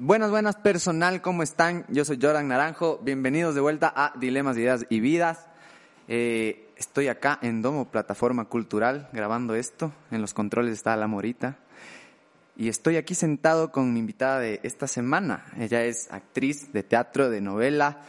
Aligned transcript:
Buenas, 0.00 0.30
buenas 0.30 0.54
personal, 0.54 1.20
¿cómo 1.22 1.42
están? 1.42 1.84
Yo 1.88 2.04
soy 2.04 2.20
Jordan 2.22 2.46
Naranjo, 2.46 3.00
bienvenidos 3.02 3.56
de 3.56 3.60
vuelta 3.60 3.92
a 3.96 4.12
Dilemas, 4.16 4.56
Ideas 4.56 4.86
y 4.88 5.00
Vidas. 5.00 5.44
Eh, 6.06 6.68
estoy 6.76 7.08
acá 7.08 7.36
en 7.42 7.62
Domo 7.62 7.86
Plataforma 7.86 8.44
Cultural 8.44 9.08
grabando 9.12 9.56
esto, 9.56 9.90
en 10.12 10.20
los 10.20 10.34
controles 10.34 10.74
está 10.74 10.94
la 10.94 11.08
Morita. 11.08 11.56
Y 12.56 12.68
estoy 12.68 12.94
aquí 12.94 13.16
sentado 13.16 13.72
con 13.72 13.92
mi 13.92 13.98
invitada 13.98 14.38
de 14.38 14.60
esta 14.62 14.86
semana. 14.86 15.46
Ella 15.58 15.82
es 15.82 16.06
actriz 16.12 16.72
de 16.72 16.84
teatro, 16.84 17.28
de 17.28 17.40
novela, 17.40 18.02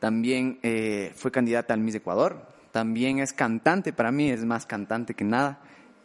también 0.00 0.58
eh, 0.62 1.14
fue 1.16 1.30
candidata 1.30 1.72
al 1.72 1.80
Miss 1.80 1.94
Ecuador, 1.94 2.46
también 2.72 3.20
es 3.20 3.32
cantante, 3.32 3.94
para 3.94 4.12
mí 4.12 4.30
es 4.30 4.44
más 4.44 4.66
cantante 4.66 5.14
que 5.14 5.24
nada. 5.24 5.60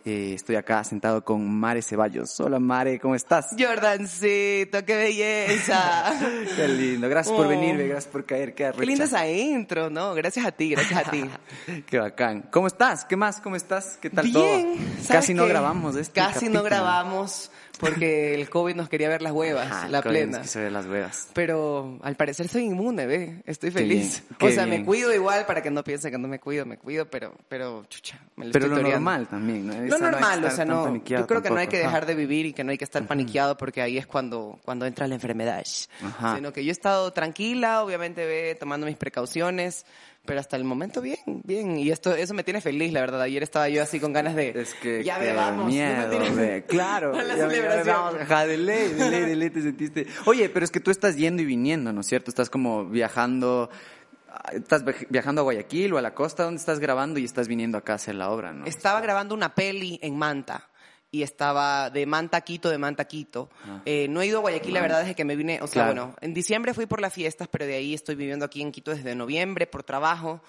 Eh, 0.09 0.35
estoy 0.35 0.55
acá 0.55 0.85
sentado 0.85 1.25
con 1.25 1.45
Mare 1.59 1.81
Ceballos. 1.81 2.39
Hola 2.39 2.59
Mare, 2.59 2.97
¿cómo 2.97 3.13
estás? 3.13 3.47
Jordancito, 3.59 4.85
qué 4.85 4.95
belleza. 4.95 6.17
qué 6.55 6.65
lindo, 6.69 7.09
gracias 7.09 7.35
por 7.35 7.49
venir, 7.49 7.75
gracias 7.75 8.07
por 8.07 8.25
caer, 8.25 8.55
qué 8.55 8.67
arrecha. 8.67 8.79
Qué 8.79 8.85
linda 8.85 9.03
esa 9.03 9.29
intro, 9.29 9.89
¿no? 9.89 10.15
Gracias 10.15 10.45
a 10.45 10.53
ti, 10.53 10.69
gracias 10.69 11.05
a 11.05 11.11
ti. 11.11 11.25
qué 11.87 11.99
bacán. 11.99 12.43
¿Cómo 12.43 12.67
estás? 12.67 13.03
¿Qué 13.03 13.17
más? 13.17 13.41
¿Cómo 13.41 13.57
estás? 13.57 13.97
¿Qué 14.01 14.09
tal 14.09 14.23
Bien, 14.23 14.77
todo? 14.77 15.07
Casi 15.09 15.33
no 15.33 15.45
grabamos 15.45 15.97
este 15.97 16.21
Casi 16.21 16.35
capítulo. 16.35 16.59
no 16.59 16.63
grabamos 16.63 17.51
porque 17.79 18.33
el 18.35 18.49
COVID 18.49 18.75
nos 18.75 18.89
quería 18.89 19.09
ver 19.09 19.21
las 19.21 19.31
huevas, 19.33 19.67
Ajá, 19.71 19.87
la 19.89 20.01
plena. 20.01 20.37
nos 20.39 20.47
quiso 20.47 20.59
ver 20.59 20.71
las 20.71 20.85
huevas. 20.85 21.27
Pero 21.33 21.99
al 22.01 22.15
parecer 22.15 22.47
soy 22.47 22.63
inmune, 22.63 23.05
ve. 23.05 23.41
Estoy 23.45 23.71
Qué 23.71 23.79
feliz. 23.79 24.23
bien, 24.27 24.37
qué 24.39 24.45
o 24.47 24.51
sea, 24.51 24.65
bien. 24.65 24.79
me 24.81 24.85
cuido 24.85 25.13
igual 25.13 25.45
para 25.45 25.61
que 25.61 25.69
no 25.71 25.83
piensen 25.83 26.11
que 26.11 26.17
no 26.17 26.27
me 26.27 26.39
cuido, 26.39 26.65
me 26.65 26.77
cuido, 26.77 27.05
pero, 27.09 27.33
pero, 27.49 27.85
chucha, 27.89 28.19
me 28.35 28.45
lo 28.45 28.51
Pero 28.51 28.65
estoy 28.65 28.69
lo 28.69 28.81
toreando. 28.83 28.91
normal 29.11 29.27
también, 29.27 29.67
¿no? 29.67 29.73
Lo 29.73 29.97
no 29.99 30.11
normal, 30.11 30.43
o 30.45 30.51
sea, 30.51 30.65
no. 30.65 31.03
Yo 31.05 31.27
creo 31.27 31.41
que 31.41 31.49
no 31.49 31.57
hay 31.57 31.67
que 31.67 31.77
tampoco. 31.77 31.91
dejar 31.95 32.05
de 32.05 32.15
vivir 32.15 32.45
y 32.47 32.53
que 32.53 32.63
no 32.63 32.71
hay 32.71 32.77
que 32.77 32.85
estar 32.85 33.05
paniqueado 33.05 33.57
porque 33.57 33.81
ahí 33.81 33.97
es 33.97 34.07
cuando, 34.07 34.59
cuando 34.65 34.85
entra 34.85 35.07
la 35.07 35.15
enfermedad. 35.15 35.63
Ajá. 36.03 36.35
Sino 36.35 36.53
que 36.53 36.63
yo 36.63 36.69
he 36.69 36.71
estado 36.71 37.11
tranquila, 37.13 37.83
obviamente, 37.83 38.25
ve, 38.25 38.55
tomando 38.59 38.85
mis 38.85 38.97
precauciones, 38.97 39.85
pero 40.27 40.39
hasta 40.39 40.55
el 40.57 40.63
momento 40.63 41.01
bien, 41.01 41.17
bien. 41.43 41.79
Y 41.79 41.89
esto, 41.89 42.13
eso 42.13 42.35
me 42.35 42.43
tiene 42.43 42.61
feliz, 42.61 42.93
la 42.93 43.01
verdad. 43.01 43.21
Ayer 43.23 43.41
estaba 43.41 43.67
yo 43.69 43.81
así 43.81 43.99
con 43.99 44.13
ganas 44.13 44.35
de. 44.35 44.49
Es 44.49 44.75
que 44.75 45.03
ya 45.03 45.17
bebamos. 45.17 45.65
¿no 45.65 45.71
miedo, 45.71 46.07
me 46.09 46.15
tienes- 46.15 46.35
ve. 46.35 46.65
Claro, 46.67 47.13
la 47.23 47.35
ya- 47.35 47.49
celebración. 47.49 48.21
Ajá, 48.21 48.45
de 48.45 48.57
ley, 48.57 48.89
de 48.93 49.09
ley, 49.09 49.21
de 49.21 49.35
ley 49.35 49.49
te 49.49 49.61
sentiste. 49.63 50.05
Oye, 50.25 50.49
pero 50.49 50.63
es 50.63 50.69
que 50.69 50.79
tú 50.79 50.91
estás 50.91 51.15
yendo 51.15 51.41
y 51.41 51.45
viniendo, 51.45 51.91
¿no 51.91 52.01
es 52.01 52.07
cierto? 52.07 52.29
Estás 52.29 52.51
como 52.51 52.85
viajando, 52.85 53.71
estás 54.53 54.85
viaj- 54.85 55.07
viajando 55.09 55.41
a 55.41 55.43
Guayaquil 55.45 55.93
o 55.93 55.97
a 55.97 56.01
la 56.01 56.13
costa, 56.13 56.43
donde 56.43 56.59
estás 56.59 56.79
grabando 56.79 57.19
y 57.19 57.25
estás 57.25 57.47
viniendo 57.47 57.77
acá 57.77 57.93
a 57.93 57.95
hacer 57.95 58.13
la 58.15 58.29
obra, 58.29 58.51
¿no? 58.53 58.65
Estaba 58.65 59.01
grabando 59.01 59.33
una 59.33 59.55
peli 59.55 59.99
en 60.03 60.15
Manta 60.17 60.69
y 61.09 61.23
estaba 61.23 61.89
de 61.89 62.05
Manta 62.05 62.37
a 62.37 62.41
Quito, 62.41 62.69
de 62.69 62.77
Manta 62.77 63.03
a 63.03 63.07
Quito. 63.07 63.49
Eh, 63.85 64.07
no 64.09 64.21
he 64.21 64.25
ido 64.27 64.39
a 64.39 64.41
Guayaquil, 64.41 64.73
la 64.73 64.81
verdad, 64.81 64.99
desde 64.99 65.15
que 65.15 65.23
me 65.23 65.37
vine. 65.37 65.59
O 65.61 65.67
sea, 65.67 65.83
Claro. 65.85 65.87
bueno, 66.07 66.15
en 66.19 66.33
diciembre 66.33 66.73
fui 66.73 66.85
por 66.85 66.99
las 66.99 67.13
fiestas, 67.13 67.47
pero 67.47 67.65
de 67.65 67.75
ahí 67.75 67.93
estoy 67.93 68.15
viviendo 68.15 68.43
aquí 68.43 68.61
en 68.61 68.73
Quito 68.73 68.91
desde 68.91 69.15
noviembre 69.15 69.67
por 69.67 69.83
trabajo, 69.83 70.41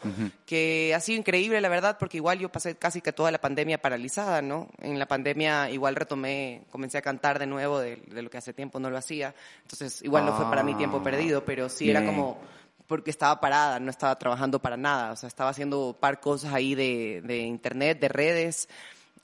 que 0.46 0.92
ha 0.96 1.00
sido 1.00 1.18
increíble, 1.18 1.60
la 1.60 1.68
verdad, 1.68 1.96
porque 1.98 2.16
igual 2.16 2.40
yo 2.40 2.48
pasé 2.50 2.74
casi 2.76 3.00
que 3.00 3.12
toda 3.12 3.30
la 3.30 3.40
pandemia 3.40 3.80
paralizada, 3.80 4.42
¿no? 4.42 4.68
En 4.80 4.98
la 4.98 5.06
pandemia 5.06 5.70
igual 5.70 5.94
retomé, 5.94 6.62
comencé 6.70 6.98
a 6.98 7.02
cantar 7.02 7.38
de 7.38 7.46
nuevo 7.46 7.78
de, 7.78 7.96
de 8.06 8.22
lo 8.22 8.28
que 8.28 8.38
hace 8.38 8.52
tiempo 8.52 8.80
no 8.80 8.90
lo 8.90 8.98
hacía. 8.98 9.34
Entonces, 9.62 10.02
igual 10.02 10.26
no 10.26 10.32
fue 10.36 10.46
para 10.46 10.62
mí 10.64 10.74
tiempo 10.74 10.98
Ah, 10.98 11.02
perdido, 11.04 11.44
pero 11.44 11.68
sí 11.68 11.88
era 11.88 12.04
como 12.04 12.40
porque 12.88 13.10
estaba 13.10 13.38
parada, 13.38 13.78
no 13.78 13.90
estaba 13.90 14.18
trabajando 14.18 14.60
para 14.60 14.76
nada, 14.78 15.12
o 15.12 15.16
sea, 15.16 15.26
estaba 15.28 15.50
haciendo 15.50 15.96
par 16.00 16.20
cosas 16.20 16.52
ahí 16.54 16.74
de, 16.74 17.20
de 17.22 17.40
internet, 17.40 18.00
de 18.00 18.08
redes, 18.08 18.68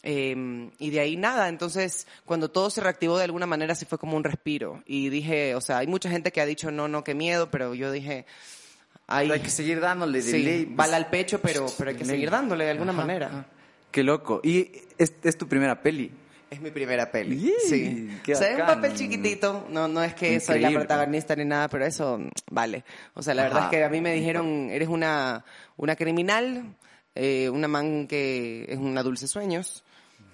eh, 0.06 0.70
y 0.78 0.90
de 0.90 1.00
ahí 1.00 1.16
nada. 1.16 1.48
Entonces, 1.48 2.06
cuando 2.26 2.50
todo 2.50 2.68
se 2.70 2.80
reactivó 2.82 3.16
de 3.18 3.24
alguna 3.24 3.46
manera, 3.46 3.74
sí 3.74 3.86
fue 3.86 3.98
como 3.98 4.16
un 4.16 4.22
respiro. 4.22 4.82
Y 4.86 5.08
dije, 5.08 5.54
o 5.54 5.60
sea, 5.60 5.78
hay 5.78 5.86
mucha 5.86 6.10
gente 6.10 6.30
que 6.30 6.40
ha 6.40 6.46
dicho, 6.46 6.70
no, 6.70 6.86
no, 6.88 7.02
qué 7.02 7.14
miedo, 7.14 7.50
pero 7.50 7.74
yo 7.74 7.90
dije, 7.90 8.26
ay, 9.06 9.26
Pero 9.26 9.34
hay 9.34 9.40
que 9.40 9.50
seguir 9.50 9.80
dándole 9.80 10.18
de 10.22 10.30
sí, 10.30 10.42
ley. 10.42 10.64
pues. 10.66 10.76
bala 10.76 10.96
al 10.98 11.08
pecho, 11.08 11.40
pero, 11.40 11.66
pero 11.78 11.90
hay 11.90 11.96
que 11.96 12.04
seguir 12.04 12.30
dándole 12.30 12.64
de 12.66 12.70
alguna 12.72 12.92
Ajá, 12.92 13.00
manera. 13.00 13.26
ajá. 13.28 13.46
Qué 13.90 14.02
loco. 14.02 14.40
Y 14.44 14.70
es, 14.98 15.14
es 15.22 15.38
tu 15.38 15.48
primera 15.48 15.80
peli. 15.80 16.10
Es 16.50 16.60
mi 16.60 16.70
primera 16.70 17.10
peli. 17.10 17.52
Sí. 17.66 18.10
qué 18.22 18.34
o 18.34 18.36
sea, 18.36 18.50
es 18.50 18.60
un 18.60 18.66
papel 18.66 18.94
chiquitito. 18.94 19.66
No, 19.70 19.88
no 19.88 20.02
es 20.04 20.14
que 20.14 20.38
soy 20.40 20.60
la 20.60 20.70
protagonista 20.70 21.34
ni 21.34 21.44
nada, 21.44 21.68
pero 21.68 21.86
eso 21.86 22.20
vale. 22.50 22.84
O 23.14 23.22
sea, 23.22 23.34
la 23.34 23.44
verdad 23.44 23.64
es 23.64 23.70
que 23.70 23.82
a 23.84 23.88
mí 23.88 24.00
me 24.00 24.12
dijeron, 24.12 24.68
eres 24.70 24.88
una, 24.88 25.44
una 25.76 25.96
criminal, 25.96 26.76
eh, 27.14 27.48
una 27.48 27.68
man 27.68 28.06
que 28.06 28.66
es 28.68 28.78
una 28.78 29.02
dulce 29.02 29.26
sueños. 29.26 29.83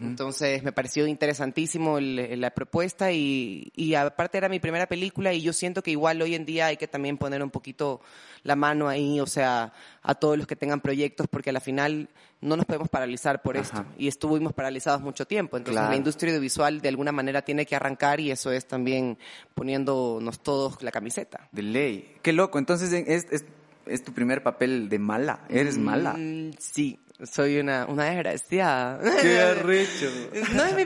Entonces 0.00 0.62
me 0.62 0.72
pareció 0.72 1.06
interesantísimo 1.06 1.98
el- 1.98 2.40
la 2.40 2.50
propuesta 2.50 3.12
y, 3.12 3.70
y 3.76 3.94
aparte 3.94 4.38
era 4.38 4.48
mi 4.48 4.58
primera 4.60 4.86
película 4.86 5.32
y 5.32 5.42
yo 5.42 5.52
siento 5.52 5.82
que 5.82 5.90
igual 5.90 6.20
hoy 6.22 6.34
en 6.34 6.44
día 6.46 6.66
hay 6.66 6.76
que 6.76 6.88
también 6.88 7.18
poner 7.18 7.42
un 7.42 7.50
poquito 7.50 8.00
la 8.42 8.56
mano 8.56 8.88
ahí, 8.88 9.20
o 9.20 9.26
sea, 9.26 9.72
a 10.02 10.14
todos 10.14 10.38
los 10.38 10.46
que 10.46 10.56
tengan 10.56 10.80
proyectos 10.80 11.26
porque 11.28 11.50
a 11.50 11.52
la 11.52 11.60
final 11.60 12.08
no 12.40 12.56
nos 12.56 12.64
podemos 12.64 12.88
paralizar 12.88 13.42
por 13.42 13.58
esto 13.58 13.84
y 13.98 14.08
estuvimos 14.08 14.54
paralizados 14.54 15.02
mucho 15.02 15.26
tiempo. 15.26 15.58
Entonces 15.58 15.76
Claro. 15.78 15.90
la 15.90 15.96
industria 15.96 16.30
audiovisual 16.32 16.80
de 16.80 16.88
alguna 16.88 17.12
manera 17.12 17.42
tiene 17.42 17.66
que 17.66 17.76
arrancar 17.76 18.18
y 18.20 18.30
eso 18.30 18.50
es 18.50 18.66
también 18.66 19.18
poniéndonos 19.54 20.40
todos 20.40 20.82
la 20.82 20.90
camiseta. 20.90 21.48
De 21.52 21.62
ley. 21.62 22.16
Qué 22.22 22.32
loco. 22.32 22.58
Entonces 22.58 22.92
es, 22.92 23.26
es, 23.30 23.44
es 23.86 24.02
tu 24.04 24.12
primer 24.12 24.42
papel 24.42 24.88
de 24.88 24.98
mala. 24.98 25.44
Eres 25.50 25.76
mala. 25.76 26.14
Mm, 26.14 26.52
sí, 26.58 26.98
soy 27.24 27.58
una, 27.58 27.86
una 27.86 28.04
desgraciada. 28.04 28.98
Qué 29.20 29.40
arrecho. 29.40 30.10
No 30.54 30.64
es 30.64 30.74
mi 30.74 30.84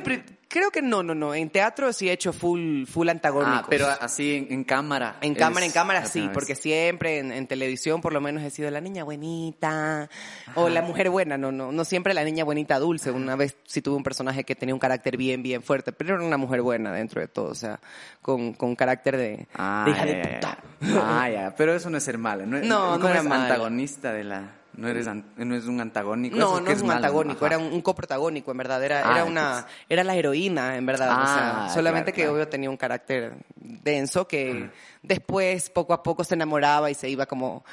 creo 0.55 0.71
que 0.71 0.83
no, 0.83 1.03
no, 1.03 1.17
no. 1.17 1.35
En 1.35 1.51
teatro 1.51 1.93
sí 1.93 2.09
he 2.09 2.13
hecho 2.13 2.33
full, 2.33 2.85
full 2.87 3.09
antagónicos. 3.09 3.63
Ah, 3.65 3.67
pero 3.69 3.89
así 3.89 4.37
en, 4.37 4.53
en 4.53 4.63
cámara. 4.65 5.17
En 5.21 5.35
cámara, 5.35 5.67
en 5.67 5.73
cámara 5.73 6.07
sí, 6.07 6.31
porque 6.33 6.55
siempre 6.55 7.19
en, 7.19 7.33
en 7.33 7.49
televisión 7.49 8.01
por 8.01 8.13
lo 8.13 8.21
menos 8.21 8.45
he 8.45 8.51
sido 8.51 8.71
la 8.71 8.81
niña 8.81 9.03
buenita 9.03 10.09
o 10.55 10.69
la 10.69 10.83
mujer 10.83 11.11
buena, 11.11 11.37
no, 11.37 11.51
no, 11.51 11.73
no 11.73 11.85
siempre 11.85 12.15
la 12.15 12.23
niña 12.23 12.45
bonita 12.45 12.79
dulce. 12.79 13.11
Una 13.11 13.35
vez 13.35 13.57
sí 13.65 13.83
tuve 13.83 13.97
un 13.97 14.05
personaje 14.05 14.45
que 14.45 14.55
tenía 14.55 14.75
un 14.75 14.79
carácter 14.81 15.17
bien, 15.17 15.43
bien 15.43 15.61
fuerte, 15.61 15.91
pero 15.91 16.15
era 16.15 16.25
una 16.25 16.37
mujer 16.37 16.63
buena 16.63 16.93
dentro 16.93 17.21
de 17.21 17.27
todo, 17.27 17.47
o 17.51 17.55
sea, 17.57 17.81
con, 18.23 18.53
con 18.53 18.77
carácter 18.77 19.17
de, 19.17 19.49
Ah, 19.57 19.83
de 19.87 19.91
hija 19.91 20.07
ya, 20.07 20.13
de 20.15 20.25
puta. 20.37 20.59
ya. 20.83 21.01
Ah, 21.23 21.31
ya. 21.31 21.55
Pero 21.57 21.75
eso 21.75 21.91
no 21.91 21.99
es 21.99 22.05
ser 22.05 22.17
mala. 22.19 22.47
No, 22.47 22.59
No, 22.63 22.93
¿cómo 22.93 22.99
no 22.99 23.09
era 23.09 23.23
mala. 23.25 23.43
antagonista 23.45 24.13
de 24.13 24.23
la... 24.25 24.53
No 24.77 24.89
eres, 24.89 25.07
an- 25.07 25.25
no 25.37 25.55
es 25.55 25.67
un 25.67 25.81
antagónico. 25.81 26.37
No, 26.37 26.47
eso 26.53 26.61
no 26.61 26.67
que 26.67 26.73
es 26.73 26.83
un 26.83 26.91
antagónico, 26.91 27.45
Ajá. 27.47 27.55
era 27.55 27.65
un, 27.65 27.73
un 27.73 27.81
coprotagónico, 27.83 28.51
en 28.51 28.57
verdad. 28.59 28.83
Era, 28.85 29.03
Ah, 29.09 29.13
era 29.13 29.25
una, 29.25 29.41
entonces. 29.59 29.73
era 29.89 30.05
la 30.05 30.15
heroína, 30.17 30.77
en 30.77 30.87
verdad. 30.87 31.11
o 31.11 31.15
Ah, 31.17 31.65
sea, 31.67 31.75
solamente 31.75 32.13
claro, 32.13 32.17
que 32.17 32.23
claro. 32.23 32.35
obvio 32.35 32.49
tenía 32.49 32.71
un 32.71 32.77
carácter 32.77 33.35
denso 33.55 34.27
que 34.27 34.71
después, 35.03 35.71
poco 35.71 35.93
a 35.93 36.03
poco, 36.03 36.25
se 36.25 36.35
enamoraba 36.35 36.91
y 36.91 36.95
se 36.95 37.09
iba 37.09 37.27
como 37.27 37.65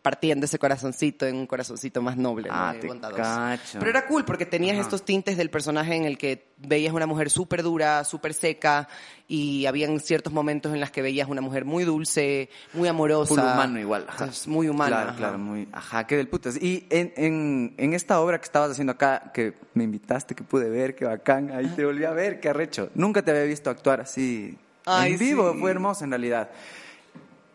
partiendo 0.00 0.46
ese 0.46 0.58
corazoncito 0.60 1.26
en 1.26 1.34
un 1.36 1.46
corazoncito 1.46 2.00
más 2.00 2.16
noble, 2.16 2.48
¿no? 2.48 2.54
Ah, 2.54 2.74
te 2.80 2.88
cacho. 2.88 3.78
Pero 3.80 3.90
era 3.90 4.06
cool 4.06 4.24
porque 4.24 4.46
tenías 4.46 4.74
Ajá. 4.74 4.82
estos 4.82 5.04
tintes 5.04 5.36
del 5.36 5.50
personaje 5.50 5.96
en 5.96 6.04
el 6.04 6.18
que 6.18 6.52
veías 6.58 6.94
una 6.94 7.06
mujer 7.06 7.30
súper 7.30 7.64
dura, 7.64 8.04
súper 8.04 8.32
seca 8.32 8.88
y 9.26 9.66
habían 9.66 9.98
ciertos 9.98 10.32
momentos 10.32 10.72
en 10.72 10.80
los 10.80 10.92
que 10.92 11.02
veías 11.02 11.28
una 11.28 11.40
mujer 11.40 11.64
muy 11.64 11.82
dulce, 11.82 12.48
muy 12.72 12.88
amorosa. 12.88 13.28
Full 13.34 13.40
humano 13.40 13.80
igual. 13.80 14.06
Ajá. 14.08 14.30
Muy 14.46 14.68
humana. 14.68 14.88
Claro, 14.90 15.08
ajá. 15.10 15.18
claro, 15.18 15.38
muy. 15.38 15.68
Ajá, 15.72 16.06
qué 16.06 16.16
del 16.16 16.28
putas. 16.28 16.62
Y 16.62 16.86
en, 16.88 17.12
en, 17.16 17.74
en 17.76 17.92
esta 17.92 18.20
obra 18.20 18.38
que 18.38 18.44
estabas 18.44 18.70
haciendo 18.70 18.92
acá, 18.92 19.32
que 19.34 19.54
me 19.74 19.82
invitaste, 19.82 20.36
que 20.36 20.44
pude 20.44 20.70
ver, 20.70 20.94
qué 20.94 21.06
bacán, 21.06 21.50
ahí 21.50 21.66
te 21.74 21.84
volví 21.84 22.04
a 22.04 22.12
ver, 22.12 22.38
qué 22.38 22.50
arrecho. 22.50 22.88
Nunca 22.94 23.22
te 23.22 23.32
había 23.32 23.44
visto 23.44 23.68
actuar 23.68 24.00
así 24.00 24.56
Ay, 24.86 25.14
en 25.14 25.18
vivo, 25.18 25.52
sí. 25.52 25.58
fue 25.58 25.72
hermoso 25.72 26.04
en 26.04 26.10
realidad. 26.10 26.50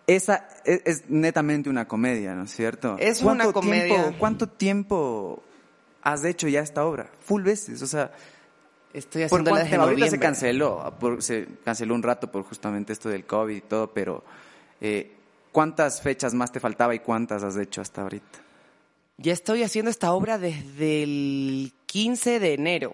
Esa 0.07 0.47
es, 0.63 0.81
es 0.85 1.09
netamente 1.09 1.69
una 1.69 1.87
comedia, 1.87 2.33
¿no 2.33 2.43
es 2.43 2.51
cierto? 2.55 2.95
Es 2.97 3.19
¿Cuánto 3.21 3.43
una 3.43 3.53
comedia. 3.53 3.85
tiempo- 4.03 4.17
¿Cuánto 4.17 4.47
tiempo 4.47 5.43
has 6.01 6.23
hecho 6.23 6.47
ya 6.47 6.61
esta 6.61 6.85
obra? 6.85 7.09
Full 7.25 7.43
veces, 7.43 7.81
o 7.81 7.87
sea. 7.87 8.11
Estoy 8.93 9.27
¿Por 9.27 9.41
haciendo 9.41 9.53
desde 9.55 9.67
tiempo? 9.69 9.83
Ahorita 9.85 10.07
se 10.09 10.17
canceló, 10.19 10.95
por- 10.99 11.21
se 11.21 11.45
canceló 11.65 11.93
un 11.93 12.01
rato 12.03 12.31
por 12.31 12.43
justamente 12.43 12.93
esto 12.93 13.09
del 13.09 13.25
COVID 13.25 13.55
y 13.55 13.61
todo, 13.61 13.91
pero 13.93 14.23
eh, 14.79 15.11
¿cuántas 15.51 16.01
fechas 16.01 16.33
más 16.33 16.51
te 16.53 16.59
faltaba 16.61 16.95
y 16.95 16.99
cuántas 16.99 17.43
has 17.43 17.57
hecho 17.57 17.81
hasta 17.81 18.01
ahorita? 18.03 18.39
Ya 19.17 19.33
estoy 19.33 19.63
haciendo 19.63 19.91
esta 19.91 20.13
obra 20.13 20.37
desde 20.37 21.03
el 21.03 21.73
15 21.85 22.39
de 22.39 22.53
enero, 22.53 22.93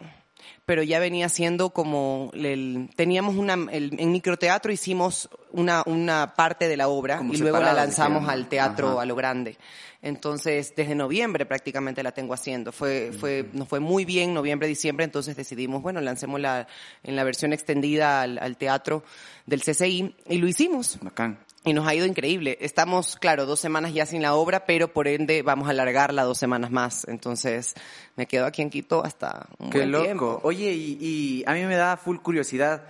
pero 0.65 0.81
ya 0.83 1.00
venía 1.00 1.27
siendo 1.30 1.71
como 1.71 2.31
el, 2.33 2.89
teníamos 2.95 3.36
una 3.36 3.56
el- 3.71 4.00
en 4.00 4.12
microteatro 4.12 4.71
hicimos 4.71 5.30
una 5.51 5.83
una 5.86 6.33
parte 6.36 6.68
de 6.68 6.77
la 6.77 6.88
obra 6.88 7.18
Como 7.18 7.33
y 7.33 7.38
luego 7.38 7.60
la 7.60 7.74
lanzamos 7.74 8.27
al 8.30 8.48
teatro 8.48 8.92
Ajá. 8.94 9.01
a 9.01 9.06
lo 9.06 9.15
grande. 9.15 9.57
Entonces, 10.01 10.74
desde 10.75 10.95
noviembre 10.95 11.45
prácticamente 11.45 12.04
la 12.04 12.12
tengo 12.12 12.33
haciendo. 12.33 12.71
Fue 12.71 13.12
fue 13.18 13.50
nos 13.54 13.68
fue 13.68 13.80
muy 13.80 14.04
bien 14.06 14.33
noviembre, 14.33 14.68
diciembre, 14.68 15.06
entonces 15.06 15.36
decidimos, 15.36 15.81
bueno, 15.81 16.01
lancémosla 16.01 16.68
en 17.04 17.15
la 17.15 17.24
versión 17.24 17.54
extendida 17.54 18.21
al, 18.21 18.38
al 18.39 18.57
teatro 18.57 19.04
del 19.45 19.62
CCI 19.63 20.15
y 20.27 20.38
lo 20.38 20.48
hicimos. 20.48 20.98
Bacán. 21.01 21.39
Y 21.65 21.71
nos 21.74 21.88
ha 21.88 21.95
ido 21.95 22.06
increíble. 22.06 22.57
Estamos, 22.60 23.15
claro, 23.15 23.45
dos 23.45 23.60
semanas 23.60 23.94
ya 23.94 24.06
sin 24.06 24.21
la 24.21 24.33
obra, 24.36 24.65
pero 24.65 24.89
por 24.89 25.07
ende 25.07 25.44
vamos 25.44 25.68
a 25.68 25.71
alargarla 25.71 26.24
dos 26.24 26.38
semanas 26.38 26.71
más. 26.71 27.06
Entonces 27.07 27.74
me 28.18 28.25
quedo 28.27 28.45
aquí 28.45 28.62
en 28.62 28.69
Quito 28.69 29.04
hasta 29.06 29.48
un 29.60 29.69
Qué 29.69 29.77
buen 29.80 29.92
loco. 29.92 30.04
tiempo. 30.04 30.39
Oye, 30.44 30.74
y, 30.74 30.98
y 31.00 31.44
a 31.48 31.54
mí 31.54 31.62
me 31.63 31.75
da 31.77 31.95
full 31.98 32.18
curiosidad. 32.18 32.83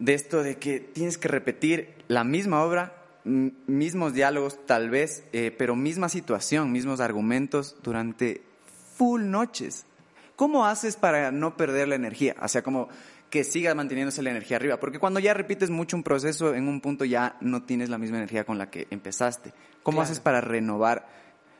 de 0.00 0.14
esto 0.14 0.42
de 0.42 0.56
que 0.58 0.80
tienes 0.80 1.18
que 1.18 1.28
repetir 1.28 1.94
la 2.08 2.24
misma 2.24 2.62
obra, 2.64 2.94
mismos 3.24 4.12
diálogos 4.12 4.64
tal 4.66 4.90
vez, 4.90 5.22
eh, 5.32 5.54
pero 5.56 5.74
misma 5.76 6.08
situación, 6.08 6.72
mismos 6.72 7.00
argumentos 7.00 7.76
durante 7.82 8.42
full 8.96 9.22
noches. 9.24 9.84
¿Cómo 10.36 10.66
haces 10.66 10.96
para 10.96 11.30
no 11.32 11.56
perder 11.56 11.88
la 11.88 11.96
energía? 11.96 12.36
O 12.40 12.48
sea, 12.48 12.62
como 12.62 12.88
que 13.30 13.44
siga 13.44 13.74
manteniéndose 13.74 14.22
la 14.22 14.30
energía 14.30 14.56
arriba, 14.56 14.80
porque 14.80 14.98
cuando 14.98 15.20
ya 15.20 15.34
repites 15.34 15.70
mucho 15.70 15.96
un 15.96 16.02
proceso, 16.02 16.54
en 16.54 16.68
un 16.68 16.80
punto 16.80 17.04
ya 17.04 17.36
no 17.40 17.62
tienes 17.62 17.90
la 17.90 17.98
misma 17.98 18.16
energía 18.16 18.44
con 18.44 18.58
la 18.58 18.70
que 18.70 18.86
empezaste. 18.90 19.52
¿Cómo 19.82 20.00
haces 20.00 20.20
para 20.20 20.40
renovar? 20.40 21.06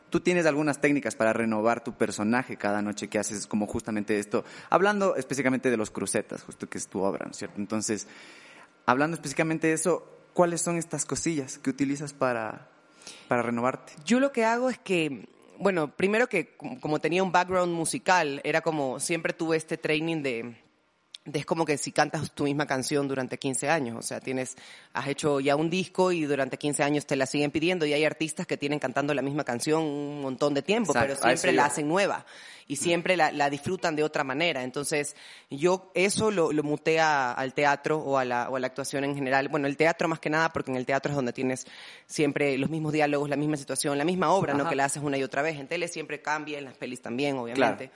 Tú 0.09 0.21
tienes 0.21 0.47
algunas 0.47 0.81
técnicas 0.81 1.15
para 1.15 1.33
renovar 1.33 1.83
tu 1.83 1.93
personaje 1.93 2.57
cada 2.57 2.81
noche 2.81 3.07
que 3.07 3.19
haces 3.19 3.45
como 3.45 3.67
justamente 3.67 4.17
esto, 4.17 4.43
hablando 4.69 5.15
específicamente 5.15 5.69
de 5.69 5.77
los 5.77 5.91
crucetas, 5.91 6.43
justo 6.43 6.67
que 6.67 6.79
es 6.79 6.87
tu 6.87 7.01
obra, 7.01 7.25
¿no 7.25 7.31
es 7.31 7.37
cierto? 7.37 7.59
Entonces, 7.59 8.07
hablando 8.87 9.15
específicamente 9.15 9.67
de 9.67 9.73
eso, 9.73 10.07
¿cuáles 10.33 10.61
son 10.61 10.77
estas 10.77 11.05
cosillas 11.05 11.59
que 11.59 11.69
utilizas 11.69 12.13
para, 12.13 12.69
para 13.27 13.43
renovarte? 13.43 13.93
Yo 14.03 14.19
lo 14.19 14.31
que 14.31 14.45
hago 14.45 14.71
es 14.71 14.79
que 14.79 15.27
bueno, 15.59 15.93
primero 15.95 16.27
que 16.27 16.55
como 16.55 16.99
tenía 16.99 17.21
un 17.21 17.33
background 17.33 17.73
musical, 17.73 18.39
era 18.45 18.61
como 18.61 18.99
siempre 18.99 19.33
tuve 19.33 19.57
este 19.57 19.77
training 19.77 20.23
de 20.23 20.55
es 21.25 21.45
como 21.45 21.65
que 21.65 21.77
si 21.77 21.91
cantas 21.91 22.31
tu 22.31 22.45
misma 22.45 22.65
canción 22.65 23.07
durante 23.07 23.37
15 23.37 23.69
años, 23.69 23.97
o 23.97 24.01
sea, 24.01 24.19
tienes, 24.19 24.55
has 24.93 25.07
hecho 25.07 25.39
ya 25.39 25.55
un 25.55 25.69
disco 25.69 26.11
y 26.11 26.23
durante 26.23 26.57
15 26.57 26.83
años 26.83 27.05
te 27.05 27.15
la 27.15 27.25
siguen 27.25 27.51
pidiendo 27.51 27.85
y 27.85 27.93
hay 27.93 28.05
artistas 28.05 28.47
que 28.47 28.57
tienen 28.57 28.79
cantando 28.79 29.13
la 29.13 29.21
misma 29.21 29.43
canción 29.43 29.83
un 29.83 30.21
montón 30.21 30.53
de 30.53 30.61
tiempo, 30.61 30.93
pero 30.93 31.15
siempre 31.15 31.51
la 31.51 31.65
hacen 31.65 31.87
nueva 31.87 32.25
y 32.67 32.75
siempre 32.75 33.17
la, 33.17 33.49
disfrutan 33.49 33.95
de 33.95 34.03
otra 34.03 34.23
manera. 34.23 34.63
Entonces, 34.63 35.15
yo 35.49 35.91
eso 35.95 36.29
lo, 36.29 36.51
lo 36.51 36.61
muté 36.61 36.99
al 36.99 37.53
teatro 37.55 37.97
o 37.97 38.17
a, 38.17 38.25
la, 38.25 38.47
o 38.49 38.55
a 38.55 38.59
la 38.59 38.67
actuación 38.67 39.03
en 39.03 39.15
general. 39.15 39.49
Bueno, 39.49 39.67
el 39.67 39.75
teatro 39.75 40.07
más 40.07 40.19
que 40.19 40.29
nada, 40.29 40.53
porque 40.53 40.69
en 40.69 40.77
el 40.77 40.85
teatro 40.85 41.11
es 41.11 41.15
donde 41.15 41.33
tienes 41.33 41.65
siempre 42.05 42.57
los 42.59 42.69
mismos 42.69 42.93
diálogos, 42.93 43.27
la 43.27 43.35
misma 43.35 43.57
situación, 43.57 43.97
la 43.97 44.05
misma 44.05 44.31
obra, 44.31 44.53
¿no? 44.53 44.69
Que 44.69 44.75
la 44.75 44.85
haces 44.85 45.01
una 45.01 45.17
y 45.17 45.23
otra 45.23 45.41
vez. 45.41 45.57
En 45.57 45.67
tele 45.67 45.87
siempre 45.87 46.21
cambia, 46.21 46.59
en 46.59 46.65
las 46.65 46.77
pelis 46.77 47.01
también, 47.01 47.37
obviamente. 47.37 47.89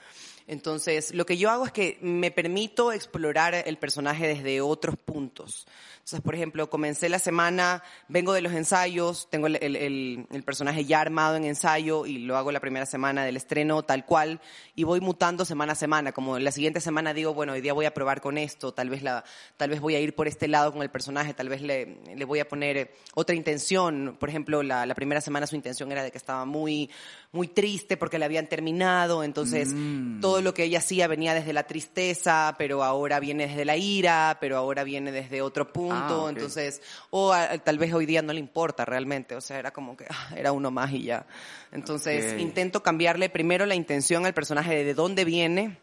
Entonces, 0.46 1.14
lo 1.14 1.24
que 1.24 1.38
yo 1.38 1.50
hago 1.50 1.64
es 1.64 1.72
que 1.72 1.98
me 2.02 2.30
permito 2.30 2.92
explorar 2.92 3.54
el 3.54 3.78
personaje 3.78 4.26
desde 4.28 4.60
otros 4.60 4.96
puntos. 4.96 5.66
Entonces, 6.04 6.20
por 6.20 6.34
ejemplo, 6.34 6.68
comencé 6.68 7.08
la 7.08 7.18
semana, 7.18 7.82
vengo 8.08 8.34
de 8.34 8.42
los 8.42 8.52
ensayos, 8.52 9.26
tengo 9.30 9.46
el, 9.46 9.56
el, 9.62 10.26
el, 10.30 10.42
personaje 10.42 10.84
ya 10.84 11.00
armado 11.00 11.36
en 11.36 11.46
ensayo 11.46 12.04
y 12.04 12.18
lo 12.18 12.36
hago 12.36 12.52
la 12.52 12.60
primera 12.60 12.84
semana 12.84 13.24
del 13.24 13.38
estreno 13.38 13.84
tal 13.84 14.04
cual 14.04 14.42
y 14.74 14.84
voy 14.84 15.00
mutando 15.00 15.46
semana 15.46 15.72
a 15.72 15.76
semana. 15.76 16.12
Como 16.12 16.38
la 16.38 16.52
siguiente 16.52 16.82
semana 16.82 17.14
digo, 17.14 17.32
bueno, 17.32 17.54
hoy 17.54 17.62
día 17.62 17.72
voy 17.72 17.86
a 17.86 17.94
probar 17.94 18.20
con 18.20 18.36
esto, 18.36 18.74
tal 18.74 18.90
vez, 18.90 19.02
la, 19.02 19.24
tal 19.56 19.70
vez 19.70 19.80
voy 19.80 19.94
a 19.94 20.00
ir 20.00 20.14
por 20.14 20.28
este 20.28 20.46
lado 20.46 20.74
con 20.74 20.82
el 20.82 20.90
personaje, 20.90 21.32
tal 21.32 21.48
vez 21.48 21.62
le, 21.62 21.96
le 22.14 22.24
voy 22.26 22.40
a 22.40 22.48
poner 22.48 22.92
otra 23.14 23.34
intención. 23.34 24.18
Por 24.20 24.28
ejemplo, 24.28 24.62
la, 24.62 24.84
la, 24.84 24.94
primera 24.94 25.22
semana 25.22 25.46
su 25.46 25.56
intención 25.56 25.90
era 25.90 26.02
de 26.02 26.10
que 26.10 26.18
estaba 26.18 26.44
muy, 26.44 26.90
muy 27.32 27.48
triste 27.48 27.96
porque 27.96 28.18
le 28.18 28.26
habían 28.26 28.46
terminado, 28.46 29.24
entonces 29.24 29.72
mm. 29.72 30.20
todo 30.20 30.33
lo 30.40 30.54
que 30.54 30.64
ella 30.64 30.78
hacía 30.78 31.06
venía 31.06 31.34
desde 31.34 31.52
la 31.52 31.64
tristeza, 31.66 32.54
pero 32.58 32.82
ahora 32.82 33.20
viene 33.20 33.46
desde 33.46 33.64
la 33.64 33.76
ira, 33.76 34.38
pero 34.40 34.56
ahora 34.56 34.84
viene 34.84 35.12
desde 35.12 35.42
otro 35.42 35.72
punto 35.72 36.26
Ah, 36.26 36.30
entonces, 36.30 36.82
o 37.10 37.34
tal 37.64 37.78
vez 37.78 37.92
hoy 37.92 38.06
día 38.06 38.22
no 38.22 38.32
le 38.32 38.40
importa 38.40 38.84
realmente, 38.84 39.34
o 39.34 39.40
sea, 39.40 39.58
era 39.58 39.72
como 39.72 39.96
que 39.96 40.06
ah, 40.08 40.34
era 40.36 40.52
uno 40.52 40.70
más 40.70 40.92
y 40.92 41.04
ya. 41.04 41.26
Entonces, 41.72 42.40
intento 42.40 42.82
cambiarle 42.82 43.28
primero 43.28 43.66
la 43.66 43.74
intención 43.74 44.26
al 44.26 44.34
personaje 44.34 44.74
de, 44.74 44.84
de 44.84 44.94
dónde 44.94 45.24
viene 45.24 45.78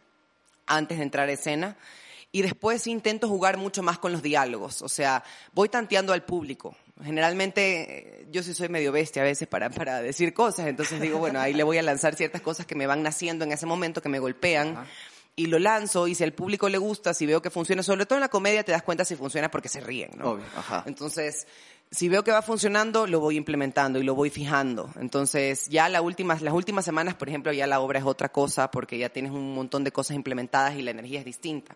antes 0.66 0.98
de 0.98 1.04
entrar 1.04 1.30
a 1.30 1.32
escena 1.32 1.78
y 2.32 2.42
después 2.42 2.88
intento 2.88 3.28
jugar 3.28 3.58
mucho 3.58 3.84
más 3.84 4.00
con 4.00 4.12
los 4.12 4.22
diálogos, 4.22 4.82
o 4.82 4.90
sea, 4.90 5.24
voy 5.54 5.70
tanteando 5.70 6.14
al 6.14 6.24
público. 6.24 6.76
Generalmente 7.04 8.28
yo 8.32 8.44
sí 8.44 8.54
soy 8.54 8.70
medio 8.70 8.92
bestia 8.92 9.22
a 9.22 9.26
veces 9.26 9.48
para, 9.48 9.70
para 9.70 10.02
decir 10.02 10.34
cosas, 10.34 10.68
entonces 10.68 11.02
digo, 11.02 11.18
bueno, 11.18 11.40
ahí 11.40 11.54
le 11.54 11.64
voy 11.64 11.78
a 11.78 11.82
lanzar 11.82 12.16
ciertas 12.16 12.42
cosas 12.42 12.66
que 12.66 12.76
me 12.76 12.88
van 12.88 13.04
naciendo 13.04 13.46
en 13.46 13.52
ese 13.52 13.66
momento, 13.66 14.02
que 14.02 14.10
me 14.10 14.20
golpean 14.20 14.86
y 15.36 15.48
lo 15.48 15.60
lanzo 15.60 16.08
y 16.08 16.16
si 16.16 16.24
al 16.24 16.34
público 16.34 16.70
le 16.70 16.78
gusta, 16.78 17.14
si 17.14 17.26
veo 17.26 17.42
que 17.42 17.50
funciona, 17.50 17.84
sobre 17.84 18.06
todo 18.06 18.18
en 18.18 18.22
la 18.22 18.30
comedia 18.30 18.64
te 18.64 18.72
das 18.72 18.84
cuenta 18.84 19.06
si 19.06 19.16
funciona 19.16 19.50
porque 19.50 19.70
se 19.70 19.82
ríen, 19.82 20.12
¿no? 20.18 20.32
Obvio, 20.32 20.46
ajá. 20.56 20.84
Entonces, 20.86 21.48
si 21.90 22.08
veo 22.10 22.24
que 22.24 22.32
va 22.32 22.42
funcionando, 22.42 23.08
lo 23.08 23.20
voy 23.20 23.38
implementando 23.38 24.00
y 24.00 24.04
lo 24.04 24.16
voy 24.16 24.30
fijando. 24.30 24.90
Entonces, 25.00 25.68
ya 25.68 25.90
las 25.90 26.02
últimas, 26.02 26.42
las 26.42 26.54
últimas 26.54 26.86
semanas, 26.86 27.16
por 27.16 27.28
ejemplo, 27.28 27.52
ya 27.52 27.68
la 27.68 27.80
obra 27.80 28.00
es 28.00 28.06
otra 28.06 28.30
cosa 28.30 28.72
porque 28.72 28.98
ya 28.98 29.10
tienes 29.10 29.32
un 29.32 29.54
montón 29.54 29.84
de 29.84 29.92
cosas 29.92 30.16
implementadas 30.16 30.76
y 30.76 30.82
la 30.82 30.92
energía 30.92 31.20
es 31.20 31.26
distinta. 31.26 31.76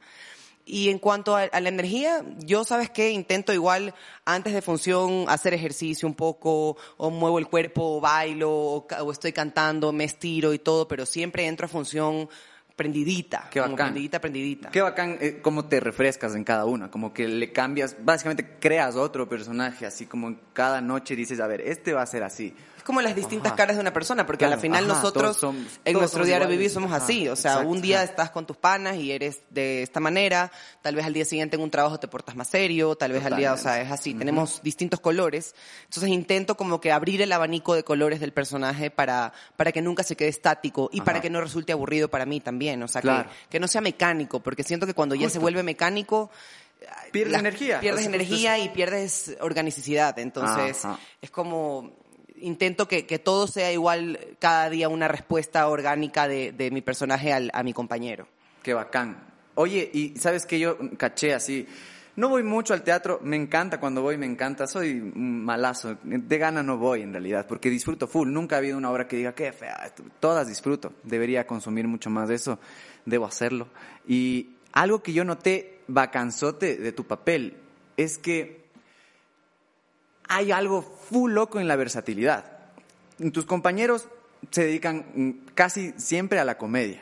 Y 0.65 0.89
en 0.89 0.97
cuanto 0.97 1.35
a, 1.35 1.47
la 1.47 1.69
energía, 1.69 2.25
yo 2.39 2.63
sabes 2.63 2.89
que 2.89 3.12
intento 3.12 3.53
igual 3.53 3.94
antes 4.25 4.53
de 4.53 4.63
función 4.63 5.25
hacer 5.27 5.53
ejercicio 5.53 6.07
un 6.07 6.15
poco, 6.15 6.75
o 6.97 7.12
muevo 7.12 7.38
el 7.38 7.47
cuerpo, 7.47 7.97
o 7.97 8.01
bailo, 8.01 8.51
o, 8.51 8.88
o 9.01 9.12
estoy 9.12 9.31
cantando, 9.31 9.91
me 9.91 10.06
estiro 10.06 10.53
y 10.53 10.59
todo, 10.59 10.88
pero 10.88 11.06
siempre 11.06 11.45
entro 11.45 11.67
a 11.67 11.69
función 11.69 12.27
prendidita. 12.75 13.47
Qué 13.51 13.59
bacán. 13.59 13.75
prendidita, 13.75 14.19
prendidita. 14.19 14.71
Qué 14.71 14.81
bacán 14.81 15.17
eh, 15.21 15.39
cómo 15.41 15.65
te 15.65 15.79
refrescas 15.79 16.35
en 16.35 16.44
cada 16.44 16.65
una, 16.65 16.91
como 16.91 17.13
que 17.13 17.27
le 17.27 17.51
cambias, 17.51 17.95
básicamente 18.03 18.57
creas 18.59 18.95
otro 18.95 19.29
personaje, 19.29 19.85
así 19.85 20.06
como 20.06 20.27
en 20.27 20.39
cada 20.53 20.81
noche 20.81 21.15
dices, 21.15 21.39
a 21.39 21.47
ver, 21.47 21.62
este 21.62 21.94
va 21.94 22.01
a 22.01 22.06
ser 22.06 22.23
así 22.23 22.53
como 22.86 23.02
las 23.02 23.16
distintas 23.16 23.54
caras 23.54 23.76
de 23.78 23.82
una 23.82 23.92
persona, 23.92 24.26
porque 24.28 24.46
al 24.46 24.60
final 24.60 24.88
nosotros 24.88 25.40
en 25.84 25.94
nuestro 25.94 26.24
diario 26.24 26.48
vivir 26.48 26.70
somos 26.70 26.94
así, 26.94 27.28
o 27.28 27.36
sea, 27.36 27.60
un 27.60 27.82
día 27.82 28.04
estás 28.04 28.30
con 28.30 28.46
tus 28.46 28.56
panas 28.56 28.96
y 28.98 29.12
eres 29.12 29.42
de 29.50 29.82
esta 29.82 30.00
manera, 30.00 30.52
tal 30.84 30.96
vez 30.96 31.04
al 31.04 31.14
día 31.14 31.26
siguiente 31.26 31.56
en 31.56 31.64
un 31.64 31.72
trabajo 31.72 32.00
te 32.00 32.08
portas 32.08 32.36
más 32.36 32.48
serio, 32.48 32.96
tal 32.96 33.12
vez 33.12 33.26
al 33.26 33.36
día, 33.36 33.54
o 33.54 33.58
sea, 33.58 33.82
es 33.82 33.92
así, 33.92 34.14
tenemos 34.14 34.62
distintos 34.62 35.00
colores, 35.00 35.56
entonces 35.86 36.10
intento 36.10 36.56
como 36.56 36.80
que 36.80 36.92
abrir 36.92 37.24
el 37.24 37.32
abanico 37.32 37.74
de 37.74 37.84
colores 37.84 38.20
del 38.20 38.34
personaje 38.34 38.92
para, 38.92 39.34
para 39.58 39.72
que 39.72 39.82
nunca 39.82 40.04
se 40.04 40.16
quede 40.16 40.30
estático 40.30 40.90
y 40.94 41.02
para 41.02 41.22
que 41.22 41.32
no 41.32 41.42
resulte 41.42 41.74
aburrido 41.74 42.08
para 42.10 42.28
mí 42.28 42.40
también, 42.40 42.84
o 42.84 42.88
sea, 42.88 43.02
que, 43.02 43.26
que 43.50 43.60
no 43.60 43.68
sea 43.68 43.82
mecánico, 43.82 44.42
porque 44.42 44.64
siento 44.64 44.86
que 44.86 44.94
cuando 44.94 45.16
ya 45.16 45.30
se 45.30 45.40
vuelve 45.40 45.64
mecánico, 45.64 46.30
pierdes 47.12 47.40
energía. 47.40 47.80
Pierdes 47.80 48.06
energía 48.06 48.60
y 48.60 48.70
pierdes 48.70 49.36
organicidad. 49.40 50.18
Entonces, 50.20 50.84
es 51.22 51.32
como 51.32 52.05
intento 52.40 52.88
que, 52.88 53.06
que, 53.06 53.20
todo 53.20 53.48
sea 53.48 53.72
igual 53.72 54.20
cada 54.40 54.70
día 54.70 54.90
una 54.90 55.08
respuesta 55.08 55.68
orgánica 55.68 56.28
de, 56.28 56.52
de 56.52 56.72
mi 56.72 56.82
personaje 56.82 57.34
al, 57.34 57.52
a 57.54 57.64
mi 57.64 57.74
compañero. 57.74 58.28
Qué 58.64 58.74
bacán. 58.74 59.24
Oye, 59.56 59.90
y 59.94 60.18
sabes 60.18 60.46
que 60.46 60.60
yo 60.60 60.78
caché 60.98 61.34
así. 61.34 61.68
No 62.18 62.30
voy 62.30 62.44
mucho 62.44 62.74
al 62.74 62.84
teatro, 62.84 63.20
me 63.22 63.36
encanta 63.36 63.78
cuando 63.78 64.02
voy, 64.02 64.18
me 64.18 64.26
encanta, 64.26 64.68
soy 64.68 64.96
malazo, 64.96 65.98
de 66.02 66.38
gana 66.38 66.63
no 66.63 66.77
voy 66.77 67.01
en 67.01 67.12
realidad, 67.12 67.46
porque 67.46 67.70
disfruto 67.70 68.08
full, 68.08 68.30
nunca 68.30 68.56
ha 68.56 68.60
habido 68.60 68.77
una 68.77 68.89
obra 68.89 69.06
que 69.06 69.18
diga, 69.18 69.36
qué 69.36 69.51
fea, 69.51 69.94
todas 70.22 70.48
disfruto, 70.48 70.94
debería 71.04 71.46
consumir 71.46 71.89
mucho 71.89 72.10
más 72.10 72.30
de 72.30 72.36
eso, 72.36 72.58
debo 73.06 73.25
hacerlo. 73.25 73.68
Y 74.08 74.51
algo 74.72 75.04
que 75.04 75.12
yo 75.12 75.25
noté 75.25 75.82
bacanzote 75.88 76.77
de 76.77 76.92
tu 76.94 77.06
papel 77.06 77.58
es 77.98 78.18
que 78.18 78.64
hay 80.27 80.51
algo 80.51 80.82
full 80.82 81.32
loco 81.32 81.60
en 81.60 81.67
la 81.67 81.75
versatilidad. 81.75 82.46
Tus 83.32 83.46
compañeros 83.46 84.08
se 84.51 84.65
dedican 84.65 85.05
mm, 85.15 85.29
casi 85.53 85.94
siempre 85.98 86.39
a 86.39 86.46
la 86.46 86.58
comedia, 86.58 87.01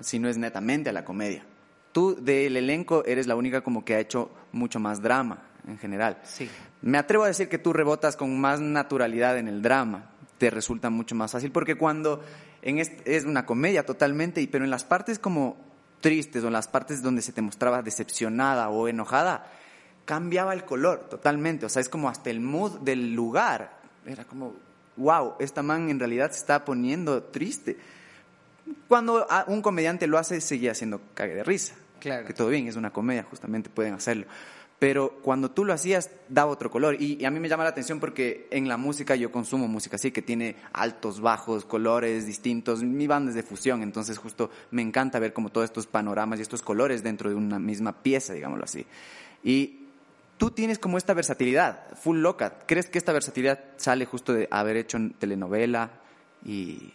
si 0.00 0.18
no 0.18 0.28
es 0.28 0.36
netamente 0.36 0.90
a 0.90 0.92
la 0.92 1.04
comedia. 1.04 1.44
Tú 1.92 2.16
del 2.20 2.56
elenco 2.56 3.04
eres 3.04 3.26
la 3.26 3.36
única 3.36 3.62
como 3.62 3.84
que 3.84 3.94
ha 3.94 4.00
hecho 4.00 4.30
mucho 4.52 4.80
más 4.80 5.00
drama 5.00 5.44
en 5.66 5.78
general. 5.78 6.18
Sí. 6.24 6.48
Me 6.82 6.98
atrevo 6.98 7.24
a 7.24 7.28
decir 7.28 7.48
que 7.48 7.58
tú 7.58 7.72
rebotas 7.72 8.16
con 8.16 8.38
más 8.38 8.60
naturalidad 8.60 9.38
en 9.38 9.48
el 9.48 9.62
drama. 9.62 10.10
Te 10.38 10.50
resulta 10.50 10.90
mucho 10.90 11.14
más 11.14 11.32
fácil 11.32 11.52
porque 11.52 11.76
cuando 11.76 12.22
en 12.62 12.78
es 12.78 13.24
una 13.24 13.46
comedia 13.46 13.86
totalmente, 13.86 14.46
pero 14.50 14.64
en 14.64 14.70
las 14.70 14.84
partes 14.84 15.18
como 15.18 15.56
tristes 16.00 16.42
o 16.44 16.48
en 16.48 16.52
las 16.52 16.68
partes 16.68 17.02
donde 17.02 17.22
se 17.22 17.32
te 17.32 17.40
mostraba 17.40 17.82
decepcionada 17.82 18.68
o 18.68 18.88
enojada, 18.88 19.46
cambiaba 20.04 20.52
el 20.52 20.64
color 20.64 21.08
totalmente. 21.08 21.66
O 21.66 21.68
sea, 21.68 21.80
es 21.80 21.88
como 21.88 22.08
hasta 22.08 22.30
el 22.30 22.40
mood 22.40 22.80
del 22.80 23.14
lugar. 23.14 23.78
Era 24.06 24.24
como, 24.24 24.54
wow, 24.96 25.34
esta 25.38 25.62
man 25.62 25.88
en 25.88 25.98
realidad 25.98 26.30
se 26.30 26.38
está 26.38 26.64
poniendo 26.64 27.22
triste. 27.22 27.76
Cuando 28.88 29.26
un 29.46 29.62
comediante 29.62 30.06
lo 30.06 30.18
hace, 30.18 30.40
seguía 30.40 30.72
haciendo 30.72 31.00
cague 31.14 31.34
de 31.34 31.44
risa. 31.44 31.74
Claro. 32.00 32.26
Que 32.26 32.34
todo 32.34 32.48
bien, 32.48 32.66
es 32.68 32.76
una 32.76 32.92
comedia, 32.92 33.24
justamente 33.24 33.70
pueden 33.70 33.94
hacerlo. 33.94 34.26
Pero 34.78 35.20
cuando 35.22 35.50
tú 35.50 35.64
lo 35.64 35.72
hacías, 35.72 36.10
daba 36.28 36.50
otro 36.50 36.70
color. 36.70 37.00
Y, 37.00 37.24
a 37.24 37.30
mí 37.30 37.40
me 37.40 37.48
llama 37.48 37.62
la 37.64 37.70
atención 37.70 38.00
porque 38.00 38.48
en 38.50 38.68
la 38.68 38.76
música 38.76 39.14
yo 39.14 39.32
consumo 39.32 39.68
música 39.68 39.96
así, 39.96 40.10
que 40.10 40.20
tiene 40.20 40.56
altos, 40.72 41.20
bajos, 41.20 41.64
colores 41.64 42.26
distintos. 42.26 42.82
Mi 42.82 43.06
banda 43.06 43.30
es 43.30 43.36
de 43.36 43.42
fusión, 43.42 43.82
entonces 43.82 44.18
justo 44.18 44.50
me 44.72 44.82
encanta 44.82 45.18
ver 45.18 45.32
como 45.32 45.50
todos 45.50 45.66
estos 45.66 45.86
panoramas 45.86 46.38
y 46.38 46.42
estos 46.42 46.60
colores 46.60 47.02
dentro 47.02 47.30
de 47.30 47.36
una 47.36 47.58
misma 47.58 48.02
pieza, 48.02 48.34
digámoslo 48.34 48.64
así. 48.64 48.84
Y 49.42 49.83
tú 50.36 50.50
tienes 50.50 50.78
como 50.78 50.98
esta 50.98 51.14
versatilidad, 51.14 51.88
full 51.96 52.18
loca. 52.18 52.58
¿Crees 52.66 52.88
que 52.88 52.98
esta 52.98 53.12
versatilidad 53.12 53.60
sale 53.76 54.06
justo 54.06 54.32
de 54.32 54.48
haber 54.50 54.76
hecho 54.76 54.98
telenovela 55.18 56.00
y...? 56.44 56.92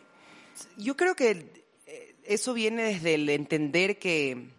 Yo 0.78 0.98
creo 0.98 1.16
que 1.16 1.64
eh, 1.86 2.16
eso 2.26 2.54
viene 2.54 2.84
desde 2.84 3.16
el 3.16 3.30
entender 3.30 3.98
que... 4.00 4.50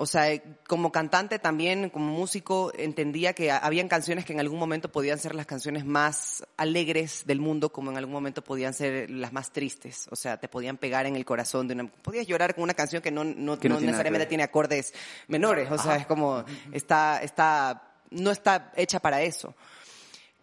O 0.00 0.06
sea, 0.06 0.30
eh, 0.32 0.44
como 0.68 0.92
cantante 0.92 1.40
también, 1.40 1.90
como 1.90 2.12
músico, 2.12 2.70
entendía 2.76 3.32
que 3.32 3.50
habían 3.50 3.88
canciones 3.88 4.24
que 4.24 4.32
en 4.32 4.38
algún 4.38 4.56
momento 4.56 4.92
podían 4.92 5.18
ser 5.18 5.34
las 5.34 5.44
canciones 5.44 5.84
más 5.84 6.46
alegres 6.56 7.24
del 7.26 7.40
mundo, 7.40 7.72
como 7.72 7.90
en 7.90 7.96
algún 7.96 8.12
momento 8.12 8.44
podían 8.44 8.74
ser 8.74 9.10
las 9.10 9.32
más 9.32 9.50
tristes. 9.50 10.06
O 10.12 10.14
sea, 10.14 10.36
te 10.36 10.46
podían 10.46 10.76
pegar 10.76 11.06
en 11.06 11.16
el 11.16 11.24
corazón 11.24 11.66
de 11.66 11.74
una... 11.74 11.88
Podías 11.88 12.28
llorar 12.28 12.54
con 12.54 12.62
una 12.62 12.74
canción 12.74 13.02
que 13.02 13.10
no, 13.10 13.24
no, 13.24 13.56
necesariamente 13.56 14.26
tiene 14.26 14.44
acordes 14.44 14.94
menores. 15.26 15.68
O 15.68 15.78
sea, 15.78 15.96
es 15.96 16.06
como, 16.06 16.44
está, 16.70 17.20
está, 17.20 17.96
no 18.10 18.30
está 18.30 18.72
hecha 18.76 19.00
para 19.00 19.22
eso. 19.22 19.52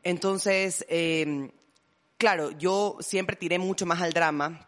Entonces, 0.03 0.85
eh, 0.89 1.49
claro, 2.17 2.51
yo 2.51 2.97
siempre 2.99 3.37
tiré 3.37 3.57
mucho 3.57 3.85
más 3.85 4.01
al 4.01 4.11
drama 4.11 4.67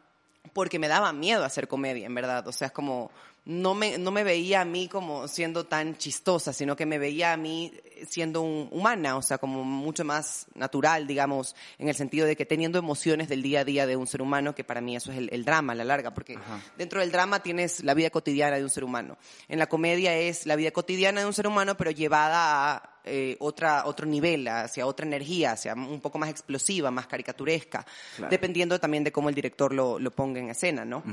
porque 0.53 0.79
me 0.79 0.87
daba 0.87 1.11
miedo 1.11 1.43
hacer 1.43 1.67
comedia, 1.67 2.05
en 2.05 2.15
verdad. 2.15 2.47
O 2.47 2.53
sea, 2.53 2.67
es 2.67 2.73
como 2.73 3.11
no 3.47 3.73
me, 3.75 3.97
no 3.97 4.11
me 4.11 4.25
veía 4.25 4.59
a 4.59 4.65
mí 4.65 4.89
como 4.89 5.29
siendo 5.29 5.65
tan 5.65 5.97
chistosa, 5.97 6.51
sino 6.51 6.75
que 6.75 6.85
me 6.85 6.99
veía 6.99 7.31
a 7.31 7.37
mí 7.37 7.71
siendo 8.05 8.41
humana, 8.41 9.15
o 9.15 9.21
sea, 9.21 9.37
como 9.37 9.63
mucho 9.63 10.03
más 10.03 10.47
natural, 10.53 11.07
digamos, 11.07 11.55
en 11.79 11.87
el 11.87 11.95
sentido 11.95 12.27
de 12.27 12.35
que 12.35 12.45
teniendo 12.45 12.77
emociones 12.77 13.29
del 13.29 13.41
día 13.41 13.61
a 13.61 13.63
día 13.63 13.87
de 13.87 13.95
un 13.95 14.05
ser 14.05 14.21
humano, 14.21 14.53
que 14.53 14.65
para 14.65 14.81
mí 14.81 14.97
eso 14.97 15.13
es 15.13 15.17
el, 15.31 15.45
drama, 15.45 15.73
la 15.75 15.85
larga, 15.85 16.13
porque 16.13 16.37
dentro 16.77 16.99
del 16.99 17.11
drama 17.11 17.41
tienes 17.41 17.85
la 17.85 17.93
vida 17.93 18.09
cotidiana 18.09 18.57
de 18.57 18.63
un 18.63 18.69
ser 18.69 18.83
humano. 18.83 19.17
En 19.47 19.59
la 19.59 19.67
comedia 19.67 20.13
es 20.13 20.45
la 20.45 20.57
vida 20.57 20.71
cotidiana 20.71 21.21
de 21.21 21.27
un 21.27 21.33
ser 21.33 21.47
humano, 21.47 21.77
pero 21.77 21.91
llevada 21.91 22.75
a 22.75 22.97
eh, 23.05 23.37
otra, 23.39 23.85
otro 23.85 24.05
nivel, 24.05 24.45
hacia 24.49 24.85
otra 24.85 25.05
energía, 25.05 25.53
hacia 25.53 25.73
un 25.73 26.01
poco 26.01 26.19
más 26.19 26.29
explosiva, 26.29 26.91
más 26.91 27.07
caricaturesca, 27.07 27.85
dependiendo 28.29 28.77
también 28.79 29.05
de 29.05 29.13
cómo 29.13 29.29
el 29.29 29.35
director 29.35 29.73
lo, 29.73 29.97
lo 29.97 30.11
ponga 30.11 30.41
en 30.41 30.49
escena, 30.49 30.83
¿no? 30.83 31.03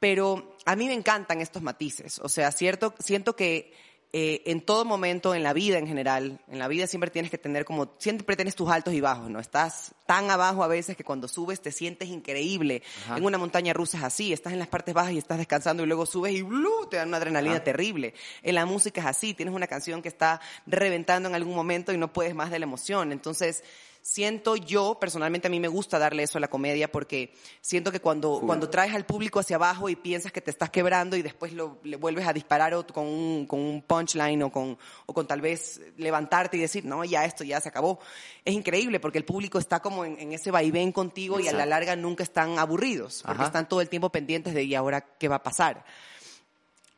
Pero 0.00 0.56
a 0.64 0.76
mí 0.76 0.86
me 0.86 0.94
encantan 0.94 1.40
estos 1.40 1.62
matices. 1.62 2.18
O 2.20 2.28
sea, 2.28 2.52
cierto, 2.52 2.94
siento 2.98 3.34
que 3.34 3.72
eh, 4.10 4.42
en 4.46 4.62
todo 4.62 4.86
momento, 4.86 5.34
en 5.34 5.42
la 5.42 5.52
vida 5.52 5.76
en 5.76 5.86
general, 5.86 6.40
en 6.48 6.58
la 6.58 6.66
vida 6.66 6.86
siempre 6.86 7.10
tienes 7.10 7.30
que 7.30 7.36
tener 7.36 7.66
como, 7.66 7.94
siempre 7.98 8.36
tienes 8.36 8.54
tus 8.54 8.70
altos 8.70 8.94
y 8.94 9.02
bajos, 9.02 9.28
¿no? 9.28 9.38
Estás 9.38 9.94
tan 10.06 10.30
abajo 10.30 10.64
a 10.64 10.66
veces 10.66 10.96
que 10.96 11.04
cuando 11.04 11.28
subes 11.28 11.60
te 11.60 11.72
sientes 11.72 12.08
increíble. 12.08 12.82
En 13.14 13.22
una 13.22 13.36
montaña 13.36 13.74
rusa 13.74 13.98
es 13.98 14.04
así, 14.04 14.32
estás 14.32 14.54
en 14.54 14.60
las 14.60 14.68
partes 14.68 14.94
bajas 14.94 15.12
y 15.12 15.18
estás 15.18 15.36
descansando 15.36 15.82
y 15.82 15.86
luego 15.86 16.06
subes 16.06 16.32
y 16.32 16.40
¡blu! 16.40 16.86
te 16.90 16.96
dan 16.96 17.08
una 17.08 17.18
adrenalina 17.18 17.62
terrible. 17.62 18.14
En 18.42 18.54
la 18.54 18.64
música 18.64 19.02
es 19.02 19.06
así, 19.06 19.34
tienes 19.34 19.54
una 19.54 19.66
canción 19.66 20.00
que 20.00 20.08
está 20.08 20.40
reventando 20.66 21.28
en 21.28 21.34
algún 21.34 21.54
momento 21.54 21.92
y 21.92 21.98
no 21.98 22.10
puedes 22.10 22.34
más 22.34 22.50
de 22.50 22.60
la 22.60 22.64
emoción. 22.64 23.12
Entonces, 23.12 23.62
siento 24.08 24.56
yo, 24.56 24.96
personalmente 24.98 25.48
a 25.48 25.50
mí 25.50 25.60
me 25.60 25.68
gusta 25.68 25.98
darle 25.98 26.22
eso 26.22 26.38
a 26.38 26.40
la 26.40 26.48
comedia 26.48 26.90
porque 26.90 27.34
siento 27.60 27.92
que 27.92 28.00
cuando, 28.00 28.40
cuando 28.40 28.70
traes 28.70 28.94
al 28.94 29.04
público 29.04 29.38
hacia 29.38 29.56
abajo 29.56 29.90
y 29.90 29.96
piensas 29.96 30.32
que 30.32 30.40
te 30.40 30.50
estás 30.50 30.70
quebrando 30.70 31.14
y 31.14 31.20
después 31.20 31.52
lo, 31.52 31.78
le 31.84 31.98
vuelves 31.98 32.26
a 32.26 32.32
disparar 32.32 32.74
con 32.86 33.06
un, 33.06 33.46
con 33.46 33.60
un 33.60 33.82
punchline 33.82 34.42
o 34.44 34.50
con, 34.50 34.78
o 35.04 35.12
con 35.12 35.26
tal 35.26 35.42
vez 35.42 35.82
levantarte 35.98 36.56
y 36.56 36.60
decir, 36.60 36.86
no, 36.86 37.04
ya 37.04 37.26
esto 37.26 37.44
ya 37.44 37.60
se 37.60 37.68
acabó. 37.68 37.98
Es 38.46 38.54
increíble 38.54 38.98
porque 38.98 39.18
el 39.18 39.26
público 39.26 39.58
está 39.58 39.80
como 39.80 40.06
en, 40.06 40.32
ese 40.32 40.50
vaivén 40.50 40.90
contigo 40.90 41.38
y 41.38 41.48
a 41.48 41.52
la 41.52 41.66
larga 41.66 41.94
nunca 41.94 42.22
están 42.22 42.58
aburridos 42.58 43.22
porque 43.26 43.44
están 43.44 43.68
todo 43.68 43.82
el 43.82 43.90
tiempo 43.90 44.08
pendientes 44.08 44.54
de, 44.54 44.64
¿y 44.64 44.74
ahora 44.74 45.02
qué 45.02 45.28
va 45.28 45.36
a 45.36 45.42
pasar? 45.42 45.84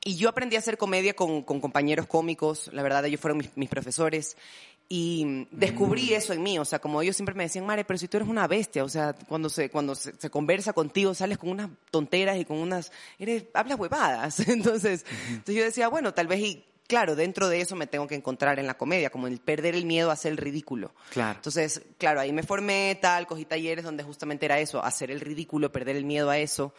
Y 0.02 0.16
yo 0.16 0.30
aprendí 0.30 0.56
a 0.56 0.60
hacer 0.60 0.78
comedia 0.78 1.12
con, 1.14 1.42
con 1.42 1.60
compañeros 1.60 2.06
cómicos, 2.06 2.70
la 2.72 2.82
verdad 2.82 3.04
ellos 3.04 3.20
fueron 3.20 3.36
mis, 3.36 3.54
mis 3.56 3.68
profesores, 3.68 4.36
y 4.92 5.46
descubrí 5.52 6.10
mm. 6.10 6.14
eso 6.14 6.32
en 6.32 6.42
mí, 6.42 6.58
o 6.58 6.64
sea, 6.64 6.80
como 6.80 7.00
ellos 7.00 7.14
siempre 7.14 7.36
me 7.36 7.44
decían, 7.44 7.64
Mare, 7.64 7.84
pero 7.84 7.96
si 7.96 8.08
tú 8.08 8.16
eres 8.16 8.28
una 8.28 8.48
bestia, 8.48 8.82
o 8.82 8.88
sea, 8.88 9.12
cuando 9.12 9.48
se, 9.48 9.70
cuando 9.70 9.94
se, 9.94 10.30
conversa 10.30 10.72
contigo, 10.72 11.14
sales 11.14 11.38
con 11.38 11.50
unas 11.50 11.70
tonteras 11.92 12.36
y 12.38 12.44
con 12.44 12.58
unas, 12.58 12.90
eres, 13.16 13.44
hablas 13.54 13.78
huevadas. 13.78 14.40
Entonces, 14.48 15.06
entonces 15.28 15.54
yo 15.54 15.62
decía, 15.62 15.86
bueno, 15.86 16.12
tal 16.12 16.26
vez, 16.26 16.40
y 16.40 16.64
claro, 16.88 17.14
dentro 17.14 17.48
de 17.48 17.60
eso 17.60 17.76
me 17.76 17.86
tengo 17.86 18.08
que 18.08 18.16
encontrar 18.16 18.58
en 18.58 18.66
la 18.66 18.76
comedia, 18.76 19.10
como 19.10 19.28
el 19.28 19.38
perder 19.38 19.76
el 19.76 19.86
miedo 19.86 20.10
a 20.10 20.14
hacer 20.14 20.32
el 20.32 20.38
ridículo. 20.38 20.92
Claro. 21.10 21.36
Entonces, 21.36 21.82
claro, 21.96 22.18
ahí 22.18 22.32
me 22.32 22.42
formé 22.42 22.98
tal, 23.00 23.28
cogí 23.28 23.44
talleres 23.44 23.84
donde 23.84 24.02
justamente 24.02 24.46
era 24.46 24.58
eso, 24.58 24.84
hacer 24.84 25.12
el 25.12 25.20
ridículo, 25.20 25.70
perder 25.70 25.94
el 25.94 26.04
miedo 26.04 26.30
a 26.30 26.38
eso. 26.38 26.74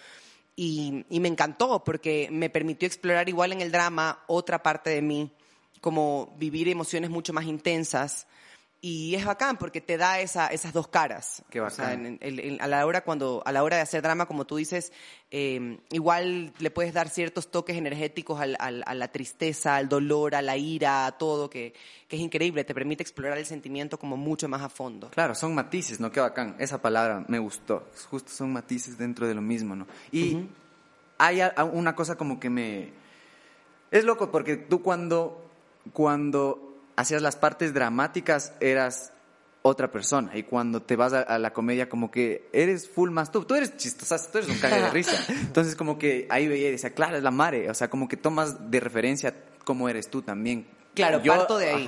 Y, 0.57 1.05
y 1.09 1.21
me 1.21 1.29
encantó 1.29 1.81
porque 1.85 2.27
me 2.29 2.49
permitió 2.49 2.87
explorar 2.87 3.29
igual 3.29 3.53
en 3.53 3.61
el 3.61 3.71
drama 3.71 4.21
otra 4.27 4.61
parte 4.61 4.89
de 4.89 5.01
mí 5.01 5.31
como 5.81 6.33
vivir 6.37 6.69
emociones 6.69 7.09
mucho 7.09 7.33
más 7.33 7.45
intensas. 7.45 8.27
Y 8.83 9.13
es 9.13 9.25
bacán 9.25 9.57
porque 9.57 9.79
te 9.79 9.95
da 9.95 10.21
esa, 10.21 10.47
esas 10.47 10.73
dos 10.73 10.87
caras. 10.87 11.43
Qué 11.51 11.59
bacán. 11.59 12.17
a, 12.59 12.67
la 12.67 12.85
hora 12.87 13.03
cuando, 13.03 13.43
a 13.45 13.51
la 13.51 13.61
hora 13.61 13.75
de 13.75 13.83
hacer 13.83 14.01
drama, 14.01 14.25
como 14.25 14.45
tú 14.45 14.55
dices, 14.55 14.91
em, 15.29 15.77
igual 15.91 16.51
le 16.57 16.71
puedes 16.71 16.91
dar 16.91 17.07
ciertos 17.09 17.51
toques 17.51 17.77
energéticos 17.77 18.41
al, 18.41 18.57
a 18.59 18.95
la 18.95 19.11
tristeza, 19.11 19.75
al 19.75 19.87
dolor, 19.87 20.33
a 20.33 20.41
la 20.41 20.57
ira, 20.57 21.05
a 21.05 21.11
todo, 21.11 21.47
que, 21.47 21.75
que, 22.07 22.15
es 22.15 22.21
increíble. 22.23 22.63
Te 22.63 22.73
permite 22.73 23.03
explorar 23.03 23.37
el 23.37 23.45
sentimiento 23.45 23.99
como 23.99 24.17
mucho 24.17 24.49
más 24.49 24.63
a 24.63 24.69
fondo. 24.69 25.11
Claro, 25.11 25.35
son 25.35 25.53
matices, 25.53 25.99
¿no? 25.99 26.11
Qué 26.11 26.19
bacán. 26.19 26.55
Esa 26.57 26.81
palabra 26.81 27.23
me 27.27 27.37
gustó. 27.37 27.87
Justo 28.09 28.31
son 28.31 28.51
matices 28.51 28.97
dentro 28.97 29.27
de 29.27 29.35
lo 29.35 29.43
mismo, 29.43 29.75
¿no? 29.75 29.85
Y 30.11 30.49
hay 31.19 31.39
una 31.71 31.95
cosa 31.95 32.15
como 32.15 32.39
que 32.39 32.49
me... 32.49 32.93
Es 33.91 34.05
loco 34.05 34.31
porque 34.31 34.57
tú 34.57 34.81
cuando 34.81 35.50
cuando 35.93 36.77
hacías 36.95 37.21
las 37.21 37.35
partes 37.35 37.73
dramáticas 37.73 38.53
eras 38.59 39.13
otra 39.63 39.91
persona 39.91 40.35
y 40.35 40.43
cuando 40.43 40.81
te 40.81 40.95
vas 40.95 41.13
a, 41.13 41.37
la 41.37 41.53
comedia 41.53 41.87
como 41.87 42.09
que 42.09 42.49
eres 42.51 42.89
full 42.89 43.11
más 43.11 43.31
tú, 43.31 43.43
tú 43.43 43.53
eres 43.53 43.77
chistosa, 43.77 44.19
tú 44.31 44.39
eres 44.39 44.49
un 44.49 44.57
cague 44.57 44.81
de 44.81 44.89
risa. 44.89 45.23
Entonces 45.29 45.75
como 45.75 45.99
que 45.99 46.27
ahí 46.29 46.47
veía 46.47 46.69
y 46.69 46.71
decía, 46.71 46.93
claro, 46.93 47.17
es 47.17 47.23
la 47.23 47.31
mare, 47.31 47.69
o 47.69 47.73
sea, 47.73 47.89
como 47.89 48.07
que 48.07 48.17
tomas 48.17 48.71
de 48.71 48.79
referencia 48.79 49.35
cómo 49.63 49.87
eres 49.87 50.09
tú 50.09 50.21
también. 50.21 50.67
Claro, 50.95 51.21
Yo, 51.21 51.33
parto 51.33 51.57
de 51.57 51.69
ahí. 51.69 51.87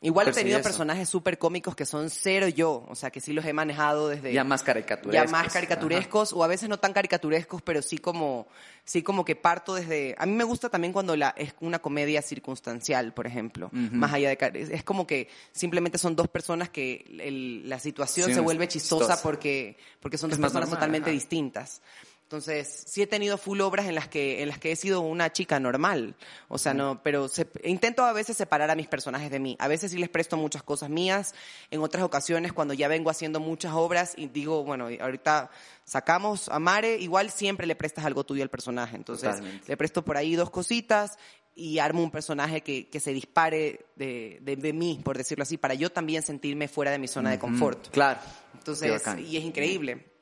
Igual 0.00 0.28
he 0.28 0.32
tenido 0.32 0.62
personajes 0.62 1.08
súper 1.08 1.38
cómicos 1.38 1.74
que 1.74 1.84
son 1.84 2.08
cero 2.08 2.46
yo, 2.46 2.86
o 2.88 2.94
sea, 2.94 3.10
que 3.10 3.20
sí 3.20 3.32
los 3.32 3.44
he 3.44 3.52
manejado 3.52 4.08
desde... 4.08 4.32
Ya 4.32 4.44
más 4.44 4.62
caricaturescos. 4.62 5.12
Ya 5.12 5.24
más 5.24 5.52
caricaturescos, 5.52 6.32
o 6.32 6.44
a 6.44 6.46
veces 6.46 6.68
no 6.68 6.78
tan 6.78 6.92
caricaturescos, 6.92 7.62
pero 7.62 7.82
sí 7.82 7.98
como, 7.98 8.46
sí 8.84 9.02
como 9.02 9.24
que 9.24 9.34
parto 9.34 9.74
desde... 9.74 10.14
A 10.18 10.26
mí 10.26 10.34
me 10.34 10.44
gusta 10.44 10.68
también 10.68 10.92
cuando 10.92 11.16
la, 11.16 11.34
es 11.36 11.52
una 11.60 11.80
comedia 11.80 12.22
circunstancial, 12.22 13.12
por 13.12 13.26
ejemplo, 13.26 13.70
más 13.72 14.12
allá 14.12 14.28
de... 14.28 14.68
Es 14.70 14.84
como 14.84 15.04
que 15.04 15.28
simplemente 15.50 15.98
son 15.98 16.14
dos 16.14 16.28
personas 16.28 16.70
que 16.70 17.04
la 17.64 17.80
situación 17.80 18.32
se 18.32 18.38
vuelve 18.38 18.68
chistosa, 18.68 19.20
porque, 19.20 19.76
porque 19.98 20.16
son 20.16 20.30
dos 20.30 20.38
personas 20.38 20.70
totalmente 20.70 21.10
distintas. 21.10 21.82
Entonces, 22.28 22.84
sí 22.86 23.00
he 23.00 23.06
tenido 23.06 23.38
full 23.38 23.58
obras 23.62 23.86
en 23.86 23.94
las 23.94 24.06
que, 24.06 24.42
en 24.42 24.48
las 24.48 24.58
que 24.58 24.70
he 24.70 24.76
sido 24.76 25.00
una 25.00 25.32
chica 25.32 25.58
normal. 25.58 26.14
O 26.48 26.58
sea, 26.58 26.74
no, 26.74 27.02
pero 27.02 27.26
intento 27.64 28.04
a 28.04 28.12
veces 28.12 28.36
separar 28.36 28.70
a 28.70 28.74
mis 28.74 28.86
personajes 28.86 29.30
de 29.30 29.38
mí. 29.38 29.56
A 29.58 29.66
veces 29.66 29.92
sí 29.92 29.96
les 29.96 30.10
presto 30.10 30.36
muchas 30.36 30.62
cosas 30.62 30.90
mías. 30.90 31.34
En 31.70 31.80
otras 31.80 32.04
ocasiones, 32.04 32.52
cuando 32.52 32.74
ya 32.74 32.86
vengo 32.86 33.08
haciendo 33.08 33.40
muchas 33.40 33.72
obras 33.72 34.12
y 34.14 34.26
digo, 34.26 34.62
bueno, 34.62 34.88
ahorita 35.00 35.50
sacamos 35.86 36.50
a 36.50 36.58
Mare, 36.58 36.98
igual 36.98 37.30
siempre 37.30 37.66
le 37.66 37.74
prestas 37.76 38.04
algo 38.04 38.24
tuyo 38.24 38.42
al 38.42 38.50
personaje. 38.50 38.94
Entonces, 38.94 39.36
le 39.66 39.76
presto 39.78 40.04
por 40.04 40.18
ahí 40.18 40.36
dos 40.36 40.50
cositas 40.50 41.16
y 41.54 41.78
armo 41.78 42.02
un 42.02 42.10
personaje 42.10 42.60
que, 42.60 42.90
que 42.90 43.00
se 43.00 43.14
dispare 43.14 43.86
de, 43.96 44.38
de, 44.42 44.72
mí, 44.74 45.00
por 45.02 45.16
decirlo 45.16 45.44
así, 45.44 45.56
para 45.56 45.72
yo 45.72 45.90
también 45.90 46.22
sentirme 46.22 46.68
fuera 46.68 46.90
de 46.90 46.98
mi 46.98 47.08
zona 47.08 47.30
de 47.30 47.38
confort. 47.38 47.88
Claro. 47.88 48.20
Entonces, 48.52 49.02
y 49.26 49.38
es 49.38 49.44
increíble 49.44 50.17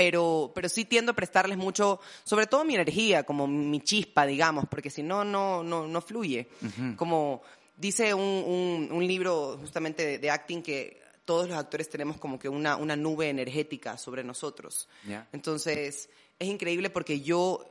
pero, 0.00 0.50
pero 0.54 0.70
sí 0.70 0.86
tiendo 0.86 1.12
a 1.12 1.14
prestarles 1.14 1.58
mucho, 1.58 2.00
sobre 2.24 2.46
todo 2.46 2.64
mi 2.64 2.74
energía, 2.74 3.22
como 3.24 3.46
mi 3.46 3.80
chispa, 3.82 4.24
digamos, 4.24 4.64
porque 4.66 4.88
si 4.88 5.02
no, 5.02 5.24
no, 5.24 5.62
no, 5.62 5.86
no 5.86 6.00
fluye. 6.00 6.48
Como 6.96 7.42
dice 7.76 8.14
un, 8.14 8.88
un, 8.90 9.06
libro 9.06 9.58
justamente 9.60 10.18
de, 10.18 10.30
acting 10.30 10.62
que 10.62 11.02
todos 11.26 11.50
los 11.50 11.58
actores 11.58 11.90
tenemos 11.90 12.16
como 12.16 12.38
que 12.38 12.48
una, 12.48 12.76
una 12.76 12.96
nube 12.96 13.28
energética 13.28 13.98
sobre 13.98 14.24
nosotros. 14.24 14.88
Entonces, 15.34 16.08
es 16.38 16.48
increíble 16.48 16.88
porque 16.88 17.20
yo, 17.20 17.62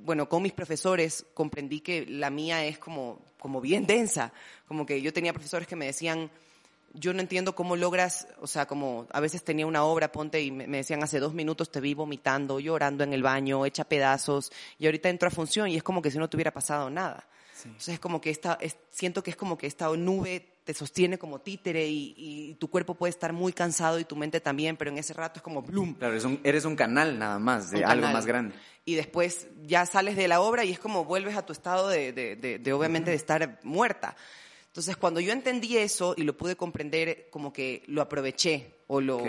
bueno, 0.00 0.30
con 0.30 0.42
mis 0.42 0.54
profesores 0.54 1.26
comprendí 1.34 1.80
que 1.80 2.06
la 2.06 2.30
mía 2.30 2.64
es 2.64 2.78
como, 2.78 3.20
como 3.38 3.60
bien 3.60 3.86
densa. 3.86 4.32
Como 4.66 4.86
que 4.86 5.02
yo 5.02 5.12
tenía 5.12 5.34
profesores 5.34 5.68
que 5.68 5.76
me 5.76 5.84
decían, 5.84 6.30
yo 6.94 7.12
no 7.12 7.20
entiendo 7.20 7.54
cómo 7.54 7.76
logras, 7.76 8.28
o 8.40 8.46
sea, 8.46 8.66
como 8.66 9.06
a 9.12 9.20
veces 9.20 9.42
tenía 9.42 9.66
una 9.66 9.84
obra, 9.84 10.12
ponte, 10.12 10.42
y 10.42 10.50
me, 10.50 10.66
decían, 10.66 11.02
hace 11.02 11.18
dos 11.18 11.34
minutos 11.34 11.70
te 11.70 11.80
vi 11.80 11.94
vomitando, 11.94 12.60
llorando 12.60 13.04
en 13.04 13.12
el 13.12 13.22
baño, 13.22 13.64
hecha 13.66 13.84
pedazos, 13.84 14.52
y 14.78 14.86
ahorita 14.86 15.08
entro 15.08 15.28
a 15.28 15.30
función 15.30 15.68
y 15.68 15.76
es 15.76 15.82
como 15.82 16.02
que 16.02 16.10
si 16.10 16.18
no 16.18 16.28
te 16.28 16.36
hubiera 16.36 16.52
pasado 16.52 16.90
nada. 16.90 17.26
Entonces 17.64 17.94
es 17.94 18.00
como 18.00 18.20
que 18.20 18.30
esta, 18.30 18.58
siento 18.90 19.22
que 19.22 19.30
es 19.30 19.36
como 19.36 19.56
que 19.56 19.66
esta 19.66 19.88
nube 19.96 20.52
te 20.64 20.74
sostiene 20.74 21.18
como 21.18 21.40
títere 21.40 21.86
y, 21.88 22.56
tu 22.58 22.68
cuerpo 22.68 22.94
puede 22.94 23.10
estar 23.10 23.32
muy 23.32 23.52
cansado 23.52 23.98
y 23.98 24.04
tu 24.04 24.14
mente 24.14 24.40
también, 24.40 24.76
pero 24.76 24.90
en 24.90 24.98
ese 24.98 25.12
rato 25.12 25.38
es 25.38 25.42
como 25.42 25.62
bloom. 25.62 25.94
Claro, 25.94 26.12
eres 26.12 26.24
un, 26.24 26.40
eres 26.44 26.64
un 26.64 26.76
canal 26.76 27.18
nada 27.18 27.38
más, 27.38 27.70
de 27.70 27.84
algo 27.84 28.08
más 28.08 28.26
grande. 28.26 28.54
Y 28.84 28.94
después 28.94 29.48
ya 29.64 29.86
sales 29.86 30.16
de 30.16 30.28
la 30.28 30.40
obra 30.40 30.64
y 30.64 30.72
es 30.72 30.78
como 30.78 31.04
vuelves 31.04 31.36
a 31.36 31.46
tu 31.46 31.52
estado 31.52 31.88
de, 31.88 32.12
de, 32.12 32.72
obviamente, 32.72 33.10
de 33.10 33.16
estar 33.16 33.58
muerta. 33.62 34.16
Entonces, 34.72 34.96
cuando 34.96 35.20
yo 35.20 35.34
entendí 35.34 35.76
eso 35.76 36.14
y 36.16 36.22
lo 36.22 36.34
pude 36.34 36.56
comprender, 36.56 37.28
como 37.28 37.52
que 37.52 37.82
lo 37.88 38.00
aproveché 38.00 38.76
o 38.86 39.02
lo, 39.02 39.20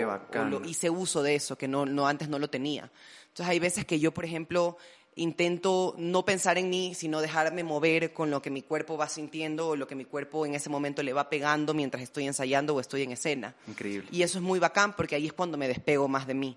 hice 0.64 0.88
uso 0.88 1.22
de 1.22 1.34
eso, 1.34 1.58
que 1.58 1.68
no, 1.68 1.84
no, 1.84 2.08
antes 2.08 2.30
no 2.30 2.38
lo 2.38 2.48
tenía. 2.48 2.90
Entonces, 3.28 3.50
hay 3.50 3.58
veces 3.58 3.84
que 3.84 4.00
yo, 4.00 4.14
por 4.14 4.24
ejemplo, 4.24 4.78
intento 5.16 5.94
no 5.98 6.24
pensar 6.24 6.56
en 6.56 6.70
mí, 6.70 6.94
sino 6.94 7.20
dejarme 7.20 7.62
mover 7.62 8.14
con 8.14 8.30
lo 8.30 8.40
que 8.40 8.48
mi 8.48 8.62
cuerpo 8.62 8.96
va 8.96 9.06
sintiendo 9.06 9.68
o 9.68 9.76
lo 9.76 9.86
que 9.86 9.94
mi 9.94 10.06
cuerpo 10.06 10.46
en 10.46 10.54
ese 10.54 10.70
momento 10.70 11.02
le 11.02 11.12
va 11.12 11.28
pegando 11.28 11.74
mientras 11.74 12.02
estoy 12.02 12.26
ensayando 12.26 12.74
o 12.74 12.80
estoy 12.80 13.02
en 13.02 13.12
escena. 13.12 13.54
Increíble. 13.68 14.08
Y 14.10 14.22
eso 14.22 14.38
es 14.38 14.42
muy 14.42 14.58
bacán 14.58 14.96
porque 14.96 15.14
ahí 15.14 15.26
es 15.26 15.34
cuando 15.34 15.58
me 15.58 15.68
despego 15.68 16.08
más 16.08 16.26
de 16.26 16.32
mí. 16.32 16.56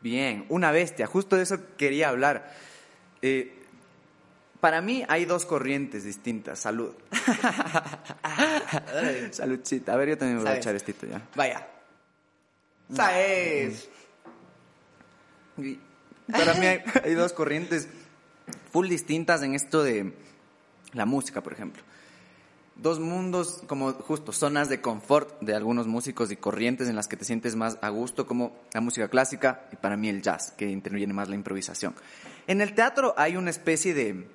Bien, 0.00 0.46
una 0.48 0.72
bestia. 0.72 1.06
Justo 1.06 1.36
de 1.36 1.44
eso 1.44 1.60
quería 1.76 2.08
hablar. 2.08 2.52
Eh, 3.22 3.65
para 4.60 4.80
mí 4.80 5.04
hay 5.08 5.24
dos 5.24 5.44
corrientes 5.44 6.04
distintas. 6.04 6.58
Salud. 6.58 6.92
Saludcita. 9.30 9.92
A 9.92 9.96
ver, 9.96 10.10
yo 10.10 10.18
también 10.18 10.38
me 10.38 10.44
voy 10.44 10.52
a 10.52 10.56
echar 10.56 10.74
estito 10.74 11.06
ya. 11.06 11.22
Vaya. 11.34 11.66
¿Sabes? 12.94 13.88
Y 15.58 15.78
Para 16.30 16.54
mí 16.54 16.66
hay, 16.66 16.82
hay 17.04 17.14
dos 17.14 17.32
corrientes 17.32 17.88
full 18.72 18.88
distintas 18.88 19.42
en 19.42 19.54
esto 19.54 19.82
de 19.82 20.12
la 20.92 21.06
música, 21.06 21.42
por 21.42 21.52
ejemplo. 21.52 21.82
Dos 22.76 23.00
mundos 23.00 23.62
como 23.66 23.92
justo 23.94 24.32
zonas 24.32 24.68
de 24.68 24.82
confort 24.82 25.40
de 25.40 25.54
algunos 25.54 25.86
músicos 25.86 26.30
y 26.30 26.36
corrientes 26.36 26.88
en 26.88 26.96
las 26.96 27.08
que 27.08 27.16
te 27.16 27.24
sientes 27.24 27.56
más 27.56 27.78
a 27.80 27.88
gusto, 27.88 28.26
como 28.26 28.54
la 28.74 28.82
música 28.82 29.08
clásica 29.08 29.66
y 29.72 29.76
para 29.76 29.96
mí 29.96 30.10
el 30.10 30.20
jazz, 30.20 30.52
que 30.52 30.68
interviene 30.68 31.14
más 31.14 31.28
la 31.28 31.36
improvisación. 31.36 31.94
En 32.46 32.60
el 32.60 32.74
teatro 32.74 33.14
hay 33.16 33.36
una 33.36 33.50
especie 33.50 33.94
de 33.94 34.28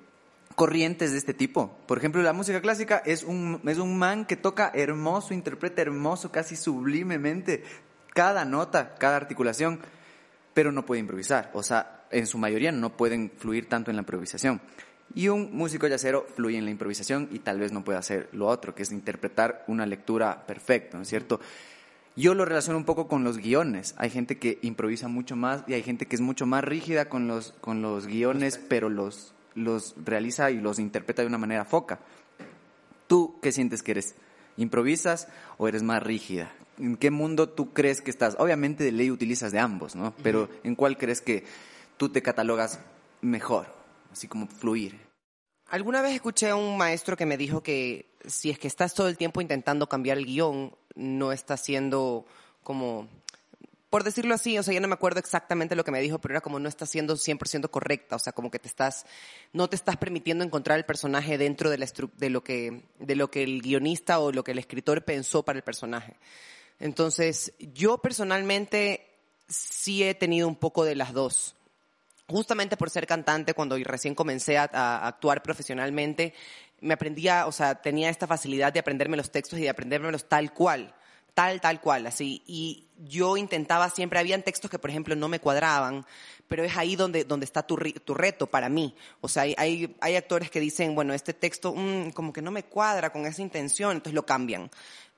corrientes 0.54 1.12
de 1.12 1.18
este 1.18 1.34
tipo. 1.34 1.76
Por 1.86 1.98
ejemplo, 1.98 2.22
la 2.22 2.32
música 2.32 2.60
clásica 2.60 3.02
es 3.04 3.24
un, 3.24 3.60
es 3.66 3.78
un 3.78 3.98
man 3.98 4.24
que 4.26 4.36
toca 4.36 4.70
hermoso, 4.74 5.34
interpreta 5.34 5.82
hermoso, 5.82 6.30
casi 6.30 6.56
sublimemente 6.56 7.64
cada 8.14 8.44
nota, 8.44 8.94
cada 8.96 9.16
articulación 9.16 9.80
pero 10.54 10.72
no 10.72 10.84
puede 10.84 11.00
improvisar. 11.00 11.50
O 11.54 11.62
sea, 11.62 12.04
en 12.10 12.26
su 12.26 12.38
mayoría 12.38 12.72
no 12.72 12.96
pueden 12.96 13.30
fluir 13.36 13.68
tanto 13.68 13.90
en 13.90 13.96
la 13.96 14.02
improvisación. 14.02 14.60
Y 15.14 15.28
un 15.28 15.54
músico 15.54 15.86
yacero 15.86 16.26
fluye 16.34 16.56
en 16.56 16.64
la 16.64 16.70
improvisación 16.70 17.28
y 17.30 17.40
tal 17.40 17.60
vez 17.60 17.72
no 17.72 17.84
puede 17.84 17.98
hacer 17.98 18.28
lo 18.32 18.46
otro, 18.46 18.74
que 18.74 18.82
es 18.82 18.92
interpretar 18.92 19.64
una 19.66 19.84
lectura 19.84 20.46
perfecta, 20.46 20.96
¿no 20.96 21.02
es 21.02 21.08
cierto? 21.08 21.40
Yo 22.16 22.34
lo 22.34 22.44
relaciono 22.44 22.78
un 22.78 22.84
poco 22.84 23.08
con 23.08 23.24
los 23.24 23.38
guiones. 23.38 23.94
Hay 23.98 24.10
gente 24.10 24.38
que 24.38 24.58
improvisa 24.62 25.08
mucho 25.08 25.36
más 25.36 25.64
y 25.66 25.74
hay 25.74 25.82
gente 25.82 26.06
que 26.06 26.16
es 26.16 26.20
mucho 26.20 26.46
más 26.46 26.64
rígida 26.64 27.08
con 27.08 27.26
los, 27.26 27.52
con 27.60 27.82
los 27.82 28.06
guiones, 28.06 28.58
pero 28.58 28.88
los, 28.88 29.34
los 29.54 29.94
realiza 30.02 30.50
y 30.50 30.60
los 30.60 30.78
interpreta 30.78 31.22
de 31.22 31.28
una 31.28 31.38
manera 31.38 31.64
foca. 31.64 32.00
¿Tú 33.06 33.38
qué 33.42 33.52
sientes 33.52 33.82
que 33.82 33.92
eres? 33.92 34.14
¿Improvisas 34.56 35.28
o 35.58 35.68
eres 35.68 35.82
más 35.82 36.02
rígida? 36.02 36.52
¿En 36.78 36.96
qué 36.96 37.10
mundo 37.10 37.48
tú 37.48 37.72
crees 37.72 38.00
que 38.00 38.10
estás? 38.10 38.36
Obviamente 38.38 38.84
de 38.84 38.92
ley 38.92 39.10
utilizas 39.10 39.52
de 39.52 39.58
ambos, 39.58 39.94
¿no? 39.94 40.14
Pero 40.22 40.48
¿en 40.64 40.74
cuál 40.74 40.96
crees 40.96 41.20
que 41.20 41.44
tú 41.96 42.08
te 42.08 42.22
catalogas 42.22 42.80
mejor? 43.20 43.66
Así 44.10 44.28
como 44.28 44.46
fluir. 44.46 44.98
Alguna 45.68 46.02
vez 46.02 46.14
escuché 46.14 46.50
a 46.50 46.56
un 46.56 46.76
maestro 46.76 47.16
que 47.16 47.24
me 47.24 47.38
dijo 47.38 47.62
que 47.62 48.14
si 48.26 48.50
es 48.50 48.58
que 48.58 48.68
estás 48.68 48.94
todo 48.94 49.08
el 49.08 49.16
tiempo 49.16 49.40
intentando 49.40 49.88
cambiar 49.88 50.18
el 50.18 50.26
guion, 50.26 50.76
no 50.94 51.32
estás 51.32 51.62
siendo 51.62 52.26
como, 52.62 53.08
por 53.92 54.04
decirlo 54.04 54.34
así, 54.34 54.56
o 54.56 54.62
sea, 54.62 54.72
ya 54.72 54.80
no 54.80 54.88
me 54.88 54.94
acuerdo 54.94 55.20
exactamente 55.20 55.76
lo 55.76 55.84
que 55.84 55.90
me 55.90 56.00
dijo, 56.00 56.18
pero 56.18 56.32
era 56.32 56.40
como 56.40 56.58
no 56.58 56.66
estás 56.66 56.88
siendo 56.88 57.14
100% 57.14 57.68
correcta, 57.68 58.16
o 58.16 58.18
sea, 58.18 58.32
como 58.32 58.50
que 58.50 58.58
te 58.58 58.66
estás, 58.66 59.04
no 59.52 59.68
te 59.68 59.76
estás 59.76 59.98
permitiendo 59.98 60.42
encontrar 60.42 60.78
el 60.78 60.86
personaje 60.86 61.36
dentro 61.36 61.68
de, 61.68 61.76
lo 62.30 62.42
que, 62.42 62.84
de 62.98 63.16
lo 63.16 63.30
que 63.30 63.42
el 63.42 63.60
guionista 63.60 64.18
o 64.18 64.32
lo 64.32 64.44
que 64.44 64.52
el 64.52 64.58
escritor 64.60 65.04
pensó 65.04 65.42
para 65.42 65.58
el 65.58 65.62
personaje. 65.62 66.16
Entonces, 66.80 67.52
yo 67.58 67.98
personalmente 67.98 69.06
sí 69.46 70.02
he 70.02 70.14
tenido 70.14 70.48
un 70.48 70.56
poco 70.56 70.86
de 70.86 70.94
las 70.94 71.12
dos 71.12 71.54
justamente 72.28 72.78
por 72.78 72.88
ser 72.88 73.06
cantante, 73.06 73.52
cuando 73.52 73.76
recién 73.76 74.14
comencé 74.14 74.56
a, 74.56 74.70
a 74.72 75.06
actuar 75.06 75.42
profesionalmente, 75.42 76.32
me 76.80 76.94
aprendía, 76.94 77.46
o 77.46 77.52
sea, 77.52 77.74
tenía 77.74 78.08
esta 78.08 78.26
facilidad 78.26 78.72
de 78.72 78.80
aprenderme 78.80 79.18
los 79.18 79.30
textos 79.30 79.58
y 79.58 79.62
de 79.62 79.68
aprendérmelos 79.68 80.30
tal 80.30 80.54
cual, 80.54 80.94
tal, 81.34 81.60
tal 81.60 81.80
cual, 81.80 82.06
así. 82.06 82.42
Y 82.46 82.86
yo 82.98 83.36
intentaba 83.36 83.90
siempre, 83.90 84.18
habían 84.18 84.42
textos 84.42 84.70
que, 84.70 84.78
por 84.78 84.90
ejemplo, 84.90 85.16
no 85.16 85.28
me 85.28 85.40
cuadraban, 85.40 86.06
pero 86.48 86.64
es 86.64 86.76
ahí 86.76 86.96
donde, 86.96 87.24
donde 87.24 87.44
está 87.44 87.62
tu, 87.62 87.76
tu 87.76 88.14
reto 88.14 88.46
para 88.46 88.68
mí. 88.68 88.94
O 89.20 89.28
sea, 89.28 89.42
hay, 89.42 89.96
hay, 90.00 90.16
actores 90.16 90.50
que 90.50 90.60
dicen, 90.60 90.94
bueno, 90.94 91.14
este 91.14 91.34
texto 91.34 91.74
mm, 91.74 92.10
como 92.10 92.32
que 92.32 92.42
no 92.42 92.50
me 92.50 92.64
cuadra 92.64 93.10
con 93.10 93.26
esa 93.26 93.42
intención, 93.42 93.92
entonces 93.92 94.14
lo 94.14 94.26
cambian. 94.26 94.70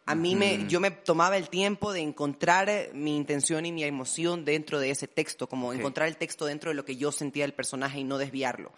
A 0.07 0.15
mí 0.15 0.37
me, 0.37 0.67
yo 0.69 0.81
me 0.81 0.91
tomaba 0.91 1.39
el 1.39 1.49
tiempo 1.49 1.91
de 1.95 2.01
encontrar 2.01 2.69
eh, 2.69 2.91
mi 2.93 3.17
intención 3.17 3.65
y 3.65 3.73
mi 3.73 3.85
emoción 3.85 4.45
dentro 4.45 4.79
de 4.79 4.91
ese 4.91 5.09
texto, 5.09 5.49
como 5.49 5.73
encontrar 5.73 6.09
el 6.09 6.19
texto 6.19 6.45
dentro 6.45 6.71
de 6.71 6.75
lo 6.75 6.85
que 6.85 6.97
yo 6.97 7.11
sentía 7.11 7.45
del 7.45 7.55
personaje 7.55 8.01
y 8.01 8.05
no 8.05 8.19
desviarlo. 8.19 8.73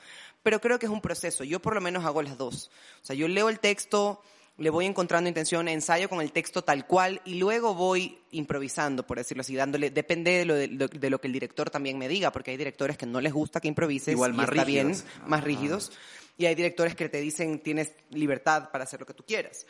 Pero 0.44 0.60
creo 0.60 0.78
que 0.78 0.86
es 0.86 0.92
un 0.92 1.00
proceso. 1.00 1.42
Yo 1.42 1.60
por 1.60 1.74
lo 1.74 1.80
menos 1.80 2.04
hago 2.04 2.22
las 2.22 2.38
dos. 2.38 2.70
O 3.02 3.04
sea, 3.04 3.16
yo 3.16 3.26
leo 3.26 3.48
el 3.48 3.58
texto, 3.58 4.22
le 4.58 4.70
voy 4.70 4.86
encontrando 4.86 5.28
intención, 5.28 5.68
ensayo 5.68 6.08
con 6.08 6.20
el 6.20 6.32
texto 6.32 6.62
tal 6.62 6.86
cual 6.86 7.20
y 7.26 7.34
luego 7.34 7.74
voy 7.74 8.18
improvisando, 8.30 9.06
por 9.06 9.18
decirlo 9.18 9.42
así, 9.42 9.54
dándole, 9.54 9.90
depende 9.90 10.30
de 10.38 10.44
lo, 10.46 10.54
de, 10.54 10.68
lo- 10.68 10.88
de 10.88 11.10
lo 11.10 11.20
que 11.20 11.26
el 11.26 11.32
director 11.34 11.68
también 11.68 11.98
me 11.98 12.08
diga, 12.08 12.32
porque 12.32 12.52
hay 12.52 12.56
directores 12.56 12.96
que 12.96 13.04
no 13.06 13.20
les 13.20 13.32
gusta 13.34 13.60
que 13.60 13.68
improvises 13.68 14.12
Igual 14.12 14.32
y 14.32 14.36
más 14.36 14.48
está 14.48 14.64
bien, 14.64 14.88
rígidos. 14.88 15.10
más 15.26 15.38
Ajá. 15.38 15.46
rígidos. 15.46 15.92
Y 16.38 16.46
hay 16.46 16.54
directores 16.54 16.94
que 16.94 17.08
te 17.08 17.20
dicen 17.20 17.58
tienes 17.60 17.92
libertad 18.10 18.70
para 18.70 18.84
hacer 18.84 19.00
lo 19.00 19.06
que 19.06 19.14
tú 19.14 19.24
quieras. 19.26 19.66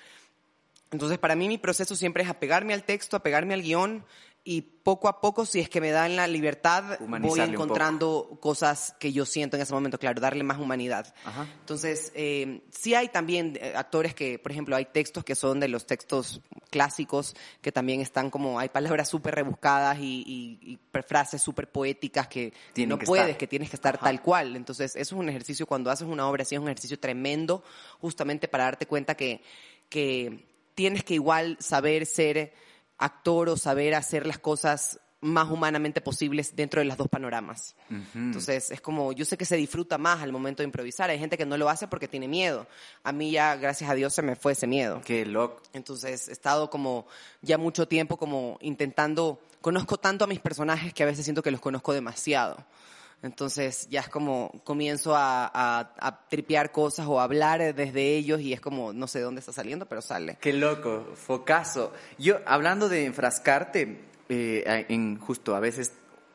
Entonces, 0.93 1.19
para 1.19 1.35
mí 1.35 1.49
mi 1.49 1.59
proceso 1.59 1.97
siempre 1.97 2.23
es 2.23 2.29
apegarme 2.29 2.73
al 2.73 2.85
texto, 2.85 3.17
apegarme 3.17 3.55
al 3.55 3.63
guion 3.63 4.05
y 4.49 4.63
poco 4.63 5.09
a 5.09 5.21
poco, 5.21 5.45
si 5.45 5.59
es 5.59 5.69
que 5.69 5.81
me 5.81 5.91
dan 5.91 6.15
la 6.15 6.29
libertad, 6.29 7.01
voy 7.01 7.41
encontrando 7.41 8.39
cosas 8.41 8.95
que 9.01 9.13
yo 9.13 9.27
siento 9.27 9.57
en 9.57 9.63
ese 9.63 9.75
momento, 9.75 9.99
claro, 9.99 10.21
darle 10.21 10.45
más 10.45 10.59
humanidad. 10.59 11.13
Ajá. 11.25 11.49
Entonces, 11.59 12.13
eh, 12.15 12.63
sí 12.71 12.95
hay 12.95 13.09
también 13.09 13.59
eh, 13.61 13.73
actores 13.75 14.15
que, 14.15 14.39
por 14.39 14.53
ejemplo, 14.53 14.77
hay 14.77 14.85
textos 14.85 15.25
que 15.25 15.35
son 15.35 15.59
de 15.59 15.67
los 15.67 15.85
textos 15.85 16.41
clásicos, 16.71 17.35
que 17.61 17.73
también 17.73 18.01
están 18.01 18.31
como, 18.31 18.61
hay 18.61 18.69
palabras 18.69 19.09
súper 19.09 19.35
rebuscadas 19.35 19.99
y, 19.99 20.23
y- 20.25 20.59
y 20.75 20.79
frases 21.03 21.43
súper 21.43 21.69
poéticas 21.69 22.29
que 22.29 22.53
Tienen 22.73 22.91
no 22.91 22.99
que 23.01 23.07
puedes, 23.07 23.27
estar. 23.27 23.39
que 23.39 23.47
tienes 23.49 23.69
que 23.69 23.77
estar 23.77 23.97
Ajá. 23.97 24.05
tal 24.05 24.23
cual. 24.23 24.55
Entonces, 24.55 24.95
eso 24.95 25.17
es 25.17 25.21
un 25.21 25.29
ejercicio, 25.29 25.67
cuando 25.67 25.91
haces 25.91 26.07
una 26.07 26.29
obra 26.29 26.43
así, 26.43 26.55
es 26.55 26.61
un 26.61 26.69
ejercicio 26.69 27.01
tremendo, 27.01 27.65
justamente 28.01 28.47
para 28.47 28.63
darte 28.63 28.87
cuenta 28.87 29.17
que, 29.17 29.43
que 29.89 30.47
tienes 30.77 31.03
que 31.03 31.15
igual 31.15 31.57
saber 31.59 32.07
ser 32.07 32.53
actor 32.99 33.49
o 33.49 33.57
saber 33.57 33.95
hacer 33.95 34.27
las 34.27 34.39
cosas 34.39 35.01
más 35.21 35.51
humanamente 35.51 36.01
posibles 36.01 36.55
dentro 36.55 36.81
de 36.81 36.85
las 36.85 36.99
dos 36.99 37.09
panoramas. 37.09 37.75
Entonces, 38.15 38.71
es 38.71 38.81
como, 38.81 39.13
yo 39.13 39.25
sé 39.25 39.37
que 39.37 39.45
se 39.45 39.57
disfruta 39.57 39.99
más 39.99 40.23
al 40.23 40.31
momento 40.31 40.63
de 40.63 40.67
improvisar. 40.67 41.11
Hay 41.11 41.19
gente 41.19 41.39
que 41.39 41.47
no 41.47 41.57
lo 41.57 41.69
hace 41.69 41.89
porque 41.89 42.07
tiene 42.07 42.29
miedo. 42.29 42.67
A 43.03 43.13
mí 43.13 43.31
ya, 43.31 43.57
gracias 43.57 43.91
a 43.91 43.95
Dios, 43.95 44.15
se 44.15 44.23
me 44.23 44.37
fue 44.37 44.53
ese 44.53 44.67
miedo. 44.67 45.01
Qué 45.05 45.25
loco. 45.25 45.63
Entonces 45.73 46.29
he 46.29 46.33
estado 46.33 46.71
como 46.71 47.07
ya 47.41 47.59
mucho 47.59 47.89
tiempo 47.89 48.19
como 48.19 48.59
intentando, 48.61 49.41
conozco 49.61 49.97
tanto 49.97 50.25
a 50.25 50.29
mis 50.29 50.41
personajes 50.41 50.93
que 50.93 51.03
a 51.03 51.07
veces 51.07 51.25
siento 51.25 51.43
que 51.43 51.51
los 51.51 51.61
conozco 51.61 51.93
demasiado. 51.93 52.65
Entonces 53.23 53.89
ya 53.91 54.01
es 54.01 54.09
como 54.09 54.61
comienzo 54.65 55.17
a, 55.17 55.51
a, 55.53 56.29
tripear 56.29 56.71
cosas 56.71 57.07
o 57.07 57.21
hablar 57.21 57.75
desde 57.75 58.15
ellos 58.17 58.41
y 58.41 58.53
es 58.53 58.61
como 58.61 58.93
no 58.93 59.09
sé 59.09 59.21
dónde 59.21 59.41
está 59.41 59.53
saliendo, 59.53 59.87
pero 59.87 60.03
sale. 60.03 60.39
Qué 60.41 60.53
loco, 60.53 61.07
focazo. 61.15 61.93
Yo, 62.19 62.39
hablando 62.47 62.89
de 62.89 63.07
enfrascarte, 63.07 64.05
eh, 64.29 64.87
en 64.89 65.19
justo 65.19 65.57
a 65.57 65.61
veces, 65.61 65.93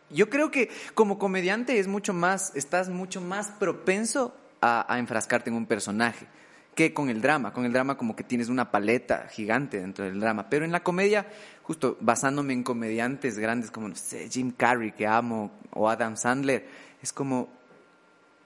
yo 0.10 0.30
creo 0.30 0.52
que 0.52 0.70
como 0.94 1.17
comediante 1.17 1.80
es 1.80 1.88
mucho 1.88 2.13
más, 2.13 2.52
estás 2.56 2.89
mucho 2.89 3.22
más 3.22 3.48
propenso 3.48 4.36
a 4.63 5.00
enfrascarte 5.00 5.50
en 5.50 5.56
un 5.56 5.65
personaje 5.65 6.28
que 6.76 6.94
con 6.94 7.10
el 7.10 7.22
drama. 7.22 7.54
Con 7.54 7.66
el 7.66 7.74
drama 7.74 7.98
como 7.98 8.16
que 8.16 8.24
tienes 8.24 8.50
una 8.50 8.72
paleta 8.72 9.28
gigante 9.30 9.80
dentro 9.80 10.06
del 10.06 10.20
drama. 10.20 10.50
Pero 10.50 10.66
en 10.66 10.72
la 10.72 10.84
comedia, 10.84 11.28
justo 11.64 11.98
basándome 12.00 12.54
en 12.54 12.64
comediantes 12.64 13.38
grandes 13.38 13.72
como, 13.72 13.90
no 13.90 13.96
sé, 13.96 14.30
Jim 14.30 14.52
Carrey, 14.52 14.92
que 14.92 15.08
amo, 15.08 15.52
o 15.72 15.90
Adam 15.90 16.16
Sandler, 16.16 16.66
es 17.02 17.12
como, 17.14 17.50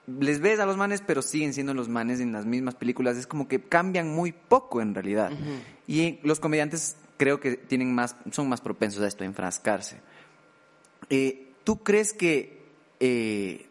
les 0.06 0.40
ves 0.40 0.60
a 0.60 0.66
los 0.66 0.76
manes, 0.76 1.02
pero 1.06 1.22
siguen 1.22 1.52
siendo 1.54 1.74
los 1.74 1.88
manes 1.88 2.20
en 2.20 2.32
las 2.32 2.46
mismas 2.46 2.74
películas. 2.74 3.16
Es 3.16 3.26
como 3.26 3.48
que 3.48 3.60
cambian 3.60 4.08
muy 4.08 4.32
poco 4.32 4.80
en 4.80 4.94
realidad. 4.94 5.30
Y 5.86 6.18
los 6.22 6.40
comediantes 6.40 6.96
creo 7.16 7.40
que 7.40 7.56
tienen 7.56 7.94
más, 7.94 8.16
son 8.30 8.48
más 8.48 8.60
propensos 8.60 9.02
a 9.02 9.06
esto, 9.06 9.24
a 9.24 9.26
enfrascarse. 9.26 10.00
Eh, 11.10 11.52
¿Tú 11.64 11.82
crees 11.82 12.12
que 12.12 12.62
eh, 13.00 13.66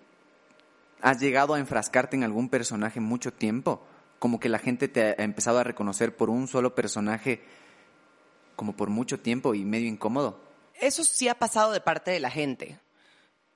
has 1.02 1.20
llegado 1.20 1.54
a 1.54 1.60
enfrascarte 1.60 2.16
en 2.16 2.24
algún 2.24 2.50
personaje 2.50 3.00
mucho 3.00 3.32
tiempo? 3.32 3.86
Como 4.20 4.40
que 4.40 4.50
la 4.50 4.60
gente 4.60 4.88
te 4.88 5.04
ha 5.04 5.24
empezado 5.24 5.60
a 5.60 5.64
reconocer 5.64 6.16
por 6.16 6.30
un 6.30 6.48
solo 6.48 6.76
personaje 6.76 7.42
como 8.56 8.76
por 8.76 8.90
mucho 8.90 9.20
tiempo 9.20 9.54
y 9.54 9.66
medio 9.66 9.88
incómodo. 9.88 10.40
Eso 10.80 11.04
sí 11.04 11.28
ha 11.28 11.36
pasado 11.36 11.72
de 11.72 11.82
parte 11.82 12.12
de 12.12 12.20
la 12.20 12.30
gente. 12.30 12.80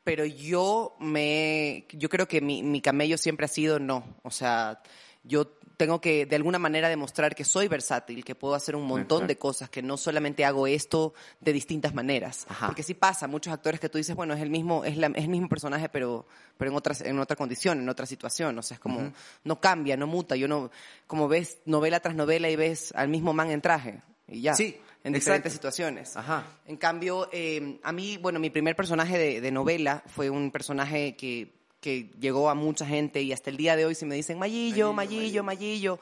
Pero 0.03 0.25
yo 0.25 0.95
me, 0.99 1.85
yo 1.91 2.09
creo 2.09 2.27
que 2.27 2.41
mi, 2.41 2.63
mi 2.63 2.81
camello 2.81 3.17
siempre 3.17 3.45
ha 3.45 3.49
sido 3.49 3.79
no. 3.79 4.03
O 4.23 4.31
sea, 4.31 4.81
yo 5.23 5.59
tengo 5.79 6.01
que 6.01 6.25
de 6.25 6.35
alguna 6.35 6.59
manera 6.59 6.89
demostrar 6.89 7.33
que 7.33 7.45
soy 7.45 7.69
versátil, 7.69 8.25
que 8.25 8.35
puedo 8.35 8.53
hacer 8.53 8.75
un 8.75 8.85
montón 8.85 9.27
de 9.27 9.37
cosas, 9.37 9.69
que 9.69 9.81
no 9.81 9.95
solamente 9.95 10.43
hago 10.43 10.67
esto 10.67 11.13
de 11.39 11.53
distintas 11.53 11.93
maneras. 11.93 12.45
Porque 12.65 12.83
sí 12.83 12.95
pasa, 12.95 13.27
muchos 13.27 13.53
actores 13.53 13.79
que 13.79 13.87
tú 13.87 13.97
dices, 13.97 14.13
bueno, 14.13 14.33
es 14.33 14.41
el 14.41 14.49
mismo, 14.49 14.83
es, 14.83 14.97
la, 14.97 15.07
es 15.07 15.23
el 15.23 15.29
mismo 15.29 15.47
personaje, 15.47 15.87
pero, 15.87 16.27
pero 16.57 16.71
en, 16.71 16.77
otras, 16.77 16.99
en 16.99 17.17
otra 17.17 17.37
condición, 17.37 17.79
en 17.79 17.87
otra 17.87 18.05
situación. 18.05 18.57
O 18.57 18.61
sea, 18.61 18.75
es 18.75 18.81
como, 18.81 19.13
no 19.45 19.61
cambia, 19.61 19.95
no 19.95 20.05
muta. 20.05 20.35
Yo 20.35 20.49
no, 20.49 20.69
como 21.07 21.29
ves 21.29 21.59
novela 21.63 22.01
tras 22.01 22.13
novela 22.13 22.49
y 22.49 22.57
ves 22.57 22.91
al 22.93 23.07
mismo 23.07 23.31
man 23.31 23.49
en 23.49 23.61
traje. 23.61 24.01
Y 24.27 24.41
ya. 24.41 24.55
Sí, 24.55 24.77
en 25.05 25.13
diferentes 25.13 25.53
situaciones. 25.53 26.17
Ajá. 26.17 26.45
En 26.65 26.75
cambio, 26.75 27.29
eh, 27.31 27.79
a 27.83 27.93
mí, 27.93 28.17
bueno, 28.17 28.37
mi 28.39 28.49
primer 28.49 28.75
personaje 28.75 29.17
de, 29.17 29.39
de 29.39 29.51
novela 29.51 30.03
fue 30.07 30.29
un 30.29 30.51
personaje 30.51 31.15
que 31.15 31.58
que 31.81 32.11
llegó 32.19 32.49
a 32.49 32.55
mucha 32.55 32.85
gente 32.85 33.21
y 33.21 33.31
hasta 33.31 33.49
el 33.49 33.57
día 33.57 33.75
de 33.75 33.85
hoy 33.85 33.95
si 33.95 34.05
me 34.05 34.15
dicen 34.15 34.37
Mayillo, 34.37 34.93
Mayillo, 34.93 35.43
Mayillo, 35.43 35.99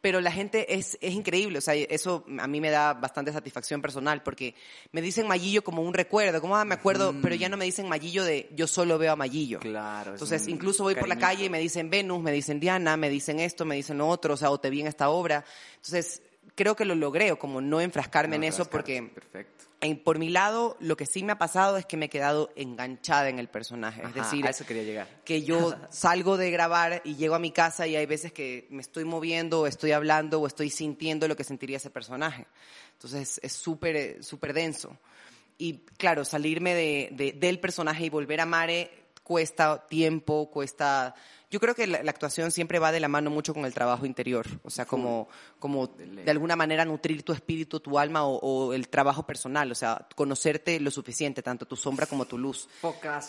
pero 0.00 0.20
la 0.20 0.30
gente 0.30 0.74
es, 0.74 0.96
es 1.00 1.12
increíble, 1.12 1.58
o 1.58 1.60
sea, 1.60 1.74
eso 1.74 2.24
a 2.38 2.46
mí 2.46 2.60
me 2.60 2.70
da 2.70 2.94
bastante 2.94 3.32
satisfacción 3.32 3.82
personal 3.82 4.22
porque 4.22 4.54
me 4.92 5.02
dicen 5.02 5.26
Mayillo 5.26 5.64
como 5.64 5.82
un 5.82 5.92
recuerdo, 5.92 6.40
como, 6.40 6.56
ah, 6.56 6.64
me 6.64 6.74
acuerdo, 6.74 7.14
pero 7.20 7.34
ya 7.34 7.48
no 7.48 7.56
me 7.56 7.64
dicen 7.64 7.88
Mayillo 7.88 8.24
de 8.24 8.48
yo 8.54 8.66
solo 8.66 8.96
veo 8.96 9.12
a 9.12 9.16
Mayillo. 9.16 9.58
Claro. 9.58 10.12
Entonces, 10.12 10.46
incluso 10.46 10.84
voy 10.84 10.94
por 10.94 11.08
la 11.08 11.18
calle 11.18 11.46
y 11.46 11.50
me 11.50 11.58
dicen 11.58 11.90
Venus, 11.90 12.22
me 12.22 12.30
dicen 12.30 12.60
Diana, 12.60 12.96
me 12.96 13.10
dicen 13.10 13.40
esto, 13.40 13.64
me 13.64 13.74
dicen 13.74 13.98
lo 13.98 14.06
otro, 14.06 14.34
o 14.34 14.36
sea, 14.36 14.50
o 14.50 14.60
te 14.60 14.70
vi 14.70 14.82
en 14.82 14.86
esta 14.86 15.10
obra. 15.10 15.44
Entonces, 15.76 16.22
creo 16.54 16.76
que 16.76 16.84
lo 16.84 16.94
logré, 16.94 17.36
como 17.36 17.60
no 17.60 17.80
enfrascarme 17.80 18.36
en 18.36 18.44
eso 18.44 18.64
porque... 18.66 19.02
Perfecto 19.02 19.67
por 20.04 20.18
mi 20.18 20.28
lado, 20.28 20.76
lo 20.80 20.96
que 20.96 21.06
sí 21.06 21.22
me 21.22 21.32
ha 21.32 21.38
pasado 21.38 21.76
es 21.76 21.86
que 21.86 21.96
me 21.96 22.06
he 22.06 22.08
quedado 22.08 22.50
enganchada 22.56 23.28
en 23.28 23.38
el 23.38 23.48
personaje. 23.48 24.02
es 24.02 24.14
decir, 24.14 24.46
a 24.46 24.50
eso 24.50 24.66
quería 24.66 24.82
llegar. 24.82 25.08
que 25.24 25.42
yo 25.42 25.74
salgo 25.90 26.36
de 26.36 26.50
grabar 26.50 27.00
y 27.04 27.14
llego 27.14 27.36
a 27.36 27.38
mi 27.38 27.52
casa 27.52 27.86
y 27.86 27.94
hay 27.94 28.06
veces 28.06 28.32
que 28.32 28.66
me 28.70 28.82
estoy 28.82 29.04
moviendo, 29.04 29.60
o 29.60 29.66
estoy 29.66 29.92
hablando, 29.92 30.40
o 30.40 30.46
estoy 30.46 30.70
sintiendo 30.70 31.28
lo 31.28 31.36
que 31.36 31.44
sentiría 31.44 31.76
ese 31.76 31.90
personaje. 31.90 32.46
Entonces 32.94 33.38
es 33.42 33.52
súper, 33.52 34.22
súper 34.24 34.52
denso. 34.52 34.96
Y 35.58 35.78
claro, 35.96 36.24
salirme 36.24 36.74
de, 36.74 37.34
del 37.36 37.60
personaje 37.60 38.06
y 38.06 38.10
volver 38.10 38.40
a 38.40 38.46
Mare 38.46 39.07
cuesta 39.28 39.86
tiempo, 39.86 40.50
cuesta 40.50 41.14
yo 41.50 41.60
creo 41.60 41.74
que 41.74 41.86
la, 41.86 41.98
actuación 41.98 42.50
siempre 42.50 42.78
va 42.78 42.92
de 42.92 43.00
la 43.00 43.08
mano 43.08 43.30
mucho 43.30 43.52
con 43.52 43.66
el 43.66 43.74
trabajo 43.74 44.06
interior, 44.06 44.46
o 44.62 44.70
sea, 44.70 44.86
como, 44.86 45.28
como 45.58 45.86
de 45.86 46.30
alguna 46.30 46.56
manera 46.56 46.84
nutrir 46.84 47.22
tu 47.22 47.32
espíritu, 47.32 47.80
tu 47.80 47.98
alma 47.98 48.24
o, 48.24 48.72
el 48.72 48.88
trabajo 48.88 49.24
personal, 49.26 49.70
o 49.70 49.74
sea, 49.74 50.06
conocerte 50.14 50.80
lo 50.80 50.90
suficiente, 50.90 51.42
tanto 51.42 51.66
tu 51.66 51.76
sombra 51.76 52.06
como 52.06 52.26
tu 52.26 52.36
luz. 52.36 52.68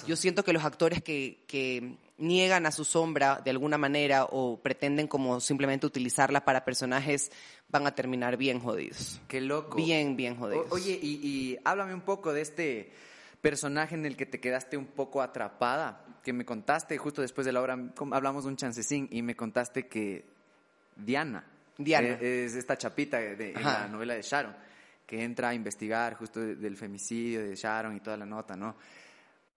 Yo 0.07 0.15
siento 0.15 0.43
que 0.43 0.51
los 0.51 0.65
actores 0.65 1.01
que, 1.01 1.43
que 1.47 1.97
niegan 2.17 2.65
a 2.65 2.71
su 2.71 2.83
sombra 2.83 3.41
de 3.43 3.51
alguna 3.51 3.77
manera 3.77 4.25
o 4.25 4.57
pretenden 4.57 5.07
como 5.07 5.39
simplemente 5.39 5.85
utilizarla 5.85 6.43
para 6.43 6.65
personajes 6.65 7.31
van 7.69 7.87
a 7.87 7.95
terminar 7.95 8.35
bien 8.35 8.59
jodidos. 8.59 9.21
Qué 9.27 9.39
loco. 9.39 9.77
Bien, 9.77 10.17
bien 10.17 10.35
jodidos. 10.35 10.67
oye, 10.71 10.97
y, 11.01 11.25
y 11.25 11.57
háblame 11.63 11.93
un 11.93 12.01
poco 12.01 12.33
de 12.33 12.41
este 12.41 12.91
personaje 13.41 13.95
en 13.95 14.05
el 14.05 14.15
que 14.17 14.25
te 14.25 14.39
quedaste 14.39 14.77
un 14.77 14.87
poco 14.87 15.21
atrapada, 15.21 16.05
que 16.23 16.33
me 16.33 16.45
contaste 16.45 16.97
justo 16.97 17.21
después 17.21 17.45
de 17.45 17.53
la 17.53 17.61
obra, 17.61 17.77
hablamos 18.11 18.43
de 18.43 18.49
un 18.49 18.57
chancecín 18.57 19.07
y 19.11 19.21
me 19.21 19.35
contaste 19.35 19.87
que 19.87 20.25
Diana, 20.95 21.45
Diana. 21.77 22.07
Eh, 22.21 22.45
es, 22.45 22.55
esta 22.55 22.77
chapita 22.77 23.17
de, 23.17 23.53
la 23.53 23.87
novela 23.87 24.13
de 24.13 24.21
Sharon, 24.21 24.55
que 25.05 25.23
entra 25.23 25.49
a 25.49 25.53
investigar 25.53 26.15
justo 26.15 26.39
del 26.39 26.75
femicidio 26.77 27.41
de 27.43 27.55
Sharon 27.55 27.95
y 27.95 28.01
toda 28.01 28.17
la 28.17 28.25
nota, 28.25 28.55
¿no? 28.55 28.75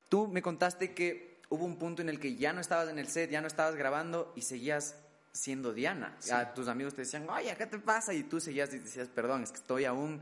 Tú 0.09 0.29
me 0.29 0.43
contaste 0.43 0.93
que 0.93 1.41
hubo 1.49 1.65
un 1.65 1.77
punto 1.77 2.03
en 2.03 2.09
el 2.09 2.21
que 2.21 2.37
ya 2.37 2.53
no 2.53 2.61
estabas 2.61 2.89
en 2.89 2.99
el 2.99 3.09
set, 3.09 3.31
ya 3.31 3.41
no 3.41 3.47
estabas 3.47 3.75
grabando 3.75 4.33
y 4.37 4.43
seguías 4.43 4.97
siendo 5.33 5.73
Diana. 5.73 6.17
A 6.33 6.53
tus 6.55 6.69
amigos 6.69 6.95
te 6.95 7.03
decían, 7.03 7.29
oye, 7.29 7.55
¿qué 7.57 7.67
te 7.67 7.79
pasa? 7.79 8.15
Y 8.15 8.23
tú 8.25 8.39
seguías 8.39 8.73
y 8.75 8.79
decías, 8.79 9.09
perdón, 9.09 9.43
es 9.43 9.51
que 9.51 9.57
estoy 9.57 9.85
aún 9.87 10.21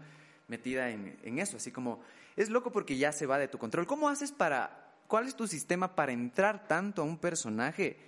metida 0.49 0.91
en, 0.91 1.19
en 1.23 1.39
eso, 1.39 1.57
así 1.59 1.71
como 1.71 2.03
es 2.43 2.49
loco 2.49 2.73
porque 2.73 2.97
ya 2.97 3.13
se 3.13 3.27
va 3.27 3.39
de 3.39 3.49
tu 3.49 3.59
control. 3.59 3.87
¿Cómo 3.87 4.09
haces 4.09 4.33
para, 4.33 4.95
cuál 5.07 5.27
es 5.27 5.37
tu 5.37 5.47
sistema 5.47 5.95
para 5.95 6.13
entrar 6.13 6.67
tanto 6.67 7.03
a 7.03 7.05
un 7.05 7.19
personaje 7.19 7.99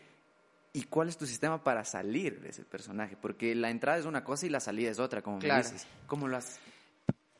y 0.73 0.85
cuál 0.85 1.09
es 1.09 1.19
tu 1.19 1.27
sistema 1.27 1.63
para 1.63 1.85
salir 1.85 2.41
de 2.41 2.49
ese 2.49 2.65
personaje? 2.65 3.17
Porque 3.21 3.55
la 3.55 3.71
entrada 3.71 3.99
es 3.99 4.07
una 4.07 4.25
cosa 4.25 4.47
y 4.47 4.49
la 4.49 4.61
salida 4.61 4.91
es 4.91 4.99
otra, 4.99 5.23
como 5.23 5.39
me 5.39 5.57
dices. 5.57 5.87
¿Cómo 6.07 6.29
lo 6.29 6.37
haces? 6.37 6.59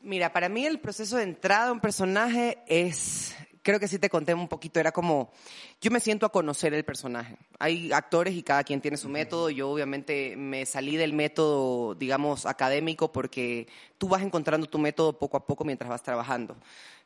Mira, 0.01 0.33
para 0.33 0.49
mí 0.49 0.65
el 0.65 0.79
proceso 0.79 1.17
de 1.17 1.23
entrada 1.23 1.69
a 1.69 1.71
un 1.71 1.79
personaje 1.79 2.59
es 2.67 3.35
creo 3.63 3.79
que 3.79 3.87
sí 3.87 3.97
te 3.97 4.09
conté 4.09 4.33
un 4.33 4.47
poquito, 4.47 4.79
era 4.79 4.91
como, 4.91 5.31
yo 5.81 5.89
me 5.89 5.99
siento 5.99 6.25
a 6.25 6.31
conocer 6.31 6.73
el 6.73 6.83
personaje. 6.83 7.37
Hay 7.59 7.91
actores 7.91 8.35
y 8.35 8.43
cada 8.43 8.63
quien 8.63 8.81
tiene 8.81 8.97
su 8.97 9.09
método. 9.09 9.49
Yo 9.49 9.69
obviamente 9.69 10.35
me 10.35 10.65
salí 10.65 10.97
del 10.97 11.13
método, 11.13 11.95
digamos, 11.95 12.45
académico 12.45 13.11
porque 13.11 13.67
tú 13.97 14.09
vas 14.09 14.21
encontrando 14.21 14.67
tu 14.67 14.77
método 14.77 15.17
poco 15.17 15.37
a 15.37 15.45
poco 15.47 15.63
mientras 15.63 15.89
vas 15.89 16.03
trabajando. 16.03 16.57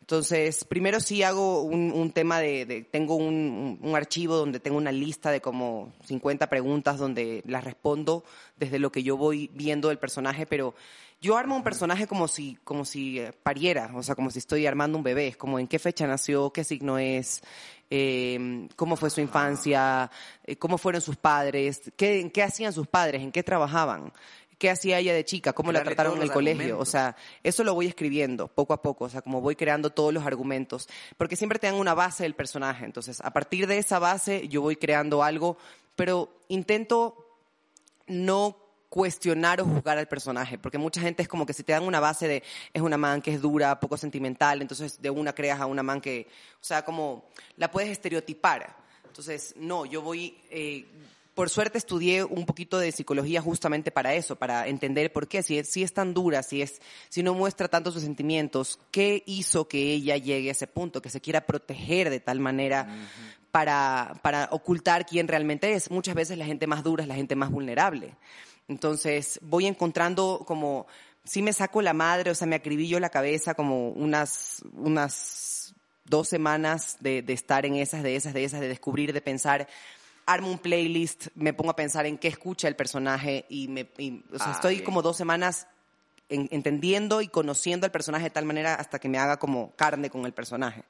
Entonces, 0.01 0.63
primero 0.63 0.99
sí 0.99 1.21
hago 1.21 1.61
un, 1.61 2.11
tema 2.11 2.39
de, 2.39 2.87
tengo 2.91 3.15
un, 3.15 3.77
un, 3.81 3.95
archivo 3.95 4.37
donde 4.37 4.59
tengo 4.59 4.77
una 4.77 4.91
lista 4.91 5.31
de 5.31 5.41
como 5.41 5.91
50 6.05 6.47
preguntas 6.47 6.97
donde 6.97 7.43
las 7.45 7.63
respondo 7.63 8.23
desde 8.55 8.79
lo 8.79 8.91
que 8.91 9.03
yo 9.03 9.17
voy 9.17 9.51
viendo 9.53 9.89
del 9.89 9.99
personaje, 9.99 10.45
pero 10.45 10.75
yo 11.19 11.35
armo 11.37 11.55
un 11.55 11.63
personaje 11.63 12.07
como 12.07 12.27
si, 12.27 12.57
como 12.63 12.85
si 12.85 13.19
eh, 13.19 13.33
pariera, 13.43 13.91
o 13.95 14.03
sea, 14.03 14.15
como 14.15 14.29
si 14.29 14.39
estoy 14.39 14.65
armando 14.65 14.97
un 14.97 15.03
bebé, 15.03 15.33
como 15.33 15.59
en 15.59 15.67
qué 15.67 15.79
fecha 15.79 16.05
nació, 16.05 16.51
qué 16.51 16.63
signo 16.63 16.97
es, 16.97 17.41
eh, 17.89 18.67
cómo 18.75 18.95
fue 18.95 19.09
su 19.09 19.21
infancia, 19.21 20.11
eh, 20.43 20.57
cómo 20.57 20.77
fueron 20.77 21.01
sus 21.01 21.15
padres, 21.15 21.91
qué, 21.95 22.29
qué 22.31 22.43
hacían 22.43 22.71
sus 22.71 22.87
padres, 22.87 23.23
en 23.23 23.31
qué 23.31 23.41
trabajaban, 23.41 24.13
qué 24.59 24.69
hacía 24.69 24.99
ella 24.99 25.13
de 25.13 25.25
chica, 25.25 25.53
cómo 25.53 25.71
la 25.71 25.83
trataron 25.83 26.17
en 26.17 26.23
el 26.23 26.31
colegio. 26.31 26.77
O 26.79 26.85
sea, 26.85 27.15
eso 27.43 27.63
lo 27.63 27.73
voy 27.73 27.87
escribiendo 27.87 28.47
poco 28.47 28.73
a 28.73 28.81
poco, 28.81 29.05
o 29.05 29.09
sea, 29.09 29.21
como 29.21 29.41
voy 29.41 29.55
creando 29.55 29.89
todos 29.89 30.13
los 30.13 30.25
argumentos, 30.25 30.87
porque 31.17 31.35
siempre 31.35 31.57
te 31.57 31.67
dan 31.67 31.75
una 31.75 31.95
base 31.95 32.23
del 32.23 32.35
personaje. 32.35 32.85
Entonces, 32.85 33.21
a 33.21 33.31
partir 33.31 33.65
de 33.65 33.79
esa 33.79 33.97
base, 33.97 34.47
yo 34.47 34.61
voy 34.61 34.75
creando 34.75 35.23
algo, 35.23 35.57
pero 35.95 36.29
intento 36.47 37.23
no 38.07 38.66
cuestionar 38.89 39.59
o 39.61 39.65
juzgar 39.65 39.97
al 39.97 40.07
personaje, 40.07 40.57
porque 40.57 40.77
mucha 40.77 41.01
gente 41.01 41.21
es 41.21 41.27
como 41.27 41.45
que 41.45 41.53
si 41.53 41.63
te 41.63 41.73
dan 41.73 41.83
una 41.83 41.99
base 41.99 42.27
de 42.27 42.43
es 42.73 42.81
una 42.81 42.97
man 42.97 43.21
que 43.21 43.33
es 43.33 43.41
dura, 43.41 43.79
poco 43.79 43.97
sentimental, 43.97 44.61
entonces 44.61 45.01
de 45.01 45.09
una 45.09 45.33
creas 45.33 45.59
a 45.59 45.65
una 45.65 45.83
man 45.83 45.99
que, 45.99 46.27
o 46.61 46.63
sea, 46.63 46.85
como 46.85 47.25
la 47.57 47.69
puedes 47.69 47.89
estereotipar. 47.89 48.77
Entonces, 49.05 49.55
no, 49.57 49.85
yo 49.85 50.01
voy, 50.01 50.37
eh, 50.49 50.85
por 51.33 51.49
suerte 51.49 51.77
estudié 51.77 52.23
un 52.23 52.45
poquito 52.45 52.77
de 52.77 52.91
psicología 52.91 53.41
justamente 53.41 53.91
para 53.91 54.13
eso, 54.13 54.37
para 54.37 54.67
entender 54.67 55.11
por 55.11 55.27
qué, 55.27 55.43
si 55.43 55.57
es, 55.57 55.69
si 55.69 55.83
es 55.83 55.93
tan 55.93 56.13
dura, 56.13 56.41
si, 56.41 56.61
es, 56.61 56.81
si 57.09 57.23
no 57.23 57.33
muestra 57.33 57.67
tanto 57.67 57.91
sus 57.91 58.03
sentimientos, 58.03 58.79
qué 58.91 59.23
hizo 59.25 59.67
que 59.67 59.91
ella 59.91 60.17
llegue 60.17 60.49
a 60.49 60.51
ese 60.53 60.67
punto, 60.67 61.01
que 61.01 61.09
se 61.09 61.19
quiera 61.19 61.45
proteger 61.45 62.09
de 62.09 62.19
tal 62.19 62.39
manera. 62.39 62.87
Para, 63.49 64.13
para 64.21 64.49
ocultar 64.51 65.05
quién 65.07 65.27
realmente 65.27 65.73
es. 65.73 65.89
Muchas 65.89 66.13
veces 66.13 66.37
la 66.37 66.45
gente 66.45 66.67
más 66.67 66.83
dura 66.83 67.01
es 67.01 67.07
la 67.07 67.15
gente 67.15 67.35
más 67.35 67.49
vulnerable. 67.49 68.13
Entonces 68.67 69.39
voy 69.41 69.65
encontrando 69.65 70.43
como, 70.45 70.87
sí 71.23 71.41
me 71.41 71.53
saco 71.53 71.81
la 71.81 71.93
madre, 71.93 72.31
o 72.31 72.35
sea, 72.35 72.47
me 72.47 72.55
acribillo 72.55 72.99
la 72.99 73.09
cabeza 73.09 73.53
como 73.53 73.89
unas, 73.89 74.63
unas 74.73 75.73
dos 76.05 76.27
semanas 76.27 76.97
de, 76.99 77.21
de 77.21 77.33
estar 77.33 77.65
en 77.65 77.75
esas, 77.75 78.03
de 78.03 78.15
esas, 78.15 78.33
de 78.33 78.43
esas, 78.43 78.59
de 78.59 78.67
descubrir, 78.67 79.13
de 79.13 79.21
pensar 79.21 79.67
armo 80.27 80.51
un 80.51 80.59
playlist, 80.59 81.27
me 81.35 81.53
pongo 81.53 81.71
a 81.71 81.75
pensar 81.75 82.05
en 82.05 82.17
qué 82.17 82.27
escucha 82.27 82.67
el 82.67 82.75
personaje 82.75 83.45
y 83.49 83.69
me, 83.69 83.83
o 84.33 84.37
sea, 84.37 84.49
ah, 84.49 84.51
estoy 84.51 84.81
como 84.81 85.01
dos 85.01 85.15
semanas 85.15 85.67
entendiendo 86.29 87.21
y 87.21 87.29
conociendo 87.29 87.85
al 87.85 87.91
personaje 87.91 88.25
de 88.25 88.29
tal 88.31 88.43
manera 88.43 88.75
hasta 88.75 88.99
que 88.99 89.07
me 89.07 89.17
haga 89.17 89.37
como 89.39 89.71
carne 89.77 90.09
con 90.09 90.25
el 90.25 90.33
personaje. 90.33 90.83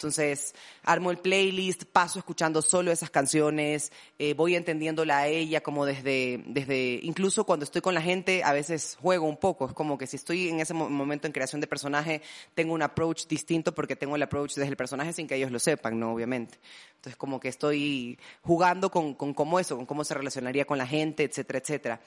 Entonces, 0.00 0.54
armo 0.82 1.10
el 1.10 1.18
playlist, 1.18 1.84
paso 1.84 2.18
escuchando 2.18 2.62
solo 2.62 2.90
esas 2.90 3.10
canciones, 3.10 3.92
eh, 4.18 4.32
voy 4.32 4.54
entendiéndola 4.54 5.18
a 5.18 5.26
ella 5.26 5.62
como 5.62 5.84
desde, 5.84 6.42
desde, 6.46 7.00
incluso 7.02 7.44
cuando 7.44 7.64
estoy 7.64 7.82
con 7.82 7.92
la 7.92 8.00
gente, 8.00 8.42
a 8.42 8.54
veces 8.54 8.96
juego 8.98 9.26
un 9.26 9.36
poco. 9.36 9.66
Es 9.66 9.74
como 9.74 9.98
que 9.98 10.06
si 10.06 10.16
estoy 10.16 10.48
en 10.48 10.60
ese 10.60 10.72
momento 10.72 11.26
en 11.26 11.34
creación 11.34 11.60
de 11.60 11.66
personaje, 11.66 12.22
tengo 12.54 12.72
un 12.72 12.80
approach 12.80 13.26
distinto 13.26 13.74
porque 13.74 13.94
tengo 13.94 14.16
el 14.16 14.22
approach 14.22 14.54
desde 14.54 14.70
el 14.70 14.76
personaje 14.76 15.12
sin 15.12 15.26
que 15.26 15.34
ellos 15.34 15.50
lo 15.50 15.58
sepan, 15.58 16.00
¿no? 16.00 16.14
Obviamente. 16.14 16.58
Entonces, 16.96 17.18
como 17.18 17.38
que 17.38 17.48
estoy 17.48 18.18
jugando 18.40 18.90
con, 18.90 19.12
con 19.12 19.34
cómo 19.34 19.60
eso, 19.60 19.76
con 19.76 19.84
cómo 19.84 20.02
se 20.02 20.14
relacionaría 20.14 20.64
con 20.64 20.78
la 20.78 20.86
gente, 20.86 21.24
etcétera, 21.24 21.58
etcétera. 21.58 22.00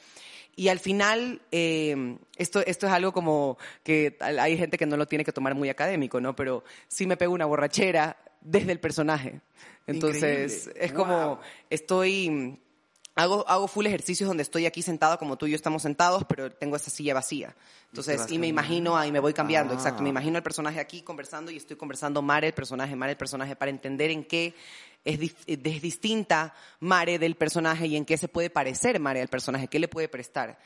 Y 0.55 0.67
al 0.67 0.79
final, 0.79 1.41
eh, 1.51 2.17
esto, 2.37 2.63
esto 2.65 2.87
es 2.87 2.93
algo 2.93 3.11
como 3.11 3.57
que 3.83 4.17
hay 4.21 4.57
gente 4.57 4.77
que 4.77 4.85
no 4.85 4.97
lo 4.97 5.07
tiene 5.07 5.25
que 5.25 5.31
tomar 5.31 5.55
muy 5.55 5.69
académico, 5.69 6.21
¿no? 6.21 6.35
Pero 6.35 6.63
sí 6.87 7.07
me 7.07 7.17
pego 7.17 7.33
una 7.33 7.45
borrachera 7.45 8.17
desde 8.41 8.71
el 8.71 8.79
personaje. 8.79 9.41
Entonces, 9.87 10.69
es 10.75 10.93
como, 10.93 11.39
estoy, 11.69 12.59
hago, 13.15 13.47
hago 13.47 13.67
full 13.67 13.85
ejercicios 13.85 14.27
donde 14.27 14.43
estoy 14.43 14.65
aquí 14.65 14.81
sentado 14.81 15.17
como 15.17 15.37
tú 15.37 15.47
y 15.47 15.51
yo 15.51 15.55
estamos 15.55 15.81
sentados, 15.81 16.23
pero 16.25 16.51
tengo 16.51 16.75
esa 16.75 16.89
silla 16.89 17.13
vacía. 17.13 17.55
Entonces, 17.89 18.31
y, 18.31 18.37
me 18.37 18.47
imagino, 18.47 18.97
ahí 18.97 19.11
me 19.11 19.19
voy 19.19 19.33
cambiando, 19.33 19.73
exacto. 19.73 20.01
Me 20.01 20.09
ah. 20.09 20.11
imagino 20.11 20.37
el 20.37 20.43
personaje 20.43 20.79
aquí 20.79 21.01
conversando 21.01 21.51
y 21.51 21.57
estoy 21.57 21.77
conversando 21.77 22.21
Mare, 22.21 22.47
el 22.47 22.53
personaje, 22.53 22.95
Mare, 22.95 23.11
el 23.11 23.17
personaje, 23.17 23.55
para 23.55 23.71
entender 23.71 24.11
en 24.11 24.23
qué 24.23 24.55
es, 25.05 25.35
es, 25.45 25.81
distinta 25.81 26.53
Mare 26.79 27.19
del 27.19 27.35
personaje 27.35 27.87
y 27.87 27.95
en 27.95 28.05
qué 28.05 28.17
se 28.17 28.27
puede 28.27 28.49
parecer 28.49 28.99
Mare 28.99 29.21
al 29.21 29.27
personaje, 29.27 29.67
qué 29.67 29.79
le 29.79 29.87
puede 29.87 30.07
prestar. 30.07 30.59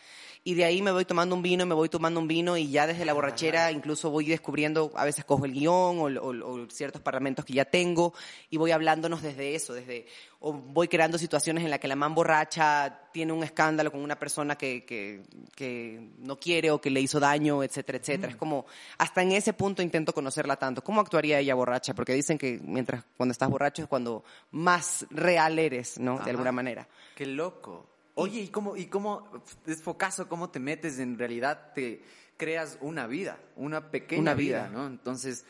Y 0.43 0.53
de 0.53 0.63
ahí 0.63 0.81
me 0.81 0.91
voy 0.91 1.03
tomando 1.03 1.35
un 1.35 1.41
vino, 1.41 1.65
me 1.65 1.75
voy 1.75 1.89
tomando 1.89 2.19
un 2.19 2.27
vino 2.27 2.55
y 2.55 2.69
ya 2.69 2.87
desde 2.87 3.03
la 3.03 3.13
borrachera 3.13 3.71
incluso 3.71 4.11
voy 4.11 4.27
descubriendo, 4.27 4.91
a 4.95 5.03
veces 5.03 5.25
cojo 5.25 5.45
el 5.45 5.51
guion 5.51 5.99
o, 5.99 6.67
ciertos 6.69 7.01
parlamentos 7.01 7.43
que 7.43 7.53
ya 7.53 7.65
tengo 7.65 8.13
y 8.49 8.55
voy 8.55 8.71
hablándonos 8.71 9.21
desde 9.21 9.55
eso, 9.55 9.73
desde, 9.73 10.05
o 10.39 10.53
voy 10.53 10.87
creando 10.87 11.17
situaciones 11.17 11.63
en 11.63 11.71
las 11.71 11.79
que 11.79 11.87
la 11.87 11.95
man 11.95 12.13
borracha 12.13 13.09
tiene 13.11 13.33
un 13.33 13.43
escándalo 13.43 13.91
con 13.91 14.01
una 14.01 14.17
persona 14.19 14.55
que, 14.55 14.85
que, 14.85 16.09
no 16.19 16.37
quiere 16.39 16.69
o 16.71 16.79
que 16.79 16.89
le 16.89 17.01
hizo 17.01 17.19
daño, 17.19 17.63
etcétera, 17.63 17.97
etcétera. 17.97 18.29
Es 18.29 18.35
mm. 18.35 18.39
como, 18.39 18.65
hasta 18.97 19.23
en 19.23 19.31
ese 19.31 19.53
punto 19.53 19.81
intento 19.81 20.13
conocerla 20.13 20.55
tanto. 20.55 20.83
¿Cómo 20.83 21.01
actuaría 21.01 21.39
ella 21.39 21.55
borracha? 21.55 21.95
Porque 21.95 22.13
dicen 22.13 22.37
que 22.37 22.59
mientras, 22.63 23.03
cuando 23.17 23.31
estás 23.31 23.49
borracho 23.49 23.81
es 23.81 23.87
cuando 23.87 24.23
más 24.51 25.05
real 25.09 25.57
eres, 25.57 25.99
¿no? 25.99 26.19
De 26.19 26.29
alguna 26.29 26.51
manera. 26.51 26.87
Qué 27.15 27.25
loco. 27.25 27.87
Oye, 28.13 28.41
¿y 28.41 28.47
cómo, 28.49 28.77
y 28.77 28.85
cómo, 28.85 29.27
es 29.65 29.81
focazo, 29.81 30.27
cómo 30.27 30.49
te 30.49 30.59
metes 30.59 30.99
en 30.99 31.17
realidad, 31.17 31.71
te 31.73 32.01
creas 32.37 32.77
una 32.81 33.07
vida, 33.07 33.39
una 33.55 33.91
pequeña 33.91 34.33
vida. 34.33 34.69
¿no? 34.69 34.87
Entonces, 34.87 35.45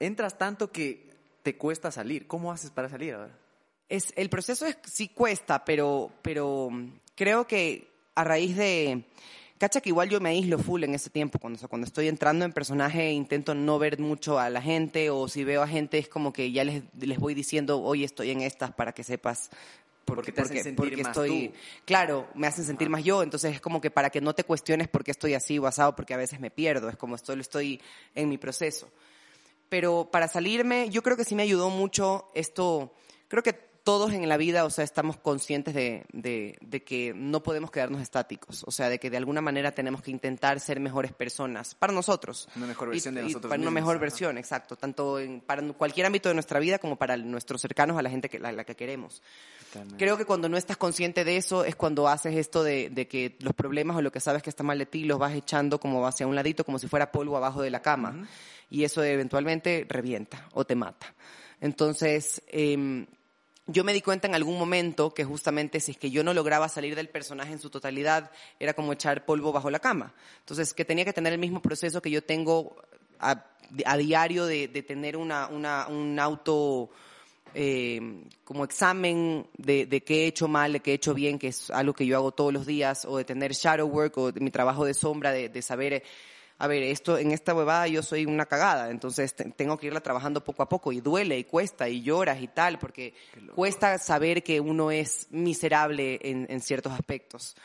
entras 0.00 0.38
tanto 0.38 0.70
que 0.70 1.10
te 1.42 1.56
cuesta 1.56 1.90
salir. 1.90 2.26
¿Cómo 2.26 2.52
haces 2.52 2.70
para 2.70 2.88
salir 2.88 3.14
ahora? 3.14 3.36
Es, 3.94 4.12
el 4.16 4.28
proceso 4.28 4.66
es, 4.66 4.76
sí 4.84 5.08
cuesta, 5.08 5.64
pero, 5.64 6.10
pero 6.22 6.70
creo 7.14 7.46
que 7.46 7.88
a 8.14 8.24
raíz 8.24 8.56
de... 8.56 9.04
Cacha 9.56 9.80
que 9.80 9.90
igual 9.90 10.10
yo 10.10 10.20
me 10.20 10.30
aíslo 10.30 10.58
full 10.58 10.82
en 10.82 10.94
ese 10.94 11.10
tiempo, 11.10 11.38
cuando, 11.38 11.68
cuando 11.68 11.86
estoy 11.86 12.08
entrando 12.08 12.44
en 12.44 12.52
personaje 12.52 13.12
intento 13.12 13.54
no 13.54 13.78
ver 13.78 14.00
mucho 14.00 14.38
a 14.38 14.50
la 14.50 14.60
gente 14.60 15.10
o 15.10 15.28
si 15.28 15.44
veo 15.44 15.62
a 15.62 15.68
gente 15.68 15.96
es 15.96 16.08
como 16.08 16.32
que 16.32 16.50
ya 16.50 16.64
les, 16.64 16.82
les 16.98 17.18
voy 17.18 17.34
diciendo, 17.34 17.80
hoy 17.80 18.02
estoy 18.02 18.30
en 18.32 18.40
estas 18.40 18.72
para 18.72 18.92
que 18.92 19.04
sepas 19.04 19.50
porque, 20.04 20.32
te 20.32 20.42
hacen 20.42 20.62
sentir 20.62 20.98
más 20.98 21.08
estoy, 21.08 21.52
claro, 21.84 22.28
me 22.34 22.46
hacen 22.46 22.64
sentir 22.64 22.88
más 22.88 23.04
yo, 23.04 23.22
entonces 23.22 23.54
es 23.54 23.60
como 23.60 23.80
que 23.80 23.90
para 23.90 24.10
que 24.10 24.20
no 24.20 24.34
te 24.34 24.44
cuestiones 24.44 24.88
por 24.88 25.04
qué 25.04 25.12
estoy 25.12 25.34
así 25.34 25.58
o 25.58 25.66
asado, 25.66 25.96
porque 25.96 26.14
a 26.14 26.18
veces 26.18 26.40
me 26.40 26.50
pierdo, 26.50 26.88
es 26.88 26.96
como 26.96 27.16
estoy, 27.16 27.40
estoy 27.40 27.80
en 28.14 28.28
mi 28.28 28.38
proceso. 28.38 28.90
Pero 29.68 30.08
para 30.10 30.28
salirme, 30.28 30.90
yo 30.90 31.02
creo 31.02 31.16
que 31.16 31.24
sí 31.24 31.34
me 31.34 31.42
ayudó 31.42 31.70
mucho 31.70 32.30
esto, 32.34 32.92
creo 33.28 33.42
que 33.42 33.73
todos 33.84 34.14
en 34.14 34.26
la 34.30 34.38
vida, 34.38 34.64
o 34.64 34.70
sea, 34.70 34.82
estamos 34.82 35.18
conscientes 35.18 35.74
de, 35.74 36.06
de, 36.10 36.82
que 36.82 37.12
no 37.14 37.42
podemos 37.42 37.70
quedarnos 37.70 38.00
estáticos, 38.00 38.64
o 38.66 38.70
sea, 38.70 38.88
de 38.88 38.98
que 38.98 39.10
de 39.10 39.18
alguna 39.18 39.42
manera 39.42 39.72
tenemos 39.72 40.00
que 40.00 40.10
intentar 40.10 40.58
ser 40.58 40.80
mejores 40.80 41.12
personas 41.12 41.74
para 41.74 41.92
nosotros. 41.92 42.48
Una 42.56 42.66
mejor 42.66 42.88
versión 42.88 43.14
de 43.14 43.22
nosotros 43.22 43.50
Para 43.50 43.60
una 43.60 43.70
mejor 43.70 43.98
versión, 43.98 44.38
exacto, 44.38 44.76
tanto 44.76 45.20
en, 45.20 45.42
para 45.42 45.62
cualquier 45.74 46.06
ámbito 46.06 46.30
de 46.30 46.34
nuestra 46.34 46.58
vida 46.60 46.78
como 46.78 46.96
para 46.96 47.18
nuestros 47.18 47.60
cercanos, 47.60 47.98
a 47.98 48.02
la 48.02 48.08
gente 48.08 48.30
que, 48.30 48.38
la, 48.38 48.52
la 48.52 48.64
que 48.64 48.74
queremos. 48.74 49.22
Creo 49.98 50.16
que 50.16 50.24
cuando 50.24 50.48
no 50.48 50.56
estás 50.56 50.78
consciente 50.78 51.24
de 51.24 51.36
eso 51.36 51.64
es 51.64 51.76
cuando 51.76 52.08
haces 52.08 52.36
esto 52.36 52.62
de, 52.62 52.88
de, 52.90 53.06
que 53.06 53.36
los 53.40 53.54
problemas 53.54 53.96
o 53.96 54.02
lo 54.02 54.12
que 54.12 54.20
sabes 54.20 54.42
que 54.42 54.48
está 54.48 54.62
mal 54.62 54.78
de 54.78 54.86
ti 54.86 55.04
los 55.04 55.18
vas 55.18 55.34
echando 55.34 55.78
como 55.78 56.06
hacia 56.06 56.26
un 56.26 56.34
ladito, 56.34 56.64
como 56.64 56.78
si 56.78 56.86
fuera 56.86 57.12
polvo 57.12 57.36
abajo 57.36 57.60
de 57.60 57.70
la 57.70 57.82
cama. 57.82 58.26
Y 58.70 58.84
eso 58.84 59.02
eventualmente 59.02 59.84
revienta 59.88 60.48
o 60.52 60.64
te 60.64 60.74
mata. 60.74 61.12
Entonces, 61.60 62.40
eh, 62.46 63.04
yo 63.66 63.84
me 63.84 63.92
di 63.92 64.02
cuenta 64.02 64.28
en 64.28 64.34
algún 64.34 64.58
momento 64.58 65.14
que 65.14 65.24
justamente 65.24 65.80
si 65.80 65.92
es 65.92 65.96
que 65.96 66.10
yo 66.10 66.22
no 66.22 66.34
lograba 66.34 66.68
salir 66.68 66.94
del 66.94 67.08
personaje 67.08 67.52
en 67.52 67.58
su 67.58 67.70
totalidad, 67.70 68.30
era 68.60 68.74
como 68.74 68.92
echar 68.92 69.24
polvo 69.24 69.52
bajo 69.52 69.70
la 69.70 69.78
cama. 69.78 70.12
Entonces, 70.40 70.74
que 70.74 70.84
tenía 70.84 71.04
que 71.04 71.12
tener 71.12 71.32
el 71.32 71.38
mismo 71.38 71.62
proceso 71.62 72.02
que 72.02 72.10
yo 72.10 72.22
tengo 72.22 72.76
a, 73.20 73.44
diario 73.96 74.44
de, 74.44 74.68
tener 74.68 75.16
una, 75.16 75.48
un 75.48 76.18
auto 76.18 76.90
eh, 77.54 78.00
como 78.44 78.64
examen 78.64 79.46
de, 79.56 79.86
de, 79.86 80.02
qué 80.02 80.24
he 80.24 80.26
hecho 80.26 80.48
mal, 80.48 80.72
de 80.72 80.80
qué 80.80 80.90
he 80.90 80.94
hecho 80.94 81.14
bien, 81.14 81.38
que 81.38 81.48
es 81.48 81.70
algo 81.70 81.94
que 81.94 82.04
yo 82.04 82.16
hago 82.16 82.32
todos 82.32 82.52
los 82.52 82.66
días, 82.66 83.04
o 83.04 83.16
de 83.16 83.24
tener 83.24 83.52
shadow 83.52 83.88
work, 83.88 84.18
o 84.18 84.32
de 84.32 84.40
mi 84.40 84.50
trabajo 84.50 84.84
de 84.84 84.92
sombra, 84.92 85.32
de, 85.32 85.48
de 85.48 85.62
saber 85.62 86.02
a 86.56 86.68
ver, 86.68 86.84
esto, 86.84 87.18
en 87.18 87.32
esta 87.32 87.54
huevada 87.54 87.88
yo 87.88 88.02
soy 88.02 88.26
una 88.26 88.46
cagada, 88.46 88.90
entonces 88.90 89.34
tengo 89.56 89.76
que 89.76 89.88
irla 89.88 90.00
trabajando 90.00 90.44
poco 90.44 90.62
a 90.62 90.68
poco 90.68 90.92
y 90.92 91.00
duele 91.00 91.38
y 91.38 91.44
cuesta 91.44 91.88
y 91.88 92.02
lloras 92.02 92.40
y 92.40 92.46
tal, 92.46 92.78
porque 92.78 93.12
cuesta 93.54 93.98
saber 93.98 94.44
que 94.44 94.60
uno 94.60 94.92
es 94.92 95.26
miserable 95.30 96.20
en, 96.22 96.46
en, 96.48 96.60
ciertos 96.60 96.92
aspectos. 96.92 97.56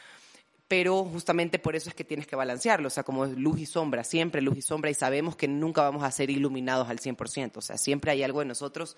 Pero 0.68 1.04
justamente 1.04 1.60
por 1.60 1.76
eso 1.76 1.90
es 1.90 1.96
que 1.96 2.04
tienes 2.04 2.26
que 2.26 2.36
balancearlo, 2.36 2.88
o 2.88 2.92
sea, 2.92 3.04
como 3.04 3.26
luz 3.26 3.60
y 3.60 3.66
sombra, 3.66 4.04
siempre 4.04 4.42
luz 4.42 4.58
y 4.58 4.62
sombra 4.62 4.90
y 4.90 4.96
sabemos 4.96 5.36
que 5.36 5.48
nunca 5.48 5.82
vamos 5.84 6.04
a 6.04 6.12
ser 6.12 6.32
iluminados 6.32 6.90
al 6.90 7.00
100%, 7.00 7.58
o 7.58 7.62
sea, 7.62 7.78
siempre 7.78 8.12
hay 8.12 8.24
algo 8.24 8.42
en 8.42 8.48
nosotros 8.48 8.98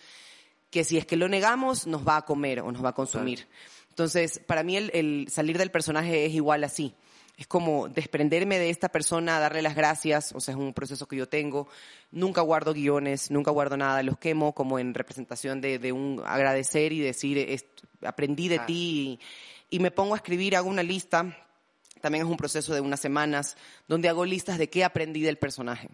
que 0.70 0.86
si 0.86 0.98
es 0.98 1.06
que 1.06 1.18
lo 1.18 1.28
negamos 1.28 1.86
nos 1.86 2.08
va 2.08 2.16
a 2.16 2.22
comer 2.22 2.62
o 2.62 2.72
nos 2.72 2.84
va 2.84 2.90
a 2.90 2.96
consumir. 2.96 3.46
Entonces, 3.90 4.40
para 4.40 4.64
mí 4.64 4.78
el 4.78 5.28
salir 5.30 5.58
del 5.58 5.70
personaje 5.70 6.26
es 6.26 6.34
igual 6.34 6.64
así 6.64 6.96
es 7.42 7.48
como 7.48 7.90
desprenderme 7.90 8.60
de 8.60 8.70
esta 8.70 8.90
persona, 8.90 9.40
darle 9.40 9.64
las 9.64 9.76
gracias, 9.76 10.32
o 10.36 10.40
sea, 10.40 10.54
es 10.54 10.60
un 10.60 10.76
proceso 10.76 11.08
que 11.08 11.16
yo 11.16 11.28
tengo. 11.28 11.68
Nunca 12.12 12.42
guardo 12.42 12.72
guiones, 12.72 13.32
nunca 13.32 13.50
guardo 13.50 13.78
nada, 13.78 14.04
los 14.04 14.20
quemo 14.20 14.54
como 14.54 14.78
en 14.78 14.94
representación 14.94 15.60
de, 15.60 15.92
un 15.92 16.22
agradecer 16.24 16.94
y 16.94 17.00
decir, 17.00 17.66
aprendí 18.06 18.48
de 18.48 18.60
ti 18.60 19.20
y, 19.72 19.80
me 19.80 19.90
pongo 19.90 20.14
a 20.14 20.18
escribir, 20.18 20.56
hago 20.56 20.70
una 20.70 20.84
lista, 20.84 21.36
también 22.00 22.26
es 22.26 22.30
un 22.30 22.38
proceso 22.38 22.76
de 22.76 22.82
unas 22.82 23.00
semanas, 23.00 23.58
donde 23.88 24.08
hago 24.08 24.24
listas 24.24 24.60
de 24.60 24.70
qué 24.70 24.84
aprendí 24.84 25.22
del 25.22 25.40
personaje. 25.40 25.90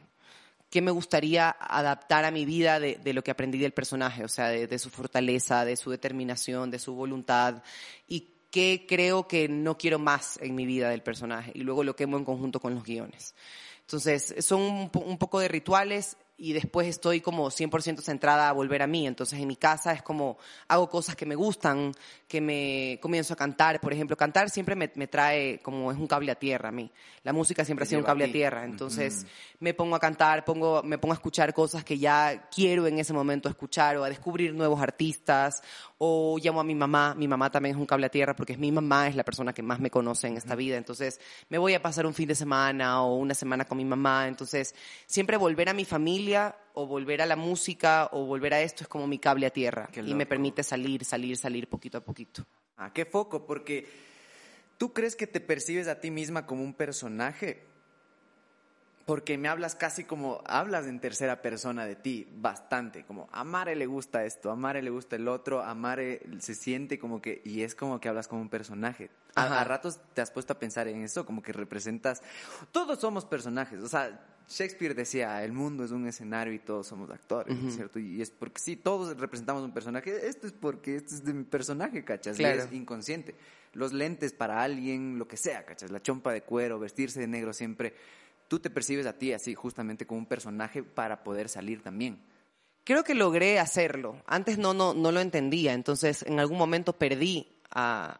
Qué 0.69 0.81
me 0.81 0.91
gustaría 0.91 1.55
adaptar 1.61 2.25
a 2.25 2.31
mi 2.31 2.43
vida 2.43 2.77
de, 2.81 3.13
lo 3.13 3.23
que 3.23 3.31
aprendí 3.31 3.57
del 3.57 3.71
personaje, 3.71 4.25
o 4.25 4.27
sea, 4.27 4.49
de, 4.49 4.67
de, 4.67 4.79
su 4.79 4.89
fortaleza, 4.89 5.63
de 5.63 5.77
su 5.77 5.91
determinación, 5.91 6.71
de 6.71 6.79
su 6.79 6.93
voluntad, 6.93 7.63
y 8.05 8.33
qué 8.51 8.85
creo 8.87 9.27
que 9.27 9.47
no 9.47 9.77
quiero 9.77 9.99
más 9.99 10.37
en 10.41 10.55
mi 10.55 10.65
vida 10.65 10.89
del 10.89 11.03
personaje 11.03 11.51
y 11.53 11.61
luego 11.61 11.83
lo 11.83 11.95
quemo 11.95 12.17
en 12.17 12.25
conjunto 12.25 12.59
con 12.59 12.75
los 12.75 12.83
guiones. 12.83 13.35
Entonces, 13.81 14.35
son 14.39 14.89
un, 14.93 15.17
poco 15.17 15.39
de 15.39 15.47
rituales 15.47 16.17
y 16.35 16.51
después 16.51 16.87
estoy 16.87 17.21
como 17.21 17.49
100% 17.49 18.01
centrada 18.01 18.49
a 18.49 18.51
volver 18.51 18.81
a 18.81 18.87
mí. 18.87 19.07
Entonces 19.07 19.39
en 19.39 19.47
mi 19.47 19.55
casa 19.55 19.93
es 19.93 20.01
como 20.01 20.37
hago 20.67 20.89
cosas 20.89 21.15
que 21.15 21.25
me 21.25 21.35
gustan, 21.35 21.93
que 22.27 22.41
me 22.41 22.99
comienzo 23.01 23.33
a 23.33 23.37
cantar. 23.37 23.79
Por 23.79 23.93
ejemplo, 23.93 24.17
cantar 24.17 24.49
siempre 24.49 24.75
me, 24.75 24.87
trae 25.07 25.59
como 25.59 25.91
es 25.91 25.97
un 25.97 26.07
cable 26.07 26.31
a 26.31 26.35
tierra 26.35 26.69
a 26.69 26.71
mí. 26.71 26.91
La 27.23 27.31
música 27.31 27.63
siempre 27.63 27.83
ha 27.83 27.87
sido 27.87 27.99
un 27.99 28.05
cable 28.05 28.25
a, 28.25 28.31
tierra. 28.31 28.65
Entonces 28.65 29.25
me 29.59 29.73
pongo 29.73 29.95
a 29.95 29.99
cantar, 29.99 30.43
pongo, 30.43 30.83
me 30.83 30.97
pongo 30.97 31.13
a 31.13 31.15
escuchar 31.15 31.53
cosas 31.53 31.83
que 31.83 31.97
ya 31.97 32.49
quiero 32.53 32.85
en 32.85 32.99
ese 32.99 33.13
momento 33.13 33.47
escuchar 33.47 33.97
o 33.97 34.03
a 34.03 34.09
descubrir 34.09 34.53
nuevos 34.53 34.81
artistas 34.81 35.61
o 35.97 36.37
llamo 36.37 36.59
a 36.59 36.63
mi 36.63 36.75
mamá. 36.75 37.15
Mi 37.15 37.27
mamá 37.27 37.49
también 37.49 37.75
es 37.75 37.79
un 37.79 37.87
cable 37.87 38.07
a 38.07 38.09
tierra 38.09 38.35
porque 38.35 38.53
es 38.53 38.59
mi 38.59 38.71
mamá, 38.71 39.07
es 39.07 39.15
la 39.15 39.23
persona 39.23 39.53
que 39.53 39.63
más 39.63 39.79
me 39.79 39.89
conoce 39.89 40.27
en 40.27 40.35
esta 40.35 40.55
vida. 40.55 40.77
Entonces 40.77 41.21
me 41.47 41.57
voy 41.57 41.73
a 41.75 41.81
pasar 41.81 42.05
un 42.05 42.13
fin 42.13 42.27
de 42.27 42.35
semana 42.35 43.03
o 43.03 43.15
una 43.15 43.33
semana 43.33 43.63
con 43.65 43.77
mi 43.77 43.85
mamá. 43.85 44.27
Entonces 44.27 44.75
siempre 45.05 45.37
volver 45.37 45.69
a 45.69 45.73
mi 45.73 45.85
familia 45.85 46.55
o 46.77 46.85
volver 46.85 47.23
a 47.23 47.25
la 47.25 47.35
música 47.35 48.07
o 48.11 48.25
volver 48.25 48.53
a 48.53 48.61
esto 48.61 48.83
es 48.83 48.87
como 48.87 49.07
mi 49.07 49.17
cable 49.17 49.47
a 49.47 49.49
tierra 49.49 49.89
y 49.95 50.13
me 50.13 50.27
permite 50.27 50.61
salir, 50.61 51.03
salir, 51.03 51.35
salir 51.35 51.67
poquito 51.67 51.97
a 51.97 52.01
poquito. 52.01 52.45
Ah, 52.77 52.93
qué 52.93 53.03
foco, 53.05 53.47
porque 53.47 53.87
tú 54.77 54.93
crees 54.93 55.15
que 55.15 55.25
te 55.25 55.39
percibes 55.39 55.87
a 55.87 55.99
ti 55.99 56.11
misma 56.11 56.45
como 56.45 56.63
un 56.63 56.75
personaje 56.75 57.63
porque 59.05 59.37
me 59.37 59.47
hablas 59.47 59.73
casi 59.73 60.03
como, 60.03 60.41
hablas 60.45 60.85
en 60.85 60.99
tercera 60.99 61.41
persona 61.41 61.85
de 61.85 61.95
ti, 61.95 62.27
bastante, 62.29 63.05
como 63.05 63.29
a 63.31 63.43
Mare 63.43 63.75
le 63.75 63.85
gusta 63.85 64.25
esto, 64.25 64.51
a 64.51 64.55
Mare 64.55 64.81
le 64.81 64.89
gusta 64.89 65.15
el 65.15 65.29
otro, 65.29 65.63
a 65.63 65.73
Mare 65.73 66.21
se 66.39 66.53
siente 66.53 66.99
como 66.99 67.21
que, 67.21 67.41
y 67.45 67.61
es 67.61 67.73
como 67.73 68.01
que 68.01 68.09
hablas 68.09 68.27
como 68.27 68.41
un 68.41 68.49
personaje. 68.49 69.09
A, 69.33 69.63
ratos 69.63 70.01
te 70.13 70.21
has 70.21 70.29
puesto 70.29 70.53
a 70.53 70.59
pensar 70.59 70.89
en 70.89 71.03
eso, 71.03 71.25
como 71.25 71.41
que 71.41 71.53
representas, 71.53 72.21
todos 72.71 72.99
somos 72.99 73.23
personajes, 73.23 73.79
o 73.79 73.87
sea, 73.87 74.36
Shakespeare 74.49 74.95
decía, 74.95 75.43
el 75.43 75.51
mundo 75.51 75.83
es 75.83 75.91
un 75.91 76.07
escenario 76.07 76.53
y 76.53 76.59
todos 76.59 76.87
somos 76.87 77.09
actores, 77.09 77.57
¿cierto? 77.73 77.99
Y 77.99 78.21
es 78.21 78.31
porque 78.31 78.61
sí, 78.61 78.77
todos 78.77 79.17
representamos 79.17 79.63
un 79.63 79.73
personaje, 79.73 80.27
esto 80.27 80.47
es 80.47 80.53
porque 80.53 80.95
esto 80.95 81.15
es 81.15 81.25
de 81.25 81.33
mi 81.33 81.43
personaje, 81.43 82.05
¿cachas? 82.05 82.39
es 82.39 82.71
inconsciente. 82.71 83.35
Los 83.73 83.91
lentes 83.91 84.31
para 84.33 84.63
alguien, 84.63 85.19
lo 85.19 85.27
que 85.27 85.37
sea, 85.37 85.65
¿cachas? 85.65 85.91
La 85.91 86.01
chompa 86.01 86.31
de 86.31 86.43
cuero, 86.43 86.79
vestirse 86.79 87.19
de 87.19 87.27
negro 87.27 87.51
siempre 87.51 87.93
tú 88.47 88.59
te 88.59 88.69
percibes 88.69 89.05
a 89.05 89.13
ti 89.13 89.33
así, 89.33 89.55
justamente 89.55 90.05
como 90.05 90.19
un 90.19 90.25
personaje 90.25 90.83
para 90.83 91.23
poder 91.23 91.49
salir 91.49 91.81
también. 91.81 92.19
Creo 92.83 93.03
que 93.03 93.13
logré 93.13 93.59
hacerlo. 93.59 94.21
Antes 94.25 94.57
no, 94.57 94.73
no, 94.73 94.93
no 94.93 95.11
lo 95.11 95.19
entendía, 95.19 95.73
entonces 95.73 96.23
en 96.23 96.39
algún 96.39 96.57
momento 96.57 96.93
perdí 96.93 97.47
a 97.69 98.17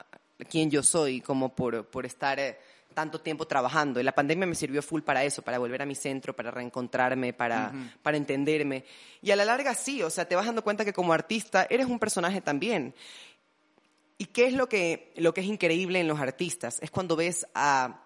quien 0.50 0.70
yo 0.70 0.84
soy, 0.84 1.22
como 1.22 1.56
por, 1.56 1.86
por 1.86 2.06
estar 2.06 2.40
eh, 2.40 2.58
tanto 2.98 3.22
tiempo 3.22 3.46
trabajando. 3.46 4.00
Y 4.00 4.04
la 4.04 4.12
pandemia 4.12 4.48
me 4.48 4.56
sirvió 4.56 4.82
full 4.82 5.04
para 5.04 5.24
eso, 5.24 5.44
para 5.44 5.60
volver 5.60 5.84
a 5.84 5.86
mi 5.86 5.94
centro, 5.94 6.36
para 6.36 6.50
reencontrarme, 6.50 7.32
para, 7.32 7.72
para 8.02 8.18
entenderme. 8.18 8.86
Y 9.22 9.30
a 9.30 9.36
la 9.36 9.46
larga 9.46 9.76
sí, 9.76 10.02
o 10.02 10.10
sea, 10.10 10.28
te 10.28 10.36
vas 10.36 10.48
dando 10.48 10.64
cuenta 10.64 10.84
que 10.84 10.94
como 10.94 11.14
artista 11.14 11.68
eres 11.70 11.86
un 11.86 12.00
personaje 12.00 12.42
también. 12.42 12.96
¿Y 14.18 14.26
qué 14.26 14.48
es 14.48 14.54
lo 14.54 14.68
que, 14.68 15.14
lo 15.18 15.32
que 15.32 15.42
es 15.42 15.48
increíble 15.48 16.00
en 16.00 16.08
los 16.08 16.20
artistas? 16.20 16.80
Es 16.82 16.90
cuando 16.90 17.16
ves 17.16 17.46
a 17.54 18.02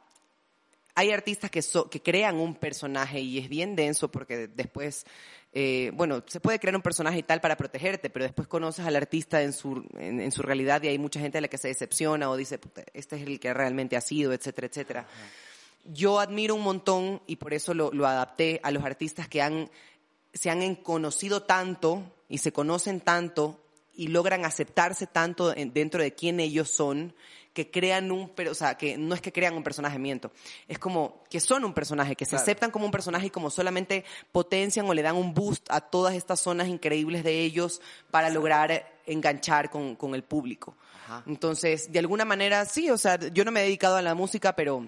hay 0.94 1.12
artistas 1.12 1.50
que, 1.50 1.62
que 1.90 2.02
crean 2.02 2.36
un 2.36 2.54
personaje 2.56 3.22
y 3.22 3.38
es 3.38 3.48
bien 3.48 3.78
denso 3.78 4.12
porque 4.12 4.50
después, 4.50 5.06
eh, 5.54 5.92
bueno, 5.94 6.24
se 6.28 6.40
puede 6.40 6.60
crear 6.60 6.76
un 6.76 6.82
personaje 6.82 7.20
y 7.20 7.24
tal 7.24 7.42
para 7.42 7.58
protegerte, 7.58 8.10
pero 8.10 8.24
después 8.24 8.48
conoces 8.48 8.86
al 8.86 8.96
artista 8.96 9.42
en 9.42 9.52
su, 9.52 9.86
en, 9.98 10.32
su 10.32 10.42
realidad 10.42 10.82
y 10.84 10.88
hay 10.88 10.98
mucha 10.98 11.20
gente 11.20 11.40
a 11.40 11.42
la 11.42 11.50
que 11.50 11.58
se 11.58 11.68
decepciona 11.68 12.30
o 12.30 12.38
dice, 12.38 12.60
este 12.94 13.18
es 13.18 13.22
el 13.24 13.40
que 13.40 13.54
realmente 13.54 13.98
ha 13.98 14.02
sido, 14.02 14.32
etcétera, 14.32 14.68
etcétera. 14.68 15.08
Yo 15.84 16.20
admiro 16.20 16.56
un 16.56 16.62
montón 16.62 17.22
y 17.28 17.36
por 17.36 17.54
eso 17.54 17.74
lo, 17.74 17.92
lo 17.92 18.08
adapté 18.08 18.62
a 18.64 18.72
los 18.72 18.84
artistas 18.84 19.28
que 19.28 19.42
han, 19.42 19.70
se 20.34 20.50
han 20.50 20.76
conocido 20.76 21.44
tanto 21.44 22.04
y 22.30 22.38
se 22.38 22.54
conocen 22.54 23.02
tanto 23.02 23.60
y 23.94 24.08
logran 24.08 24.46
aceptarse 24.46 25.06
tanto 25.06 25.52
dentro 25.52 26.02
de 26.02 26.14
quién 26.14 26.40
ellos 26.40 26.70
son 26.70 27.14
que 27.54 27.70
crean 27.70 28.12
un, 28.12 28.32
o 28.50 28.54
sea, 28.54 28.76
que 28.76 28.98
no 28.98 29.14
es 29.14 29.22
que 29.22 29.32
crean 29.32 29.56
un 29.56 29.64
personaje, 29.64 30.00
miento, 30.00 30.32
es 30.68 30.80
como 30.80 31.24
que 31.30 31.40
son 31.40 31.66
un 31.66 31.74
personaje, 31.74 32.16
que 32.16 32.26
se 32.26 32.36
aceptan 32.36 32.72
como 32.72 32.86
un 32.86 32.92
personaje 32.92 33.28
y 33.28 33.30
como 33.30 33.50
solamente 33.50 34.06
potencian 34.32 34.86
o 34.88 34.94
le 34.94 35.02
dan 35.02 35.16
un 35.16 35.34
boost 35.34 35.66
a 35.70 35.82
todas 35.82 36.16
estas 36.16 36.40
zonas 36.40 36.68
increíbles 36.68 37.24
de 37.24 37.42
ellos 37.42 37.82
para 38.10 38.30
lograr 38.30 38.94
enganchar 39.06 39.70
con, 39.70 39.96
con 39.96 40.16
el 40.16 40.24
público. 40.24 40.76
Entonces, 41.28 41.92
de 41.92 42.00
alguna 42.00 42.24
manera, 42.24 42.64
sí, 42.64 42.90
o 42.90 42.98
sea, 42.98 43.20
yo 43.20 43.44
no 43.44 43.52
me 43.52 43.60
he 43.60 43.64
dedicado 43.64 43.98
a 43.98 44.02
la 44.02 44.16
música, 44.16 44.56
pero 44.56 44.88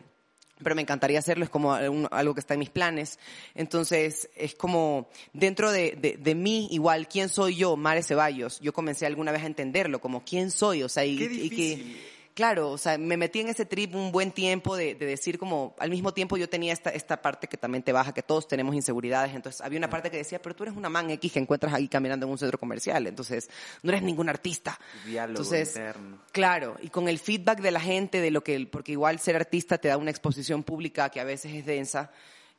pero 0.62 0.76
me 0.76 0.82
encantaría 0.82 1.20
hacerlo, 1.20 1.44
es 1.44 1.50
como 1.50 1.74
algo 1.74 2.34
que 2.34 2.40
está 2.40 2.54
en 2.54 2.62
mis 2.62 2.70
planes. 2.70 3.20
Entonces, 3.54 4.30
es 4.36 4.56
como 4.56 5.10
dentro 5.34 5.72
de, 5.72 5.98
de, 6.00 6.16
de, 6.18 6.36
mí, 6.36 6.70
igual, 6.72 7.10
¿quién 7.10 7.28
soy 7.28 7.58
yo? 7.58 7.76
Mare 7.76 8.02
Ceballos. 8.02 8.62
Yo 8.62 8.72
comencé 8.72 9.06
alguna 9.06 9.34
vez 9.34 9.44
a 9.44 9.48
entenderlo, 9.48 10.00
como 10.00 10.24
¿quién 10.24 10.52
soy? 10.52 10.84
O 10.84 10.88
sea, 10.90 11.04
y, 11.04 11.22
y 11.22 11.50
que 11.50 12.13
claro, 12.34 12.72
o 12.72 12.78
sea, 12.78 12.98
me 12.98 13.18
metí 13.18 13.40
en 13.40 13.50
ese 13.50 13.66
trip 13.66 13.96
un 13.96 14.12
buen 14.12 14.32
tiempo 14.32 14.76
de, 14.76 14.96
decir 14.96 15.38
como, 15.38 15.76
al 15.80 15.90
mismo 15.90 16.14
tiempo 16.14 16.38
yo 16.38 16.50
tenía 16.50 16.74
esta, 16.74 16.90
esta 16.90 17.22
parte 17.22 17.48
que 17.48 17.58
también 17.58 17.84
te 17.84 17.92
baja, 17.92 18.14
que 18.14 18.24
todos 18.24 18.48
tenemos 18.48 18.76
inseguridades, 18.76 19.36
entonces 19.36 19.62
había 19.62 19.78
una 19.78 19.90
parte 19.90 20.10
que 20.10 20.18
decía, 20.18 20.42
pero 20.42 20.56
tú 20.56 20.64
eres 20.64 20.76
una 20.76 20.90
man 20.90 21.10
X 21.12 21.32
que 21.32 21.40
encuentras 21.40 21.74
ahí 21.74 21.88
caminando 21.88 22.26
en 22.26 22.32
un 22.32 22.38
centro 22.38 22.60
comercial, 22.60 23.08
entonces 23.08 23.50
no 23.82 23.92
eres 23.92 24.04
ningún 24.04 24.30
artista. 24.30 24.80
Diálogo 25.06 25.42
entonces, 25.42 25.76
interno. 25.76 26.20
Claro, 26.32 26.78
y 26.82 26.90
con 26.90 27.08
el 27.08 27.20
feedback 27.20 27.62
de 27.62 27.72
la 27.72 27.80
gente, 27.80 28.22
de 28.22 28.32
lo 28.32 28.44
que, 28.44 28.68
porque 28.68 28.94
igual 28.94 29.20
ser 29.20 29.36
artista 29.36 29.78
te 29.78 29.88
da 29.88 29.98
una 29.98 30.12
exposición 30.12 30.64
pública 30.64 31.10
que 31.10 31.20
a 31.20 31.24
veces 31.24 31.54
es 31.54 31.66
densa, 31.66 32.12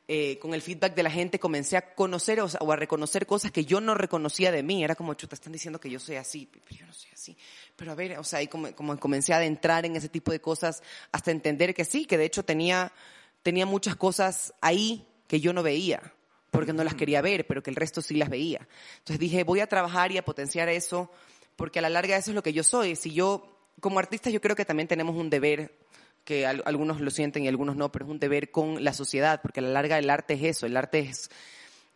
eh, 0.07 0.37
con 0.39 0.53
el 0.53 0.61
feedback 0.61 0.93
de 0.93 1.03
la 1.03 1.09
gente 1.09 1.39
comencé 1.39 1.77
a 1.77 1.95
conocer 1.95 2.39
o, 2.39 2.71
a 2.71 2.75
reconocer 2.75 3.25
cosas 3.25 3.51
que 3.51 3.65
yo 3.65 3.81
no 3.81 3.95
reconocía 3.95 4.51
de 4.51 4.61
mí. 4.61 4.83
Era 4.83 4.95
como, 4.95 5.13
chuta, 5.15 5.35
están 5.35 5.53
diciendo 5.53 5.79
que 5.79 5.89
yo 5.89 5.99
soy 5.99 6.17
así, 6.17 6.47
pero 6.51 6.65
yo 6.69 6.85
no 6.85 6.93
soy 6.93 7.09
así. 7.13 7.37
Pero 7.75 7.91
a 7.91 7.95
ver, 7.95 8.19
o 8.19 8.23
sea, 8.23 8.41
y 8.41 8.47
como, 8.47 8.71
como 8.75 8.99
comencé 8.99 9.33
a 9.33 9.37
adentrar 9.37 9.85
en 9.85 9.95
ese 9.95 10.09
tipo 10.09 10.31
de 10.31 10.39
cosas 10.39 10.83
hasta 11.11 11.31
entender 11.31 11.73
que 11.73 11.85
sí, 11.85 12.05
que 12.05 12.17
de 12.17 12.25
hecho 12.25 12.43
tenía, 12.43 12.93
tenía 13.41 13.65
muchas 13.65 13.95
cosas 13.95 14.53
ahí 14.61 15.07
que 15.27 15.39
yo 15.39 15.53
no 15.53 15.63
veía 15.63 16.13
porque 16.55 16.73
no 16.73 16.83
las 16.83 16.95
quería 16.95 17.21
ver, 17.21 17.45
pero 17.45 17.61
que 17.61 17.69
el 17.69 17.75
resto 17.75 18.01
sí 18.01 18.15
las 18.15 18.29
veía. 18.29 18.67
Entonces 18.99 19.19
dije, 19.19 19.43
voy 19.43 19.59
a 19.59 19.67
trabajar 19.67 20.11
y 20.11 20.17
a 20.17 20.25
potenciar 20.25 20.69
eso, 20.69 21.11
porque 21.55 21.79
a 21.79 21.81
la 21.81 21.89
larga 21.89 22.15
eso 22.15 22.31
es 22.31 22.35
lo 22.35 22.43
que 22.43 22.53
yo 22.53 22.63
soy. 22.63 22.95
Si 22.95 23.11
yo, 23.11 23.59
como 23.81 23.99
artista, 23.99 24.29
yo 24.29 24.41
creo 24.41 24.55
que 24.55 24.65
también 24.65 24.87
tenemos 24.87 25.15
un 25.15 25.29
deber 25.29 25.77
que 26.25 26.45
algunos 26.45 26.99
lo 26.99 27.11
sienten 27.11 27.43
y 27.43 27.47
algunos 27.47 27.75
no, 27.75 27.91
pero 27.91 28.05
es 28.05 28.11
un 28.11 28.19
deber 28.19 28.51
con 28.51 28.83
la 28.83 28.93
sociedad, 28.93 29.41
porque 29.41 29.59
a 29.61 29.63
la 29.63 29.69
larga 29.69 29.97
el 29.99 30.09
arte 30.09 30.33
es 30.33 30.43
eso, 30.43 30.65
el 30.65 30.75
arte 30.75 30.99
es, 30.99 31.29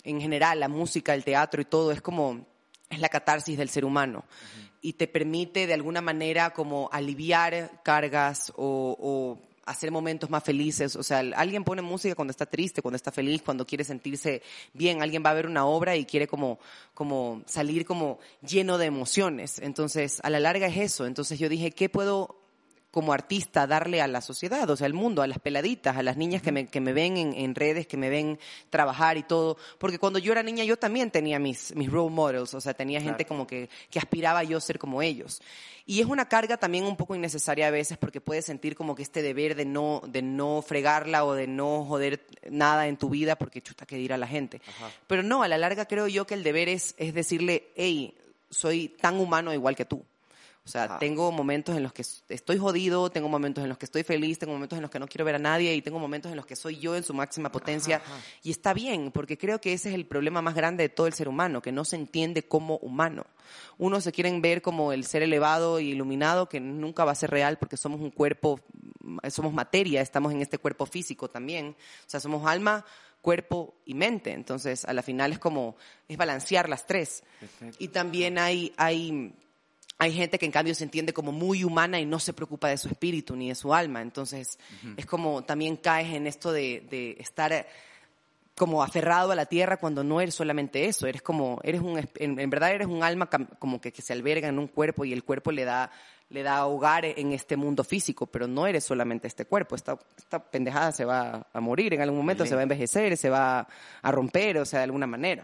en 0.04 0.22
general, 0.22 0.60
la 0.60 0.70
música, 0.70 1.14
el 1.14 1.26
teatro 1.26 1.62
y 1.62 1.66
todo, 1.66 1.92
es 1.92 2.02
como, 2.02 2.46
es 2.90 3.00
la 3.00 3.10
catarsis 3.10 3.58
del 3.58 3.70
ser 3.70 3.84
humano. 3.84 4.24
Y 4.82 4.94
te 4.94 5.08
permite 5.08 5.68
de 5.68 5.74
alguna 5.74 6.00
manera 6.00 6.52
como 6.52 6.90
aliviar 6.94 7.82
cargas 7.84 8.54
o, 8.56 8.96
o 8.98 9.50
hacer 9.66 9.92
momentos 9.92 10.30
más 10.30 10.44
felices. 10.44 10.96
O 10.96 11.04
sea, 11.04 11.20
alguien 11.36 11.64
pone 11.64 11.82
música 11.82 12.16
cuando 12.16 12.32
está 12.32 12.46
triste, 12.46 12.82
cuando 12.82 12.96
está 12.96 13.12
feliz, 13.12 13.42
cuando 13.42 13.66
quiere 13.66 13.84
sentirse 13.84 14.42
bien. 14.74 15.02
Alguien 15.02 15.24
va 15.24 15.32
a 15.32 15.34
ver 15.34 15.48
una 15.48 15.66
obra 15.66 15.98
y 15.98 16.06
quiere 16.06 16.28
como, 16.28 16.60
como 16.94 17.44
salir 17.46 17.86
como 17.86 18.20
lleno 18.42 18.78
de 18.78 18.86
emociones. 18.86 19.60
Entonces, 19.60 20.20
a 20.24 20.30
la 20.30 20.40
larga 20.40 20.68
es 20.68 20.78
eso. 20.78 21.06
Entonces 21.06 21.38
yo 21.40 21.50
dije, 21.50 21.72
¿qué 21.72 21.90
puedo 21.90 22.40
como 22.92 23.14
artista 23.14 23.68
darle 23.68 24.02
a 24.02 24.08
la 24.08 24.22
sociedad, 24.22 24.70
o 24.70 24.76
sea, 24.76 24.88
al 24.88 24.94
mundo, 24.94 25.22
a 25.22 25.28
las 25.28 25.40
peladitas, 25.40 25.98
a 25.98 26.04
las 26.04 26.18
niñas 26.18 26.42
que 26.42 26.52
me, 26.52 26.68
que 26.68 26.82
me 26.82 26.94
ven 26.94 27.18
en, 27.18 27.56
redes, 27.56 27.86
que 27.86 27.98
me 27.98 28.10
ven 28.10 28.40
trabajar 28.70 29.18
y 29.18 29.24
todo. 29.24 29.58
Porque 29.78 30.00
cuando 30.00 30.18
yo 30.20 30.32
era 30.32 30.42
niña 30.42 30.64
yo 30.64 30.78
también 30.78 31.12
tenía 31.12 31.38
mis, 31.38 31.76
mis 31.76 31.92
role 31.92 32.14
models, 32.14 32.54
o 32.54 32.62
sea, 32.62 32.74
tenía 32.74 33.00
gente 33.02 33.26
como 33.26 33.46
que, 33.46 33.70
que 33.92 34.00
aspiraba 34.00 34.44
yo 34.44 34.58
a 34.58 34.62
ser 34.62 34.80
como 34.80 35.02
ellos. 35.02 35.42
Y 35.86 36.02
es 36.02 36.06
una 36.06 36.30
carga 36.30 36.58
también 36.58 36.84
un 36.84 36.96
poco 36.96 37.16
innecesaria 37.16 37.68
a 37.68 37.72
veces 37.72 37.98
porque 37.98 38.22
puedes 38.22 38.46
sentir 38.46 38.76
como 38.76 38.96
que 38.96 39.02
este 39.02 39.24
deber 39.24 39.56
de 39.56 39.66
no, 39.66 40.02
de 40.08 40.22
no 40.22 40.62
fregarla 40.62 41.26
o 41.26 41.34
de 41.34 41.48
no 41.48 41.84
joder 41.86 42.26
nada 42.50 42.88
en 42.88 42.98
tu 42.98 43.10
vida 43.10 43.36
porque 43.38 43.62
chuta 43.62 43.86
que 43.88 43.96
dirá 43.96 44.16
la 44.18 44.28
gente. 44.28 44.62
Pero 45.08 45.24
no, 45.24 45.42
a 45.42 45.48
la 45.48 45.58
larga 45.58 45.86
creo 45.86 46.08
yo 46.08 46.28
que 46.28 46.36
el 46.36 46.44
deber 46.44 46.70
es, 46.70 46.94
es 46.98 47.14
decirle, 47.14 47.70
hey, 47.76 48.16
soy 48.52 48.90
tan 48.90 49.20
humano 49.20 49.54
igual 49.54 49.76
que 49.76 49.86
tú. 49.86 50.04
O 50.66 50.72
sea, 50.72 51.00
tengo 51.00 51.32
momentos 51.32 51.76
en 51.76 51.82
los 51.82 51.94
que 51.94 52.04
estoy 52.30 52.58
jodido, 52.58 53.10
tengo 53.10 53.28
momentos 53.28 53.64
en 53.64 53.70
los 53.70 53.78
que 53.78 53.86
estoy 53.86 54.04
feliz, 54.04 54.38
tengo 54.38 54.54
momentos 54.54 54.78
en 54.78 54.84
los 54.84 54.92
que 54.92 55.00
no 55.00 55.08
quiero 55.08 55.26
ver 55.26 55.36
a 55.36 55.40
nadie 55.40 55.74
y 55.74 55.82
tengo 55.82 55.98
momentos 55.98 56.30
en 56.30 56.36
los 56.36 56.46
que 56.46 56.56
soy 56.56 56.78
yo 56.78 56.96
en 56.96 57.04
su 57.04 57.14
máxima 57.14 57.52
potencia. 57.52 58.02
Y 58.44 58.52
está 58.52 58.74
bien, 58.74 59.12
porque 59.12 59.38
creo 59.38 59.60
que 59.60 59.74
ese 59.74 59.90
es 59.90 59.96
el 59.96 60.06
problema 60.06 60.42
más 60.42 60.54
grande 60.54 60.84
de 60.84 60.90
todo 60.90 61.08
el 61.08 61.14
ser 61.14 61.28
humano, 61.28 61.62
que 61.62 61.72
no 61.72 61.86
se 61.86 61.96
entiende 61.96 62.44
como 62.44 62.78
humano. 62.78 63.26
Unos 63.80 64.04
se 64.04 64.12
quieren 64.12 64.42
ver 64.42 64.62
como 64.62 64.94
el 64.94 65.06
ser 65.06 65.24
elevado 65.24 65.80
y 65.80 65.90
iluminado, 65.90 66.48
que 66.48 66.60
nunca 66.60 67.04
va 67.04 67.14
a 67.14 67.16
ser 67.16 67.32
real 67.32 67.58
porque 67.58 67.78
somos 67.78 68.00
un 68.00 68.12
cuerpo, 68.12 68.60
somos 69.30 69.54
materia, 69.54 70.02
estamos 70.02 70.32
en 70.34 70.42
este 70.42 70.60
cuerpo 70.60 70.86
físico 70.86 71.30
también. 71.30 71.76
O 72.06 72.10
sea, 72.10 72.20
somos 72.20 72.46
alma, 72.46 72.86
cuerpo 73.22 73.76
y 73.86 73.94
mente. 73.94 74.34
Entonces, 74.34 74.86
a 74.86 74.94
la 74.94 75.02
final 75.02 75.32
es 75.32 75.40
como, 75.40 75.78
es 76.08 76.18
balancear 76.18 76.70
las 76.70 76.86
tres. 76.86 77.24
Y 77.80 77.88
también 77.88 78.38
hay, 78.38 78.74
hay 78.78 79.34
hay 80.02 80.14
gente 80.14 80.40
que 80.40 80.46
en 80.46 80.52
cambio 80.54 80.74
se 80.74 80.86
entiende 80.86 81.12
como 81.12 81.34
muy 81.34 81.66
humana 81.66 82.00
y 82.00 82.06
no 82.06 82.20
se 82.20 82.32
preocupa 82.32 82.70
de 82.70 82.78
su 82.78 82.88
espíritu 82.88 83.36
ni 83.36 83.50
de 83.50 83.56
su 83.56 83.74
alma. 83.74 84.02
Entonces, 84.02 84.58
es 84.96 85.06
como 85.06 85.44
también 85.44 85.76
caes 85.76 86.14
en 86.14 86.26
esto 86.26 86.54
de, 86.54 87.18
estar 87.20 87.52
eh, 87.52 87.66
como 88.56 88.82
aferrado 88.82 89.34
a 89.34 89.36
la 89.36 89.46
tierra 89.46 89.76
cuando 89.76 90.02
no 90.06 90.22
eres 90.22 90.36
solamente 90.36 90.86
eso. 90.86 91.06
Eres 91.06 91.22
como, 91.22 91.60
eres 91.64 91.82
un, 91.82 92.02
en, 92.16 92.50
verdad 92.50 92.72
eres 92.72 92.88
un 92.88 93.04
alma 93.04 93.30
como 93.60 93.82
que, 93.82 93.92
se 93.92 94.14
alberga 94.14 94.48
en 94.48 94.58
un 94.58 94.68
cuerpo 94.68 95.04
y 95.04 95.12
el 95.12 95.26
cuerpo 95.26 95.52
le 95.52 95.66
da, 95.66 95.92
le 96.30 96.44
da 96.44 96.66
hogar 96.66 97.04
en 97.04 97.34
este 97.34 97.58
mundo 97.58 97.84
físico, 97.84 98.26
pero 98.26 98.48
no 98.48 98.68
eres 98.68 98.86
solamente 98.86 99.28
este 99.28 99.44
cuerpo. 99.44 99.76
Esta, 99.76 100.00
esta 100.18 100.40
pendejada 100.40 100.94
se 100.94 101.04
va 101.04 101.46
a 101.52 101.60
morir 101.60 101.94
en 101.94 102.02
algún 102.02 102.20
momento, 102.20 102.46
se 102.46 102.56
va 102.56 102.62
a 102.62 102.64
envejecer, 102.64 103.18
se 103.18 103.30
va 103.30 103.68
a 104.02 104.12
romper, 104.14 104.60
o 104.60 104.66
sea, 104.66 104.80
de 104.80 104.86
alguna 104.86 105.08
manera. 105.08 105.44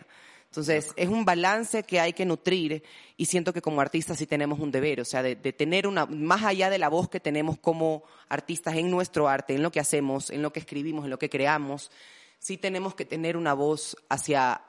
Entonces, 0.55 0.93
es 0.95 1.09
un 1.09 1.25
balance 1.25 1.83
que 1.83 1.99
hay 1.99 2.13
que 2.13 2.23
nutrir 2.25 2.81
y 3.17 3.25
siento 3.25 3.51
que 3.51 3.61
como 3.61 3.81
artistas 3.81 4.17
sí 4.17 4.25
tenemos 4.25 4.57
un 4.57 4.71
deber, 4.71 5.01
o 5.01 5.05
sea, 5.05 5.21
de, 5.21 5.35
tener 5.35 5.85
una, 5.85 6.05
más 6.05 6.45
allá 6.45 6.69
de 6.69 6.77
la 6.77 6.87
voz 6.87 7.09
que 7.09 7.19
tenemos 7.19 7.57
como 7.57 8.03
artistas 8.29 8.75
en 8.75 8.89
nuestro 8.89 9.27
arte, 9.27 9.53
en 9.53 9.61
lo 9.61 9.69
que 9.69 9.81
hacemos, 9.81 10.29
en 10.29 10.41
lo 10.41 10.53
que 10.53 10.61
escribimos, 10.61 11.03
en 11.03 11.11
lo 11.11 11.19
que 11.19 11.29
creamos, 11.29 11.91
sí 12.39 12.57
tenemos 12.57 12.95
que 12.95 13.03
tener 13.03 13.35
una 13.35 13.53
voz 13.53 13.97
hacia, 14.07 14.61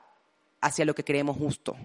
hacia 0.59 0.83
lo 0.83 0.93
que 0.93 1.05
creemos 1.05 1.37
justo 1.37 1.77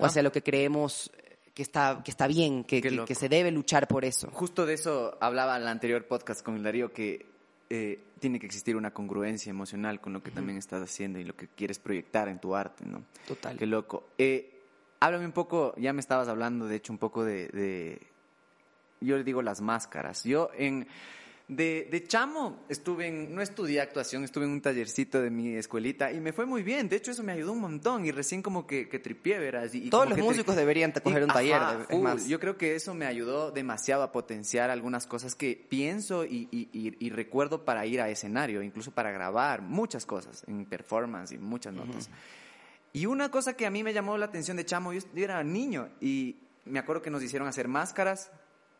o 0.00 0.04
hacia 0.04 0.24
lo 0.24 0.32
que 0.32 0.42
creemos 0.42 1.12
que 1.54 1.62
está, 1.62 2.02
que 2.04 2.10
está 2.10 2.26
bien, 2.26 2.64
que, 2.64 2.82
que, 2.82 3.14
se 3.14 3.28
debe 3.28 3.52
luchar 3.52 3.86
por 3.86 4.04
eso. 4.04 4.30
Justo 4.32 4.66
de 4.66 4.74
eso 4.74 5.16
hablaba 5.20 5.54
en 5.54 5.62
el 5.62 5.68
anterior 5.68 6.08
podcast 6.08 6.44
con 6.44 6.60
Darío, 6.60 6.92
que 6.92 7.33
eh, 7.70 8.00
tiene 8.20 8.38
que 8.38 8.46
existir 8.46 8.76
una 8.76 8.92
congruencia 8.92 9.50
emocional 9.50 10.00
con 10.00 10.12
lo 10.12 10.22
que 10.22 10.30
también 10.30 10.58
estás 10.58 10.82
haciendo 10.82 11.18
y 11.18 11.24
lo 11.24 11.34
que 11.34 11.48
quieres 11.48 11.78
proyectar 11.78 12.28
en 12.28 12.38
tu 12.38 12.54
arte, 12.54 12.84
¿no? 12.86 13.02
Total. 13.26 13.56
Qué 13.56 13.66
loco. 13.66 14.08
Eh, 14.18 14.62
háblame 15.00 15.26
un 15.26 15.32
poco, 15.32 15.74
ya 15.76 15.92
me 15.92 16.00
estabas 16.00 16.28
hablando, 16.28 16.66
de 16.66 16.76
hecho, 16.76 16.92
un 16.92 16.98
poco 16.98 17.24
de, 17.24 17.48
de 17.48 18.00
yo 19.00 19.16
le 19.16 19.24
digo 19.24 19.42
las 19.42 19.60
máscaras. 19.60 20.24
Yo 20.24 20.50
en 20.56 20.86
de, 21.46 21.88
de, 21.90 22.06
chamo 22.06 22.64
estuve 22.70 23.06
en, 23.06 23.34
no 23.34 23.42
estudié 23.42 23.80
actuación, 23.82 24.24
estuve 24.24 24.46
en 24.46 24.52
un 24.52 24.62
tallercito 24.62 25.20
de 25.20 25.28
mi 25.28 25.54
escuelita 25.56 26.10
y 26.10 26.18
me 26.18 26.32
fue 26.32 26.46
muy 26.46 26.62
bien. 26.62 26.88
De 26.88 26.96
hecho, 26.96 27.10
eso 27.10 27.22
me 27.22 27.32
ayudó 27.32 27.52
un 27.52 27.60
montón 27.60 28.06
y 28.06 28.12
recién 28.12 28.40
como 28.40 28.66
que, 28.66 28.88
que 28.88 28.98
tripié, 28.98 29.38
verás. 29.38 29.74
Y, 29.74 29.90
Todos 29.90 30.08
los 30.08 30.18
músicos 30.18 30.56
deberían 30.56 30.92
coger 30.92 31.22
un 31.22 31.28
taller. 31.28 31.60
más. 32.00 32.26
Yo 32.26 32.40
creo 32.40 32.56
que 32.56 32.74
eso 32.74 32.94
me 32.94 33.04
ayudó 33.06 33.50
demasiado 33.50 34.02
a 34.02 34.10
potenciar 34.10 34.70
algunas 34.70 35.06
cosas 35.06 35.34
que 35.34 35.62
pienso 35.68 36.24
y, 36.24 36.48
y, 36.50 37.10
recuerdo 37.10 37.64
para 37.64 37.84
ir 37.86 38.00
a 38.00 38.08
escenario, 38.08 38.62
incluso 38.62 38.90
para 38.90 39.12
grabar 39.12 39.60
muchas 39.60 40.06
cosas 40.06 40.44
en 40.46 40.64
performance 40.64 41.32
y 41.32 41.38
muchas 41.38 41.74
notas. 41.74 42.08
Y 42.94 43.06
una 43.06 43.30
cosa 43.30 43.54
que 43.54 43.66
a 43.66 43.70
mí 43.70 43.82
me 43.82 43.92
llamó 43.92 44.16
la 44.16 44.26
atención 44.26 44.56
de 44.56 44.64
chamo, 44.64 44.92
yo 44.92 45.00
era 45.16 45.42
niño 45.44 45.90
y 46.00 46.36
me 46.64 46.78
acuerdo 46.78 47.02
que 47.02 47.10
nos 47.10 47.22
hicieron 47.22 47.48
hacer 47.48 47.68
máscaras 47.68 48.30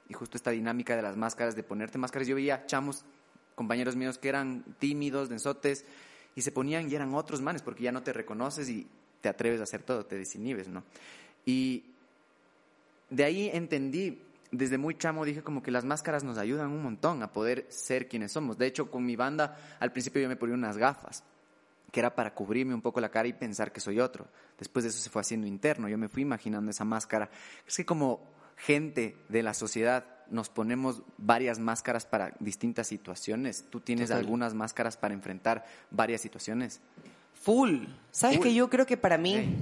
y 0.09 0.15
justo 0.15 0.37
esta 0.37 0.51
dinámica 0.51 0.97
de 0.97 1.03
las 1.03 1.17
máscaras, 1.17 1.57
de 1.57 1.63
ponerte 1.63 1.99
máscaras. 1.99 2.29
Yo 2.29 2.35
veía 2.35 2.67
chamos, 2.67 3.05
compañeros 3.55 3.97
míos 3.97 4.19
que 4.19 4.29
eran 4.29 4.65
tímidos, 4.79 5.29
densotes, 5.29 5.85
y 6.35 6.43
se 6.43 6.53
ponían 6.53 6.91
y 6.91 6.95
eran 6.95 7.15
otros 7.15 7.41
manes, 7.41 7.63
porque 7.63 7.85
ya 7.85 7.93
no 7.93 8.03
te 8.03 8.13
reconoces 8.13 8.69
y 8.69 8.87
te 9.21 9.29
atreves 9.29 9.61
a 9.61 9.65
hacer 9.65 9.83
todo, 9.83 10.05
te 10.05 10.17
desinhibes, 10.17 10.69
¿no? 10.69 10.83
Y 11.47 11.85
de 13.11 13.25
ahí 13.25 13.51
entendí 13.53 14.21
desde 14.51 14.79
muy 14.79 14.97
chamo 14.97 15.25
dije 15.25 15.43
como 15.43 15.63
que 15.63 15.71
las 15.71 15.85
máscaras 15.85 16.23
nos 16.23 16.39
ayudan 16.39 16.71
un 16.71 16.83
montón 16.83 17.23
a 17.23 17.33
poder 17.33 17.67
ser 17.69 18.09
quienes 18.09 18.33
somos. 18.33 18.57
De 18.57 18.67
hecho, 18.67 18.91
con 18.91 19.05
mi 19.05 19.17
banda, 19.17 19.59
al 19.81 19.93
principio 19.93 20.23
yo 20.23 20.29
me 20.29 20.37
ponía 20.37 20.55
unas 20.55 20.77
gafas 20.77 21.25
que 21.91 22.01
era 22.01 22.15
para 22.15 22.35
cubrirme 22.35 22.75
un 22.75 22.83
poco 22.83 23.01
la 23.01 23.09
cara 23.09 23.29
y 23.29 23.33
pensar 23.33 23.71
que 23.71 23.79
soy 23.79 24.01
otro. 24.01 24.27
Después 24.59 24.83
de 24.83 24.89
eso 24.91 24.99
se 24.99 25.11
fue 25.11 25.21
haciendo 25.21 25.47
interno, 25.47 25.89
yo 25.89 25.97
me 25.97 26.09
fui 26.09 26.23
imaginando 26.23 26.71
esa 26.71 26.85
máscara. 26.85 27.31
Es 27.67 27.77
que 27.77 27.87
como 27.87 28.21
gente 28.57 29.17
de 29.29 29.43
la 29.43 29.55
sociedad 29.55 30.05
nos 30.31 30.49
ponemos 30.49 31.03
varias 31.19 31.59
máscaras 31.59 32.07
para 32.07 32.35
distintas 32.41 32.87
situaciones. 32.87 33.65
¿Tú 33.71 33.81
tienes 33.81 34.11
algunas 34.11 34.55
máscaras 34.55 34.97
para 34.97 35.15
enfrentar 35.15 35.65
varias 35.91 36.21
situaciones? 36.21 36.81
Full. 37.35 37.85
¿Sabes 38.11 38.41
que 38.41 38.55
yo 38.55 38.71
creo 38.71 38.87
que 38.87 38.97
para 38.97 39.19
mí, 39.19 39.55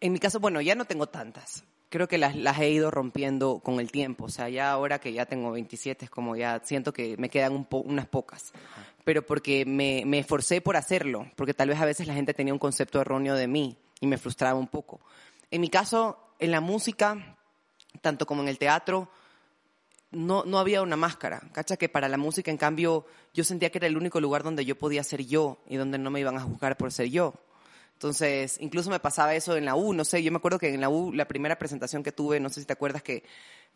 en 0.00 0.12
mi 0.12 0.18
caso, 0.18 0.40
bueno, 0.40 0.60
ya 0.60 0.74
no 0.74 0.84
tengo 0.84 1.06
tantas. 1.06 1.64
Creo 1.90 2.08
que 2.08 2.18
las, 2.18 2.34
las 2.34 2.58
he 2.58 2.70
ido 2.70 2.90
rompiendo 2.90 3.60
con 3.60 3.78
el 3.78 3.92
tiempo. 3.92 4.24
O 4.24 4.28
sea, 4.28 4.48
ya 4.48 4.72
ahora 4.72 4.98
que 4.98 5.12
ya 5.12 5.26
tengo 5.26 5.52
27, 5.52 6.06
es 6.06 6.10
como 6.10 6.34
ya 6.34 6.60
siento 6.64 6.92
que 6.92 7.16
me 7.18 7.28
quedan 7.28 7.52
un 7.52 7.66
unas 7.70 8.06
pocas. 8.06 8.52
Pero 9.04 9.24
porque 9.24 9.64
me, 9.64 10.02
me 10.06 10.18
esforcé 10.18 10.60
por 10.60 10.76
hacerlo. 10.76 11.30
Porque 11.36 11.54
tal 11.54 11.68
vez 11.68 11.80
a 11.80 11.84
veces 11.84 12.06
la 12.06 12.14
gente 12.14 12.34
tenía 12.34 12.52
un 12.52 12.58
concepto 12.58 13.00
erróneo 13.00 13.36
de 13.36 13.46
mí 13.46 13.78
y 14.00 14.06
me 14.06 14.18
frustraba 14.18 14.58
un 14.58 14.66
poco. 14.66 15.00
En 15.50 15.60
mi 15.60 15.68
caso, 15.68 16.18
en 16.40 16.50
la 16.50 16.60
música, 16.60 17.36
tanto 18.00 18.26
como 18.26 18.42
en 18.42 18.48
el 18.48 18.58
teatro, 18.58 19.08
no, 20.10 20.44
no 20.44 20.58
había 20.58 20.82
una 20.82 20.96
máscara. 20.96 21.42
Cacha 21.52 21.76
que 21.76 21.88
para 21.88 22.08
la 22.08 22.16
música, 22.16 22.50
en 22.50 22.56
cambio, 22.56 23.06
yo 23.32 23.44
sentía 23.44 23.70
que 23.70 23.78
era 23.78 23.86
el 23.86 23.96
único 23.96 24.20
lugar 24.20 24.42
donde 24.42 24.64
yo 24.64 24.76
podía 24.76 25.02
ser 25.04 25.24
yo 25.24 25.58
y 25.66 25.76
donde 25.76 25.98
no 25.98 26.10
me 26.10 26.20
iban 26.20 26.36
a 26.36 26.40
juzgar 26.40 26.76
por 26.76 26.92
ser 26.92 27.08
yo. 27.10 27.34
Entonces, 27.94 28.56
incluso 28.60 28.90
me 28.90 29.00
pasaba 29.00 29.34
eso 29.34 29.56
en 29.56 29.64
la 29.64 29.76
U, 29.76 29.94
no 29.94 30.04
sé, 30.04 30.22
yo 30.22 30.30
me 30.30 30.36
acuerdo 30.36 30.58
que 30.58 30.68
en 30.68 30.80
la 30.80 30.90
U, 30.90 31.12
la 31.12 31.26
primera 31.26 31.58
presentación 31.58 32.02
que 32.02 32.12
tuve, 32.12 32.40
no 32.40 32.50
sé 32.50 32.60
si 32.60 32.66
te 32.66 32.72
acuerdas 32.72 33.02
que 33.02 33.24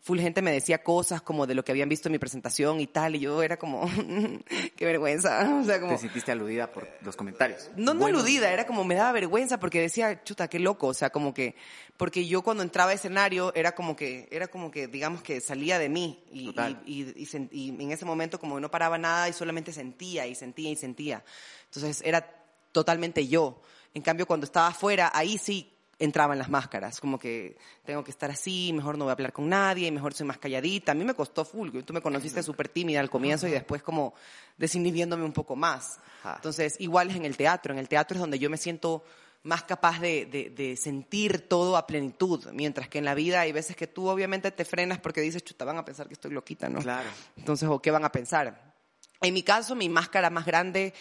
full 0.01 0.19
gente 0.19 0.41
me 0.41 0.51
decía 0.51 0.83
cosas 0.83 1.21
como 1.21 1.45
de 1.45 1.55
lo 1.55 1.63
que 1.63 1.71
habían 1.71 1.89
visto 1.89 2.07
en 2.07 2.13
mi 2.13 2.19
presentación 2.19 2.79
y 2.79 2.87
tal, 2.87 3.15
y 3.15 3.19
yo 3.19 3.43
era 3.43 3.57
como, 3.57 3.89
qué 4.75 4.85
vergüenza. 4.85 5.47
O 5.59 5.63
sea, 5.63 5.79
como, 5.79 5.93
¿Te 5.93 5.99
sentiste 5.99 6.31
aludida 6.31 6.71
por 6.71 6.87
los 7.01 7.15
comentarios? 7.15 7.69
No, 7.75 7.93
no 7.93 8.05
aludida, 8.05 8.51
era 8.51 8.65
como 8.65 8.83
me 8.83 8.95
daba 8.95 9.11
vergüenza 9.11 9.59
porque 9.59 9.81
decía, 9.81 10.23
chuta, 10.23 10.47
qué 10.47 10.59
loco, 10.59 10.87
o 10.87 10.93
sea, 10.93 11.09
como 11.09 11.33
que, 11.33 11.55
porque 11.97 12.25
yo 12.25 12.41
cuando 12.41 12.63
entraba 12.63 12.91
a 12.91 12.93
escenario 12.93 13.53
era 13.55 13.73
como 13.73 13.95
que, 13.95 14.27
era 14.31 14.47
como 14.47 14.71
que, 14.71 14.87
digamos 14.87 15.21
que 15.21 15.41
salía 15.41 15.79
de 15.79 15.89
mí 15.89 16.23
y, 16.31 16.49
y, 16.85 17.13
y, 17.15 17.49
y 17.51 17.69
en 17.69 17.91
ese 17.91 18.05
momento 18.05 18.39
como 18.39 18.59
no 18.59 18.71
paraba 18.71 18.97
nada 18.97 19.27
y 19.27 19.33
solamente 19.33 19.73
sentía 19.73 20.27
y 20.27 20.35
sentía 20.35 20.71
y 20.71 20.75
sentía. 20.75 21.23
Entonces 21.65 22.01
era 22.05 22.45
totalmente 22.71 23.27
yo. 23.27 23.61
En 23.93 24.01
cambio, 24.01 24.25
cuando 24.25 24.45
estaba 24.45 24.67
afuera, 24.67 25.11
ahí 25.13 25.37
sí 25.37 25.73
entraban 25.99 26.37
las 26.37 26.49
máscaras, 26.49 27.01
como 27.01 27.19
que 27.19 27.57
tengo 27.83 28.03
que 28.03 28.11
estar 28.11 28.31
así, 28.31 28.71
mejor 28.73 28.97
no 28.97 29.03
voy 29.03 29.11
a 29.11 29.13
hablar 29.13 29.33
con 29.33 29.49
nadie, 29.49 29.91
mejor 29.91 30.13
soy 30.13 30.25
más 30.25 30.37
calladita. 30.37 30.93
A 30.93 30.95
mí 30.95 31.03
me 31.03 31.13
costó 31.13 31.43
full, 31.43 31.69
tú 31.85 31.93
me 31.93 32.01
conociste 32.01 32.41
súper 32.41 32.69
tímida 32.69 33.01
al 33.01 33.09
comienzo 33.09 33.47
y 33.47 33.51
después 33.51 33.83
como 33.83 34.13
desinhibiéndome 34.57 35.25
un 35.25 35.33
poco 35.33 35.57
más. 35.57 35.99
Entonces, 36.23 36.75
igual 36.79 37.09
es 37.09 37.17
en 37.17 37.25
el 37.25 37.35
teatro, 37.35 37.73
en 37.73 37.79
el 37.79 37.89
teatro 37.89 38.15
es 38.15 38.21
donde 38.21 38.39
yo 38.39 38.49
me 38.49 38.57
siento 38.57 39.03
más 39.43 39.63
capaz 39.63 39.99
de, 39.99 40.25
de, 40.25 40.77
sentir 40.77 41.47
todo 41.47 41.77
a 41.77 41.87
plenitud, 41.87 42.45
mientras 42.51 42.89
que 42.89 42.97
en 42.97 43.05
la 43.05 43.13
vida 43.13 43.41
hay 43.41 43.51
veces 43.51 43.75
que 43.75 43.87
tú 43.87 44.07
obviamente 44.09 44.51
te 44.51 44.65
frenas 44.65 44.99
porque 44.99 45.21
dices, 45.21 45.43
chuta, 45.43 45.65
van 45.65 45.77
a 45.77 45.85
pensar 45.85 46.07
que 46.07 46.13
estoy 46.13 46.31
loquita, 46.31 46.67
¿no? 46.67 46.79
Claro. 46.79 47.09
Entonces, 47.37 47.67
¿o 47.69 47.81
qué 47.81 47.89
van 47.91 48.03
a 48.03 48.11
pensar? 48.11 48.73
En 49.21 49.33
mi 49.33 49.43
caso, 49.43 49.75
mi 49.75 49.89
máscara 49.89 50.29
más 50.29 50.45
grande 50.45 50.93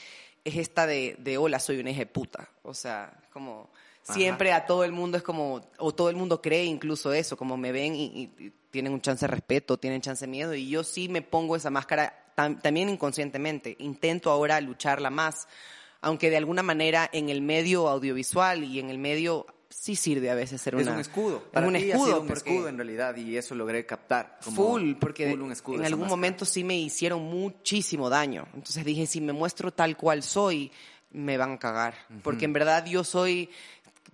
es 0.49 0.57
esta 0.57 0.87
de, 0.87 1.17
de 1.19 1.39
hola, 1.39 1.61
soy 1.61 1.79
una 1.79 1.91
hija 1.91 2.05
puta. 2.07 2.49
O 2.63 2.75
sea, 2.75 3.13
como 3.33 3.71
siempre 4.03 4.53
a 4.53 4.67
todo 4.67 4.85
el 4.85 4.93
mundo 4.93 5.17
es 5.17 5.23
como, 5.23 5.61
o 5.79 5.95
todo 5.95 6.11
el 6.11 6.17
mundo 6.17 6.41
cree 6.41 6.65
incluso 6.65 7.13
eso, 7.13 7.37
como 7.37 7.57
me 7.57 7.73
ven 7.73 7.95
y, 7.95 8.53
tienen 8.71 8.93
un 8.93 9.01
chance 9.01 9.27
de 9.27 9.31
respeto, 9.31 9.79
tienen 9.79 10.03
chance 10.03 10.27
de 10.27 10.31
miedo, 10.31 10.55
y 10.55 10.69
yo 10.69 10.85
sí 10.85 11.09
me 11.09 11.23
pongo 11.23 11.57
esa 11.57 11.71
máscara 11.71 12.27
también 12.35 12.91
inconscientemente. 12.91 13.77
Intento 13.81 14.31
ahora 14.31 14.61
lucharla 14.61 15.11
más, 15.11 15.49
aunque 16.03 16.31
de 16.31 16.37
alguna 16.37 16.63
manera 16.63 17.09
en 17.13 17.31
el 17.31 17.41
medio 17.41 17.89
audiovisual 17.89 18.63
y 18.65 18.79
en 18.79 18.91
el 18.91 18.99
medio 18.99 19.47
sí 19.81 19.95
sirve 19.97 20.31
a 20.31 20.35
veces 20.35 20.61
ser 20.61 20.75
es 20.75 20.87
un 20.87 20.99
escudo. 20.99 21.43
Para 21.53 21.67
un 21.67 21.75
ti 21.75 21.91
escudo, 21.91 22.17
ha 22.17 22.19
un 22.21 22.33
escudo 22.33 22.69
en 22.69 22.77
realidad 22.77 23.17
y 23.17 23.37
eso 23.37 23.55
logré 23.55 23.87
captar. 23.87 24.39
full, 24.41 24.95
porque 24.99 25.31
en 25.31 25.85
algún 25.85 26.09
momento 26.09 26.45
sí 26.45 26.65
me 26.65 26.77
hicieron 26.77 27.23
muchísimo 27.23 28.11
daño. 28.11 28.47
Entonces 28.55 28.85
dije, 28.85 29.07
si 29.07 29.21
me 29.21 29.33
muestro 29.33 29.73
tal 29.73 29.97
cual 29.97 30.23
soy, 30.23 30.73
me 31.11 31.37
van 31.37 31.53
a 31.53 31.59
cagar. 31.59 31.95
Porque 32.23 32.45
en 32.45 32.53
verdad 32.53 32.85
yo 32.87 33.05
soy 33.05 33.51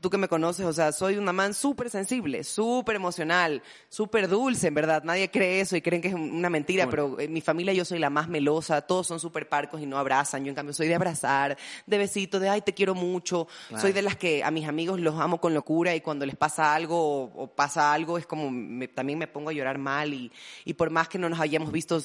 tú 0.05 0.11
que 0.11 0.19
me 0.19 0.29
conoces, 0.29 0.67
o 0.67 0.73
sea, 0.75 0.93
soy 0.93 1.17
una 1.17 1.33
man 1.33 1.55
súper 1.55 1.89
sensible, 1.89 2.45
súper 2.45 2.97
emocional, 2.97 3.63
súper 3.89 4.29
dulce, 4.29 4.67
en 4.67 4.75
verdad. 4.75 5.03
Nadie 5.03 5.31
cree 5.31 5.61
eso 5.61 5.77
y 5.77 5.81
creen 5.81 6.03
que 6.03 6.09
es 6.09 6.15
una 6.15 6.51
mentira, 6.51 6.91
pero 6.91 7.19
en 7.19 7.33
mi 7.33 7.41
familia 7.41 7.73
yo 7.73 7.87
soy 7.87 7.99
la 7.99 8.11
más 8.11 8.29
melosa, 8.29 8.83
todos 8.83 9.07
son 9.07 9.19
súper 9.19 9.49
parcos 9.49 9.81
y 9.81 9.87
no 9.87 9.97
abrazan. 9.97 10.45
Yo, 10.45 10.51
en 10.51 10.55
cambio, 10.55 10.75
soy 10.75 10.89
de 10.89 10.95
abrazar, 10.95 11.57
de 11.87 11.97
besitos, 11.97 12.39
de 12.39 12.51
ay, 12.51 12.61
te 12.61 12.75
quiero 12.75 12.95
mucho. 12.95 13.49
Soy 13.81 13.93
de 13.93 14.03
las 14.03 14.17
que 14.17 14.45
a 14.45 14.51
mis 14.51 14.69
amigos 14.69 15.01
los 15.01 15.19
amo 15.19 15.41
con 15.41 15.55
locura 15.55 15.95
y 15.95 16.03
cuando 16.03 16.27
les 16.27 16.37
pasa 16.37 16.75
algo 16.75 17.23
o, 17.23 17.47
pasa 17.47 17.95
algo 17.95 18.19
es 18.19 18.27
como, 18.27 18.51
también 18.95 19.19
me 19.19 19.27
pongo 19.27 19.49
a 19.49 19.53
llorar 19.55 19.79
mal 19.79 20.13
y, 20.13 20.31
y 20.67 20.75
por 20.75 20.91
más 20.91 21.09
que 21.09 21.17
no 21.17 21.31
nos 21.31 21.41
hayamos 21.41 21.73
visto 21.73 21.99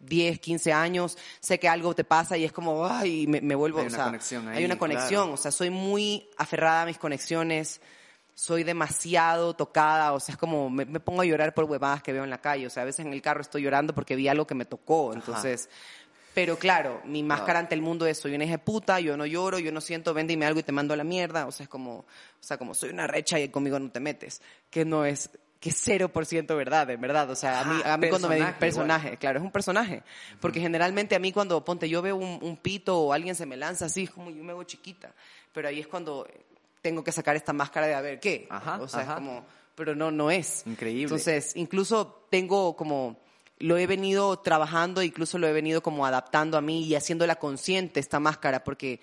10, 0.00 0.40
15 0.40 0.72
años, 0.72 1.18
sé 1.40 1.58
que 1.58 1.68
algo 1.68 1.94
te 1.94 2.04
pasa 2.04 2.36
y 2.36 2.44
es 2.44 2.52
como, 2.52 2.86
ay, 2.86 3.26
me, 3.26 3.40
me 3.40 3.54
vuelvo, 3.54 3.80
hay 3.80 3.86
una 3.86 4.04
conexión 4.04 4.48
hay 4.48 4.64
una 4.64 4.78
conexión, 4.78 5.30
o 5.30 5.36
sea, 5.36 5.50
soy 5.50 5.70
muy 5.70 6.28
aferrada 6.36 6.82
a 6.82 6.86
mis 6.86 6.98
conexiones, 6.98 7.80
soy 8.34 8.64
demasiado 8.64 9.54
tocada, 9.54 10.12
o 10.12 10.20
sea, 10.20 10.32
es 10.34 10.38
como, 10.38 10.70
me, 10.70 10.86
pongo 11.00 11.22
a 11.22 11.24
llorar 11.24 11.54
por 11.54 11.64
huevadas 11.64 12.02
que 12.02 12.12
veo 12.12 12.24
en 12.24 12.30
la 12.30 12.40
calle, 12.40 12.66
o 12.66 12.70
sea, 12.70 12.82
a 12.82 12.86
veces 12.86 13.04
en 13.04 13.12
el 13.12 13.22
carro 13.22 13.42
estoy 13.42 13.62
llorando 13.62 13.94
porque 13.94 14.16
vi 14.16 14.28
algo 14.28 14.46
que 14.46 14.54
me 14.54 14.64
tocó, 14.64 15.12
entonces... 15.12 15.68
Pero 16.32 16.56
claro, 16.56 17.02
mi 17.04 17.24
máscara 17.24 17.58
ante 17.58 17.74
el 17.74 17.82
mundo 17.82 18.06
es 18.06 18.18
soy 18.18 18.34
una 18.36 18.58
puta, 18.58 19.00
yo 19.00 19.16
no 19.16 19.26
lloro, 19.26 19.58
yo 19.58 19.72
no 19.72 19.80
siento, 19.80 20.14
véndeme 20.14 20.46
algo 20.46 20.60
y 20.60 20.62
te 20.62 20.70
mando 20.70 20.94
a 20.94 20.96
la 20.96 21.02
mierda. 21.02 21.46
O 21.46 21.52
sea, 21.52 21.64
es 21.64 21.68
como, 21.68 21.96
o 21.98 22.04
sea, 22.38 22.56
como 22.56 22.72
soy 22.72 22.90
una 22.90 23.08
recha 23.08 23.40
y 23.40 23.48
conmigo 23.48 23.80
no 23.80 23.90
te 23.90 23.98
metes. 23.98 24.40
Que 24.70 24.84
no 24.84 25.04
es, 25.04 25.30
que 25.60 25.68
es 25.68 25.86
0% 25.86 26.56
verdad, 26.56 26.88
en 26.88 27.00
verdad. 27.00 27.30
O 27.30 27.36
sea, 27.36 27.60
a 27.60 27.64
mí, 27.64 27.80
a 27.84 27.96
mí 27.98 28.08
cuando 28.08 28.28
me 28.28 28.36
dicen 28.36 28.54
personaje, 28.58 29.18
claro, 29.18 29.38
es 29.38 29.44
un 29.44 29.52
personaje. 29.52 30.02
Porque 30.40 30.58
generalmente 30.58 31.14
a 31.14 31.18
mí 31.18 31.32
cuando, 31.32 31.62
ponte, 31.62 31.88
yo 31.88 32.00
veo 32.00 32.16
un, 32.16 32.56
pito 32.56 32.98
o 32.98 33.12
alguien 33.12 33.34
se 33.34 33.44
me 33.44 33.58
lanza 33.58 33.84
así, 33.84 34.04
es 34.04 34.10
como 34.10 34.30
yo 34.30 34.42
me 34.42 34.52
hago 34.52 34.64
chiquita. 34.64 35.12
Pero 35.52 35.68
ahí 35.68 35.78
es 35.78 35.86
cuando 35.86 36.26
tengo 36.80 37.04
que 37.04 37.12
sacar 37.12 37.36
esta 37.36 37.52
máscara 37.52 37.86
de 37.86 37.94
a 37.94 38.00
ver 38.00 38.20
qué. 38.20 38.48
o 38.80 38.88
sea, 38.88 39.02
es 39.02 39.08
como, 39.08 39.44
pero 39.74 39.94
no, 39.94 40.10
no 40.10 40.30
es. 40.30 40.66
Increíble. 40.66 41.02
Entonces, 41.02 41.54
incluso 41.56 42.24
tengo 42.30 42.74
como, 42.74 43.18
lo 43.58 43.76
he 43.76 43.86
venido 43.86 44.38
trabajando, 44.38 45.02
incluso 45.02 45.36
lo 45.36 45.46
he 45.46 45.52
venido 45.52 45.82
como 45.82 46.06
adaptando 46.06 46.56
a 46.56 46.62
mí 46.62 46.84
y 46.84 46.94
haciéndola 46.94 47.36
consciente 47.36 48.00
esta 48.00 48.18
máscara, 48.18 48.64
porque 48.64 49.00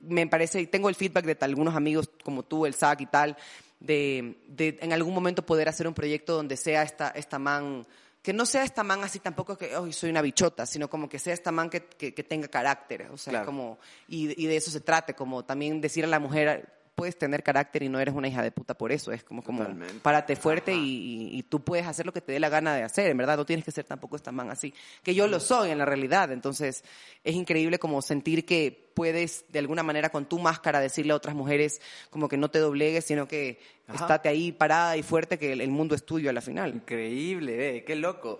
me 0.00 0.26
parece, 0.26 0.66
tengo 0.66 0.88
el 0.88 0.94
feedback 0.94 1.26
de 1.26 1.36
algunos 1.42 1.74
amigos 1.74 2.10
como 2.22 2.42
tú, 2.42 2.64
el 2.66 2.74
SAC 2.74 3.02
y 3.02 3.06
tal, 3.06 3.36
de, 3.80 4.38
de, 4.48 4.78
en 4.80 4.92
algún 4.92 5.14
momento 5.14 5.44
poder 5.44 5.68
hacer 5.68 5.86
un 5.86 5.94
proyecto 5.94 6.34
donde 6.34 6.56
sea 6.56 6.82
esta, 6.82 7.10
esta 7.10 7.38
man, 7.38 7.86
que 8.22 8.32
no 8.32 8.46
sea 8.46 8.64
esta 8.64 8.82
man 8.82 9.04
así 9.04 9.18
tampoco 9.18 9.56
que 9.58 9.76
hoy 9.76 9.92
soy 9.92 10.10
una 10.10 10.22
bichota, 10.22 10.66
sino 10.66 10.88
como 10.88 11.08
que 11.08 11.18
sea 11.18 11.34
esta 11.34 11.52
man 11.52 11.68
que, 11.70 11.84
que, 11.84 12.24
tenga 12.24 12.48
carácter, 12.48 13.08
o 13.10 13.18
sea, 13.18 13.44
como, 13.44 13.78
y, 14.08 14.42
y, 14.42 14.46
de 14.46 14.56
eso 14.56 14.70
se 14.70 14.80
trate, 14.80 15.14
como 15.14 15.44
también 15.44 15.80
decir 15.80 16.04
a 16.04 16.08
la 16.08 16.18
mujer, 16.18 16.68
puedes 16.94 17.18
tener 17.18 17.42
carácter 17.42 17.82
y 17.82 17.88
no 17.88 17.98
eres 18.00 18.14
una 18.14 18.28
hija 18.28 18.42
de 18.42 18.50
puta 18.50 18.74
por 18.74 18.92
eso. 18.92 19.12
Es 19.12 19.24
como, 19.24 19.42
como 19.42 19.66
párate 20.02 20.36
fuerte 20.36 20.72
y, 20.74 21.42
tú 21.48 21.62
puedes 21.62 21.86
hacer 21.86 22.06
lo 22.06 22.12
que 22.12 22.20
te 22.20 22.32
dé 22.32 22.40
la 22.40 22.48
gana 22.48 22.74
de 22.74 22.82
hacer. 22.82 23.10
En 23.10 23.16
verdad, 23.16 23.36
no 23.36 23.44
tienes 23.44 23.64
que 23.64 23.70
ser 23.70 23.84
tampoco 23.84 24.16
esta 24.16 24.32
man 24.32 24.50
así. 24.50 24.72
Que 25.02 25.14
yo 25.14 25.26
lo 25.26 25.40
soy 25.40 25.70
en 25.70 25.78
la 25.78 25.84
realidad. 25.84 26.32
Entonces, 26.32 26.84
es 27.22 27.34
increíble 27.34 27.78
como 27.78 28.02
sentir 28.02 28.44
que 28.44 28.90
puedes, 28.94 29.44
de 29.50 29.58
alguna 29.58 29.82
manera, 29.82 30.10
con 30.10 30.26
tu 30.26 30.38
máscara, 30.38 30.80
decirle 30.80 31.12
a 31.12 31.16
otras 31.16 31.34
mujeres 31.34 31.80
como 32.10 32.28
que 32.28 32.36
no 32.36 32.50
te 32.50 32.60
doblegues, 32.60 33.04
sino 33.04 33.26
que 33.26 33.60
estate 33.92 34.28
ahí 34.28 34.52
parada 34.52 34.96
y 34.96 35.02
fuerte, 35.02 35.38
que 35.38 35.52
el, 35.52 35.70
mundo 35.70 35.94
es 35.94 36.04
tuyo 36.04 36.30
a 36.30 36.32
la 36.32 36.40
final. 36.40 36.74
Increíble, 36.74 37.76
eh, 37.76 37.84
qué 37.84 37.96
loco. 37.96 38.38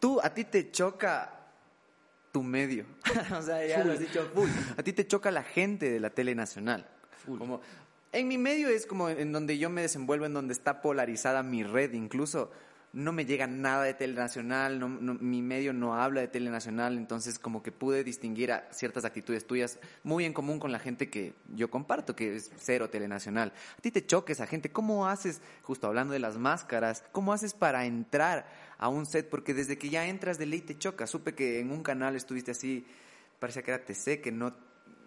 Tú, 0.00 0.20
a 0.22 0.32
ti 0.32 0.44
te 0.44 0.70
choca 0.70 1.34
tu 2.32 2.42
medio. 2.42 2.86
o 3.36 3.42
sea, 3.42 3.66
ya 3.66 3.84
lo 3.84 3.92
has 3.92 3.98
dicho, 3.98 4.30
A 4.76 4.82
ti 4.82 4.92
te 4.92 5.06
choca 5.06 5.30
la 5.30 5.42
gente 5.42 5.90
de 5.90 6.00
la 6.00 6.10
tele 6.10 6.34
nacional. 6.34 6.86
Como, 7.26 7.60
en 8.12 8.28
mi 8.28 8.38
medio 8.38 8.68
es 8.68 8.86
como 8.86 9.08
en 9.08 9.32
donde 9.32 9.58
yo 9.58 9.70
me 9.70 9.82
desenvuelvo, 9.82 10.26
en 10.26 10.34
donde 10.34 10.52
está 10.52 10.80
polarizada 10.80 11.42
mi 11.42 11.62
red, 11.62 11.92
incluso 11.92 12.50
no 12.92 13.12
me 13.12 13.26
llega 13.26 13.46
nada 13.46 13.84
de 13.84 13.92
telenacional, 13.92 14.78
no, 14.80 14.88
mi 14.88 15.42
medio 15.42 15.74
no 15.74 15.94
habla 15.94 16.22
de 16.22 16.28
telenacional, 16.28 16.96
entonces 16.96 17.38
como 17.38 17.62
que 17.62 17.70
pude 17.70 18.02
distinguir 18.02 18.50
a 18.50 18.66
ciertas 18.72 19.04
actitudes 19.04 19.46
tuyas 19.46 19.78
muy 20.02 20.24
en 20.24 20.32
común 20.32 20.58
con 20.58 20.72
la 20.72 20.78
gente 20.78 21.10
que 21.10 21.34
yo 21.54 21.70
comparto, 21.70 22.16
que 22.16 22.36
es 22.36 22.50
cero 22.58 22.88
telenacional. 22.88 23.52
A 23.76 23.80
ti 23.82 23.90
te 23.90 24.06
choca 24.06 24.32
esa 24.32 24.46
gente, 24.46 24.72
¿cómo 24.72 25.06
haces, 25.06 25.42
justo 25.62 25.86
hablando 25.86 26.14
de 26.14 26.18
las 26.18 26.38
máscaras, 26.38 27.04
cómo 27.12 27.32
haces 27.34 27.52
para 27.52 27.84
entrar 27.84 28.48
a 28.78 28.88
un 28.88 29.04
set? 29.04 29.28
Porque 29.28 29.52
desde 29.52 29.76
que 29.76 29.90
ya 29.90 30.06
entras 30.06 30.38
de 30.38 30.46
ley 30.46 30.62
te 30.62 30.78
choca, 30.78 31.06
supe 31.06 31.34
que 31.34 31.60
en 31.60 31.70
un 31.70 31.82
canal 31.82 32.16
estuviste 32.16 32.52
así, 32.52 32.86
parecía 33.38 33.62
que 33.62 33.70
era 33.70 33.84
TC, 33.84 34.22
que 34.22 34.32
no 34.32 34.54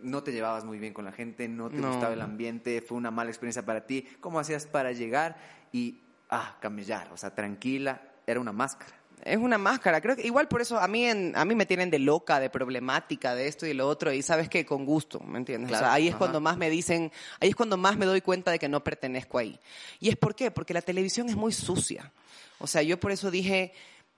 no 0.04 0.24
te 0.24 0.32
llevabas 0.32 0.64
muy 0.66 0.80
bien 0.80 0.94
con 0.94 1.06
la 1.06 1.12
gente, 1.12 1.48
no 1.48 1.70
te 1.70 1.82
gustaba 1.82 2.14
el 2.14 2.22
ambiente, 2.22 2.82
fue 2.82 2.98
una 2.98 3.12
mala 3.12 3.30
experiencia 3.30 3.66
para 3.66 3.86
ti. 3.86 4.08
¿Cómo 4.20 4.40
hacías 4.40 4.66
para 4.66 4.92
llegar 4.92 5.38
y, 5.72 6.00
ah, 6.30 6.58
camellar? 6.62 7.12
O 7.14 7.18
sea, 7.18 7.34
tranquila, 7.36 8.02
era 8.28 8.40
una 8.40 8.52
máscara. 8.52 8.94
Es 9.24 9.38
una 9.38 9.60
máscara, 9.60 10.02
creo 10.02 10.16
que 10.16 10.26
igual 10.26 10.48
por 10.48 10.62
eso 10.62 10.80
a 10.80 10.88
mí 10.88 11.06
en- 11.06 11.34
a 11.38 11.46
mí 11.46 11.54
me 11.54 11.68
tienen 11.68 11.92
de 11.92 12.00
loca, 12.00 12.40
de 12.40 12.50
problemática, 12.50 13.36
de 13.36 13.48
esto 13.48 13.68
y 13.68 13.74
lo 13.76 13.88
otro 13.88 14.12
y 14.12 14.24
sabes 14.24 14.50
que 14.50 14.66
con 14.66 14.84
gusto, 14.84 15.20
¿me 15.20 15.38
entiendes? 15.38 15.70
Claro, 15.70 15.86
o 15.86 15.88
sea, 15.90 15.94
ahí 15.94 16.08
es 16.08 16.14
ajá. 16.14 16.18
cuando 16.20 16.42
más 16.42 16.58
me 16.58 16.72
dicen, 16.72 17.12
ahí 17.40 17.50
es 17.50 17.56
cuando 17.56 17.78
más 17.78 17.98
me 17.98 18.08
doy 18.08 18.22
cuenta 18.22 18.50
de 18.50 18.58
que 18.58 18.68
no 18.68 18.84
pertenezco 18.84 19.38
ahí. 19.38 19.60
¿Y 20.00 20.10
es 20.10 20.16
por 20.16 20.34
qué? 20.34 20.50
Porque 20.50 20.74
la 20.74 20.82
televisión 20.82 21.30
es 21.30 21.36
muy 21.36 21.52
sucia. 21.52 22.12
O 22.58 22.66
sea, 22.66 22.82
yo 22.82 23.00
por 23.00 23.12
eso 23.12 23.30
dije, 23.30 23.74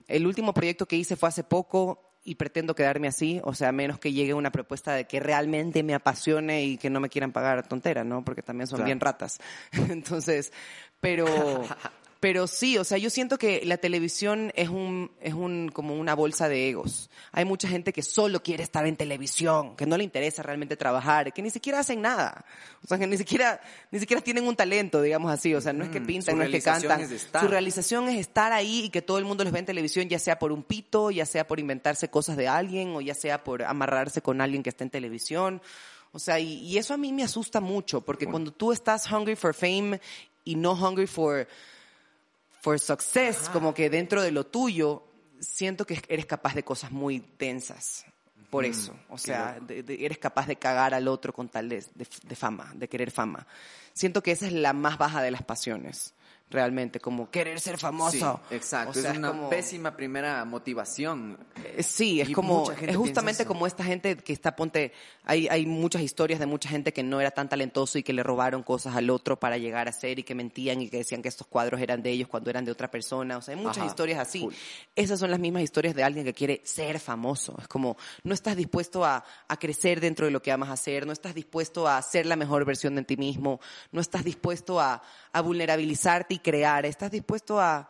el 0.08 0.26
último 0.26 0.54
proyecto 0.54 0.86
que 0.86 0.96
hice 0.96 1.16
fue 1.16 1.28
hace 1.28 1.44
poco 1.44 2.13
y 2.24 2.36
pretendo 2.36 2.74
quedarme 2.74 3.06
así, 3.08 3.40
o 3.44 3.54
sea, 3.54 3.68
a 3.68 3.72
menos 3.72 3.98
que 3.98 4.12
llegue 4.12 4.32
una 4.34 4.50
propuesta 4.50 4.94
de 4.94 5.06
que 5.06 5.20
realmente 5.20 5.82
me 5.82 5.94
apasione 5.94 6.64
y 6.64 6.78
que 6.78 6.88
no 6.90 6.98
me 7.00 7.08
quieran 7.10 7.32
pagar 7.32 7.66
tontera, 7.68 8.02
¿no? 8.02 8.24
Porque 8.24 8.42
también 8.42 8.66
son 8.66 8.78
Claro. 8.78 8.86
bien 8.86 9.00
ratas. 9.00 9.38
Entonces, 9.90 10.52
pero 11.00 11.64
pero 12.24 12.46
sí, 12.46 12.78
o 12.78 12.84
sea, 12.84 12.96
yo 12.96 13.10
siento 13.10 13.36
que 13.36 13.66
la 13.66 13.76
televisión 13.76 14.50
es 14.54 14.70
un 14.70 15.10
es 15.20 15.34
un 15.34 15.68
como 15.68 15.94
una 15.94 16.14
bolsa 16.14 16.48
de 16.48 16.70
egos. 16.70 17.10
Hay 17.32 17.44
mucha 17.44 17.68
gente 17.68 17.92
que 17.92 18.00
solo 18.00 18.42
quiere 18.42 18.62
estar 18.62 18.86
en 18.86 18.96
televisión, 18.96 19.76
que 19.76 19.84
no 19.84 19.98
le 19.98 20.04
interesa 20.04 20.42
realmente 20.42 20.74
trabajar, 20.78 21.34
que 21.34 21.42
ni 21.42 21.50
siquiera 21.50 21.80
hacen 21.80 22.00
nada. 22.00 22.46
O 22.82 22.86
sea, 22.86 22.96
que 22.96 23.06
ni 23.06 23.18
siquiera 23.18 23.60
ni 23.90 23.98
siquiera 24.00 24.22
tienen 24.22 24.46
un 24.46 24.56
talento, 24.56 25.02
digamos 25.02 25.30
así, 25.30 25.54
o 25.54 25.60
sea, 25.60 25.74
no 25.74 25.84
es 25.84 25.90
que 25.90 26.00
Mm, 26.00 26.06
pintan, 26.06 26.38
no 26.38 26.44
es 26.44 26.50
que 26.50 26.62
cantan. 26.62 27.02
es. 27.02 27.28
Su 27.38 27.46
realización 27.46 28.08
es 28.08 28.18
estar 28.18 28.54
ahí 28.54 28.84
y 28.86 28.88
que 28.88 29.02
todo 29.02 29.18
el 29.18 29.26
mundo 29.26 29.44
los 29.44 29.52
ve 29.52 29.58
en 29.58 29.66
televisión, 29.66 30.08
ya 30.08 30.18
sea 30.18 30.38
por 30.38 30.50
un 30.50 30.62
pito, 30.62 31.10
ya 31.10 31.26
sea 31.26 31.46
por 31.46 31.60
inventarse 31.60 32.08
cosas 32.08 32.38
de 32.38 32.48
alguien 32.48 32.96
o 32.96 33.02
ya 33.02 33.14
sea 33.14 33.44
por 33.44 33.62
amarrarse 33.64 34.22
con 34.22 34.40
alguien 34.40 34.62
que 34.62 34.70
está 34.70 34.82
en 34.82 34.88
televisión. 34.88 35.60
O 36.12 36.18
sea, 36.18 36.40
y, 36.40 36.54
y 36.60 36.78
eso 36.78 36.94
a 36.94 36.96
mí 36.96 37.12
me 37.12 37.22
asusta 37.22 37.60
mucho, 37.60 38.00
porque 38.00 38.24
cuando 38.24 38.50
tú 38.50 38.72
estás 38.72 39.12
hungry 39.12 39.36
for 39.36 39.52
fame 39.52 40.00
y 40.42 40.54
no 40.54 40.72
hungry 40.72 41.06
for, 41.06 41.46
for 42.64 42.80
success, 42.80 43.50
como 43.50 43.74
que 43.74 43.90
dentro 43.90 44.22
de 44.22 44.30
lo 44.32 44.46
tuyo, 44.46 45.04
siento 45.38 45.84
que 45.86 46.00
eres 46.08 46.24
capaz 46.24 46.54
de 46.54 46.62
cosas 46.64 46.90
muy 46.90 47.22
densas. 47.38 48.06
Por 48.48 48.64
eso, 48.64 48.94
o 49.10 49.18
sea, 49.18 49.58
de- 49.60 49.82
de- 49.82 50.06
eres 50.06 50.16
capaz 50.16 50.46
de 50.46 50.56
cagar 50.56 50.94
al 50.94 51.08
otro 51.08 51.32
con 51.34 51.48
tal 51.50 51.68
de 51.68 51.82
fama, 52.36 52.72
de 52.74 52.88
querer 52.88 53.10
fama. 53.10 53.46
Siento 53.92 54.22
que 54.22 54.30
esa 54.32 54.46
es 54.46 54.52
la 54.52 54.72
más 54.72 54.96
baja 54.96 55.20
de 55.20 55.30
las 55.30 55.42
pasiones, 55.42 56.14
realmente, 56.54 57.00
como 57.00 57.30
querer 57.30 57.60
ser 57.60 57.76
famoso. 57.78 58.40
Sí, 58.48 58.54
exacto. 58.54 58.98
O 58.98 59.02
sea, 59.02 59.10
es 59.12 59.18
una 59.18 59.28
como- 59.28 59.50
pésima 59.50 59.96
primera 59.96 60.44
motivación. 60.44 61.36
eh, 61.62 61.82
Sí, 61.82 62.20
es 62.20 62.28
Y 62.30 62.32
como, 62.32 62.70
es 62.70 62.96
justamente 62.96 63.44
como 63.44 63.66
esta 63.66 63.84
gente 63.84 64.16
que 64.16 64.32
está, 64.32 64.54
ponte, 64.56 64.92
hay, 65.24 65.48
hay 65.48 65.66
muchas 65.66 66.02
historias 66.02 66.40
de 66.40 66.46
mucha 66.46 66.68
gente 66.68 66.92
que 66.92 67.02
no 67.02 67.20
era 67.20 67.30
tan 67.32 67.48
talentoso 67.48 67.98
y 67.98 68.02
que 68.02 68.12
le 68.12 68.22
robaron 68.22 68.62
cosas 68.62 68.94
al 68.96 69.10
otro 69.10 69.38
para 69.38 69.58
llegar 69.58 69.88
a 69.88 69.92
ser 69.92 70.18
y 70.18 70.22
que 70.22 70.34
mentían 70.34 70.80
y 70.80 70.88
que 70.88 70.98
decían 70.98 71.20
que 71.22 71.28
estos 71.28 71.46
cuadros 71.46 71.80
eran 71.80 72.02
de 72.02 72.10
ellos 72.10 72.28
cuando 72.28 72.50
eran 72.50 72.64
de 72.64 72.70
otra 72.72 72.90
persona. 72.90 73.36
O 73.36 73.42
sea, 73.42 73.54
hay 73.54 73.60
muchas 73.60 73.78
Ajá, 73.78 73.86
historias 73.86 74.20
así. 74.20 74.48
Esas 74.94 75.18
son 75.18 75.30
las 75.30 75.40
mismas 75.40 75.62
historias 75.62 75.94
de 75.94 76.04
alguien 76.04 76.24
que 76.24 76.32
quiere 76.34 76.60
ser 76.64 77.00
famoso. 77.00 77.56
Es 77.60 77.66
como, 77.68 77.96
no 78.22 78.32
estás 78.34 78.56
dispuesto 78.56 79.04
a, 79.04 79.24
a 79.48 79.56
crecer 79.58 80.00
dentro 80.00 80.26
de 80.26 80.32
lo 80.32 80.40
que 80.40 80.52
amas 80.52 80.70
hacer, 80.70 81.06
no 81.06 81.12
estás 81.12 81.34
dispuesto 81.34 81.88
a 81.88 82.00
ser 82.02 82.26
la 82.26 82.36
mejor 82.36 82.64
versión 82.64 82.94
de 82.94 83.02
ti 83.02 83.16
mismo, 83.16 83.60
no 83.90 84.00
estás 84.00 84.22
dispuesto 84.24 84.80
a, 84.80 85.02
a 85.34 85.40
vulnerabilizarte 85.42 86.34
y 86.34 86.38
crear, 86.38 86.86
estás 86.86 87.10
dispuesto 87.10 87.60
a, 87.60 87.88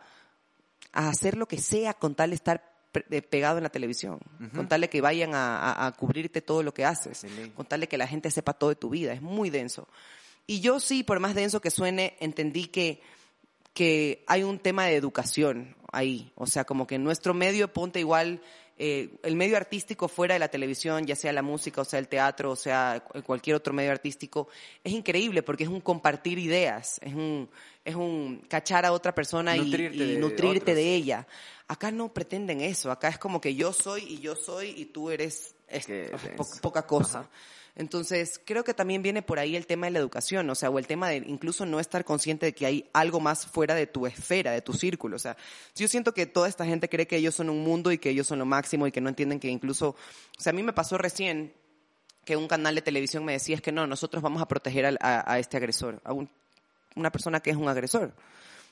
a 0.91 1.09
hacer 1.09 1.37
lo 1.37 1.47
que 1.47 1.57
sea 1.59 1.93
con 1.93 2.15
tal 2.15 2.31
de 2.31 2.35
estar 2.35 2.73
eh, 3.11 3.21
pegado 3.21 3.57
en 3.57 3.63
la 3.63 3.69
televisión, 3.69 4.19
con 4.55 4.67
tal 4.67 4.81
de 4.81 4.89
que 4.89 4.99
vayan 5.01 5.33
a, 5.35 5.57
a- 5.59 5.85
a 5.87 5.91
cubrirte 5.93 6.41
todo 6.41 6.63
lo 6.63 6.73
que 6.73 6.85
haces, 6.85 7.25
con 7.55 7.65
tal 7.65 7.81
de 7.81 7.87
que 7.87 7.97
la 7.97 8.07
gente 8.07 8.31
sepa 8.31 8.53
todo 8.53 8.69
de 8.71 8.75
tu 8.75 8.89
vida, 8.89 9.13
es 9.13 9.21
muy 9.21 9.49
denso. 9.49 9.87
Y 10.47 10.59
yo 10.59 10.79
sí, 10.79 11.03
por 11.03 11.19
más 11.19 11.35
denso 11.35 11.61
que 11.61 11.71
suene, 11.71 12.15
entendí 12.19 12.67
que, 12.67 13.01
que 13.73 14.23
hay 14.27 14.43
un 14.43 14.59
tema 14.59 14.85
de 14.85 14.95
educación 14.95 15.75
ahí, 15.91 16.31
o 16.35 16.47
sea, 16.47 16.65
como 16.65 16.87
que 16.87 16.97
nuestro 16.97 17.33
medio 17.33 17.71
ponte 17.73 17.99
igual, 17.99 18.41
eh, 18.77 19.09
el 19.23 19.35
medio 19.35 19.55
artístico 19.57 20.07
fuera 20.07 20.33
de 20.35 20.39
la 20.39 20.49
televisión, 20.49 21.05
ya 21.05 21.15
sea 21.15 21.31
la 21.31 21.41
música, 21.41 21.81
o 21.81 21.85
sea 21.85 21.97
el 21.99 22.07
teatro, 22.09 22.51
o 22.51 22.55
sea 22.55 23.01
cu- 23.07 23.21
cualquier 23.23 23.55
otro 23.55 23.73
medio 23.73 23.91
artístico, 23.91 24.49
es 24.83 24.91
increíble 24.91 25.43
porque 25.43 25.63
es 25.63 25.69
un 25.69 25.79
compartir 25.81 26.37
ideas, 26.39 26.99
es 27.01 27.13
un, 27.13 27.49
es 27.85 27.95
un 27.95 28.43
cachar 28.49 28.85
a 28.85 28.91
otra 28.91 29.15
persona 29.15 29.55
y- 29.55 29.61
Nutrirte 29.61 29.95
y, 29.97 30.11
de 30.13 30.17
nutrirte 30.19 30.57
otros. 30.71 30.75
de 30.75 30.95
ella. 30.95 31.27
Acá 31.67 31.89
no 31.91 32.13
pretenden 32.13 32.61
eso, 32.61 32.91
acá 32.91 33.07
es 33.07 33.17
como 33.17 33.39
que 33.41 33.55
yo 33.55 33.71
soy 33.73 34.03
y 34.03 34.19
yo 34.19 34.35
soy 34.35 34.69
y 34.77 34.85
tú 34.85 35.09
eres 35.09 35.55
po- 36.11 36.17
denso. 36.27 36.61
poca 36.61 36.85
cosa. 36.85 37.19
Ajá. 37.21 37.29
Entonces, 37.77 38.39
creo 38.45 38.63
que 38.63 38.73
también 38.73 39.01
viene 39.01 39.21
por 39.21 39.37
ahí 39.37 39.55
el 39.57 39.67
tema 39.67 39.87
de 39.87 39.91
la 39.91 39.99
educación, 39.99 40.49
o 40.49 40.55
sea, 40.55 40.69
o 40.69 40.79
el 40.79 40.87
tema 40.87 41.09
de 41.09 41.17
incluso 41.17 41.65
no 41.65 41.81
estar 41.81 42.05
consciente 42.05 42.45
de 42.45 42.53
que 42.53 42.65
hay 42.65 42.89
algo 42.93 43.19
más 43.19 43.45
fuera 43.45 43.75
de 43.75 43.85
tu 43.85 44.07
esfera, 44.07 44.51
de 44.51 44.61
tu 44.61 44.71
círculo. 44.71 45.17
O 45.17 45.19
sea, 45.19 45.35
yo 45.75 45.87
siento 45.89 46.13
que 46.13 46.25
toda 46.25 46.47
esta 46.47 46.65
gente 46.65 46.87
cree 46.87 47.05
que 47.05 47.17
ellos 47.17 47.35
son 47.35 47.49
un 47.49 47.63
mundo 47.63 47.91
y 47.91 47.97
que 47.97 48.09
ellos 48.11 48.27
son 48.27 48.39
lo 48.39 48.45
máximo 48.45 48.87
y 48.87 48.93
que 48.93 49.01
no 49.01 49.09
entienden 49.09 49.41
que 49.41 49.49
incluso, 49.49 49.89
o 49.89 50.41
sea, 50.41 50.51
a 50.51 50.53
mí 50.53 50.63
me 50.63 50.71
pasó 50.71 50.97
recién 50.97 51.53
que 52.23 52.37
un 52.37 52.47
canal 52.47 52.75
de 52.75 52.81
televisión 52.81 53.25
me 53.25 53.33
decía 53.33 53.55
es 53.55 53.61
que 53.61 53.71
no, 53.73 53.85
nosotros 53.85 54.23
vamos 54.23 54.41
a 54.41 54.47
proteger 54.47 54.85
a, 54.85 55.31
a 55.31 55.37
este 55.39 55.57
agresor, 55.57 56.01
a 56.05 56.13
un- 56.13 56.29
una 56.95 57.11
persona 57.11 57.41
que 57.41 57.49
es 57.49 57.57
un 57.57 57.67
agresor, 57.67 58.13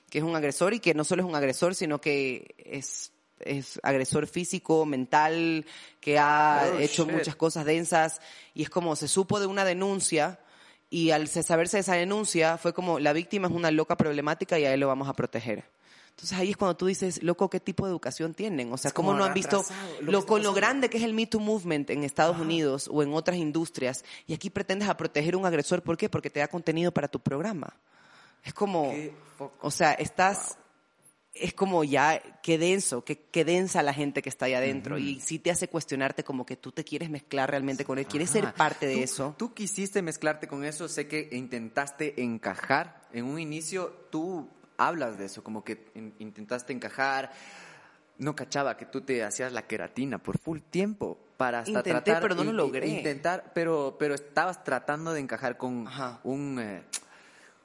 que 0.10 0.20
es 0.20 0.24
un 0.24 0.36
agresor 0.36 0.74
y 0.74 0.80
que 0.80 0.94
no 0.94 1.04
solo 1.04 1.24
es 1.24 1.28
un 1.30 1.36
agresor, 1.36 1.76
sino 1.76 2.00
que 2.00 2.56
es, 2.58 3.12
es 3.46 3.80
agresor 3.84 4.28
físico, 4.28 4.86
mental, 4.86 5.66
que 6.00 6.18
ha 6.20 6.70
Oh, 6.74 6.80
hecho 6.80 7.06
shit. 7.06 7.14
muchas 7.14 7.36
cosas 7.36 7.66
densas 7.66 8.22
y 8.54 8.64
es 8.64 8.70
como 8.70 8.96
se 8.96 9.08
supo 9.08 9.40
de 9.40 9.46
una 9.48 9.66
denuncia 9.66 10.40
y 10.90 11.12
al 11.12 11.28
se- 11.28 11.44
saberse 11.44 11.78
de 11.78 11.82
esa 11.82 11.96
denuncia 11.96 12.58
fue 12.58 12.74
como 12.74 13.00
la 13.00 13.14
víctima 13.14 13.48
es 13.48 13.54
una 13.54 13.72
loca 13.72 13.98
problemática 13.98 14.60
y 14.60 14.66
a 14.66 14.74
él 14.74 14.80
lo 14.80 14.88
vamos 14.88 15.08
a 15.10 15.14
proteger. 15.14 15.64
Entonces 16.12 16.38
ahí 16.38 16.52
es 16.52 16.58
cuando 16.58 16.78
tú 16.78 16.86
dices, 16.86 17.24
loco, 17.24 17.50
¿qué 17.50 17.60
tipo 17.60 17.86
de 17.88 17.90
educación 17.92 18.36
tienen? 18.36 18.72
O 18.72 18.78
sea, 18.78 18.92
¿cómo 18.92 19.08
como 19.10 19.20
no 19.20 19.26
han 19.26 19.34
visto 19.34 19.66
lo 20.02 20.24
con 20.28 20.44
lo 20.44 20.54
grande 20.54 20.88
que 20.88 20.98
es 21.00 21.04
el 21.04 21.14
Me 21.16 21.26
Too 21.26 21.40
Movement 21.40 21.90
en 21.90 22.04
Estados 22.04 22.38
Unidos 22.38 22.88
o 22.94 23.02
en 23.02 23.12
otras 23.16 23.38
industrias 23.38 24.06
y 24.28 24.36
aquí 24.36 24.52
pretendes 24.52 24.88
a 24.90 24.96
proteger 24.96 25.34
a 25.34 25.38
un 25.38 25.48
agresor? 25.48 25.82
¿Por 25.82 25.98
qué? 25.98 26.10
Porque 26.10 26.30
te 26.30 26.40
da 26.40 26.48
contenido 26.48 26.92
para 26.92 27.08
tu 27.08 27.20
programa. 27.20 27.74
Es 28.44 28.54
como, 28.54 28.94
o 29.62 29.72
sea, 29.72 29.94
estás, 29.94 30.56
es 31.34 31.54
como 31.54 31.84
ya, 31.84 32.22
qué 32.44 32.58
denso, 32.58 33.04
qué, 33.04 33.18
qué 33.20 33.44
densa 33.44 33.82
la 33.82 33.94
gente 33.94 34.22
que 34.22 34.30
está 34.30 34.46
ahí 34.46 34.54
adentro 34.54 34.98
y 35.00 35.20
sí 35.20 35.40
te 35.40 35.50
hace 35.52 35.68
cuestionarte 35.68 36.24
como 36.24 36.46
que 36.46 36.56
tú 36.58 36.72
te 36.72 36.84
quieres 36.84 37.10
mezclar 37.10 37.50
realmente 37.50 37.86
con 37.86 37.98
él, 37.98 38.06
quieres 38.06 38.30
ser 38.30 38.54
parte 38.54 38.86
de 38.86 39.02
eso. 39.04 39.34
Tú 39.38 39.54
quisiste 39.54 40.02
mezclarte 40.02 40.48
con 40.48 40.64
eso, 40.64 40.88
sé 40.88 41.08
que 41.08 41.30
intentaste 41.32 42.22
encajar. 42.22 43.02
En 43.14 43.26
un 43.26 43.40
inicio 43.40 43.88
tú 44.12 44.48
hablas 44.78 45.18
de 45.18 45.26
eso, 45.26 45.44
como 45.44 45.64
que 45.64 45.86
in- 45.96 46.14
intentaste 46.20 46.72
encajar. 46.74 47.32
No 48.20 48.36
cachaba 48.36 48.78
que 48.78 48.86
tú 48.86 49.02
te 49.02 49.24
hacías 49.24 49.52
la 49.54 49.64
queratina 49.66 50.20
por 50.20 50.38
full 50.38 50.60
tiempo 50.60 51.18
para 51.36 51.60
hasta 51.60 51.72
Intenté, 51.72 51.90
tratar 52.04 52.22
pero 52.22 52.36
no 52.36 52.44
lo 52.44 52.52
logré. 52.54 52.88
Intentar, 52.88 53.52
pero 53.56 53.96
pero 53.98 54.14
estabas 54.14 54.64
tratando 54.64 55.14
de 55.14 55.20
encajar 55.20 55.58
con 55.58 55.88
Ajá. 55.88 56.20
un 56.24 56.60
eh, 56.62 56.84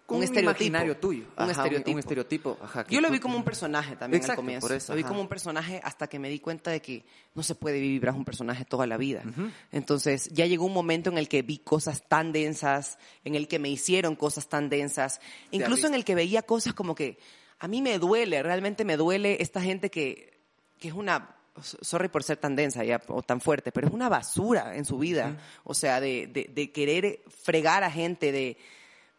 con 0.09 0.16
Un 0.16 0.24
estereotipo. 0.24 0.64
imaginario 0.64 0.96
tuyo, 0.96 1.26
Un 1.36 1.50
estereotipo. 1.50 1.90
un, 1.92 1.98
estereotipo. 1.98 2.59
ajá, 2.62 2.86
Yo 2.88 3.02
lo 3.02 3.11
vi 3.11 3.20
como 3.20 3.36
un 3.36 3.44
personaje 3.44 3.94
también 3.94 4.22
Exacto, 4.22 4.40
al 4.40 4.46
comienzo. 4.46 4.66
por 4.66 4.74
eso, 4.74 4.92
lo 4.94 4.96
vi 4.96 5.04
como 5.04 5.20
un 5.20 5.28
personaje 5.28 5.82
hasta 5.84 6.06
que 6.06 6.18
me 6.18 6.30
di 6.30 6.38
cuenta 6.38 6.70
de 6.70 6.80
que 6.80 7.04
no 7.34 7.42
se 7.42 7.54
puede 7.54 7.78
vivir 7.78 8.09
un 8.09 8.24
personaje 8.24 8.64
toda 8.64 8.86
la 8.86 8.96
vida. 8.96 9.22
Entonces 9.70 10.30
ya 10.32 10.46
llegó 10.46 10.64
un 10.64 10.72
momento 10.72 11.11
en 11.11 11.18
el 11.18 11.28
que 11.28 11.42
vi 11.42 11.59
cosas 11.59 12.09
tan 12.09 12.32
densas, 12.32 12.98
en 13.22 13.34
el 13.34 13.48
que 13.48 13.59
me 13.59 13.68
hicieron 13.68 14.16
cosas 14.16 14.48
tan 14.48 14.70
densas, 14.70 15.20
incluso 15.50 15.86
en 15.86 15.92
el 15.92 16.06
que 16.06 16.14
veía 16.14 16.40
cosas 16.40 16.72
como 16.72 16.94
que 16.94 17.18
a 17.59 17.68
mí 17.68 17.82
me 17.82 17.98
duele, 17.98 18.42
realmente 18.42 18.86
me 18.86 18.96
duele 18.96 19.42
esta 19.42 19.61
gente 19.61 19.90
que, 19.90 20.40
que 20.78 20.88
es 20.88 20.94
una 20.94 21.36
sorry 21.61 22.09
por 22.09 22.22
ser 22.22 22.38
tan 22.38 22.56
densa 22.56 22.82
ya, 22.82 23.02
o 23.09 23.20
tan 23.22 23.42
fuerte, 23.42 23.72
pero 23.72 23.88
es 23.88 23.92
una 23.92 24.09
basura 24.09 24.74
en 24.74 24.86
su 24.86 24.96
vida. 24.96 25.36
O 25.64 25.74
sea, 25.74 26.00
de, 26.00 26.28
de, 26.28 26.50
de 26.50 26.72
querer 26.72 27.20
fregar 27.28 27.84
a 27.84 27.90
gente, 27.90 28.32
de, 28.32 28.56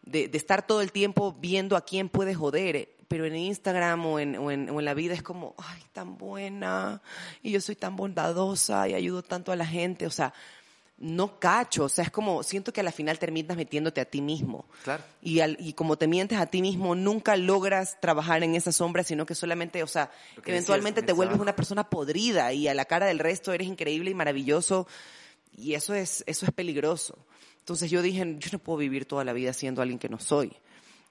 de, 0.02 0.28
de 0.28 0.38
estar 0.38 0.66
todo 0.66 0.80
el 0.80 0.92
tiempo 0.92 1.36
viendo 1.38 1.76
a 1.76 1.84
quién 1.84 2.08
puede 2.08 2.34
joder. 2.34 2.88
Pero 3.08 3.26
en 3.26 3.34
Instagram 3.34 4.06
o 4.06 4.20
en, 4.20 4.36
o, 4.36 4.50
en, 4.52 4.70
o 4.70 4.78
en 4.78 4.84
la 4.84 4.94
vida 4.94 5.14
es 5.14 5.22
como, 5.22 5.54
ay, 5.58 5.82
tan 5.92 6.16
buena, 6.16 7.02
y 7.42 7.50
yo 7.50 7.60
soy 7.60 7.74
tan 7.74 7.96
bondadosa 7.96 8.88
y 8.88 8.94
ayudo 8.94 9.22
tanto 9.22 9.50
a 9.50 9.56
la 9.56 9.66
gente. 9.66 10.06
O 10.06 10.10
sea, 10.10 10.32
no 11.00 11.40
cacho. 11.40 11.84
O 11.84 11.88
sea, 11.88 12.04
es 12.04 12.10
como, 12.10 12.44
siento 12.44 12.72
que 12.72 12.80
a 12.80 12.84
la 12.84 12.92
final 12.92 13.18
terminas 13.18 13.56
metiéndote 13.56 14.00
a 14.00 14.04
ti 14.04 14.20
mismo. 14.20 14.66
Claro. 14.84 15.02
Y, 15.22 15.40
al, 15.40 15.56
y 15.58 15.72
como 15.72 15.96
te 15.96 16.06
mientes 16.06 16.38
a 16.38 16.46
ti 16.46 16.62
mismo, 16.62 16.94
nunca 16.94 17.36
logras 17.36 17.98
trabajar 18.00 18.44
en 18.44 18.54
esa 18.54 18.70
sombra, 18.70 19.02
sino 19.02 19.26
que 19.26 19.34
solamente, 19.34 19.82
o 19.82 19.88
sea, 19.88 20.12
eventualmente 20.44 21.00
decías, 21.00 21.06
te 21.08 21.12
vuelves 21.14 21.40
una 21.40 21.56
persona 21.56 21.90
podrida 21.90 22.52
y 22.52 22.68
a 22.68 22.74
la 22.74 22.84
cara 22.84 23.06
del 23.06 23.18
resto 23.18 23.52
eres 23.52 23.66
increíble 23.66 24.10
y 24.10 24.14
maravilloso. 24.14 24.86
Y 25.56 25.74
eso 25.74 25.94
es, 25.94 26.22
eso 26.26 26.46
es 26.46 26.52
peligroso. 26.52 27.18
Entonces 27.70 27.88
yo 27.88 28.02
dije, 28.02 28.36
yo 28.40 28.48
no 28.52 28.58
puedo 28.58 28.78
vivir 28.78 29.04
toda 29.04 29.22
la 29.22 29.32
vida 29.32 29.52
siendo 29.52 29.80
alguien 29.80 30.00
que 30.00 30.08
no 30.08 30.18
soy. 30.18 30.52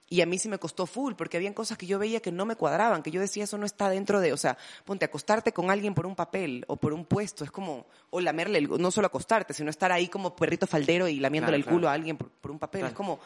Y 0.10 0.20
a 0.20 0.26
mí 0.26 0.38
sí 0.38 0.50
me 0.50 0.58
costó 0.58 0.86
full, 0.86 1.14
porque 1.14 1.38
habían 1.38 1.54
cosas 1.54 1.78
que 1.78 1.86
yo 1.86 1.98
veía 2.00 2.20
que 2.20 2.34
no 2.34 2.46
me 2.46 2.58
cuadraban, 2.58 3.02
que 3.02 3.12
yo 3.12 3.22
decía, 3.22 3.46
eso 3.46 3.58
no 3.58 3.66
está 3.66 3.90
dentro 3.90 4.20
de, 4.20 4.34
o 4.34 4.38
sea, 4.38 4.58
ponte, 4.84 5.06
acostarte 5.06 5.54
con 5.54 5.72
alguien 5.72 5.94
por 5.94 6.06
un 6.06 6.16
papel 6.16 6.66
o 6.68 6.76
por 6.76 6.92
un 6.92 7.06
puesto, 7.06 7.46
es 7.46 7.52
como, 7.52 7.86
o 8.10 8.20
lamerle, 8.20 8.58
el, 8.58 8.68
no 8.82 8.92
solo 8.92 9.08
acostarte, 9.08 9.54
sino 9.54 9.70
estar 9.70 9.90
ahí 9.94 10.10
como 10.10 10.36
perrito 10.36 10.68
faldero 10.68 11.08
y 11.08 11.22
lamiéndole 11.22 11.58
Claro, 11.60 11.70
el 11.70 11.74
culo 11.74 11.82
claro. 11.84 11.92
a 11.92 11.94
alguien 11.94 12.18
por, 12.18 12.28
por 12.30 12.52
un 12.52 12.60
papel. 12.60 12.80
Claro. 12.82 12.92
Es 12.92 12.98
como, 12.98 13.20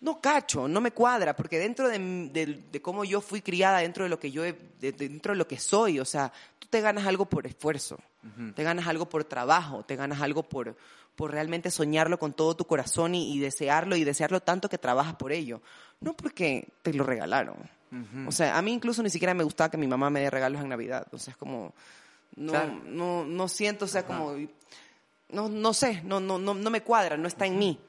no 0.00 0.20
cacho, 0.22 0.66
no 0.68 0.80
me 0.80 0.92
cuadra, 0.92 1.36
porque 1.36 1.58
dentro 1.58 1.86
de, 1.88 1.98
de- 2.32 2.62
de 2.72 2.80
cómo 2.80 3.04
yo 3.04 3.20
fui 3.20 3.42
criada, 3.42 3.80
dentro 3.80 4.04
de 4.04 4.08
lo 4.10 4.18
que 4.18 4.30
yo, 4.30 4.42
he- 4.42 4.56
de- 4.80 4.92
dentro 4.92 5.34
de 5.34 5.36
lo 5.36 5.46
que 5.46 5.58
soy, 5.58 6.00
o 6.00 6.04
sea, 6.06 6.32
tú 6.58 6.66
te 6.70 6.80
ganas 6.80 7.06
algo 7.06 7.26
por 7.26 7.46
esfuerzo, 7.46 7.98
te 8.54 8.62
ganas 8.62 8.86
algo 8.86 9.08
por 9.08 9.24
trabajo, 9.24 9.82
te 9.84 9.96
ganas 9.96 10.20
algo 10.20 10.42
por, 10.42 10.76
por 11.16 11.30
realmente 11.30 11.70
soñarlo 11.70 12.18
con 12.18 12.32
todo 12.32 12.54
tu 12.54 12.66
corazón 12.66 13.14
y, 13.14 13.34
y 13.34 13.38
desearlo 13.38 13.96
y 13.96 14.04
desearlo 14.04 14.40
tanto 14.40 14.68
que 14.68 14.78
trabajas 14.78 15.14
por 15.14 15.32
ello, 15.32 15.62
no 16.00 16.14
porque 16.14 16.68
te 16.82 16.92
lo 16.92 17.04
regalaron. 17.04 17.56
O 18.28 18.30
sea, 18.30 18.56
a 18.56 18.62
mí 18.62 18.72
incluso 18.72 19.02
ni 19.02 19.10
siquiera 19.10 19.34
me 19.34 19.42
gustaba 19.42 19.70
que 19.70 19.76
mi 19.76 19.88
mamá 19.88 20.10
me 20.10 20.20
dé 20.20 20.30
regalos 20.30 20.62
en 20.62 20.68
Navidad, 20.68 21.06
o 21.12 21.18
sea, 21.18 21.32
es 21.32 21.36
como, 21.36 21.74
no, 22.36 22.52
Claro. 22.52 22.80
no, 22.86 23.24
no 23.24 23.48
siento, 23.48 23.86
o 23.86 23.88
sea, 23.88 24.04
como, 24.06 24.36
no, 25.30 25.48
no 25.48 25.72
sé, 25.74 26.00
no, 26.04 26.20
no, 26.20 26.38
no, 26.38 26.54
no 26.54 26.70
me 26.70 26.82
cuadra, 26.82 27.16
no 27.16 27.26
está 27.26 27.46
en 27.46 27.58
mí. 27.58 27.80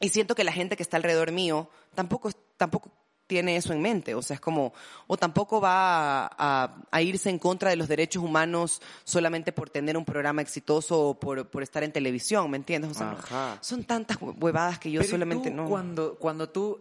Y 0.00 0.10
siento 0.10 0.34
que 0.34 0.44
la 0.44 0.52
gente 0.52 0.76
que 0.76 0.82
está 0.82 0.96
alrededor 0.98 1.32
mío 1.32 1.68
tampoco, 1.94 2.30
tampoco 2.56 2.90
tiene 3.28 3.56
eso 3.56 3.72
en 3.72 3.80
mente. 3.80 4.16
O 4.16 4.22
sea, 4.22 4.34
es 4.34 4.40
como, 4.40 4.72
o 5.06 5.16
tampoco 5.16 5.60
va 5.60 6.26
a, 6.26 6.30
a- 6.64 6.74
a 6.90 7.02
irse 7.02 7.30
en 7.30 7.38
contra 7.38 7.70
de 7.70 7.76
los 7.76 7.86
derechos 7.86 8.24
humanos 8.24 8.82
solamente 9.04 9.52
por 9.52 9.70
tener 9.70 9.96
un 9.96 10.04
programa 10.04 10.42
exitoso 10.42 10.98
o 11.10 11.14
por, 11.14 11.46
por 11.46 11.62
estar 11.62 11.84
en 11.84 11.92
televisión, 11.92 12.50
¿me 12.50 12.56
entiendes? 12.56 12.90
O 12.90 12.94
sea, 12.94 13.12
no- 13.12 13.18
Ajá. 13.18 13.58
son 13.60 13.84
tantas 13.84 14.18
huevadas 14.20 14.80
que 14.80 14.90
yo 14.90 14.98
Pero 15.00 15.08
¿y 15.08 15.10
solamente 15.12 15.50
tú, 15.50 15.56
no. 15.56 15.68
Cuando, 15.68 16.16
cuando 16.16 16.48
tú 16.48 16.80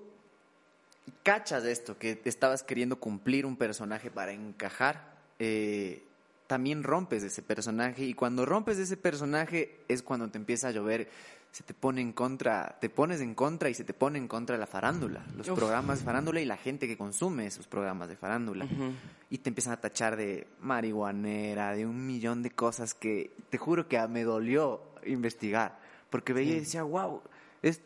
cachas 1.23 1.63
esto, 1.65 1.97
que 1.97 2.21
estabas 2.25 2.63
queriendo 2.63 2.97
cumplir 2.99 3.45
un 3.45 3.55
personaje 3.57 4.09
para 4.09 4.31
encajar, 4.31 5.15
eh, 5.39 6.03
también 6.47 6.83
rompes 6.83 7.23
ese 7.23 7.41
personaje 7.41 8.05
y 8.05 8.13
cuando 8.13 8.45
rompes 8.45 8.77
ese 8.77 8.95
personaje 8.95 9.77
es 9.89 10.01
cuando 10.01 10.29
te 10.29 10.37
empieza 10.37 10.69
a 10.69 10.71
llover, 10.71 11.09
se 11.51 11.63
te 11.63 11.73
pone 11.73 12.01
en 12.01 12.13
contra, 12.13 12.77
te 12.79 12.89
pones 12.89 13.21
en 13.21 13.33
contra 13.33 13.69
y 13.69 13.73
se 13.73 13.83
te 13.83 13.93
pone 13.93 14.19
en 14.19 14.27
contra 14.27 14.57
la 14.57 14.67
farándula, 14.67 15.25
los 15.35 15.47
Uf. 15.49 15.57
programas 15.57 15.99
de 15.99 16.05
farándula 16.05 16.39
y 16.39 16.45
la 16.45 16.57
gente 16.57 16.87
que 16.87 16.97
consume 16.97 17.47
esos 17.47 17.67
programas 17.67 18.09
de 18.09 18.15
farándula. 18.15 18.65
Ujú. 18.65 18.91
Y 19.29 19.39
te 19.39 19.49
empiezan 19.49 19.73
a 19.73 19.81
tachar 19.81 20.15
de 20.15 20.47
marihuanera, 20.61 21.73
de 21.73 21.85
un 21.85 22.05
millón 22.05 22.43
de 22.43 22.51
cosas 22.51 22.93
que 22.93 23.31
te 23.49 23.57
juro 23.57 23.87
que 23.87 24.07
me 24.07 24.23
dolió 24.23 24.81
investigar. 25.05 25.79
Porque 26.09 26.33
veía 26.33 26.55
y 26.55 26.59
decía, 26.59 26.83
wow, 26.83 27.21
es 27.61 27.81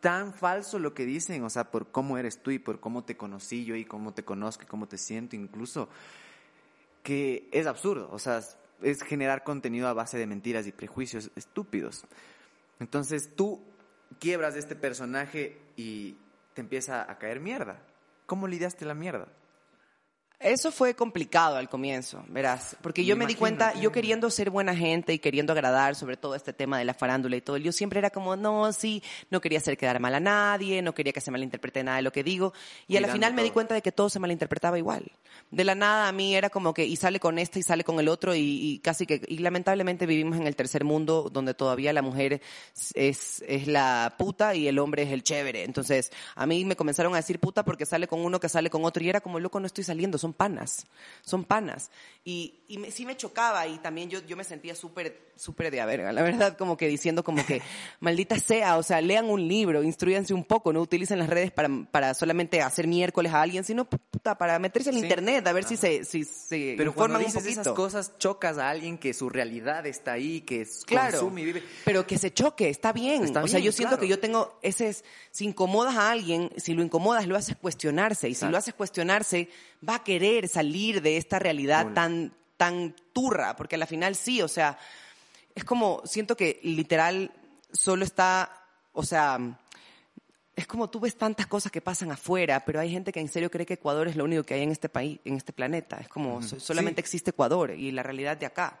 tan 0.00 0.34
falso 0.34 0.78
lo 0.78 0.92
que 0.92 1.06
dicen, 1.06 1.42
o 1.44 1.50
sea, 1.50 1.70
por 1.70 1.90
cómo 1.90 2.18
eres 2.18 2.42
tú 2.42 2.50
y 2.50 2.58
por 2.58 2.78
cómo 2.78 3.04
te 3.04 3.16
conocí 3.16 3.64
yo 3.64 3.74
y 3.74 3.86
cómo 3.86 4.12
te 4.12 4.22
conozco 4.22 4.64
y 4.64 4.66
cómo 4.66 4.86
te 4.86 4.98
siento 4.98 5.34
incluso, 5.34 5.88
que 7.02 7.48
es 7.52 7.66
absurdo, 7.66 8.10
o 8.12 8.18
sea, 8.18 8.42
es 8.82 9.02
generar 9.02 9.44
contenido 9.44 9.88
a 9.88 9.94
base 9.94 10.18
de 10.18 10.26
mentiras 10.26 10.66
y 10.66 10.72
prejuicios 10.72 11.30
estúpidos. 11.36 12.04
Entonces 12.80 13.34
tú 13.34 13.62
quiebras 14.18 14.54
de 14.54 14.60
este 14.60 14.76
personaje 14.76 15.58
y 15.76 16.16
te 16.54 16.60
empieza 16.60 17.10
a 17.10 17.18
caer 17.18 17.40
mierda. 17.40 17.78
¿Cómo 18.26 18.46
lidiaste 18.46 18.84
la 18.84 18.94
mierda? 18.94 19.28
Eso 20.44 20.70
fue 20.70 20.94
complicado 20.94 21.56
al 21.56 21.70
comienzo, 21.70 22.22
verás, 22.28 22.76
porque 22.82 23.02
yo 23.02 23.16
Me 23.16 23.24
me, 23.24 23.32
di 23.32 23.34
cuenta, 23.34 23.72
sí. 23.72 23.80
yo 23.80 23.90
queriendo 23.90 24.28
ser 24.28 24.50
buena 24.50 24.76
gente 24.76 25.14
y 25.14 25.18
queriendo 25.18 25.54
agradar 25.54 25.94
sobre 25.94 26.18
todo 26.18 26.34
este 26.34 26.52
tema 26.52 26.78
de 26.78 26.84
la 26.84 26.92
farándula 26.92 27.34
y 27.34 27.40
todo, 27.40 27.56
yo 27.56 27.72
siempre 27.72 27.98
era 27.98 28.10
como, 28.10 28.36
no, 28.36 28.70
sí, 28.74 29.02
no 29.30 29.40
quería 29.40 29.56
hacer 29.56 29.78
quedar 29.78 30.00
mal 30.00 30.14
a 30.14 30.20
nadie, 30.20 30.82
no 30.82 30.92
quería 30.94 31.14
que 31.14 31.22
se 31.22 31.30
malinterprete 31.30 31.82
nada 31.82 31.96
de 31.96 32.02
lo 32.02 32.12
que 32.12 32.22
digo, 32.22 32.52
y 32.86 32.98
a 32.98 33.00
la 33.00 33.08
final 33.08 33.32
me 33.32 33.42
di 33.42 33.52
cuenta 33.52 33.74
de 33.74 33.80
que 33.80 33.90
todo 33.90 34.10
se 34.10 34.18
malinterpretaba 34.18 34.76
igual. 34.76 35.10
De 35.50 35.64
la 35.64 35.74
nada 35.74 36.08
a 36.08 36.12
mí 36.12 36.36
era 36.36 36.50
como 36.50 36.74
que, 36.74 36.84
y 36.84 36.96
sale 36.96 37.18
con 37.20 37.38
este 37.38 37.60
y 37.60 37.62
sale 37.62 37.82
con 37.82 37.98
el 37.98 38.08
otro, 38.08 38.34
y, 38.34 38.40
y 38.40 38.78
casi 38.80 39.06
que, 39.06 39.22
y 39.26 39.38
lamentablemente 39.38 40.04
vivimos 40.04 40.36
en 40.36 40.46
el 40.46 40.56
tercer 40.56 40.84
mundo 40.84 41.30
donde 41.32 41.54
todavía 41.54 41.94
la 41.94 42.02
mujer 42.02 42.42
es, 42.92 43.42
es 43.48 43.66
la 43.66 44.14
puta 44.18 44.54
y 44.54 44.68
el 44.68 44.78
hombre 44.78 45.04
es 45.04 45.10
el 45.10 45.22
chévere. 45.22 45.64
Entonces, 45.64 46.12
a 46.34 46.44
mí 46.44 46.66
me 46.66 46.76
comenzaron 46.76 47.14
a 47.14 47.16
decir 47.16 47.38
puta 47.40 47.64
porque 47.64 47.86
sale 47.86 48.06
con 48.06 48.20
uno 48.20 48.38
que 48.40 48.50
sale 48.50 48.68
con 48.68 48.84
otro, 48.84 49.02
y 49.02 49.08
era 49.08 49.22
como, 49.22 49.40
loco, 49.40 49.58
no 49.58 49.66
estoy 49.66 49.84
saliendo, 49.84 50.18
son 50.18 50.33
panas, 50.34 50.86
son 51.22 51.44
panas. 51.44 51.90
Y, 52.26 52.60
y 52.68 52.78
me- 52.78 52.90
sí 52.90 53.04
me 53.04 53.16
chocaba, 53.16 53.66
y 53.66 53.78
también 53.78 54.08
yo, 54.08 54.20
yo 54.26 54.34
me 54.36 54.44
sentía 54.44 54.74
súper, 54.74 55.32
súper 55.36 55.70
de 55.70 55.80
a 55.82 55.86
verga, 55.86 56.10
la 56.12 56.22
verdad, 56.22 56.56
como 56.56 56.76
que 56.78 56.88
diciendo 56.88 57.22
como 57.22 57.44
que, 57.44 57.60
maldita 58.00 58.38
sea, 58.38 58.78
o 58.78 58.82
sea, 58.82 59.00
lean 59.02 59.26
un 59.28 59.46
libro, 59.46 59.82
instruyanse 59.82 60.32
un 60.32 60.44
poco, 60.44 60.72
no 60.72 60.80
utilicen 60.80 61.18
las 61.18 61.28
redes 61.28 61.50
para, 61.52 61.68
para 61.90 62.14
solamente 62.14 62.62
hacer 62.62 62.86
miércoles 62.86 63.32
a 63.34 63.42
alguien, 63.42 63.62
sino 63.64 63.84
puta, 63.84 64.38
para 64.38 64.58
meterse 64.58 64.88
en 64.90 64.96
Sí. 64.96 65.02
internet, 65.02 65.46
a 65.46 65.52
ver 65.52 65.64
si 65.64 65.76
se, 65.76 66.04
si 66.04 66.24
se 66.24 66.74
Pero 66.78 66.94
cuando 66.94 67.18
dices 67.18 67.44
esas 67.44 67.68
cosas, 67.68 68.16
chocas 68.18 68.56
a 68.56 68.70
alguien 68.70 68.96
que 68.96 69.12
su 69.12 69.28
realidad 69.28 69.86
está 69.86 70.12
ahí, 70.12 70.40
que 70.40 70.62
es- 70.62 70.84
Claro, 70.86 71.18
consume 71.20 71.42
y 71.42 71.44
vive. 71.44 71.62
pero 71.84 72.06
que 72.06 72.16
se 72.16 72.32
choque, 72.32 72.70
está 72.70 72.92
bien. 72.94 73.24
Está 73.24 73.42
o 73.44 73.48
sea, 73.48 73.58
bien, 73.58 73.66
yo 73.66 73.72
siento 73.72 73.96
claro. 73.96 74.00
que 74.00 74.08
yo 74.08 74.18
tengo 74.18 74.58
ese, 74.62 74.88
es- 74.88 75.04
si 75.30 75.44
incomodas 75.44 75.96
a 75.96 76.10
alguien, 76.10 76.50
si 76.56 76.72
lo 76.72 76.82
incomodas, 76.82 77.26
lo 77.26 77.36
haces 77.36 77.54
cuestionarse. 77.56 78.28
Y 78.28 78.32
si 78.32 78.36
Exacto. 78.38 78.52
lo 78.52 78.56
haces 78.58 78.72
cuestionarse, 78.74 79.50
va 79.86 79.96
a 79.96 80.04
querer 80.04 80.23
salir 80.48 81.00
de 81.02 81.16
esta 81.16 81.38
realidad 81.38 81.92
tan, 81.94 82.32
tan 82.56 82.94
turra, 83.12 83.56
porque 83.56 83.74
a 83.76 83.78
la 83.78 83.86
final 83.86 84.14
sí, 84.16 84.42
o 84.42 84.48
sea, 84.48 84.78
es 85.54 85.64
como, 85.64 86.02
siento 86.04 86.36
que 86.36 86.60
literal 86.62 87.30
solo 87.72 88.04
está, 88.04 88.66
o 88.92 89.02
sea, 89.02 89.38
es 90.56 90.66
como 90.66 90.88
tú 90.88 91.00
ves 91.00 91.16
tantas 91.16 91.46
cosas 91.48 91.72
que 91.72 91.80
pasan 91.80 92.12
afuera, 92.12 92.64
pero 92.64 92.78
hay 92.80 92.90
gente 92.90 93.10
que 93.12 93.20
en 93.20 93.28
serio 93.28 93.50
cree 93.50 93.66
que 93.66 93.74
Ecuador 93.74 94.06
es 94.06 94.14
lo 94.16 94.24
único 94.24 94.44
que 94.44 94.54
hay 94.54 94.62
en 94.62 94.70
este 94.70 94.88
país, 94.88 95.18
en 95.24 95.34
este 95.36 95.52
planeta. 95.52 95.96
Es 95.98 96.08
como 96.08 96.42
so- 96.42 96.60
solamente 96.60 97.00
Sí. 97.02 97.04
existe 97.06 97.30
Ecuador 97.30 97.72
y 97.72 97.90
la 97.90 98.02
realidad 98.04 98.36
de 98.36 98.46
acá. 98.46 98.78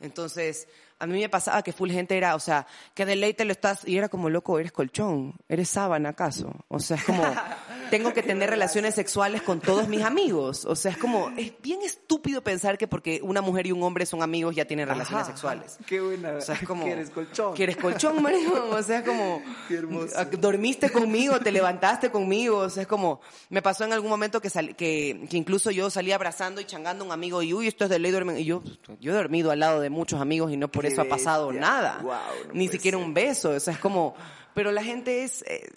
Entonces, 0.00 0.66
a 1.00 1.06
mí 1.06 1.18
me 1.20 1.28
pasaba 1.28 1.62
que 1.62 1.72
full 1.72 1.90
gente 1.90 2.16
era, 2.16 2.34
o 2.34 2.40
sea, 2.40 2.66
que 2.94 3.04
de 3.06 3.16
ley 3.16 3.34
te 3.34 3.44
lo 3.44 3.52
estás, 3.52 3.86
y 3.88 3.96
era 3.96 4.08
como, 4.08 4.28
loco, 4.30 4.58
eres 4.58 4.70
colchón, 4.72 5.34
eres 5.48 5.68
sábana 5.70 6.10
acaso. 6.10 6.52
O 6.68 6.78
sea, 6.78 6.96
es 6.98 7.04
como, 7.04 7.22
tengo 7.90 8.12
que 8.12 8.22
tener 8.22 8.50
relaciones 8.50 8.94
sexuales 8.94 9.42
con 9.42 9.60
todos 9.60 9.88
mis 9.88 10.02
amigos. 10.02 10.64
O 10.66 10.76
sea, 10.76 10.92
es 10.92 10.98
como, 10.98 11.30
es 11.36 11.52
bien 11.62 11.80
estúpido 11.82 12.42
pensar 12.44 12.78
que 12.78 12.86
porque 12.86 13.20
una 13.22 13.40
mujer 13.40 13.66
y 13.66 13.72
un 13.72 13.82
hombre 13.82 14.06
son 14.06 14.22
amigos 14.22 14.54
ya 14.54 14.64
tienen 14.64 14.86
relaciones 14.88 15.22
Ajá, 15.24 15.32
sexuales. 15.32 15.78
Qué 15.86 16.00
buena. 16.00 16.32
O 16.34 16.40
sea, 16.40 16.54
es 16.54 16.62
como... 16.66 16.84
Que 16.84 16.92
eres 16.92 17.10
colchón. 17.10 17.54
Que 17.54 17.62
eres 17.64 17.76
colchón, 17.76 18.22
marico. 18.22 18.68
O 18.70 18.82
sea, 18.82 18.98
es 18.98 19.04
como... 19.04 19.42
Qué 19.68 19.74
hermoso. 19.74 20.18
a- 20.18 20.24
Dormiste 20.24 20.90
conmigo, 20.90 21.40
te 21.40 21.50
levantaste 21.50 22.10
conmigo. 22.10 22.58
O 22.58 22.70
sea, 22.70 22.82
es 22.82 22.88
como... 22.88 23.20
Me 23.48 23.62
pasó 23.62 23.84
en 23.84 23.92
algún 23.92 24.10
momento 24.10 24.40
que, 24.40 24.50
sal- 24.50 24.76
que, 24.76 25.26
que 25.30 25.36
incluso 25.36 25.70
yo 25.70 25.90
salí 25.90 26.12
abrazando 26.12 26.60
y 26.60 26.64
changando 26.66 27.04
a 27.04 27.06
un 27.06 27.12
amigo 27.12 27.42
y, 27.42 27.54
uy, 27.54 27.66
esto 27.66 27.84
es 27.84 27.90
de 27.90 27.98
ley 27.98 28.10
duermen. 28.10 28.38
Y 28.38 28.44
yo, 28.44 28.62
yo 29.00 29.12
he 29.12 29.14
dormido 29.14 29.50
al 29.50 29.60
lado 29.60 29.80
de 29.80 29.90
muchos 29.90 30.20
amigos 30.20 30.52
y 30.52 30.56
no 30.56 30.68
por 30.70 30.86
eso 30.92 31.02
ha 31.02 31.04
pasado 31.08 31.48
bestia. 31.48 31.60
nada. 31.60 31.98
Guau, 32.02 32.20
no 32.48 32.54
Ni 32.54 32.68
siquiera 32.68 32.98
ser. 32.98 33.06
un 33.06 33.14
beso. 33.14 33.50
O 33.50 33.60
sea, 33.60 33.74
es 33.74 33.80
como... 33.80 34.14
Pero 34.54 34.72
la 34.72 34.82
gente 34.82 35.22
es... 35.24 35.42
eh, 35.42 35.68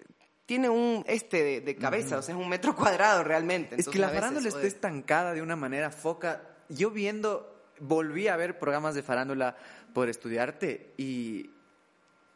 tiene 0.45 0.69
un 0.69 1.05
este 1.07 1.41
de, 1.41 1.61
de 1.61 1.75
cabeza, 1.77 2.17
o 2.17 2.21
sea, 2.21 2.35
es 2.35 2.41
un 2.41 2.49
metro 2.49 2.75
cuadrado 2.75 3.23
realmente. 3.23 3.75
Es 3.79 3.87
que 3.87 3.97
la 3.97 4.09
farándula 4.09 4.49
está 4.49 4.63
estancada 4.63 5.33
de 5.33 5.41
una 5.41 5.55
manera 5.55 5.89
foca. 5.89 6.41
Yo 6.69 6.91
viendo, 6.91 7.63
volví 7.79 8.27
a 8.27 8.35
ver 8.35 8.59
programas 8.59 8.93
de 8.93 9.03
farándula 9.03 9.55
por 9.93 10.09
estudiarte 10.09 10.93
y, 10.97 11.51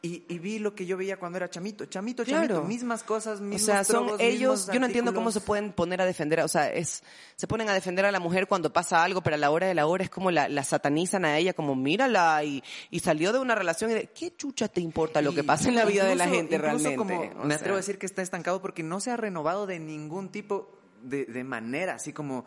y, 0.01 0.23
y 0.29 0.37
vi 0.37 0.59
lo 0.59 0.75
que 0.75 0.85
yo 0.85 0.95
veía 0.95 1.17
cuando 1.17 1.37
era 1.37 1.49
chamito. 1.49 1.85
Chamito, 1.85 2.23
chamito, 2.23 2.53
Claro. 2.53 2.67
mismas 2.67 3.03
cosas, 3.03 3.39
O 3.39 3.43
mismos 3.43 3.61
sea, 3.63 3.83
son 3.83 4.05
trogos, 4.05 4.21
ellos, 4.21 4.69
yo 4.71 4.79
no 4.79 4.85
entiendo 4.85 5.13
cómo 5.13 5.31
se 5.31 5.41
pueden 5.41 5.73
poner 5.73 6.01
a 6.01 6.05
defender, 6.05 6.39
o 6.41 6.47
sea, 6.47 6.71
es, 6.71 7.03
se 7.35 7.47
ponen 7.47 7.67
a 7.67 7.73
defender 7.73 8.05
a 8.05 8.11
la 8.11 8.19
mujer 8.19 8.47
cuando 8.47 8.71
pasa 8.71 9.03
algo, 9.03 9.21
pero 9.21 9.35
a 9.35 9.39
la 9.39 9.49
hora 9.49 9.65
de 9.67 9.73
la 9.73 9.87
hora 9.87 10.03
es 10.03 10.09
como 10.11 10.29
la, 10.29 10.47
la 10.49 10.63
satanizan 10.63 11.25
a 11.25 11.37
ella, 11.37 11.53
como 11.53 11.75
mírala 11.75 12.43
y, 12.43 12.63
y 12.91 12.99
salió 12.99 13.33
de 13.33 13.39
una 13.39 13.55
relación 13.55 13.89
y 13.89 13.95
de, 13.95 14.07
¿qué 14.11 14.35
chucha 14.35 14.67
te 14.67 14.81
importa 14.81 15.21
lo 15.21 15.33
que 15.33 15.43
pasa 15.43 15.67
en 15.67 15.75
la 15.75 15.85
vida 15.85 16.05
de 16.05 16.15
la 16.15 16.27
gente 16.27 16.57
realmente? 16.57 16.95
como 16.95 17.19
O 17.19 17.45
me 17.45 17.55
atrevo 17.55 17.73
a 17.75 17.77
decir 17.77 17.97
que 17.97 18.05
está 18.05 18.21
estancado 18.21 18.61
porque 18.61 18.83
no 18.83 18.99
se 18.99 19.09
ha 19.11 19.17
renovado 19.17 19.65
de 19.65 19.79
ningún 19.79 20.29
tipo 20.29 20.77
de, 21.01 21.25
de 21.25 21.43
manera, 21.43 21.95
así 21.95 22.13
como 22.13 22.45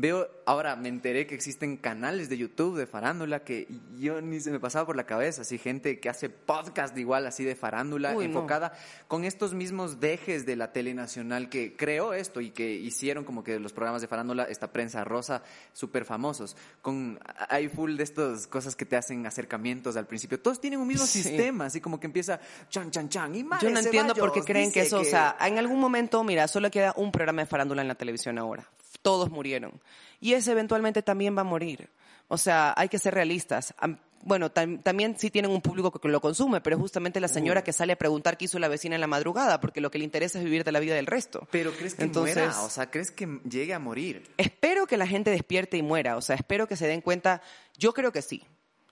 veo, 0.00 0.28
ahora 0.46 0.76
me 0.76 0.88
enteré 0.88 1.26
que 1.26 1.34
existen 1.34 1.76
canales 1.76 2.28
de 2.28 2.38
YouTube 2.38 2.76
de 2.78 2.86
farándula 2.86 3.44
que 3.44 3.68
yo 3.98 4.20
ni 4.20 4.40
se 4.40 4.50
me 4.50 4.58
pasaba 4.58 4.86
por 4.86 4.96
la 4.96 5.04
cabeza, 5.04 5.42
así 5.42 5.58
gente 5.58 6.00
que 6.00 6.08
hace 6.08 6.28
podcast 6.30 6.96
igual 6.96 7.26
así 7.26 7.44
de 7.44 7.54
farándula 7.54 8.10
Uy, 8.16 8.26
no. 8.26 8.30
enfocada 8.38 8.72
con 9.08 9.24
estos 9.24 9.54
mismos 9.54 10.00
dejes 10.00 10.46
de 10.46 10.56
la 10.56 10.72
tele 10.72 10.94
nacional 10.94 11.48
que 11.48 11.76
creó 11.76 12.14
esto 12.14 12.40
y 12.40 12.50
que 12.50 12.72
hicieron 12.72 13.24
como 13.24 13.44
que 13.44 13.58
los 13.60 13.72
programas 13.72 14.00
de 14.02 14.08
farándula, 14.08 14.44
esta 14.44 14.72
prensa 14.72 15.04
rosa, 15.04 15.42
súper 15.72 16.04
famosos, 16.04 16.56
con 16.82 17.18
hay 17.48 17.68
full 17.68 17.96
de 17.96 18.02
estas 18.04 18.46
cosas 18.46 18.74
que 18.76 18.86
te 18.86 18.96
hacen 18.96 19.26
acercamientos 19.26 19.96
al 19.96 20.06
principio, 20.06 20.40
todos 20.40 20.60
tienen 20.60 20.80
un 20.80 20.88
mismo 20.88 21.06
Sí. 21.06 21.22
sistema, 21.22 21.66
así 21.66 21.80
como 21.80 22.00
que 22.00 22.06
empieza 22.06 22.40
chan, 22.68 22.90
chan, 22.90 23.08
chan, 23.08 23.34
y 23.34 23.44
Yo 23.60 23.70
no 23.70 23.78
entiendo 23.80 24.14
por 24.14 24.32
qué 24.32 24.42
creen 24.42 24.72
que 24.72 24.80
eso, 24.82 25.00
o 25.00 25.04
sea, 25.04 25.36
en 25.40 25.58
algún 25.58 25.78
momento, 25.80 26.22
mira, 26.24 26.48
solo 26.48 26.70
queda 26.70 26.94
un 26.96 27.12
programa 27.12 27.42
de 27.42 27.46
farándula 27.46 27.82
en 27.82 27.88
la 27.88 27.94
televisión 27.94 28.38
ahora. 28.38 28.68
Todos 29.02 29.30
murieron. 29.30 29.80
Y 30.20 30.34
ese 30.34 30.52
eventualmente 30.52 31.02
también 31.02 31.36
va 31.36 31.40
a 31.42 31.44
morir. 31.44 31.88
O 32.28 32.38
sea, 32.38 32.74
hay 32.76 32.88
que 32.88 32.98
ser 32.98 33.14
realistas. 33.14 33.74
Bueno, 34.22 34.52
tam- 34.52 34.82
también 34.82 35.18
sí 35.18 35.30
tienen 35.30 35.50
un 35.50 35.62
público 35.62 35.90
que 35.90 36.06
lo 36.08 36.20
consume, 36.20 36.60
pero 36.60 36.76
es 36.76 36.82
justamente 36.82 37.20
la 37.20 37.28
señora 37.28 37.64
que 37.64 37.72
sale 37.72 37.94
a 37.94 37.96
preguntar 37.96 38.36
qué 38.36 38.44
hizo 38.44 38.58
la 38.58 38.68
vecina 38.68 38.94
en 38.94 39.00
la 39.00 39.06
madrugada, 39.06 39.60
porque 39.62 39.80
lo 39.80 39.90
que 39.90 39.96
le 39.98 40.04
interesa 40.04 40.38
es 40.38 40.44
vivir 40.44 40.62
de 40.62 40.72
la 40.72 40.78
vida 40.80 40.94
del 40.94 41.06
resto. 41.06 41.48
Pero 41.50 41.72
crees 41.72 41.94
que 41.94 42.02
Entonces- 42.04 42.36
muera, 42.36 42.60
o 42.62 42.68
sea, 42.68 42.90
crees 42.90 43.10
que 43.10 43.40
llegue 43.48 43.72
a 43.72 43.78
morir. 43.78 44.30
Espero 44.36 44.86
que 44.86 44.98
la 44.98 45.06
gente 45.06 45.30
despierte 45.30 45.78
y 45.78 45.82
muera, 45.82 46.18
o 46.18 46.20
sea, 46.20 46.36
espero 46.36 46.68
que 46.68 46.76
se 46.76 46.86
den 46.86 47.00
cuenta, 47.00 47.40
yo 47.78 47.94
creo 47.94 48.12
que 48.12 48.20
sí. 48.20 48.44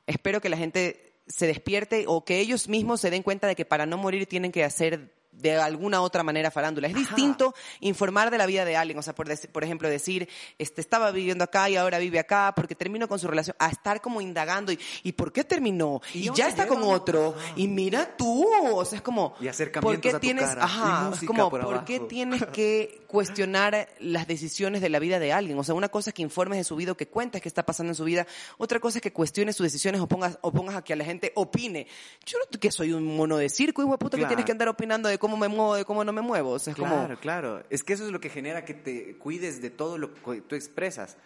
Espero 0.06 0.40
que 0.40 0.48
la 0.48 0.56
gente 0.56 1.12
se 1.26 1.46
despierte 1.46 2.04
o 2.08 2.24
que 2.24 2.38
ellos 2.40 2.66
mismos 2.66 3.02
se 3.02 3.10
den 3.10 3.22
cuenta 3.22 3.46
de 3.46 3.54
que 3.54 3.66
para 3.66 3.84
no 3.84 3.98
morir 3.98 4.24
tienen 4.26 4.50
que 4.50 4.64
hacer 4.64 5.12
de 5.32 5.56
alguna 5.56 6.00
otra 6.00 6.22
manera 6.22 6.50
farándula. 6.50 6.88
Es 6.88 6.94
distinto 6.94 7.54
informar 7.80 8.30
de 8.30 8.38
la 8.38 8.46
vida 8.46 8.64
de 8.64 8.76
alguien, 8.76 8.98
o 8.98 9.02
sea, 9.02 9.14
por, 9.14 9.28
por 9.50 9.64
ejemplo, 9.64 9.88
decir, 9.88 10.28
este, 10.58 10.80
estaba 10.80 11.10
viviendo 11.10 11.44
acá 11.44 11.70
y 11.70 11.76
ahora 11.76 11.98
vive 11.98 12.18
acá 12.18 12.52
porque 12.56 12.74
terminó 12.74 13.08
con 13.08 13.18
su 13.18 13.28
relación, 13.28 13.56
a 13.58 13.68
estar 13.68 14.00
como 14.00 14.20
indagando 14.20 14.72
y, 14.72 14.78
¿y 15.02 15.12
por 15.12 15.32
qué 15.32 15.44
terminó? 15.44 16.00
Y, 16.12 16.30
ya 16.34 16.48
está 16.48 16.66
con 16.66 16.82
otro, 16.82 17.34
y 17.56 17.68
mira 17.68 18.16
tú, 18.16 18.46
o 18.72 18.84
sea, 18.84 18.98
es 18.98 19.02
como, 19.02 19.34
y 19.40 19.48
¿por 19.80 20.00
qué 20.00 20.14
tienes, 20.14 20.44
ajá, 20.44 21.10
es 21.14 21.26
como, 21.26 21.50
¿por 21.50 21.84
qué 21.84 22.00
tienes 22.00 22.44
que 22.46 23.02
cuestionar 23.06 23.88
las 24.00 24.26
decisiones 24.26 24.80
de 24.80 24.88
la 24.88 24.98
vida 24.98 25.18
de 25.18 25.32
alguien? 25.32 25.58
O 25.58 25.64
sea, 25.64 25.74
una 25.74 25.88
cosa 25.88 26.10
es 26.10 26.14
que 26.14 26.22
informes 26.22 26.58
de 26.58 26.64
su 26.64 26.76
vida 26.76 26.92
o 26.92 26.96
que 26.96 27.08
cuentes 27.08 27.40
qué 27.42 27.48
está 27.48 27.64
pasando 27.64 27.92
en 27.92 27.94
su 27.94 28.04
vida, 28.04 28.26
otra 28.56 28.80
cosa 28.80 28.98
es 28.98 29.02
que 29.02 29.12
cuestiones 29.12 29.56
sus 29.56 29.64
decisiones 29.64 30.00
o 30.00 30.08
pongas, 30.08 30.38
o 30.40 30.52
pongas 30.52 30.76
a 30.76 30.82
que 30.82 30.92
a 30.92 30.96
la 30.96 31.04
gente 31.04 31.32
opine. 31.36 31.86
Yo 32.26 32.38
no 32.38 32.58
que 32.58 32.72
soy 32.72 32.92
un 32.92 33.04
mono 33.16 33.36
de 33.36 33.48
circo, 33.48 33.82
hijo 33.82 33.92
de 33.92 33.98
puta, 33.98 34.16
que 34.16 34.26
tienes 34.26 34.44
que 34.44 34.52
andar 34.52 34.68
opinando 34.68 35.08
de 35.08 35.18
cómo 35.18 35.27
me 35.36 35.48
muevo, 35.48 35.74
de 35.74 35.84
cómo 35.84 36.04
no 36.04 36.12
me 36.12 36.22
muevo. 36.22 36.50
O 36.52 36.58
sea, 36.58 36.72
es 36.72 36.76
claro, 36.76 37.18
claro. 37.20 37.62
Es 37.70 37.82
que 37.82 37.92
eso 37.92 38.06
es 38.06 38.12
lo 38.12 38.20
que 38.20 38.30
genera 38.30 38.64
que 38.64 38.74
te 38.74 39.16
cuides 39.16 39.60
de 39.60 39.70
todo 39.70 39.98
lo 39.98 40.14
que 40.14 40.40
tú 40.42 40.54
expresas. 40.54 41.16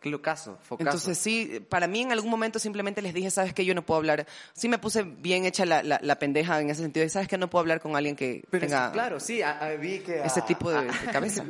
Qué 0.00 0.10
locazo, 0.10 0.58
focazo. 0.62 0.90
Entonces 0.90 1.16
sí, 1.16 1.64
para 1.70 1.86
mí 1.86 2.02
en 2.02 2.12
algún 2.12 2.30
momento 2.30 2.58
simplemente 2.58 3.00
les 3.00 3.14
dije, 3.14 3.30
sabes 3.30 3.54
que 3.54 3.64
yo 3.64 3.74
no 3.74 3.84
puedo 3.84 3.96
hablar. 3.98 4.26
Sí 4.52 4.68
me 4.68 4.78
puse 4.78 5.02
bien 5.02 5.46
hecha 5.46 5.64
la, 5.64 5.82
la, 5.82 6.18
pendeja 6.18 6.60
en 6.60 6.68
ese 6.68 6.82
sentido. 6.82 7.04
Y 7.06 7.08
sabes 7.08 7.28
que 7.28 7.38
no 7.38 7.48
puedo 7.48 7.60
hablar 7.60 7.80
con 7.80 7.96
alguien 7.96 8.14
que 8.14 8.44
tenga... 8.50 8.92
claro, 8.92 9.18
sí, 9.18 9.40
vi 9.80 10.00
que... 10.00 10.20
Ese 10.22 10.42
tipo 10.42 10.70
de, 10.70 10.86
cabeza. 11.12 11.44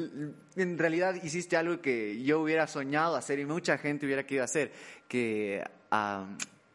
En 0.55 0.79
realidad 0.79 1.15
hiciste 1.23 1.57
algo 1.57 1.81
que 1.81 2.23
yo 2.23 2.41
hubiera 2.41 2.69
soñado 2.69 3.17
hacer 3.17 3.41
y 3.41 3.45
mucha 3.45 3.79
gente 3.79 4.07
hubiera 4.07 4.25
querido 4.25 4.45
hacer. 4.45 4.73
Que 5.09 5.65
a 5.91 6.27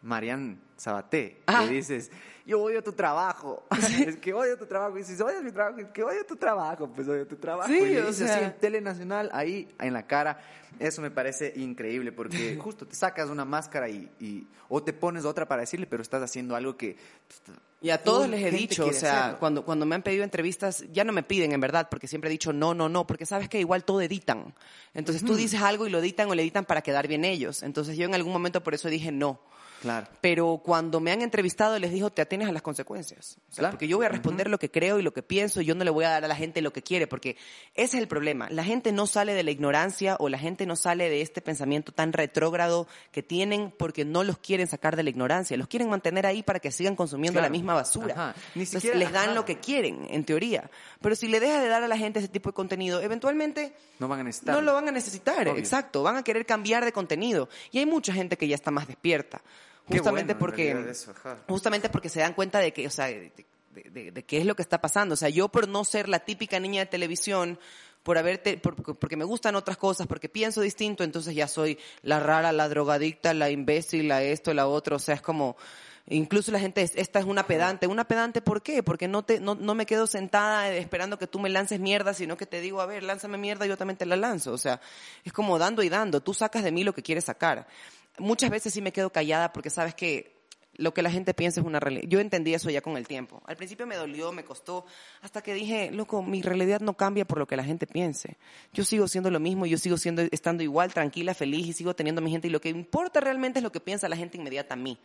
Marian 0.02 0.60
Sabaté 0.76 1.38
le 1.48 1.70
dices 1.70 2.12
yo 2.46 2.62
odio 2.62 2.84
tu 2.84 2.94
trabajo. 2.94 3.64
es 4.06 4.18
que 4.18 4.34
odio 4.34 4.58
tu 4.58 4.66
trabajo. 4.66 4.98
Y 4.98 5.04
si 5.04 5.22
odias 5.22 5.44
mi 5.44 5.52
trabajo, 5.52 5.80
es 5.80 5.88
que 5.90 6.04
odio 6.04 6.26
tu 6.26 6.36
trabajo, 6.36 6.90
pues 6.94 7.08
odio 7.08 7.28
tu 7.28 7.36
trabajo. 7.36 7.70
Sí, 7.70 7.80
y 7.80 7.98
o 7.98 8.14
sea... 8.14 8.36
así 8.36 8.44
en 8.46 8.54
Telenacional, 8.58 9.30
ahí 9.34 9.68
en 9.80 9.94
la 9.94 10.08
cara. 10.08 10.40
Eso 10.80 11.02
me 11.02 11.12
parece 11.12 11.54
increíble 11.58 12.12
porque 12.12 12.56
justo 12.62 12.88
te 12.88 12.96
sacas 12.96 13.30
una 13.30 13.46
máscara 13.46 13.90
y, 13.90 14.10
y, 14.20 14.48
o 14.70 14.82
te 14.82 14.94
pones 14.94 15.26
otra 15.26 15.48
para 15.48 15.62
decirle, 15.62 15.86
pero 15.86 16.02
estás 16.02 16.24
haciendo 16.24 16.56
algo 16.56 16.78
que... 16.78 16.98
Y 17.84 17.90
a 17.90 18.04
todos 18.04 18.30
les 18.30 18.44
he 18.44 18.52
dicho, 18.52 18.86
o 18.86 18.94
sea, 18.94 19.38
cuando, 19.40 19.66
cuando 19.66 19.88
me 19.88 19.96
han 19.96 20.04
pedido 20.04 20.24
entrevistas, 20.24 20.86
ya 20.92 21.04
no 21.04 21.14
me 21.14 21.24
piden 21.24 21.52
en 21.52 21.60
verdad, 21.60 21.88
porque 21.90 22.08
siempre 22.08 22.30
he 22.30 22.32
dicho 22.32 22.54
no, 22.54 22.76
no, 22.76 22.90
no, 22.90 23.08
porque 23.08 23.26
sabes 23.26 23.50
que 23.50 23.60
igual 23.60 23.84
todo 23.84 24.02
editan. 24.02 24.54
Entonces 24.94 25.26
tú 25.26 25.36
dices 25.36 25.62
algo 25.62 25.88
y 25.88 25.90
lo 25.90 25.98
editan 25.98 26.30
o 26.30 26.36
le 26.36 26.44
editan 26.44 26.66
para 26.66 26.84
quedar 26.84 27.08
bien 27.08 27.26
ellos. 27.26 27.64
Entonces 27.64 27.98
yo 27.98 28.06
en 28.06 28.14
algún 28.14 28.34
momento 28.34 28.62
por 28.62 28.76
eso 28.76 28.88
dije 28.88 29.12
no. 29.12 29.40
Claro. 29.82 30.08
Pero 30.22 30.62
cuando 30.64 31.00
me 31.00 31.12
han 31.12 31.24
entrevistado 31.24 31.80
les 31.80 31.92
digo, 31.92 32.12
te 32.12 32.22
atienes 32.22 32.48
a 32.48 32.52
las 32.52 32.62
consecuencias. 32.62 33.40
Porque 33.58 33.88
yo 33.88 33.98
voy 33.98 34.06
a 34.06 34.10
responder 34.10 34.48
lo 34.48 34.60
que 34.60 34.70
creo 34.70 35.00
y 35.00 35.02
lo 35.02 35.12
que 35.12 35.24
pienso 35.24 35.60
y 35.60 35.66
yo 35.66 35.74
no 35.74 35.84
le 35.84 35.90
voy 35.90 36.06
a 36.06 36.10
dar 36.10 36.24
a 36.24 36.28
la 36.28 36.36
gente 36.36 36.62
lo 36.62 36.72
que 36.72 36.84
quiere, 36.84 37.08
porque 37.08 37.36
ese 37.74 37.98
es 37.98 38.04
el 38.04 38.08
problema. 38.08 38.48
La 38.52 38.64
gente 38.64 38.92
no 38.92 39.08
sale 39.08 39.34
de 39.34 39.42
la 39.42 39.50
ignorancia 39.50 40.18
o 40.20 40.30
la 40.30 40.38
gente 40.38 40.68
no 40.68 40.76
sale 40.76 41.10
de 41.10 41.22
este 41.22 41.42
pensamiento 41.42 41.92
tan 41.92 42.14
retrógrado 42.14 42.88
que 43.12 43.24
tienen 43.24 43.74
porque 43.76 44.06
no 44.06 44.24
los 44.24 44.38
quieren 44.38 44.68
sacar 44.68 44.96
de 44.96 45.02
la 45.02 45.10
ignorancia. 45.10 45.58
Los 45.58 45.68
quieren 45.68 45.90
mantener 45.90 46.28
ahí 46.28 46.44
para 46.44 46.60
que 46.60 46.72
sigan 46.72 46.96
consumiendo 46.96 47.42
la 47.42 47.50
misma 47.50 47.74
basura. 47.74 48.36
Ni 48.54 48.68
siquiera, 48.68 48.96
les 48.98 49.12
dan 49.12 49.34
lo 49.34 49.46
que 49.46 49.60
quieren, 49.60 50.06
en 50.12 50.24
teoría. 50.26 50.70
Pero 51.02 51.16
si 51.16 51.28
le 51.28 51.40
dejas 51.40 51.64
de 51.64 51.70
dar 51.70 51.82
a 51.82 51.88
la 51.88 51.98
gente 51.98 52.20
ese 52.20 52.28
tipo 52.28 52.50
de 52.50 52.54
contenido, 52.54 53.02
eventualmente 53.02 53.74
no 53.98 54.08
van 54.08 54.20
a 54.20 54.24
necesitar. 54.24 54.54
No 54.54 54.62
lo 54.62 54.74
van 54.76 54.90
a 54.90 54.92
necesitar, 54.92 55.48
exacto. 55.48 56.04
Van 56.04 56.18
a 56.18 56.24
querer 56.24 56.46
cambiar 56.46 56.86
de 56.86 56.92
contenido. 56.92 57.50
Y 57.72 57.80
hay 57.80 57.88
mucha 57.88 58.14
gente 58.14 58.38
que 58.38 58.48
ya 58.48 58.54
está 58.54 58.70
más 58.70 58.88
despierta 58.88 59.42
justamente 59.88 60.36
porque 60.36 60.94
justamente 61.48 61.90
porque 61.90 62.10
se 62.10 62.20
dan 62.20 62.34
cuenta 62.34 62.60
de 62.60 62.74
que, 62.74 62.88
o 62.88 62.92
sea, 62.92 63.08
de, 63.08 64.24
qué 64.28 64.38
es 64.38 64.46
lo 64.46 64.56
que 64.56 64.62
está 64.62 64.82
pasando. 64.82 65.14
O 65.14 65.18
sea, 65.18 65.30
yo 65.30 65.50
por 65.50 65.68
no 65.68 65.84
ser 65.86 66.10
la 66.10 66.20
típica 66.20 66.60
niña 66.60 66.82
de 66.82 66.86
televisión, 66.88 67.60
por 68.04 68.18
haberte, 68.18 68.58
porque 68.58 69.16
me 69.16 69.26
gustan 69.26 69.56
otras 69.56 69.78
cosas, 69.78 70.08
porque 70.08 70.28
pienso 70.28 70.62
distinto, 70.62 71.04
entonces 71.04 71.36
ya 71.36 71.48
soy 71.48 71.78
la 72.02 72.20
rara, 72.20 72.52
la 72.52 72.68
drogadicta, 72.68 73.34
la 73.34 73.50
imbécil, 73.52 74.08
la 74.08 74.24
esto, 74.24 74.54
la 74.54 74.68
otro. 74.68 74.96
O 74.96 75.00
sea, 75.00 75.16
es 75.16 75.22
como, 75.22 75.56
incluso 76.08 76.52
la 76.52 76.60
gente, 76.60 76.82
esta 76.82 77.20
es 77.20 77.26
una 77.26 77.46
pedante. 77.46 77.86
¿Una 77.86 78.06
pedante 78.08 78.42
por 78.42 78.64
qué? 78.64 78.82
Porque 78.82 79.08
no, 79.08 79.24
te, 79.24 79.40
no, 79.40 79.54
no 79.54 79.76
me 79.76 79.86
quedo 79.86 80.08
sentada 80.08 80.74
esperando 80.74 81.20
que 81.20 81.28
tú 81.28 81.40
me 81.40 81.50
lances 81.50 81.80
mierda, 81.80 82.14
sino 82.14 82.38
que 82.38 82.48
te 82.48 82.60
digo, 82.60 82.82
a 82.82 82.88
ver, 82.88 83.04
lánzame 83.04 83.38
mierda, 83.38 83.68
yo 83.68 83.78
también 83.78 83.98
te 83.98 84.08
la 84.08 84.16
lanzo. 84.16 84.52
O 84.52 84.58
sea, 84.58 84.82
es 85.24 85.32
como 85.32 85.60
dando 85.60 85.84
y 85.84 85.90
dando. 85.90 86.22
Tú 86.22 86.34
sacas 86.34 86.64
de 86.64 86.72
mí 86.72 86.84
lo 86.84 86.94
que 86.94 87.04
quieres 87.04 87.26
sacar 87.26 87.68
muchas 88.18 88.50
veces 88.50 88.74
sí 88.74 88.82
me 88.82 88.92
quedo 88.92 89.12
callada 89.12 89.54
porque 89.54 89.70
sabes 89.70 89.96
que 89.96 90.42
lo 90.82 90.94
que 90.94 91.02
la 91.02 91.12
gente 91.12 91.34
piensa 91.34 91.60
es 91.60 91.66
una 91.66 91.80
realidad. 91.80 92.06
Yo 92.08 92.20
entendí 92.20 92.54
eso 92.54 92.70
ya 92.70 92.82
con 92.82 92.98
el 92.98 93.08
tiempo. 93.08 93.42
Al 93.46 93.58
principio 93.58 93.86
me 93.86 93.96
dolió, 93.96 94.32
me 94.32 94.44
costó, 94.44 94.86
hasta 95.22 95.42
que 95.42 95.54
dije, 95.54 95.92
loco, 95.92 96.24
mi 96.24 96.42
realidad 96.42 96.80
no 96.80 96.96
cambia 96.96 97.26
por 97.26 97.38
lo 97.38 97.48
que 97.48 97.56
la 97.56 97.64
gente 97.64 97.88
piense. 97.88 98.38
Yo 98.74 98.84
sigo 98.84 99.08
siendo 99.08 99.30
lo 99.30 99.40
mismo, 99.40 99.66
yo 99.66 99.78
sigo 99.78 99.98
siendo, 99.98 100.22
estando 100.32 100.64
igual, 100.64 100.94
tranquila, 100.94 101.34
feliz 101.34 101.68
y 101.68 101.74
sigo 101.74 101.94
teniendo 101.94 102.22
a 102.22 102.24
mi 102.24 102.32
gente. 102.32 102.48
Y 102.48 102.52
lo 102.52 102.62
que 102.62 102.70
importa 102.70 103.20
realmente 103.20 103.60
es 103.60 103.64
lo 103.64 103.72
que 103.72 103.80
piensa 103.80 104.08
la 104.08 104.16
gente 104.16 104.38
inmediata 104.38 104.74
a 104.74 104.78
mí. 104.78 104.98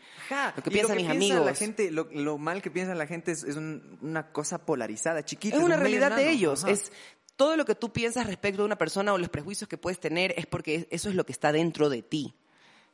Lo 0.57 0.62
que 0.62 0.70
piensa 0.70 0.94
mis 0.94 1.09
amigos. 1.09 1.44
La 1.44 1.54
gente, 1.54 1.90
lo, 1.90 2.38
mal 2.38 2.62
que 2.62 2.70
piensa 2.70 2.94
la 2.94 3.07
gente 3.07 3.32
es, 3.32 3.44
una 3.44 4.30
cosa 4.30 4.64
polarizada, 4.64 5.24
chiquita. 5.24 5.57
Es 5.57 5.62
una 5.62 5.76
realidad 5.76 6.16
de 6.16 6.30
ellos. 6.30 6.64
Es 6.64 6.92
todo 7.36 7.57
lo 7.57 7.64
que 7.64 7.74
tú 7.74 7.92
piensas 7.92 8.26
respecto 8.26 8.62
de 8.62 8.66
una 8.66 8.78
persona 8.78 9.12
o 9.12 9.18
los 9.18 9.28
prejuicios 9.28 9.68
que 9.68 9.76
puedes 9.76 10.00
tener 10.00 10.32
es 10.38 10.46
porque 10.46 10.88
eso 10.90 11.09
es 11.09 11.14
lo 11.14 11.26
que 11.26 11.32
está 11.32 11.52
dentro 11.52 11.90
de 11.90 12.02
ti. 12.02 12.34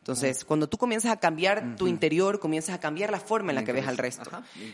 Entonces, 0.02 0.44
cuando 0.44 0.68
tú 0.68 0.78
comienzas 0.78 1.12
a 1.12 1.16
cambiar 1.20 1.76
tu 1.76 1.86
interior, 1.86 2.40
comienzas 2.40 2.74
a 2.74 2.80
cambiar 2.80 3.12
la 3.12 3.20
forma 3.20 3.52
en 3.52 3.54
la 3.54 3.64
que 3.64 3.70
ves 3.70 3.86
al 3.86 3.96
resto. 3.96 4.28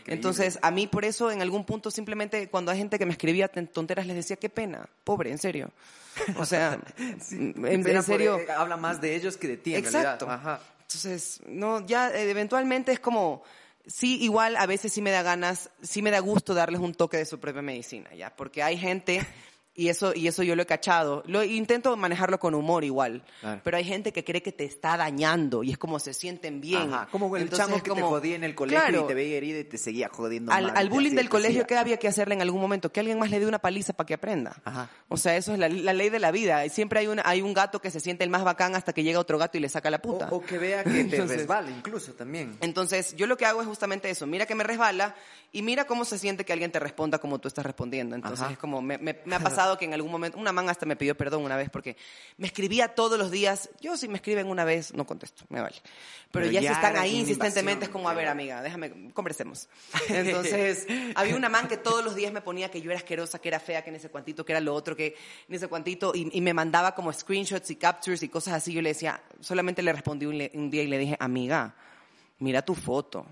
Entonces, 0.07 0.57
a 0.63 0.71
mí 0.71 0.87
por 0.87 1.05
eso 1.05 1.29
en 1.29 1.43
algún 1.43 1.65
punto 1.65 1.91
simplemente 1.91 2.49
cuando 2.49 2.71
hay 2.71 2.79
gente 2.79 2.97
que 2.97 3.05
me 3.05 3.11
escribía 3.11 3.47
tonteras 3.47 4.07
les 4.07 4.15
decía, 4.15 4.37
qué 4.37 4.49
pena, 4.49 4.89
pobre, 5.03 5.29
en 5.29 5.37
serio. 5.37 5.69
O 6.37 6.45
sea, 6.45 6.79
en, 6.97 8.03
serio. 8.03 8.39
Eh, 8.39 8.47
habla 8.51 8.75
más 8.75 9.01
de 9.01 9.15
ellos 9.15 9.37
que 9.37 9.49
de 9.49 9.57
ti, 9.57 9.75
en 9.75 9.85
Exacto. 9.85 10.27
Entonces, 10.81 11.41
no, 11.45 11.85
ya 11.85 12.09
eh, 12.09 12.31
eventualmente 12.31 12.91
es 12.91 12.99
como, 12.99 13.43
sí, 13.85 14.17
igual 14.23 14.57
a 14.57 14.65
veces 14.65 14.91
sí 14.91 15.03
me 15.03 15.11
da 15.11 15.21
ganas, 15.21 15.69
sí 15.83 16.01
me 16.01 16.09
da 16.09 16.17
gusto 16.21 16.55
darles 16.55 16.81
un 16.81 16.95
toque 16.95 17.17
de 17.17 17.25
su 17.25 17.39
propia 17.39 17.61
medicina, 17.61 18.09
¿ya? 18.15 18.35
Porque 18.35 18.63
hay 18.63 18.79
gente 18.79 19.23
y 19.79 19.87
eso, 19.87 20.11
y 20.13 20.27
eso 20.27 20.43
yo 20.43 20.57
lo 20.57 20.63
he 20.63 20.65
cachado. 20.65 21.23
Lo 21.25 21.41
intento 21.41 21.95
manejarlo 21.95 22.37
con 22.37 22.53
humor 22.53 22.83
igual. 22.83 23.23
Pero 23.63 23.77
hay 23.77 23.85
gente 23.85 24.11
que 24.11 24.25
cree 24.25 24.43
que 24.43 24.51
te 24.51 24.65
está 24.65 24.97
dañando 24.97 25.63
y 25.63 25.71
es 25.71 25.77
como 25.77 25.99
se 25.99 26.13
sienten 26.13 26.59
bien. 26.59 26.93
Ajá, 26.93 27.07
como 27.09 27.37
el 27.37 27.49
chamo 27.49 27.81
que 27.81 27.91
te 27.91 28.01
jodía 28.01 28.35
en 28.35 28.43
el 28.43 28.55
colegio 28.55 29.03
y 29.05 29.07
te 29.07 29.13
veía 29.13 29.37
herida 29.37 29.59
y 29.59 29.63
te 29.63 29.77
seguía 29.77 30.09
jodiendo. 30.09 30.51
Al, 30.51 30.75
al 30.75 30.89
bullying 30.89 31.15
del 31.15 31.29
colegio, 31.29 31.65
¿qué 31.65 31.77
había 31.77 31.95
que 31.95 32.09
hacerle 32.09 32.35
en 32.35 32.41
algún 32.41 32.59
momento? 32.59 32.91
Que 32.91 32.99
alguien 32.99 33.17
más 33.19 33.29
le 33.29 33.39
dé 33.39 33.45
una 33.45 33.59
paliza 33.59 33.93
para 33.93 34.05
que 34.05 34.15
aprenda. 34.15 34.61
Ajá. 34.65 34.89
O 35.07 35.15
sea, 35.15 35.37
eso 35.37 35.53
es 35.53 35.59
la, 35.59 35.69
ley 35.69 36.09
de 36.09 36.19
la 36.19 36.31
vida. 36.31 36.67
Siempre 36.67 36.99
hay, 36.99 37.07
una, 37.07 37.21
hay 37.25 37.41
un 37.41 37.53
gato 37.53 37.79
que 37.79 37.89
se 37.89 38.01
siente 38.01 38.25
el 38.25 38.29
más 38.29 38.43
bacán 38.43 38.75
hasta 38.75 38.91
que 38.91 39.03
llega 39.03 39.17
otro 39.17 39.37
gato 39.37 39.57
y 39.57 39.61
le 39.61 39.69
saca 39.69 39.89
la 39.89 40.01
puta. 40.01 40.27
O, 40.31 40.41
que 40.41 40.57
vea 40.57 40.83
que 40.83 41.05
te 41.05 41.25
resbala 41.25 41.71
incluso 41.71 42.11
también. 42.11 42.57
Entonces, 42.59 43.15
yo 43.15 43.27
lo 43.27 43.37
que 43.37 43.45
hago 43.45 43.61
es 43.61 43.67
justamente 43.67 44.09
eso. 44.09 44.27
Mira 44.27 44.45
que 44.45 44.55
me 44.55 44.65
resbala 44.65 45.15
y 45.53 45.61
mira 45.61 45.85
cómo 45.85 46.03
se 46.03 46.17
siente 46.17 46.43
que 46.43 46.51
alguien 46.51 46.69
te 46.69 46.79
responda 46.79 47.19
como 47.19 47.39
tú 47.39 47.47
estás 47.47 47.65
respondiendo. 47.65 48.15
Entonces, 48.15 48.45
es 48.51 48.57
como, 48.57 48.81
me, 48.81 48.97
me, 48.97 49.19
me 49.23 49.35
ha 49.35 49.39
pasado 49.39 49.68
que 49.77 49.85
en 49.85 49.93
algún 49.93 50.11
momento, 50.11 50.37
una 50.37 50.51
man 50.51 50.69
hasta 50.69 50.85
me 50.85 50.95
pidió 50.95 51.15
perdón 51.15 51.43
una 51.43 51.55
vez 51.55 51.69
porque 51.69 51.95
me 52.37 52.47
escribía 52.47 52.89
todos 52.89 53.17
los 53.17 53.31
días. 53.31 53.69
Yo 53.81 53.97
si 53.97 54.07
me 54.07 54.15
escriben 54.15 54.47
una 54.47 54.65
vez, 54.65 54.93
no 54.93 55.05
contesto, 55.05 55.45
me 55.49 55.61
vale. 55.61 55.75
Pero, 56.31 56.45
ya, 56.45 56.59
si 56.59 56.67
están 56.67 56.97
ahí 56.97 57.17
insistentemente 57.17 57.85
es 57.85 57.91
como, 57.91 58.09
a 58.09 58.13
ver 58.13 58.27
amiga, 58.27 58.61
déjame, 58.61 59.11
conversemos. 59.13 59.67
Entonces, 60.09 60.85
había 61.15 61.35
una 61.35 61.49
man 61.49 61.67
que 61.67 61.77
todos 61.89 62.03
los 62.03 62.15
días 62.15 62.31
me 62.31 62.41
ponía 62.41 62.69
que 62.69 62.81
yo 62.81 62.91
era 62.91 62.99
asquerosa, 62.99 63.39
que 63.39 63.47
era 63.47 63.59
fea, 63.59 63.83
que 63.83 63.89
en 63.89 63.95
ese 63.95 64.09
cuantito, 64.09 64.45
que 64.45 64.53
era 64.53 64.59
lo 64.59 64.73
otro, 64.73 64.95
que 64.95 65.15
en 65.47 65.55
ese 65.55 65.67
cuantito, 65.67 66.13
y, 66.15 66.39
me 66.39 66.53
mandaba 66.53 66.95
como 66.95 67.11
screenshots 67.11 67.69
y 67.71 67.75
captures 67.75 68.23
y 68.23 68.29
cosas 68.29 68.53
así. 68.55 68.73
Yo 68.73 68.81
le 68.81 68.89
decía, 68.89 69.21
solamente 69.39 69.81
le 69.81 69.91
respondí 69.91 70.25
un 70.25 70.69
día 70.69 70.83
y 70.83 70.87
le 70.87 70.97
dije, 70.97 71.17
amiga, 71.19 71.75
mira 72.39 72.61
tu 72.61 72.75
foto, 72.75 73.25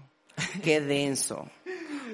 qué 0.63 0.81
denso. 0.81 1.49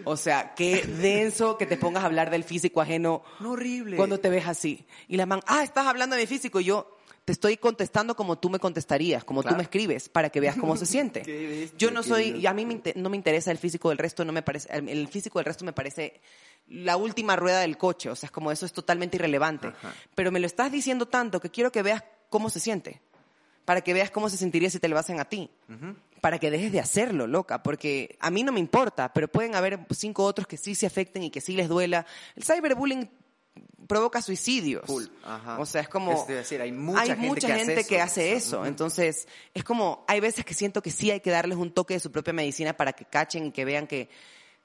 O 0.06 0.18
sea, 0.18 0.54
qué 0.56 0.84
denso 0.84 1.58
que 1.58 1.66
te 1.66 1.78
pongas 1.78 2.04
a 2.04 2.08
hablar 2.08 2.30
del 2.30 2.44
físico 2.44 2.82
ajeno. 2.82 3.24
horrible. 3.44 3.98
Cuando 3.98 4.20
te 4.20 4.30
ves 4.30 4.48
así. 4.48 4.86
Y 5.08 5.18
la 5.18 5.26
man, 5.26 5.42
ah, 5.48 5.64
estás 5.64 5.88
hablando 5.88 6.16
de 6.16 6.24
mi 6.24 6.28
físico. 6.28 6.60
Y 6.60 6.66
yo, 6.66 6.98
te 7.26 7.32
estoy 7.32 7.58
contestando 7.58 8.16
como 8.16 8.38
tú 8.38 8.50
me 8.50 8.60
contestarías, 8.60 9.24
como 9.24 9.44
tú 9.44 9.56
me 9.56 9.64
escribes, 9.64 10.10
para 10.10 10.30
que 10.30 10.40
veas 10.40 10.58
cómo 10.58 10.76
se 10.76 10.86
siente. 10.88 11.70
Yo 11.78 11.92
no 11.92 12.04
soy, 12.04 12.32
y 12.32 12.46
a 12.48 12.54
mí 12.54 12.82
no 12.96 13.10
me 13.10 13.18
interesa 13.18 13.52
el 13.52 13.58
físico 13.58 13.90
del 13.90 13.98
resto, 13.98 14.26
no 14.26 14.34
me 14.34 14.42
parece, 14.42 14.70
el 14.76 15.08
físico 15.08 15.40
del 15.40 15.46
resto 15.46 15.64
me 15.64 15.74
parece 15.74 16.20
la 16.68 16.98
última 16.98 17.36
rueda 17.36 17.62
del 17.62 17.78
coche, 17.78 18.10
o 18.10 18.16
sea, 18.16 18.28
es 18.28 18.32
como 18.32 18.52
eso 18.52 18.66
es 18.66 18.74
totalmente 18.74 19.18
irrelevante. 19.18 19.72
Pero 20.16 20.32
me 20.32 20.40
lo 20.40 20.48
estás 20.48 20.72
diciendo 20.72 21.08
tanto 21.08 21.40
que 21.40 21.50
quiero 21.50 21.72
que 21.72 21.82
veas 21.82 22.04
cómo 22.30 22.50
se 22.50 22.60
siente, 22.60 23.02
para 23.66 23.82
que 23.82 23.94
veas 23.94 24.12
cómo 24.12 24.30
se 24.30 24.38
sentiría 24.38 24.70
si 24.70 24.80
te 24.80 24.88
lo 24.88 24.98
hacen 24.98 25.20
a 25.20 25.26
ti 25.26 25.50
para 26.24 26.40
que 26.40 26.50
dejes 26.50 26.72
de 26.72 26.80
hacerlo, 26.80 27.28
loca, 27.28 27.62
porque 27.64 28.16
a 28.22 28.30
mí 28.30 28.44
no 28.44 28.54
me 28.54 28.62
importa, 28.62 29.12
pero 29.12 29.28
pueden 29.28 29.56
haber 29.56 29.86
cinco 29.94 30.24
otros 30.24 30.48
que 30.48 30.56
sí 30.56 30.74
se 30.74 30.86
afecten 30.86 31.22
y 31.24 31.30
que 31.30 31.42
sí 31.42 31.52
les 31.52 31.68
duela. 31.68 32.06
El 32.38 32.46
cyberbullying 32.46 33.10
provoca 33.90 34.22
suicidios. 34.22 34.86
O 35.58 35.66
sea, 35.66 35.82
es 35.82 35.90
como... 35.90 36.14
Es 36.14 36.26
decir, 36.28 36.62
hay 36.62 36.72
mucha, 36.72 37.14
gente, 37.14 37.84
que, 37.84 38.00
hace 38.00 38.32
eso. 38.32 38.66
Entonces, 38.66 39.28
es 39.54 39.66
como, 39.66 40.06
hay 40.08 40.22
veces 40.22 40.46
que 40.46 40.54
siento 40.54 40.82
que 40.82 40.92
sí 40.92 41.12
hay 41.12 41.20
que 41.20 41.30
darles 41.30 41.58
un 41.58 41.72
toque 41.72 41.96
de 41.96 42.00
su 42.00 42.10
propia 42.10 42.32
medicina 42.32 42.72
para 42.72 42.94
que 42.94 43.04
cachen 43.04 43.48
y 43.48 43.52
que 43.52 43.66
vean 43.66 43.86
que 43.86 44.08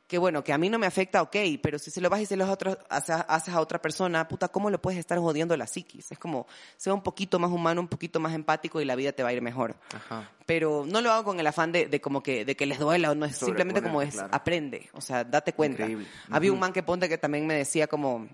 que 0.09 0.17
bueno, 0.17 0.43
que 0.43 0.55
a 0.55 0.59
mí 0.59 0.71
no 0.71 0.79
me 0.79 0.87
afecta, 0.87 1.21
ok, 1.21 1.37
pero 1.63 1.79
si 1.79 1.91
se 1.91 2.01
lo 2.01 2.09
vas 2.09 2.23
y 2.23 2.27
se 2.27 2.35
lo 2.35 2.47
haces 2.89 3.55
a, 3.55 3.61
otra 3.61 3.81
persona, 3.81 4.27
puta, 4.27 4.49
¿cómo 4.49 4.71
le 4.71 4.79
puedes 4.79 4.99
estar 4.99 5.19
jodiendo 5.19 5.55
la 5.55 5.67
psiquis? 5.67 6.11
Es 6.11 6.19
como, 6.19 6.47
sea 6.79 6.95
un 6.95 7.03
poquito 7.03 7.39
más 7.39 7.51
humano, 7.51 7.83
un 7.83 7.89
poquito 7.89 8.19
más 8.19 8.35
empático 8.35 8.81
y 8.81 8.87
la 8.87 8.97
vida 8.97 9.13
te 9.13 9.23
va 9.23 9.29
a 9.29 9.33
ir 9.35 9.43
mejor. 9.43 9.77
Ajá. 9.95 10.31
Pero 10.47 10.87
no 10.89 11.03
lo 11.03 11.13
hago 11.13 11.25
con 11.25 11.39
el 11.39 11.47
afán 11.47 11.73
de, 11.73 11.89
de 11.89 12.01
como 12.01 12.23
que, 12.23 12.47
de 12.47 12.57
que 12.57 12.65
les 12.65 12.79
duela 12.79 13.11
o 13.11 13.15
no, 13.15 13.27
es 13.27 13.37
simplemente 13.37 13.83
como 13.83 14.01
es, 14.01 14.15
claro. 14.15 14.31
aprende, 14.33 14.89
o 14.95 15.03
sea, 15.03 15.25
date 15.25 15.53
cuenta. 15.53 15.83
Increíble. 15.83 16.07
Había 16.31 16.53
un 16.53 16.59
man 16.59 16.73
que 16.73 16.83
ponte 16.83 17.07
que 17.07 17.19
también 17.19 17.47
me 17.47 17.55
decía 17.55 17.87
como, 17.87 18.27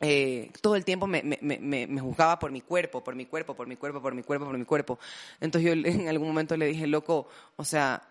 eh, 0.00 0.50
todo 0.62 0.76
el 0.76 0.84
tiempo 0.86 1.06
me, 1.06 1.22
me, 1.22 1.38
me, 1.42 1.86
me- 1.86 2.00
juzgaba 2.00 2.38
por 2.38 2.50
mi 2.50 2.62
cuerpo, 2.62 3.04
por 3.04 3.14
mi 3.14 3.26
cuerpo, 3.26 3.54
por 3.54 3.66
mi 3.66 3.76
cuerpo, 3.76 4.00
por 4.00 4.14
mi 4.14 4.22
cuerpo, 4.22 4.46
por 4.46 4.56
mi 4.56 4.64
cuerpo. 4.64 4.98
Entonces 5.40 5.74
yo 5.74 5.88
en 5.88 6.08
algún 6.08 6.28
momento 6.28 6.56
le 6.56 6.66
dije, 6.66 6.86
loco, 6.86 7.28
o 7.56 7.64
sea, 7.64 8.02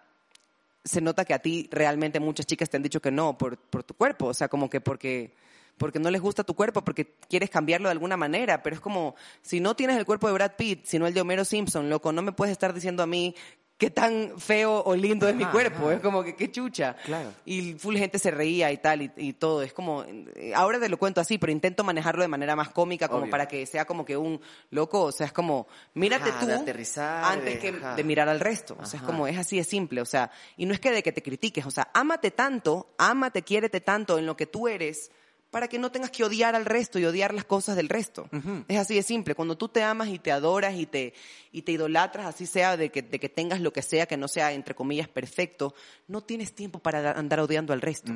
se 0.84 1.02
nota 1.02 1.26
que 1.26 1.34
a 1.34 1.40
ti 1.40 1.68
realmente 1.72 2.20
muchas 2.20 2.46
chicas 2.46 2.70
te 2.70 2.78
han 2.78 2.84
dicho 2.84 3.02
que 3.02 3.12
no 3.12 3.38
por, 3.38 3.58
por 3.58 3.84
tu 3.84 3.94
cuerpo, 3.94 4.28
o 4.28 4.34
sea, 4.34 4.48
como 4.48 4.70
que 4.70 4.82
porque 4.82 5.34
porque 5.78 5.98
no 5.98 6.12
les 6.12 6.22
gusta 6.22 6.44
tu 6.44 6.54
cuerpo, 6.54 6.84
porque 6.84 7.16
quieres 7.28 7.50
cambiarlo 7.50 7.88
de 7.88 7.94
alguna 7.94 8.16
manera, 8.16 8.62
pero 8.62 8.76
es 8.76 8.80
como, 8.80 9.16
si 9.42 9.60
no 9.60 9.76
tienes 9.76 9.98
el 9.98 10.06
cuerpo 10.06 10.28
de 10.28 10.34
Brad 10.34 10.52
Pitt, 10.56 10.86
sino 10.86 11.08
el 11.08 11.14
de 11.16 11.22
Homero 11.22 11.44
Simpson, 11.44 11.90
loco, 11.90 12.12
no 12.12 12.22
me 12.22 12.34
puedes 12.34 12.52
estar 12.52 12.72
diciendo 12.72 13.02
a 13.02 13.08
mí 13.08 13.34
qué 13.82 13.90
tan 13.90 14.40
feo 14.40 14.84
o 14.86 14.96
lindo 14.96 15.28
es 15.28 15.34
mi 15.34 15.44
cuerpo, 15.44 15.88
ajá. 15.88 15.96
es 15.96 16.02
como 16.02 16.24
que 16.24 16.36
qué 16.36 16.52
chucha. 16.52 16.96
Claro. 17.04 17.34
Y 17.46 17.74
full 17.74 17.98
gente 17.98 18.20
se 18.20 18.30
reía 18.30 18.72
y 18.72 18.78
tal, 18.78 19.02
y, 19.02 19.12
y 19.18 19.34
todo, 19.34 19.64
es 19.64 19.74
como, 19.74 20.06
eh, 20.36 20.54
ahora 20.54 20.80
te 20.80 20.88
lo 20.88 21.00
cuento 21.00 21.20
así, 21.20 21.40
pero 21.40 21.52
intento 21.52 21.84
manejarlo 21.84 22.22
de 22.22 22.28
manera 22.28 22.56
más 22.56 22.70
cómica, 22.70 23.08
como 23.08 23.22
Obvio. 23.24 23.32
para 23.32 23.48
que 23.48 23.66
sea 23.66 23.86
como 23.86 24.06
que 24.06 24.16
un 24.16 24.40
loco, 24.70 25.02
o 25.02 25.12
sea, 25.12 25.26
es 25.26 25.34
como, 25.34 25.66
mírate 25.96 26.30
Ajá, 26.30 26.46
tú 26.46 26.52
aterrizar, 26.52 27.24
antes 27.24 27.58
que 27.58 27.72
de 27.72 28.04
mirar 28.04 28.30
al 28.30 28.40
resto, 28.40 28.78
o 28.80 28.86
sea, 28.86 29.00
es 29.00 29.04
como, 29.04 29.26
es 29.26 29.40
así 29.40 29.58
de 29.58 29.64
simple, 29.64 30.00
o 30.00 30.06
sea, 30.06 30.30
y 30.58 30.68
no 30.68 30.76
es 30.76 30.80
que 30.80 30.92
de 30.92 31.02
que 31.02 31.12
te 31.12 31.24
critiques, 31.24 31.66
o 31.66 31.72
sea, 31.72 31.90
ámate 31.92 32.30
tanto, 32.30 32.94
ámate, 33.00 33.42
quiérete 33.42 33.82
tanto 33.82 34.20
en 34.20 34.28
lo 34.28 34.38
que 34.38 34.46
tú 34.46 34.68
eres, 34.68 35.10
para 35.52 35.68
que 35.68 35.78
no 35.78 35.92
tengas 35.92 36.10
que 36.12 36.24
odiar 36.24 36.56
al 36.56 36.64
resto 36.66 36.98
y 36.98 37.04
odiar 37.06 37.34
las 37.34 37.44
cosas 37.44 37.76
del 37.76 37.90
resto. 37.90 38.30
Es 38.70 38.78
así 38.78 38.96
de 38.96 39.04
simple. 39.04 39.36
Cuando 39.36 39.58
tú 39.58 39.68
te 39.68 39.84
amas 39.84 40.08
y 40.08 40.18
te 40.18 40.32
adoras 40.32 40.76
y 40.76 40.86
te, 40.86 41.14
y 41.52 41.64
te 41.64 41.74
idolatras, 41.74 42.26
así 42.26 42.46
sea 42.46 42.78
de 42.78 42.90
que, 42.90 43.02
de 43.02 43.20
que 43.20 43.28
tengas 43.28 43.60
lo 43.60 43.74
que 43.74 43.82
sea, 43.82 44.06
que 44.06 44.16
no 44.16 44.30
sea, 44.30 44.54
entre 44.54 44.74
comillas, 44.76 45.10
perfecto, 45.10 45.76
no 46.08 46.22
tienes 46.24 46.54
tiempo 46.54 46.80
para 46.80 47.02
da- 47.02 47.12
andar 47.12 47.42
odiando 47.42 47.74
al 47.74 47.82
resto. 47.82 48.14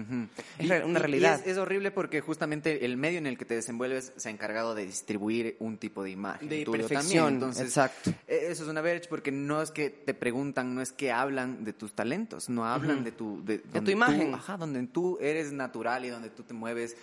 Es 0.58 0.66
Y- 0.66 0.72
una 0.72 0.98
realidad. 1.00 1.42
es, 1.42 1.48
es 1.48 1.58
horrible 1.58 1.92
porque 1.92 2.22
justamente 2.22 2.86
el 2.86 2.96
medio 2.96 3.18
en 3.18 3.28
el 3.28 3.38
que 3.38 3.44
te 3.44 3.56
desenvuelves 3.56 4.14
se 4.16 4.30
ha 4.30 4.32
encargado 4.32 4.74
de 4.74 4.86
distribuir 4.86 5.58
un 5.60 5.78
tipo 5.78 6.04
de 6.04 6.12
imagen. 6.12 6.48
De 6.48 6.64
perfección, 6.66 7.02
también. 7.04 7.34
Entonces, 7.34 7.64
exacto. 7.66 8.12
eh, 8.30 8.48
Eso 8.50 8.64
es 8.64 8.70
una 8.70 8.80
verge 8.80 9.10
porque 9.10 9.34
no 9.34 9.62
es 9.62 9.72
que 9.72 9.90
te 9.90 10.14
preguntan, 10.14 10.74
no 10.74 10.82
es 10.82 10.94
que 10.94 11.12
hablan 11.12 11.66
de 11.66 11.74
tus 11.74 11.92
talentos, 11.94 12.48
no 12.48 12.66
hablan 12.66 13.04
de 13.04 13.12
tu... 13.12 13.44
De, 13.44 13.58
tú- 13.60 13.92
imagen. 13.92 14.34
ajá, 14.34 14.56
donde 14.56 14.88
tú 14.88 15.18
eres 15.20 15.52
natural 15.52 16.06
y 16.06 16.10
donde 16.10 16.30
tú 16.30 16.44
te 16.44 16.54
mueves. 16.54 16.96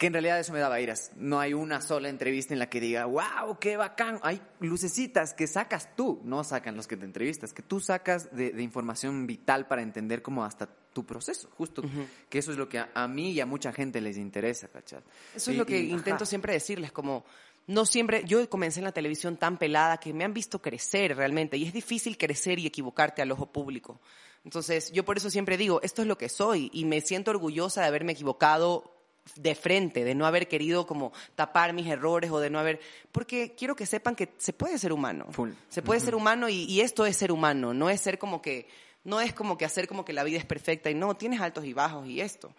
Que 0.00 0.06
en 0.06 0.14
realidad 0.14 0.40
eso 0.40 0.54
me 0.54 0.60
daba 0.60 0.80
iras. 0.80 1.10
No 1.16 1.40
hay 1.40 1.52
una 1.52 1.82
sola 1.82 2.08
entrevista 2.08 2.54
en 2.54 2.58
la 2.58 2.70
que 2.70 2.80
diga, 2.80 3.04
wow, 3.04 3.58
qué 3.60 3.76
bacán. 3.76 4.18
Hay 4.22 4.40
lucecitas 4.58 5.34
que 5.34 5.46
sacas 5.46 5.94
tú, 5.94 6.22
no 6.24 6.42
sacan 6.42 6.74
los 6.74 6.86
que 6.86 6.96
te 6.96 7.04
entrevistas, 7.04 7.52
que 7.52 7.60
tú 7.60 7.80
sacas 7.80 8.34
de, 8.34 8.52
de 8.52 8.62
información 8.62 9.26
vital 9.26 9.68
para 9.68 9.82
entender 9.82 10.22
como 10.22 10.42
hasta 10.42 10.66
tu 10.94 11.04
proceso, 11.04 11.50
justo. 11.50 11.82
Que 12.30 12.38
eso 12.38 12.50
es 12.50 12.56
lo 12.56 12.66
que 12.66 12.78
a, 12.78 12.90
a 12.94 13.08
mí 13.08 13.32
y 13.32 13.40
a 13.40 13.46
mucha 13.46 13.74
gente 13.74 14.00
les 14.00 14.16
interesa, 14.16 14.68
¿cachai? 14.68 15.02
Eso 15.34 15.50
es 15.50 15.58
lo 15.58 15.66
que 15.66 15.78
y, 15.78 15.90
intento 15.90 16.24
ajá. 16.24 16.30
siempre 16.30 16.54
decirles, 16.54 16.92
como 16.92 17.26
no 17.66 17.84
siempre, 17.84 18.24
yo 18.24 18.48
comencé 18.48 18.80
en 18.80 18.84
la 18.84 18.92
televisión 18.92 19.36
tan 19.36 19.58
pelada 19.58 19.98
que 19.98 20.14
me 20.14 20.24
han 20.24 20.32
visto 20.32 20.62
crecer 20.62 21.14
realmente 21.14 21.58
y 21.58 21.66
es 21.66 21.74
difícil 21.74 22.16
crecer 22.16 22.58
y 22.58 22.66
equivocarte 22.66 23.20
al 23.20 23.32
ojo 23.32 23.52
público. 23.52 24.00
Entonces, 24.44 24.90
yo 24.92 25.04
por 25.04 25.18
eso 25.18 25.28
siempre 25.28 25.58
digo, 25.58 25.82
esto 25.82 26.00
es 26.00 26.08
lo 26.08 26.16
que 26.16 26.30
soy 26.30 26.70
y 26.72 26.86
me 26.86 27.02
siento 27.02 27.32
orgullosa 27.32 27.82
de 27.82 27.88
haberme 27.88 28.12
equivocado 28.12 28.96
de 29.36 29.54
frente, 29.54 30.04
de 30.04 30.14
no 30.14 30.26
haber 30.26 30.48
querido 30.48 30.86
como 30.86 31.12
tapar 31.34 31.72
mis 31.72 31.86
errores 31.86 32.30
o 32.30 32.40
de 32.40 32.50
no 32.50 32.58
haber, 32.58 32.80
porque 33.12 33.54
quiero 33.56 33.76
que 33.76 33.86
sepan 33.86 34.14
que 34.14 34.30
se 34.38 34.52
puede 34.52 34.78
ser 34.78 34.92
humano. 34.92 35.26
Full. 35.30 35.50
Se 35.68 35.82
puede 35.82 36.00
ser 36.00 36.14
humano 36.14 36.48
y, 36.48 36.64
y 36.64 36.80
esto 36.80 37.06
es 37.06 37.16
ser 37.16 37.32
humano, 37.32 37.74
no 37.74 37.90
es 37.90 38.00
ser 38.00 38.18
como 38.18 38.42
que, 38.42 38.68
no 39.04 39.20
es 39.20 39.32
como 39.32 39.56
que 39.56 39.64
hacer 39.64 39.88
como 39.88 40.04
que 40.04 40.12
la 40.12 40.24
vida 40.24 40.38
es 40.38 40.44
perfecta 40.44 40.90
y 40.90 40.94
no, 40.94 41.14
tienes 41.16 41.40
altos 41.40 41.64
y 41.64 41.72
bajos 41.72 42.06
y 42.06 42.20
esto. 42.20 42.52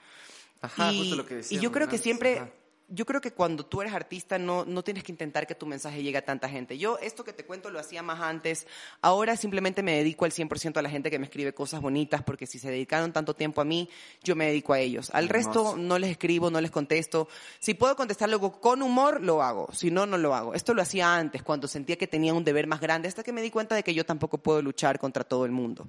Ajá, 0.61 0.91
y, 0.91 0.99
justo 0.99 1.15
lo 1.15 1.25
que 1.25 1.33
y 1.33 1.37
decíamos 1.37 1.63
yo 1.63 1.71
creo 1.71 1.87
que 1.87 1.97
siempre, 1.97 2.39
ajá. 2.39 2.51
Yo 2.93 3.05
creo 3.05 3.21
que 3.21 3.31
cuando 3.31 3.65
tú 3.65 3.81
eres 3.81 3.93
artista 3.93 4.37
no, 4.37 4.65
no 4.65 4.83
tienes 4.83 5.03
que 5.03 5.11
intentar 5.11 5.47
que 5.47 5.55
tu 5.55 5.65
mensaje 5.65 6.03
llegue 6.03 6.17
a 6.17 6.25
tanta 6.25 6.49
gente. 6.49 6.77
Yo 6.77 6.97
esto 6.99 7.23
que 7.23 7.31
te 7.31 7.45
cuento 7.45 7.69
lo 7.69 7.79
hacía 7.79 8.03
más 8.03 8.19
antes, 8.19 8.67
ahora 9.01 9.37
simplemente 9.37 9.81
me 9.81 9.95
dedico 9.95 10.25
al 10.25 10.31
100% 10.31 10.77
a 10.77 10.81
la 10.81 10.89
gente 10.89 11.09
que 11.09 11.17
me 11.17 11.25
escribe 11.25 11.53
cosas 11.53 11.81
bonitas, 11.81 12.21
porque 12.23 12.45
si 12.45 12.59
se 12.59 12.69
dedicaron 12.69 13.13
tanto 13.13 13.33
tiempo 13.33 13.61
a 13.61 13.65
mí, 13.65 13.89
yo 14.23 14.35
me 14.35 14.47
dedico 14.47 14.73
a 14.73 14.79
ellos. 14.79 15.09
Al 15.13 15.25
Hermoso. 15.25 15.49
resto 15.49 15.77
no 15.77 15.97
les 15.97 16.11
escribo, 16.11 16.51
no 16.51 16.59
les 16.59 16.71
contesto. 16.71 17.29
Si 17.59 17.73
puedo 17.73 17.95
contestarlo 17.95 18.39
con 18.59 18.81
humor, 18.81 19.21
lo 19.21 19.41
hago. 19.41 19.69
Si 19.71 19.89
no, 19.89 20.05
no 20.05 20.17
lo 20.17 20.35
hago. 20.35 20.53
Esto 20.53 20.73
lo 20.73 20.81
hacía 20.81 21.15
antes, 21.15 21.43
cuando 21.43 21.67
sentía 21.67 21.95
que 21.95 22.07
tenía 22.07 22.33
un 22.33 22.43
deber 22.43 22.67
más 22.67 22.81
grande, 22.81 23.07
hasta 23.07 23.23
que 23.23 23.31
me 23.31 23.41
di 23.41 23.49
cuenta 23.49 23.75
de 23.75 23.83
que 23.83 23.93
yo 23.93 24.05
tampoco 24.05 24.37
puedo 24.37 24.61
luchar 24.61 24.99
contra 24.99 25.23
todo 25.23 25.45
el 25.45 25.51
mundo. 25.51 25.87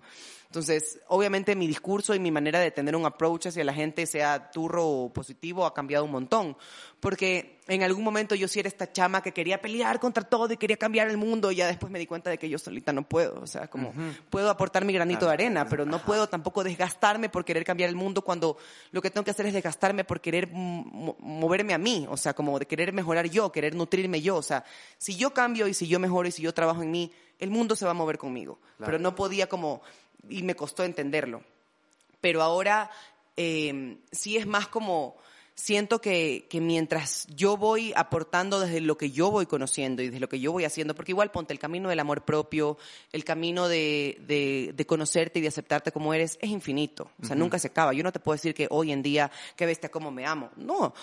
Entonces, 0.52 1.00
obviamente 1.08 1.56
mi 1.56 1.66
discurso 1.66 2.14
y 2.14 2.18
mi 2.18 2.30
manera 2.30 2.60
de 2.60 2.70
tener 2.70 2.94
un 2.94 3.06
approach 3.06 3.46
hacia 3.46 3.64
la 3.64 3.72
gente, 3.72 4.04
sea 4.04 4.50
turro 4.50 4.86
o 4.86 5.12
positivo, 5.12 5.64
ha 5.64 5.72
cambiado 5.72 6.04
un 6.04 6.10
montón. 6.10 6.58
Porque 7.02 7.58
en 7.66 7.82
algún 7.82 8.04
momento 8.04 8.36
yo 8.36 8.46
sí 8.46 8.60
era 8.60 8.68
esta 8.68 8.92
chama 8.92 9.24
que 9.24 9.32
quería 9.32 9.60
pelear 9.60 9.98
contra 9.98 10.22
todo 10.22 10.52
y 10.52 10.56
quería 10.56 10.76
cambiar 10.76 11.08
el 11.08 11.16
mundo 11.16 11.50
y 11.50 11.56
ya 11.56 11.66
después 11.66 11.90
me 11.90 11.98
di 11.98 12.06
cuenta 12.06 12.30
de 12.30 12.38
que 12.38 12.48
yo 12.48 12.60
solita 12.60 12.92
no 12.92 13.02
puedo. 13.02 13.40
O 13.40 13.46
sea, 13.48 13.66
como 13.66 13.92
puedo 14.30 14.48
aportar 14.48 14.84
mi 14.84 14.92
granito 14.92 15.26
de 15.26 15.32
arena, 15.32 15.66
pero 15.68 15.84
no 15.84 16.00
puedo 16.04 16.28
tampoco 16.28 16.62
desgastarme 16.62 17.28
por 17.28 17.44
querer 17.44 17.64
cambiar 17.64 17.90
el 17.90 17.96
mundo 17.96 18.22
cuando 18.22 18.56
lo 18.92 19.02
que 19.02 19.10
tengo 19.10 19.24
que 19.24 19.32
hacer 19.32 19.46
es 19.46 19.52
desgastarme 19.52 20.04
por 20.04 20.20
querer 20.20 20.48
mo- 20.52 21.16
moverme 21.18 21.74
a 21.74 21.78
mí. 21.78 22.06
O 22.08 22.16
sea, 22.16 22.34
como 22.34 22.56
de 22.60 22.66
querer 22.66 22.92
mejorar 22.92 23.26
yo, 23.28 23.50
querer 23.50 23.74
nutrirme 23.74 24.22
yo. 24.22 24.36
O 24.36 24.42
sea, 24.42 24.64
si 24.96 25.16
yo 25.16 25.34
cambio 25.34 25.66
y 25.66 25.74
si 25.74 25.88
yo 25.88 25.98
mejoro 25.98 26.28
y 26.28 26.30
si 26.30 26.40
yo 26.42 26.54
trabajo 26.54 26.84
en 26.84 26.92
mí, 26.92 27.10
el 27.40 27.50
mundo 27.50 27.74
se 27.74 27.84
va 27.84 27.90
a 27.90 27.94
mover 27.94 28.16
conmigo. 28.16 28.60
Claro. 28.76 28.84
Pero 28.92 28.98
no 29.00 29.16
podía 29.16 29.48
como, 29.48 29.82
y 30.28 30.44
me 30.44 30.54
costó 30.54 30.84
entenderlo. 30.84 31.42
Pero 32.20 32.42
ahora 32.42 32.92
eh, 33.36 33.96
sí 34.12 34.36
es 34.36 34.46
más 34.46 34.68
como, 34.68 35.16
siento 35.54 36.00
que, 36.00 36.46
que 36.48 36.60
mientras 36.60 37.26
yo 37.28 37.56
voy 37.56 37.92
aportando 37.96 38.60
desde 38.60 38.80
lo 38.80 38.96
que 38.96 39.10
yo 39.10 39.30
voy 39.30 39.46
conociendo 39.46 40.02
y 40.02 40.06
desde 40.06 40.20
lo 40.20 40.28
que 40.28 40.40
yo 40.40 40.52
voy 40.52 40.64
haciendo, 40.64 40.94
porque 40.94 41.12
igual 41.12 41.30
ponte 41.30 41.52
el 41.52 41.58
camino 41.58 41.88
del 41.88 42.00
amor 42.00 42.24
propio, 42.24 42.78
el 43.12 43.24
camino 43.24 43.68
de, 43.68 44.18
de, 44.26 44.72
de 44.74 44.86
conocerte 44.86 45.38
y 45.38 45.42
de 45.42 45.48
aceptarte 45.48 45.92
como 45.92 46.14
eres, 46.14 46.38
es 46.40 46.50
infinito. 46.50 47.10
O 47.22 47.26
sea, 47.26 47.36
nunca 47.36 47.58
se 47.58 47.68
acaba. 47.68 47.92
Yo 47.92 48.02
no 48.02 48.12
te 48.12 48.20
puedo 48.20 48.34
decir 48.34 48.54
que 48.54 48.66
hoy 48.70 48.92
en 48.92 49.02
día, 49.02 49.30
qué 49.56 49.66
bestia, 49.66 49.90
cómo 49.90 50.10
me 50.10 50.26
amo. 50.26 50.50
No. 50.56 50.94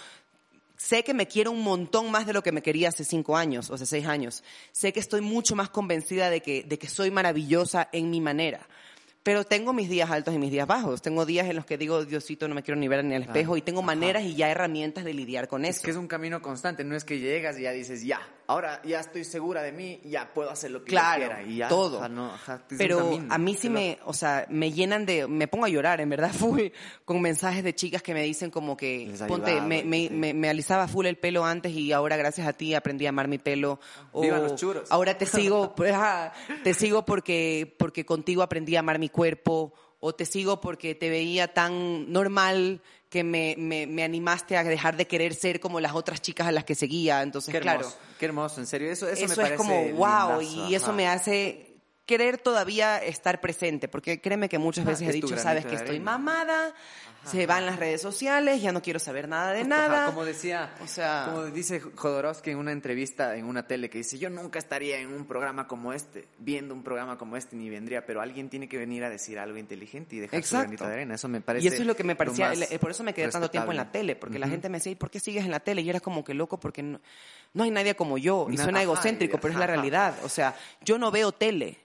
Sé 0.78 1.04
que 1.04 1.14
me 1.14 1.28
quiero 1.28 1.52
un 1.52 1.62
montón 1.62 2.10
más 2.10 2.26
de 2.26 2.32
lo 2.32 2.42
que 2.42 2.54
me 2.54 2.62
quería 2.62 2.88
hace 2.88 3.04
cinco 3.04 3.36
años 3.36 3.70
o 3.70 3.76
hace 3.76 3.86
seis 3.86 4.06
años. 4.06 4.44
Sé 4.72 4.94
que 4.94 5.02
estoy 5.02 5.20
mucho 5.20 5.54
más 5.54 5.70
convencida 5.70 6.30
de 6.30 6.42
que, 6.42 6.64
de 6.64 6.80
que 6.80 6.88
soy 6.88 7.12
maravillosa 7.12 7.90
en 7.92 8.10
mi 8.10 8.22
manera. 8.22 8.66
Pero 9.24 9.44
tengo 9.44 9.74
mis 9.74 9.90
días 9.90 10.10
altos 10.10 10.34
y 10.34 10.38
mis 10.40 10.52
días 10.52 10.66
bajos. 10.68 11.02
Tengo 11.02 11.26
días 11.26 11.48
en 11.48 11.56
los 11.58 11.66
que 11.66 11.78
digo, 11.78 12.06
Diosito, 12.06 12.48
no 12.48 12.56
me 12.56 12.64
quiero 12.64 12.80
ni 12.80 12.88
ver 12.88 13.04
ni 13.04 13.16
al 13.16 13.24
espejo. 13.24 13.58
Y 13.58 13.62
tengo 13.62 13.82
maneras 13.82 14.24
y 14.24 14.36
ya 14.36 14.50
herramientas 14.50 15.04
de 15.04 15.14
lidiar 15.14 15.48
con 15.48 15.66
Es 15.66 15.78
eso. 15.78 15.86
que 15.86 15.92
es 15.92 15.98
un 15.98 16.08
camino 16.08 16.42
constante, 16.42 16.84
no 16.84 16.96
es 16.96 17.04
que 17.04 17.20
llegas 17.20 17.60
y 17.60 17.64
ya 17.64 17.72
dices, 17.72 18.04
ya, 18.06 18.22
ahora 18.50 18.82
ya 18.84 19.00
estoy 19.00 19.24
segura 19.24 19.62
de 19.62 19.72
mí, 19.72 20.02
ya 20.04 20.34
puedo 20.34 20.50
hacer 20.50 20.72
lo 20.72 20.84
que 20.84 20.90
Claro, 20.90 21.22
yo 21.22 21.28
quiera. 21.28 21.44
Y 21.44 21.58
ya, 21.58 21.68
todo. 21.68 22.00
Ajá, 22.00 22.10
no, 22.10 22.34
ajá, 22.34 22.64
Pero 22.80 22.98
camino. 22.98 23.32
a 23.32 23.38
mí 23.38 23.56
sí 23.56 23.70
me, 23.70 24.00
o 24.06 24.14
sea, 24.14 24.48
me 24.50 24.72
llenan 24.72 25.06
de, 25.06 25.28
me 25.28 25.48
pongo 25.48 25.66
a 25.66 25.70
llorar, 25.70 26.02
en 26.02 26.10
verdad, 26.10 26.32
full, 26.34 26.62
con 27.06 27.22
mensajes 27.22 27.64
de 27.64 27.76
chicas 27.76 28.02
que 28.02 28.16
me 28.16 28.24
dicen 28.24 28.50
como 28.50 28.76
que, 28.76 29.14
ponte, 29.28 29.62
me, 29.62 29.84
me, 29.84 30.08
sí. 30.08 30.14
me, 30.14 30.34
me 30.34 30.50
alisaba 30.50 30.88
full 30.88 31.06
el 31.06 31.18
pelo 31.18 31.46
antes 31.46 31.72
y 31.74 31.92
ahora 31.92 32.18
gracias 32.18 32.48
a 32.48 32.54
ti 32.54 32.74
aprendí 32.74 33.06
a 33.06 33.10
amar 33.10 33.28
mi 33.28 33.38
pelo. 33.38 33.80
O 34.12 34.22
Vivan 34.22 34.42
los 34.42 34.56
churros. 34.56 34.92
Ahora 34.92 35.16
te 35.16 35.28
sigo, 35.28 35.74
pues, 35.76 35.96
te 36.64 36.74
sigo 36.74 37.06
porque, 37.06 37.76
porque 37.78 38.04
contigo 38.04 38.42
aprendí 38.42 38.76
a 38.76 38.80
amar 38.80 38.98
mi 38.98 39.10
cuerpo. 39.10 39.74
O 40.02 40.16
te 40.16 40.26
sigo 40.26 40.62
porque 40.62 40.96
te 40.96 41.10
veía 41.10 41.54
tan 41.54 42.10
normal 42.12 42.82
que 43.10 43.24
me, 43.24 43.56
me, 43.58 43.88
me 43.88 44.04
animaste 44.04 44.56
a 44.56 44.64
dejar 44.64 44.96
de 44.96 45.08
querer 45.08 45.34
ser 45.34 45.60
como 45.60 45.80
las 45.80 45.94
otras 45.94 46.22
chicas 46.22 46.48
a 46.48 46.52
las 46.52 46.64
que 46.64 46.76
seguía. 46.76 47.22
Entonces, 47.22 47.52
Qué 47.52 47.58
hermoso, 47.58 47.78
claro 47.80 48.10
qué 48.20 48.26
hermoso, 48.26 48.60
en 48.60 48.68
serio. 48.68 48.92
Eso, 48.92 49.08
eso, 49.08 49.26
eso, 49.26 49.30
me 49.30 49.36
parece 49.36 49.54
es 49.54 49.58
como 49.58 49.82
wow 49.94 50.40
lindazo, 50.40 50.70
y 50.70 50.76
eso 50.76 50.94
me 50.94 51.08
hace 51.08 51.70
querer 52.06 52.40
todavía 52.40 52.98
estar 52.98 53.40
presente 53.40 53.88
porque 53.88 54.20
créeme 54.20 54.50
que 54.50 54.58
muchas 54.58 54.84
veces 54.84 55.10
he 55.10 55.12
dicho 55.14 55.38
sabes 55.38 55.66
que 55.66 55.76
estoy 55.76 55.98
arena". 55.98 56.06
Se 57.26 57.46
van 57.46 57.66
las 57.66 57.78
redes 57.78 58.02
sociales 58.02 58.62
ya 58.62 58.72
no 58.72 58.82
quiero 58.82 58.98
saber 59.00 59.28
nada 59.28 59.52
de 59.52 59.60
Ajá, 59.62 59.68
nada 59.68 60.06
como 60.08 60.26
decía, 60.26 60.74
O 60.82 60.88
sea- 60.88 61.26
como 61.28 61.46
dice 61.46 61.80
Jodorowsky 61.80 62.52
en 62.52 62.58
una 62.58 62.72
entrevista 62.72 63.36
en 63.36 63.46
una 63.46 63.68
tele 63.68 63.90
que 63.90 64.00
dice, 64.00 64.18
yo 64.18 64.30
nunca 64.30 64.58
estaría 64.60 65.00
en 65.00 65.14
un 65.14 65.26
programa 65.26 65.68
como 65.68 65.94
este, 65.94 66.28
viendo 66.40 66.74
un 66.74 66.84
programa 66.84 67.18
como 67.18 67.38
este 67.38 67.56
ni 67.56 67.70
vendría, 67.70 68.06
pero 68.06 68.22
alguien 68.22 68.50
tiene 68.50 68.68
que 68.68 68.78
venir 68.78 69.04
a 69.04 69.10
decir 69.10 69.38
algo 69.40 69.58
inteligente 69.58 70.16
y 70.16 70.20
dejar 70.20 70.40
su 70.42 70.46
Exacto. 70.56 70.62
granito 70.64 70.88
de 70.88 70.94
arena. 70.94 71.16
Eso 71.16 71.28
me 71.28 71.42
parece 71.42 71.66
y 71.66 71.68
eso 71.68 71.82
es 71.82 71.88
lo 71.88 71.96
que 71.96 72.04
me 72.04 72.16
parecía, 72.16 72.52
el- 72.54 72.80
por 72.80 72.92
eso 72.92 73.04
me 73.04 73.14
quedé 73.14 73.30
tanto 73.30 73.50
tiempo 73.52 73.72
en 73.72 73.78
la 73.78 73.92
tele, 73.92 74.16
porque 74.16 74.40
la 74.40 74.48
gente 74.48 74.70
me 74.70 74.78
decía, 74.80 74.92
¿y 74.92 74.96
por 74.96 75.10
qué 75.12 75.20
sigues 75.20 75.46
en 75.46 75.52
la 75.52 75.60
tele? 75.60 75.82
Y 75.82 75.90
era 75.90 76.00
como 76.00 76.24
que 76.24 76.34
loco, 76.34 76.60
porque 76.60 76.82
no, 76.84 77.00
no 77.54 77.64
hay 77.64 77.72
nadie 77.72 77.96
como 77.96 78.18
yo. 78.18 78.48
Y 78.50 78.56
Na- 78.56 78.64
suena 78.64 78.80
ajá, 78.80 78.84
egocéntrico, 78.84 79.38
pero 79.40 79.54
es 79.54 79.60
la 79.60 79.68
realidad. 79.68 80.16
O 80.24 80.30
sea, 80.30 80.56
yo 80.84 80.98
no 80.98 81.12
veo 81.12 81.32
tele. 81.32 81.78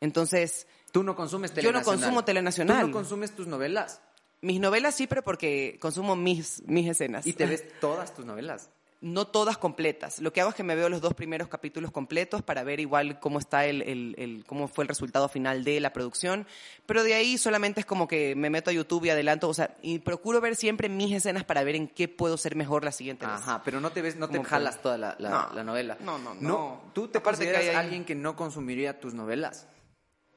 Entonces, 0.00 0.66
Tú 0.92 1.04
no 1.04 1.14
consumes 1.14 1.50
Yo 1.52 1.54
no 1.54 1.60
telenacional. 1.78 1.84
consumo 2.00 2.24
telenacional. 2.24 2.80
Tú 2.80 2.86
no 2.88 2.92
consumes 2.92 3.30
tus 3.36 3.46
novelas. 3.46 4.00
Mis 4.42 4.60
novelas 4.60 4.94
sí, 4.94 5.06
pero 5.06 5.22
porque 5.22 5.78
consumo 5.80 6.16
mis, 6.16 6.62
mis 6.66 6.88
escenas. 6.88 7.26
¿Y 7.26 7.32
te 7.32 7.46
ves 7.46 7.64
todas 7.80 8.14
tus 8.14 8.24
novelas? 8.24 8.70
no 9.00 9.26
todas 9.26 9.56
completas. 9.56 10.20
Lo 10.20 10.32
que 10.32 10.40
hago 10.40 10.50
es 10.50 10.56
que 10.56 10.62
me 10.62 10.74
veo 10.74 10.88
los 10.88 11.00
dos 11.00 11.14
primeros 11.14 11.48
capítulos 11.48 11.90
completos 11.90 12.42
para 12.42 12.62
ver 12.64 12.80
igual 12.80 13.18
cómo 13.18 13.38
está 13.38 13.64
el, 13.64 13.82
el, 13.82 14.14
el, 14.18 14.44
cómo 14.46 14.68
fue 14.68 14.84
el 14.84 14.88
resultado 14.88 15.28
final 15.28 15.64
de 15.64 15.80
la 15.80 15.92
producción. 15.92 16.46
Pero 16.86 17.02
de 17.02 17.14
ahí 17.14 17.38
solamente 17.38 17.80
es 17.80 17.86
como 17.86 18.06
que 18.06 18.34
me 18.34 18.50
meto 18.50 18.70
a 18.70 18.72
YouTube 18.72 19.06
y 19.06 19.10
adelanto, 19.10 19.48
o 19.48 19.54
sea, 19.54 19.76
y 19.82 20.00
procuro 20.00 20.40
ver 20.40 20.54
siempre 20.54 20.88
mis 20.88 21.14
escenas 21.14 21.44
para 21.44 21.64
ver 21.64 21.76
en 21.76 21.88
qué 21.88 22.08
puedo 22.08 22.36
ser 22.36 22.56
mejor 22.56 22.84
la 22.84 22.92
siguiente 22.92 23.26
vez. 23.26 23.36
Ajá, 23.36 23.62
pero 23.64 23.80
no 23.80 23.90
te 23.90 24.02
ves, 24.02 24.16
no 24.16 24.28
te 24.28 24.42
jalas 24.44 24.82
toda 24.82 24.98
la, 24.98 25.16
la, 25.18 25.50
la, 25.54 25.64
novela. 25.64 25.96
No, 26.00 26.18
no, 26.18 26.34
no. 26.34 26.82
¿Tú 26.92 27.08
te 27.08 27.18
Aparte 27.18 27.38
consideras 27.38 27.62
que 27.62 27.70
hay... 27.70 27.76
alguien 27.76 28.04
que 28.04 28.14
no 28.14 28.36
consumiría 28.36 29.00
tus 29.00 29.14
novelas? 29.14 29.66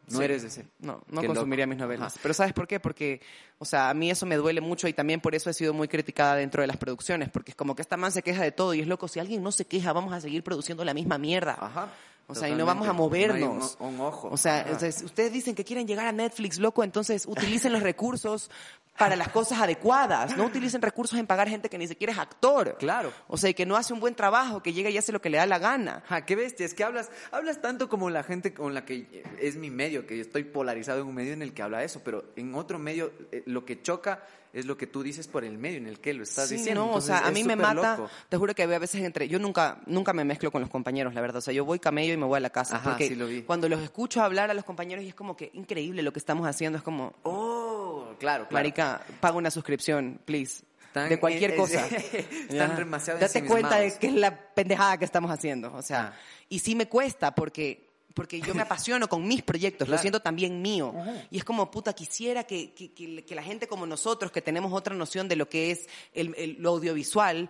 No 0.10 0.22
eres 0.22 0.44
ese. 0.44 0.66
No, 0.80 1.02
no 1.08 1.24
consumiría 1.24 1.66
mis 1.66 1.78
novelas. 1.78 2.20
Pero 2.22 2.34
¿sabes 2.34 2.54
por 2.54 2.68
qué? 2.68 2.80
Porque, 2.80 3.22
o 3.60 3.66
sea, 3.66 3.90
a 3.90 3.94
mí 3.94 4.12
eso 4.12 4.26
me 4.26 4.36
duele 4.36 4.62
mucho 4.62 4.88
y 4.88 4.94
también 4.94 5.22
por 5.22 5.34
eso 5.36 5.50
he 5.50 5.54
sido 5.54 5.74
muy 5.74 5.88
criticada 5.88 6.36
dentro 6.36 6.62
de 6.62 6.68
las 6.68 6.78
producciones, 6.78 7.30
porque 7.30 7.52
es 7.52 7.56
como 7.56 7.76
que 7.76 7.82
esta 7.82 7.98
man 7.98 8.12
se 8.12 8.22
queja 8.22 8.44
de 8.44 8.52
todo 8.52 8.74
y 8.74 8.82
es 8.82 8.88
loco, 8.88 9.08
si 9.08 9.20
alguien 9.20 9.42
no 9.42 9.52
se 9.52 9.66
queja, 9.66 9.94
vamos 9.94 10.14
a 10.14 10.22
seguir 10.22 10.44
produciendo 10.44 10.84
la 10.84 10.94
misma 10.94 11.18
mierda. 11.18 11.58
Ajá. 11.60 11.90
O 12.28 12.36
sea, 12.36 12.48
y 12.50 12.56
no 12.56 12.66
vamos 12.66 12.88
a 12.88 12.94
movernos. 12.94 13.78
un, 13.80 14.00
ojo. 14.00 14.30
O 14.32 14.38
sea, 14.38 14.66
ustedes 14.82 15.32
dicen 15.34 15.56
que 15.56 15.66
quieren 15.66 15.88
llegar 15.88 16.08
a 16.08 16.12
Netflix, 16.12 16.58
loco, 16.58 16.84
entonces 16.84 17.26
utilicen 17.28 17.74
los 17.74 17.84
recursos 17.84 18.50
para 18.98 19.16
las 19.16 19.30
cosas 19.30 19.60
adecuadas. 19.60 20.38
No 20.38 20.46
utilicen 20.46 20.82
recursos 20.82 21.18
en 21.18 21.28
pagar 21.28 21.50
gente 21.50 21.70
que 21.70 21.78
ni 21.78 21.88
siquiera 21.88 22.14
es 22.14 22.20
actor. 22.20 22.78
Claro. 22.78 23.12
O 23.28 23.38
sea, 23.38 23.50
y 23.50 23.54
que 23.54 23.66
no 23.66 23.76
hace 23.76 23.94
un 23.94 24.00
buen 24.00 24.16
trabajo, 24.16 24.62
que 24.62 24.74
llega 24.74 24.90
y 24.90 24.98
hace 24.98 25.12
lo 25.12 25.22
que 25.22 25.30
le 25.30 25.38
da 25.38 25.46
la 25.46 25.60
gana. 25.60 26.04
Ja, 26.08 26.26
qué 26.26 26.36
bestia. 26.36 26.66
Es 26.66 26.74
que 26.74 26.84
hablas, 26.84 27.10
hablas 27.32 27.62
tanto 27.62 27.90
como 27.90 28.10
la 28.10 28.24
gente 28.24 28.54
con 28.54 28.74
la 28.74 28.86
que 28.86 29.24
es 29.40 29.56
mi 29.56 29.70
medio, 29.70 30.06
que 30.06 30.18
yo 30.18 30.22
estoy 30.22 30.44
polarizado 30.44 31.02
en 31.02 31.08
un 31.08 31.16
medio 31.16 31.34
en 31.34 31.42
el 31.42 31.54
que 31.54 31.62
habla 31.62 31.84
eso, 31.84 32.02
pero 32.04 32.26
en 32.36 32.54
otro 32.56 32.80
medio 32.80 33.12
eh, 33.32 33.44
lo 33.46 33.66
que 33.66 33.82
choca 33.82 34.24
es 34.54 34.68
lo 34.68 34.78
que 34.78 34.86
tú 34.86 35.02
dices 35.02 35.28
por 35.28 35.44
el 35.44 35.58
medio 35.58 35.80
en 35.80 35.88
el 35.88 36.00
que 36.00 36.14
lo 36.14 36.22
estás 36.22 36.48
sí, 36.48 36.58
diciendo. 36.58 36.86
No, 36.86 36.94
o 36.94 37.02
sea, 37.02 37.26
a 37.26 37.32
mí 37.32 37.44
me 37.44 37.56
mata. 37.56 38.08
Te 38.30 38.38
juro 38.38 38.54
que 38.54 38.62
a 38.62 38.68
veces 38.68 39.02
entre. 39.02 39.28
Yo 39.28 39.40
nunca, 39.40 39.82
nunca 39.88 40.14
me 40.14 40.24
mezclo 40.24 40.52
con 40.52 40.62
los 40.62 40.70
compañeros, 40.70 41.16
la 41.16 41.22
verdad. 41.22 41.38
O 41.38 41.42
sea, 41.42 41.54
yo 41.54 41.66
voy 41.66 41.80
camello 41.80 42.14
y 42.14 42.18
me 42.18 42.26
voy 42.26 42.38
a 42.38 42.40
la 42.40 42.52
casa. 42.52 42.76
Ajá, 42.76 42.92
porque 42.92 43.08
sí 43.08 43.16
lo 43.16 43.26
vi. 43.26 43.42
cuando 43.42 43.68
los 43.68 43.82
escucho 43.82 44.22
hablar 44.22 44.52
a 44.52 44.54
los 44.54 44.64
compañeros 44.64 45.04
y 45.04 45.08
es 45.08 45.16
como 45.16 45.36
que 45.36 45.50
increíble 45.54 46.04
lo 46.04 46.14
que 46.14 46.20
estamos 46.20 46.48
haciendo. 46.48 46.78
Es 46.78 46.84
como, 46.84 47.14
oh, 47.24 48.14
claro, 48.20 48.48
claro. 48.48 48.48
Marica, 48.52 49.02
paga 49.20 49.38
una 49.38 49.50
suscripción, 49.50 50.22
please. 50.24 50.64
de 50.94 51.20
cualquier 51.20 51.56
cosa. 51.56 51.88
Están 52.50 52.76
demasiado 52.76 53.20
Date 53.20 53.44
cuenta 53.46 53.80
de 53.80 53.98
que 53.98 54.06
es 54.06 54.14
la 54.14 54.54
pendejada 54.54 55.00
que 55.00 55.06
estamos 55.06 55.32
haciendo. 55.32 55.74
O 55.74 55.82
sea, 55.82 56.14
ah. 56.14 56.20
y 56.48 56.60
sí 56.60 56.76
me 56.76 56.88
cuesta 56.88 57.34
porque 57.34 57.93
porque 58.14 58.42
yo 58.42 58.54
me 58.54 58.62
apasiono 58.64 59.08
con 59.08 59.28
mis 59.28 59.42
proyectos, 59.42 59.88
lo 59.88 59.98
siento 59.98 60.22
también 60.22 60.62
mío. 60.62 60.94
Y 61.32 61.38
es 61.38 61.44
como, 61.44 61.70
puta, 61.72 61.94
quisiera 61.94 62.44
que, 62.44 62.74
que, 62.74 62.94
que, 62.94 63.36
la 63.36 63.44
gente 63.44 63.68
como 63.68 63.86
nosotros, 63.86 64.32
que 64.32 64.42
tenemos 64.42 64.72
otra 64.74 64.96
noción 64.96 65.28
de 65.28 65.36
lo 65.36 65.50
que 65.50 65.72
es 65.72 65.88
el, 66.14 66.58
lo 66.60 66.70
audiovisual, 66.70 67.50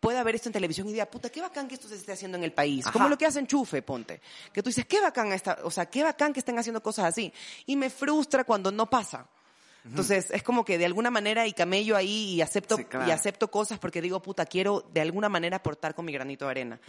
pueda 0.00 0.22
ver 0.22 0.34
esto 0.34 0.50
en 0.50 0.52
televisión 0.52 0.88
y 0.88 0.92
diga, 0.92 1.06
puta, 1.06 1.30
qué 1.30 1.40
bacán 1.40 1.66
que 1.66 1.74
esto 1.74 1.88
se 1.88 1.94
esté 1.94 2.12
haciendo 2.12 2.36
en 2.36 2.44
el 2.44 2.52
país. 2.52 2.86
Como 2.88 3.08
lo 3.08 3.16
que 3.16 3.26
hacen 3.26 3.46
Chufe, 3.46 3.80
ponte. 3.82 4.20
Que 4.52 4.62
tú 4.62 4.68
dices, 4.68 4.84
qué 4.86 5.00
bacán 5.00 5.32
esta, 5.32 5.58
o 5.64 5.70
sea, 5.70 5.86
qué 5.86 6.02
bacán 6.02 6.32
que 6.32 6.40
estén 6.40 6.58
haciendo 6.58 6.82
cosas 6.82 7.06
así. 7.06 7.32
Y 7.66 7.74
me 7.76 7.88
frustra 7.88 8.44
cuando 8.44 8.70
no 8.70 8.88
pasa. 8.88 9.26
Entonces, 9.84 10.30
es 10.30 10.42
como 10.42 10.64
que 10.64 10.78
de 10.78 10.86
alguna 10.86 11.10
manera 11.10 11.46
y 11.46 11.52
camello 11.52 11.94
ahí 11.96 12.34
y 12.34 12.40
acepto, 12.40 12.78
y 13.06 13.10
acepto 13.10 13.50
cosas 13.50 13.78
porque 13.78 14.00
digo, 14.00 14.22
puta, 14.22 14.46
quiero 14.46 14.84
de 14.94 15.02
alguna 15.02 15.28
manera 15.28 15.58
aportar 15.58 15.94
con 15.94 16.06
mi 16.06 16.12
granito 16.12 16.46
de 16.46 16.50
arena. 16.50 16.80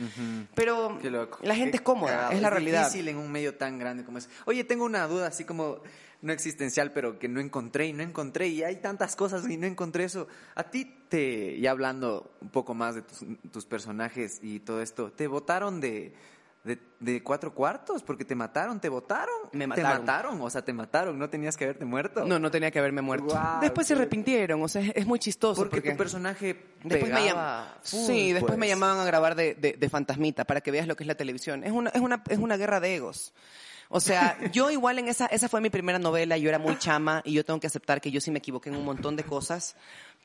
Pero 0.54 0.98
la 1.42 1.56
gente 1.56 1.78
es 1.78 1.82
cómoda, 1.82 2.32
es 2.32 2.42
la 2.42 2.50
realidad. 2.50 2.88
Es 2.88 2.94
difícil 2.94 3.10
en 3.10 3.18
un 3.18 3.32
medio 3.32 3.56
tan 3.56 3.78
grande 3.78 4.06
como 4.06 4.18
es. 4.18 4.30
Oye, 4.46 4.64
tengo 4.64 4.86
una 4.86 5.08
duda 5.08 5.28
así 5.28 5.44
como 5.44 5.82
no 6.22 6.32
existencial, 6.32 6.92
pero 6.94 7.20
que 7.20 7.28
no 7.28 7.40
encontré 7.40 7.88
y 7.88 7.94
no 7.94 8.02
encontré 8.02 8.48
y 8.48 8.64
hay 8.64 8.78
tantas 8.78 9.16
cosas 9.16 9.48
y 9.50 9.58
no 9.58 9.68
encontré 9.68 10.06
eso. 10.06 10.28
A 10.56 10.64
ti 10.64 10.86
te, 11.10 11.60
ya 11.60 11.72
hablando 11.72 12.32
un 12.42 12.50
poco 12.50 12.74
más 12.74 12.96
de 12.96 13.02
tus, 13.02 13.26
tus 13.52 13.66
personajes 13.66 14.40
y 14.42 14.60
todo 14.60 14.82
esto, 14.82 15.12
¿te 15.12 15.28
votaron 15.28 15.82
de 15.82 16.14
de, 16.66 17.22
cuatro 17.24 17.54
cuartos 17.54 18.02
porque 18.02 18.26
te 18.26 18.34
mataron, 18.34 18.80
te 18.80 18.90
votaron. 18.90 19.36
Me 19.52 19.68
mataron. 19.68 19.92
Te 19.92 20.00
mataron, 20.00 20.42
o 20.42 20.50
sea, 20.50 20.64
te 20.64 20.74
mataron, 20.74 21.20
no 21.20 21.30
tenías 21.30 21.56
que 21.56 21.66
haberte 21.66 21.86
muerto. 21.86 22.26
No, 22.26 22.40
no 22.40 22.50
tenía 22.50 22.72
que 22.72 22.80
haberme 22.80 23.02
muerto. 23.02 23.40
después 23.62 23.86
se 23.86 23.94
arrepintieron, 23.94 24.62
o 24.62 24.68
sea, 24.68 24.82
es 24.96 25.06
muy 25.06 25.20
chistoso. 25.20 25.62
Porque, 25.62 25.82
tu 25.82 25.98
personaje 25.98 26.76
después 26.84 27.12
me 27.12 27.32
Sí, 27.84 28.34
después 28.34 28.58
me 28.58 28.66
pues. 28.66 28.70
llamaban 28.70 29.00
a 29.00 29.06
grabar 29.06 29.36
de, 29.36 29.54
de, 29.54 29.90
fantasmita 29.90 30.46
para 30.46 30.62
que 30.62 30.72
veas 30.72 30.88
lo 30.88 30.96
que 30.96 31.04
es 31.04 31.08
la 31.08 31.16
televisión. 31.16 31.64
Es 31.64 31.72
una, 31.72 31.92
es 31.92 32.02
una, 32.02 32.24
es 32.28 32.40
una 32.40 32.58
guerra 32.58 32.80
de 32.80 32.96
egos. 32.96 33.34
O 33.90 34.00
sea, 34.00 34.38
yo 34.52 34.72
igual 34.72 35.00
en 35.00 35.08
esa, 35.08 35.28
esa 35.28 35.48
fue 35.48 35.62
mi 35.62 35.70
primera 35.70 36.00
novela, 36.00 36.38
yo 36.38 36.50
era 36.50 36.60
muy 36.60 36.78
chama 36.78 37.22
y 37.24 37.34
yo 37.34 37.46
tengo 37.46 37.60
que 37.60 37.68
aceptar 37.68 38.02
que 38.02 38.12
yo 38.12 38.20
sí 38.20 38.32
me 38.32 38.40
equivoqué 38.40 38.70
en 38.70 38.76
un 38.76 38.86
montón 38.86 39.16
de 39.16 39.24
cosas, 39.24 39.76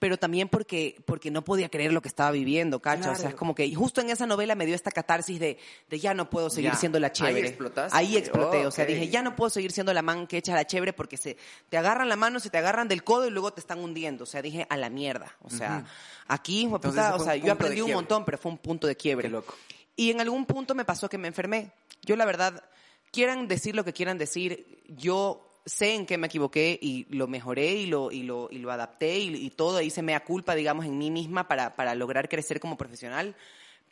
pero 0.01 0.16
también 0.16 0.48
porque, 0.48 0.96
porque 1.05 1.30
no 1.30 1.44
podía 1.44 1.68
creer 1.68 1.92
lo 1.92 2.01
que 2.01 2.09
estaba 2.09 2.30
viviendo, 2.30 2.80
¿cacho? 2.80 3.12
O 3.12 3.14
sea, 3.14 3.28
es 3.28 3.34
como 3.34 3.55
que 3.55 3.72
justo 3.74 4.01
en 4.01 4.09
esa 4.09 4.26
novela 4.26 4.55
me 4.55 4.64
dio 4.64 4.74
esta 4.74 4.90
catarsis 4.90 5.38
de, 5.38 5.59
de 5.90 6.01
ya 6.01 6.14
no 6.14 6.30
puedo 6.30 6.48
seguir 6.48 6.74
siendo 6.74 6.98
la 6.98 7.12
chévere. 7.12 7.42
Ahí 7.42 7.46
explotaste. 7.46 7.98
Ahí 7.98 8.16
exploté, 8.16 8.66
o 8.66 8.70
sea, 8.70 8.86
dije, 8.86 9.09
ya 9.09 9.22
no 9.22 9.36
puedo 9.36 9.51
seguir 9.51 9.72
siendo 9.72 9.92
la 9.92 10.01
man 10.01 10.26
que 10.26 10.38
echa 10.38 10.55
la 10.55 10.66
chévere 10.66 10.94
porque 10.94 11.18
se, 11.18 11.36
te 11.68 11.76
agarran 11.76 12.09
la 12.09 12.16
mano, 12.16 12.40
se 12.40 12.48
te 12.48 12.57
agarran 12.57 12.88
del 12.88 13.05
codo 13.05 13.26
y 13.26 13.30
luego 13.30 13.53
te 13.53 13.61
están 13.61 13.78
hundiendo. 13.78 14.24
O 14.24 14.26
sea, 14.26 14.40
dije, 14.40 14.66
a 14.70 14.78
la 14.78 14.88
mierda. 14.88 15.36
O 15.42 15.51
sea, 15.51 15.84
aquí, 16.26 16.66
puta, 16.66 17.14
o 17.14 17.22
sea, 17.22 17.36
yo 17.36 17.53
aprendí 17.53 17.82
un 17.82 17.92
montón, 17.92 18.24
pero 18.24 18.38
fue 18.38 18.51
un 18.51 18.59
punto 18.59 18.86
de 18.86 18.96
quiebre. 18.96 19.28
Qué 19.28 19.32
loco. 19.32 19.55
Y 19.96 20.11
en 20.11 20.22
algún 20.22 20.46
punto 20.46 20.74
me 20.74 20.86
pasó 20.86 21.11
que 21.11 21.18
me 21.18 21.28
enfermé. 21.28 21.72
Yo 22.01 22.16
la 22.16 22.24
verdad, 22.24 22.64
quieran 23.12 23.48
decir 23.48 23.76
lo 23.76 23.84
que 23.84 23.92
quieran 23.92 24.16
decir, 24.16 24.82
yo 24.88 25.49
sé 25.71 25.95
en 25.95 26.07
qué 26.07 26.18
me 26.18 26.27
equivoqué 26.27 26.79
y 26.81 27.07
lo 27.11 27.29
mejoré 27.29 27.73
y 27.73 27.87
lo, 27.87 28.11
y 28.11 28.23
lo, 28.25 28.49
y 28.51 28.59
lo 28.59 28.73
adapté 28.73 29.18
y, 29.18 29.35
y 29.35 29.51
todo, 29.51 29.81
hice 29.81 30.03
mea 30.03 30.25
culpa, 30.25 30.55
digamos, 30.55 30.85
en 30.85 30.99
mí 30.99 31.11
misma 31.11 31.49
para, 31.49 31.77
para 31.77 31.95
lograr 31.95 32.29
crecer 32.29 32.61
como 32.61 32.77
profesional. 32.77 33.37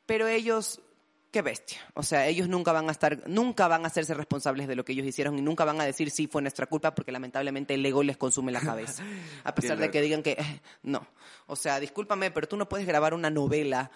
Pero 0.04 0.26
ellos, 0.26 0.80
qué 1.30 1.42
bestia. 1.42 1.78
O 1.94 2.02
sea, 2.02 2.26
ellos 2.26 2.48
nunca 2.48 2.72
van 2.72 2.88
a 2.88 2.92
estar, 2.92 3.28
nunca 3.28 3.68
van 3.68 3.84
a 3.84 3.88
hacerse 3.88 4.14
responsables 4.14 4.66
de 4.66 4.74
lo 4.74 4.84
que 4.84 4.92
ellos 4.92 5.06
hicieron 5.06 5.38
y 5.38 5.42
nunca 5.42 5.64
van 5.64 5.80
a 5.80 5.84
decir 5.84 6.10
sí 6.10 6.26
fue 6.26 6.42
nuestra 6.42 6.66
culpa 6.66 6.94
porque 6.94 7.12
lamentablemente 7.12 7.74
el 7.74 7.86
ego 7.86 8.02
les 8.02 8.16
consume 8.16 8.52
la 8.52 8.60
cabeza. 8.60 9.04
A 9.44 9.54
pesar 9.54 9.78
de 9.78 9.90
que 9.90 10.00
digan 10.00 10.22
que 10.22 10.32
eh, 10.32 10.60
no. 10.82 11.06
O 11.46 11.56
sea, 11.56 11.80
discúlpame, 11.80 12.30
pero 12.30 12.48
tú 12.48 12.56
no 12.56 12.68
puedes 12.68 12.86
grabar 12.86 13.14
una 13.14 13.30
novela, 13.30 13.90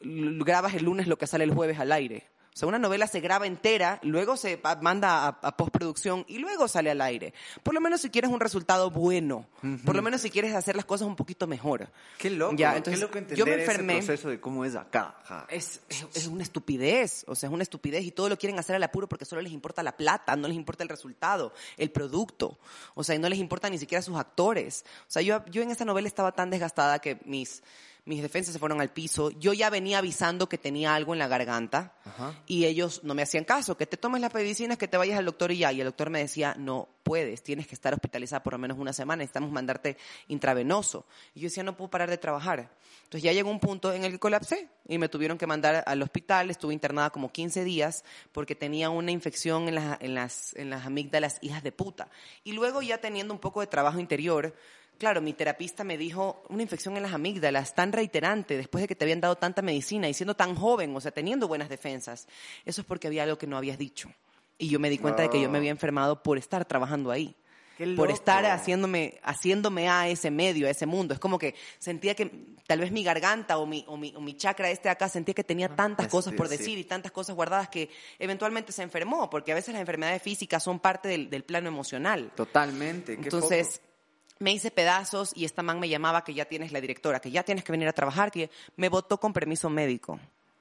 grabas 0.00 0.74
el 0.74 0.84
lunes 0.84 1.06
lo 1.06 1.16
que 1.16 1.26
sale 1.26 1.44
el 1.44 1.54
jueves 1.54 1.78
al 1.78 1.92
aire. 1.92 2.26
O 2.54 2.58
sea, 2.58 2.68
una 2.68 2.78
novela 2.78 3.06
se 3.06 3.20
graba 3.20 3.46
entera, 3.46 3.98
luego 4.02 4.36
se 4.36 4.60
manda 4.82 5.26
a, 5.26 5.56
postproducción 5.56 6.26
y 6.28 6.36
luego 6.36 6.68
sale 6.68 6.90
al 6.90 7.00
aire. 7.00 7.32
Por 7.62 7.72
lo 7.72 7.80
menos 7.80 8.02
si 8.02 8.10
quieres 8.10 8.30
un 8.30 8.40
resultado 8.40 8.90
bueno. 8.90 9.46
Por 9.86 9.96
lo 9.96 10.02
menos 10.02 10.20
si 10.20 10.28
quieres 10.28 10.54
hacer 10.54 10.76
las 10.76 10.84
cosas 10.84 11.08
un 11.08 11.16
poquito 11.16 11.46
mejor. 11.46 11.88
Qué 12.18 12.28
loco. 12.28 12.54
Ya, 12.54 12.76
entonces, 12.76 13.00
qué 13.00 13.06
loco 13.06 13.16
entender 13.16 13.38
yo 13.38 13.46
me 13.46 13.54
enfermé. 13.54 13.98
ese 13.98 14.06
proceso 14.08 14.28
de 14.28 14.38
cómo 14.38 14.66
es 14.66 14.76
acá. 14.76 15.16
Es, 15.48 15.80
es, 15.88 16.26
una 16.26 16.42
estupidez. 16.42 17.24
O 17.26 17.34
sea, 17.34 17.48
es 17.48 17.54
una 17.54 17.62
estupidez 17.62 18.04
y 18.04 18.10
todo 18.10 18.28
lo 18.28 18.36
quieren 18.36 18.58
hacer 18.58 18.76
al 18.76 18.82
apuro 18.82 19.08
porque 19.08 19.24
solo 19.24 19.40
les 19.40 19.52
importa 19.52 19.82
la 19.82 19.96
plata, 19.96 20.36
no 20.36 20.46
les 20.46 20.56
importa 20.56 20.82
el 20.82 20.90
resultado, 20.90 21.54
el 21.78 21.90
producto. 21.90 22.58
O 22.94 23.02
sea, 23.02 23.14
y 23.14 23.18
no 23.18 23.30
les 23.30 23.38
importa 23.38 23.70
ni 23.70 23.78
siquiera 23.78 24.02
sus 24.02 24.18
actores. 24.18 24.84
O 25.08 25.10
sea, 25.10 25.22
yo, 25.22 25.42
yo 25.46 25.62
en 25.62 25.70
esta 25.70 25.86
novela 25.86 26.06
estaba 26.06 26.32
tan 26.32 26.50
desgastada 26.50 26.98
que 26.98 27.18
mis 27.24 27.62
mis 28.04 28.20
defensas 28.20 28.52
se 28.52 28.58
fueron 28.58 28.80
al 28.80 28.90
piso. 28.90 29.30
Yo 29.30 29.52
ya 29.52 29.70
venía 29.70 29.98
avisando 29.98 30.48
que 30.48 30.58
tenía 30.58 30.94
algo 30.94 31.12
en 31.12 31.20
la 31.20 31.28
garganta 31.28 31.94
y 32.46 32.64
ellos 32.64 33.00
no 33.04 33.14
me 33.14 33.22
hacían 33.22 33.44
caso, 33.44 33.76
que 33.76 33.86
te 33.86 33.96
tomes 33.96 34.20
las 34.20 34.34
medicinas, 34.34 34.76
que 34.76 34.88
te 34.88 34.96
vayas 34.96 35.18
al 35.18 35.24
doctor 35.24 35.52
y 35.52 35.58
ya. 35.58 35.72
Y 35.72 35.80
el 35.80 35.86
doctor 35.86 36.10
me 36.10 36.18
decía, 36.18 36.56
no 36.58 36.88
puedes, 37.04 37.42
tienes 37.44 37.68
que 37.68 37.76
estar 37.76 37.94
hospitalizada 37.94 38.42
por 38.42 38.54
lo 38.54 38.58
menos 38.58 38.78
una 38.78 38.92
semana, 38.92 39.18
necesitamos 39.18 39.52
mandarte 39.52 39.96
intravenoso. 40.28 41.06
Y 41.34 41.40
yo 41.40 41.44
decía, 41.44 41.62
no 41.62 41.76
puedo 41.76 41.90
parar 41.90 42.10
de 42.10 42.18
trabajar. 42.18 42.70
Entonces 43.04 43.22
ya 43.22 43.32
llegó 43.32 43.50
un 43.50 43.60
punto 43.60 43.92
en 43.92 44.04
el 44.04 44.12
que 44.12 44.18
colapsé 44.18 44.68
y 44.88 44.98
me 44.98 45.08
tuvieron 45.08 45.38
que 45.38 45.46
mandar 45.46 45.84
al 45.86 46.02
hospital, 46.02 46.50
estuve 46.50 46.72
internada 46.72 47.10
como 47.10 47.30
15 47.30 47.62
días 47.62 48.04
porque 48.32 48.56
tenía 48.56 48.90
una 48.90 49.12
infección 49.12 49.68
en, 49.68 49.78
en, 50.00 50.14
las, 50.14 50.54
en 50.56 50.70
las 50.70 50.86
amígdalas 50.86 51.38
hijas 51.40 51.62
de 51.62 51.70
puta. 51.70 52.08
Y 52.42 52.52
luego 52.52 52.82
ya 52.82 52.98
teniendo 52.98 53.32
un 53.32 53.40
poco 53.40 53.60
de 53.60 53.68
trabajo 53.68 54.00
interior, 54.00 54.54
claro, 54.98 55.20
mi 55.20 55.32
terapista 55.32 55.84
me 55.84 55.98
dijo 55.98 56.42
una 56.48 56.62
infección 56.62 56.96
en 56.96 57.02
las 57.02 57.12
amígdalas 57.12 57.74
tan 57.74 57.92
reiterante 57.92 58.56
después 58.56 58.82
de 58.82 58.88
que 58.88 58.94
te 58.94 59.04
habían 59.04 59.20
dado 59.20 59.36
tanta 59.36 59.62
medicina 59.62 60.08
y 60.08 60.14
siendo 60.14 60.34
tan 60.34 60.54
joven, 60.54 60.94
o 60.94 61.00
sea, 61.00 61.10
teniendo 61.10 61.48
buenas 61.48 61.68
defensas. 61.68 62.28
Eso 62.64 62.80
es 62.80 62.86
porque 62.86 63.08
había 63.08 63.24
algo 63.24 63.38
que 63.38 63.46
no 63.46 63.56
habías 63.56 63.78
dicho. 63.78 64.10
Y 64.58 64.68
yo 64.68 64.78
me 64.78 64.90
di 64.90 64.98
cuenta 64.98 65.22
de 65.22 65.30
que 65.30 65.40
yo 65.40 65.50
me 65.50 65.58
había 65.58 65.70
enfermado 65.70 66.22
por 66.22 66.38
estar 66.38 66.64
trabajando 66.64 67.10
ahí. 67.10 67.34
Por 67.96 68.10
estar 68.10 68.44
haciéndome, 68.46 69.18
haciéndome 69.24 69.88
a 69.88 70.06
ese 70.06 70.30
medio, 70.30 70.68
a 70.68 70.70
ese 70.70 70.86
mundo. 70.86 71.14
Es 71.14 71.20
como 71.20 71.38
que 71.38 71.54
sentía 71.78 72.14
que 72.14 72.30
tal 72.66 72.78
vez 72.78 72.92
mi 72.92 73.02
garganta 73.02 73.58
o 73.58 73.66
mi, 73.66 73.84
o 73.88 73.96
mi, 73.96 74.14
o 74.14 74.20
mi 74.20 74.34
chakra 74.34 74.70
este 74.70 74.88
acá 74.88 75.08
sentía 75.08 75.34
que 75.34 75.42
tenía 75.42 75.66
ah, 75.66 75.74
tantas 75.74 76.06
cosas 76.06 76.34
por 76.34 76.48
decir 76.48 76.78
y 76.78 76.84
tantas 76.84 77.10
cosas 77.10 77.34
guardadas 77.34 77.68
que 77.68 77.90
eventualmente 78.20 78.70
se 78.72 78.82
enfermó, 78.82 79.28
porque 79.28 79.50
a 79.50 79.54
veces 79.56 79.72
las 79.72 79.80
enfermedades 79.80 80.22
físicas 80.22 80.62
son 80.62 80.78
parte 80.78 81.08
del, 81.08 81.28
del 81.28 81.42
plano 81.42 81.66
emocional. 81.66 82.30
Totalmente. 82.36 83.14
Entonces, 83.14 83.80
me 84.42 84.52
hice 84.52 84.70
pedazos 84.70 85.32
y 85.36 85.44
esta 85.44 85.62
man 85.62 85.78
me 85.78 85.88
llamaba 85.88 86.24
que 86.24 86.34
ya 86.34 86.44
tienes 86.44 86.72
la 86.72 86.80
directora, 86.80 87.20
que 87.20 87.30
ya 87.30 87.44
tienes 87.44 87.64
que 87.64 87.72
venir 87.72 87.88
a 87.88 87.92
trabajar, 87.92 88.30
que 88.30 88.50
me 88.76 88.88
votó 88.88 89.18
con 89.18 89.32
permiso 89.32 89.70
médico. 89.70 90.18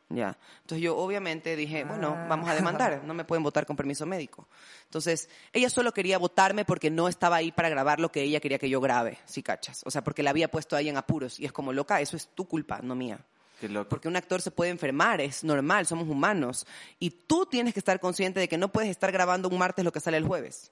Ya. 0.10 0.38
Entonces 0.62 0.84
yo 0.84 0.98
obviamente 0.98 1.56
dije, 1.56 1.84
bueno, 1.84 2.12
vamos 2.28 2.50
a 2.50 2.54
demandar, 2.54 3.04
no 3.06 3.14
me 3.14 3.24
pueden 3.24 3.44
votar 3.44 3.66
con 3.66 3.76
permiso 3.76 4.06
médico. 4.06 4.48
Entonces, 4.84 5.30
ella 5.54 5.70
solo 5.70 5.94
quería 5.94 6.18
votarme 6.18 6.66
porque 6.66 6.92
no 6.92 7.08
estaba 7.08 7.38
ahí 7.38 7.52
para 7.52 7.70
grabar 7.70 8.00
lo 8.00 8.12
que 8.12 8.22
ella 8.22 8.40
quería 8.40 8.60
que 8.60 8.70
yo 8.70 8.82
grabe, 8.82 9.18
si 9.26 9.42
cachas. 9.42 9.82
O 9.86 9.92
sea, 9.92 10.04
porque 10.04 10.22
la 10.22 10.32
había 10.32 10.52
puesto 10.52 10.76
ahí 10.76 10.90
en 10.90 10.98
apuros. 10.98 11.40
Y 11.40 11.46
es 11.46 11.54
como, 11.54 11.72
loca, 11.72 12.02
eso 12.02 12.18
es 12.18 12.28
tu 12.28 12.46
culpa, 12.46 12.82
no 12.84 12.94
mía. 12.94 13.20
Qué 13.62 13.70
loco. 13.70 13.90
Porque 13.90 14.10
un 14.10 14.18
actor 14.18 14.42
se 14.42 14.52
puede 14.52 14.72
enfermar, 14.72 15.22
es 15.22 15.44
normal, 15.44 15.86
somos 15.86 16.10
humanos. 16.10 16.68
Y 17.00 17.12
tú 17.12 17.46
tienes 17.46 17.74
que 17.74 17.80
estar 17.80 18.00
consciente 18.00 18.40
de 18.40 18.50
que 18.50 18.58
no 18.58 18.72
puedes 18.72 18.90
estar 18.90 19.12
grabando 19.12 19.48
un 19.48 19.58
martes 19.58 19.86
lo 19.86 19.94
que 19.94 20.02
sale 20.02 20.18
el 20.18 20.28
jueves. 20.28 20.72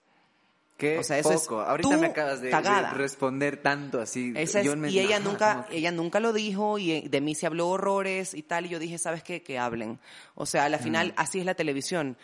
Qué 0.80 0.97
O 0.97 1.03
sea, 1.03 1.19
eso 1.19 1.34
es 1.34 1.41
poco. 1.41 1.59
Ahorita 1.61 1.97
me 1.97 2.07
acabas 2.07 2.41
de, 2.41 2.49
responder 2.93 3.57
tanto 3.57 3.99
así. 4.01 4.34
Es- 4.36 4.53
Yo 4.63 4.75
me- 4.77 4.89
y 4.89 4.97
ella 4.99 5.19
nunca, 5.19 5.67
ella 5.69 5.91
nunca 5.91 6.19
lo 6.19 6.34
dijo 6.34 6.80
y 6.80 6.91
eh, 6.93 7.03
de 7.09 7.21
mí 7.21 7.36
se 7.36 7.45
habló 7.45 7.67
horrores 7.67 8.34
y 8.34 8.43
tal. 8.43 8.65
Y 8.65 8.69
yo 8.69 8.80
dije, 8.80 8.97
¿sabes 8.97 9.21
qué? 9.21 9.43
Que 9.43 9.59
hablen. 9.59 9.99
O 10.36 10.45
sea, 10.45 10.63
a 10.65 10.69
la 10.69 10.80
final 10.80 11.13
así 11.17 11.39
es 11.39 11.45
la 11.45 11.53
televisión. 11.53 12.17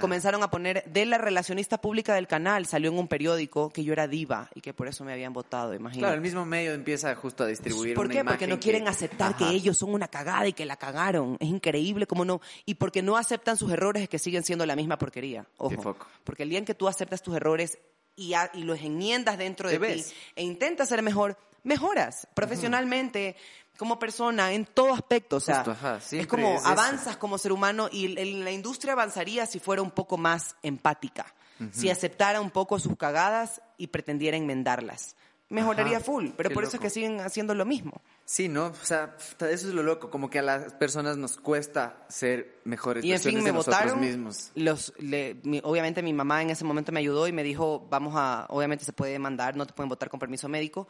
Comenzaron 0.00 0.42
a 0.42 0.50
poner 0.50 0.84
de 0.84 1.06
la 1.06 1.18
relacionista 1.18 1.78
pública 1.80 2.14
del 2.14 2.26
canal, 2.28 2.66
salió 2.66 2.90
en 2.90 2.98
un 2.98 3.08
periódico 3.08 3.70
que 3.70 3.82
yo 3.82 3.92
era 3.92 4.06
diva 4.06 4.48
y 4.54 4.60
que 4.60 4.74
por 4.74 4.86
eso 4.88 5.04
me 5.04 5.12
habían 5.12 5.32
votado, 5.32 5.72
imagínate. 5.74 6.00
Claro, 6.00 6.14
el 6.14 6.20
mismo 6.20 6.44
medio 6.44 6.74
empieza 6.74 7.14
justo 7.16 7.44
a 7.44 7.46
distribuir 7.46 7.94
¿Por 7.94 8.06
una 8.06 8.14
qué? 8.14 8.24
Porque 8.24 8.46
no 8.46 8.60
quieren 8.60 8.84
que- 8.84 8.90
aceptar 8.90 9.30
Ajá. 9.34 9.38
que 9.38 9.54
ellos 9.54 9.78
son 9.78 9.94
una 9.94 10.06
cagada 10.08 10.46
y 10.46 10.52
que 10.52 10.66
la 10.66 10.76
cagaron. 10.76 11.36
Es 11.40 11.48
increíble 11.48 12.06
cómo 12.06 12.24
no. 12.24 12.40
Y 12.66 12.74
porque 12.74 13.02
no 13.02 13.16
aceptan 13.16 13.56
sus 13.56 13.72
errores 13.72 14.02
es 14.02 14.08
que 14.08 14.18
siguen 14.18 14.42
siendo 14.44 14.66
la 14.66 14.76
misma 14.76 14.98
porquería. 14.98 15.46
Ojo. 15.56 15.96
Porque 16.24 16.42
el 16.44 16.50
día 16.50 16.58
en 16.58 16.64
que 16.66 16.74
tú 16.74 16.86
aceptas 16.86 17.22
tus 17.22 17.34
errores 17.34 17.78
y, 18.20 18.34
a- 18.34 18.50
y 18.54 18.62
los 18.62 18.78
enmiendas 18.80 19.38
dentro 19.38 19.68
de 19.68 19.78
ti 19.78 20.14
e 20.36 20.42
intentas 20.44 20.88
ser 20.88 21.02
mejor, 21.02 21.36
mejoras 21.64 22.26
profesionalmente, 22.34 23.36
como 23.78 23.98
persona, 23.98 24.52
en 24.52 24.66
todo 24.66 24.92
aspecto. 24.92 25.36
O 25.36 25.40
sea, 25.40 25.56
Justo, 25.56 25.70
ajá, 25.70 26.00
es 26.20 26.26
como 26.26 26.54
es 26.56 26.60
eso. 26.60 26.68
avanzas 26.68 27.16
como 27.16 27.38
ser 27.38 27.50
humano 27.52 27.88
y 27.90 28.18
el- 28.18 28.44
la 28.44 28.50
industria 28.50 28.92
avanzaría 28.92 29.46
si 29.46 29.58
fuera 29.58 29.80
un 29.80 29.90
poco 29.90 30.16
más 30.18 30.54
empática. 30.62 31.34
Si 31.72 31.90
aceptara 31.90 32.40
un 32.40 32.50
poco 32.50 32.78
sus 32.78 32.96
cagadas 32.96 33.60
y 33.76 33.88
pretendiera 33.88 34.36
enmendarlas. 34.38 35.14
Mejoraría 35.50 35.96
Ajá, 35.96 36.06
full, 36.06 36.28
pero 36.36 36.50
por 36.50 36.62
eso 36.64 36.76
es 36.76 36.80
que 36.80 36.90
siguen 36.90 37.20
haciendo 37.20 37.54
lo 37.54 37.64
mismo. 37.66 38.00
Sí, 38.24 38.48
¿no? 38.48 38.66
O 38.66 38.74
sea, 38.84 39.16
eso 39.18 39.68
es 39.68 39.74
lo 39.74 39.82
loco, 39.82 40.08
como 40.08 40.30
que 40.30 40.38
a 40.38 40.42
las 40.42 40.72
personas 40.74 41.16
nos 41.16 41.36
cuesta 41.38 42.06
ser 42.08 42.60
mejores 42.64 43.04
Y 43.04 43.12
en 43.12 43.20
fin, 43.20 43.38
me 43.38 43.42
de 43.46 43.52
nosotros 43.52 43.80
votaron. 43.82 44.00
mismos. 44.00 44.52
Los, 44.54 44.92
le- 44.98 45.34
mi- 45.42 45.60
obviamente 45.64 46.02
mi 46.04 46.12
mamá 46.12 46.40
en 46.40 46.50
ese 46.50 46.64
momento 46.64 46.92
me 46.92 47.00
ayudó 47.00 47.26
y 47.26 47.32
me 47.32 47.42
dijo, 47.42 47.84
vamos 47.90 48.14
a, 48.16 48.46
obviamente 48.50 48.84
se 48.84 48.92
puede 48.92 49.10
demandar, 49.10 49.56
no 49.56 49.66
te 49.66 49.72
pueden 49.72 49.88
votar 49.88 50.08
con 50.08 50.20
permiso 50.20 50.48
médico. 50.48 50.86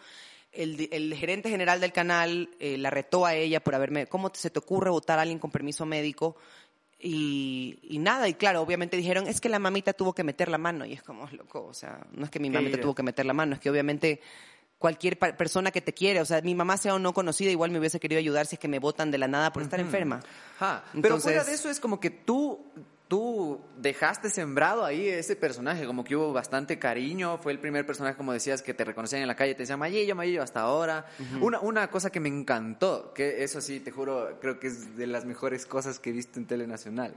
El, 0.52 0.88
el 0.92 1.14
gerente 1.14 1.48
general 1.48 1.80
del 1.80 1.92
canal 1.92 2.50
eh, 2.60 2.76
la 2.76 2.90
retó 2.90 3.24
a 3.24 3.34
ella 3.34 3.60
por 3.64 3.74
haberme, 3.74 4.06
¿cómo 4.08 4.30
te- 4.30 4.40
se 4.40 4.50
te 4.50 4.58
ocurre 4.58 4.90
votar 4.90 5.18
a 5.18 5.22
alguien 5.22 5.38
con 5.38 5.50
permiso 5.50 5.86
médico? 5.86 6.36
Y, 7.02 7.78
y 7.82 7.98
nada, 7.98 8.28
y 8.28 8.34
claro, 8.34 8.60
obviamente 8.60 8.96
dijeron, 8.98 9.26
es 9.26 9.40
que 9.40 9.48
la 9.48 9.58
mamita 9.58 9.94
tuvo 9.94 10.12
que 10.12 10.22
meter 10.22 10.50
la 10.50 10.58
mano. 10.58 10.84
Y 10.84 10.92
es 10.92 11.02
como, 11.02 11.26
loco, 11.28 11.64
o 11.64 11.72
sea, 11.72 12.06
no 12.12 12.24
es 12.26 12.30
que 12.30 12.38
mi 12.40 12.50
mamita 12.50 12.78
tuvo 12.78 12.94
que 12.94 13.02
meter 13.02 13.24
la 13.24 13.32
mano, 13.32 13.54
es 13.54 13.60
que 13.60 13.70
obviamente 13.70 14.20
cualquier 14.80 15.18
persona 15.18 15.70
que 15.70 15.82
te 15.82 15.92
quiere, 15.92 16.22
o 16.22 16.24
sea, 16.24 16.40
mi 16.40 16.54
mamá 16.54 16.78
sea 16.78 16.94
o 16.94 16.98
no 16.98 17.12
conocida, 17.12 17.50
igual 17.50 17.70
me 17.70 17.78
hubiese 17.78 18.00
querido 18.00 18.18
ayudar 18.18 18.46
si 18.46 18.54
es 18.56 18.58
que 18.58 18.66
me 18.66 18.78
votan 18.78 19.10
de 19.10 19.18
la 19.18 19.28
nada 19.28 19.52
por 19.52 19.62
estar 19.62 19.78
enferma. 19.78 20.20
Ajá. 20.56 20.82
Pero 21.02 21.20
fuera 21.20 21.44
de 21.44 21.52
eso 21.52 21.68
es 21.68 21.78
como 21.78 22.00
que 22.00 22.08
tú, 22.08 22.64
tú 23.06 23.60
dejaste 23.76 24.30
sembrado 24.30 24.82
ahí 24.86 25.06
ese 25.06 25.36
personaje, 25.36 25.84
como 25.84 26.02
que 26.02 26.16
hubo 26.16 26.32
bastante 26.32 26.78
cariño, 26.78 27.36
fue 27.36 27.52
el 27.52 27.58
primer 27.58 27.84
personaje, 27.84 28.16
como 28.16 28.32
decías, 28.32 28.62
que 28.62 28.72
te 28.72 28.82
reconocían 28.84 29.20
en 29.20 29.28
la 29.28 29.36
calle, 29.36 29.54
te 29.54 29.64
decían 29.64 29.78
Mayillo, 29.78 30.16
Mayillo, 30.16 30.42
hasta 30.42 30.62
ahora. 30.62 31.04
una, 31.42 31.60
una 31.60 31.90
cosa 31.90 32.08
que 32.08 32.18
me 32.18 32.30
encantó, 32.30 33.12
que 33.12 33.44
eso 33.44 33.60
sí, 33.60 33.80
te 33.80 33.90
juro, 33.90 34.38
creo 34.40 34.58
que 34.58 34.68
es 34.68 34.96
de 34.96 35.06
las 35.06 35.26
mejores 35.26 35.66
cosas 35.66 35.98
que 35.98 36.08
he 36.08 36.12
visto 36.14 36.38
en 36.38 36.46
Telenacional, 36.46 37.14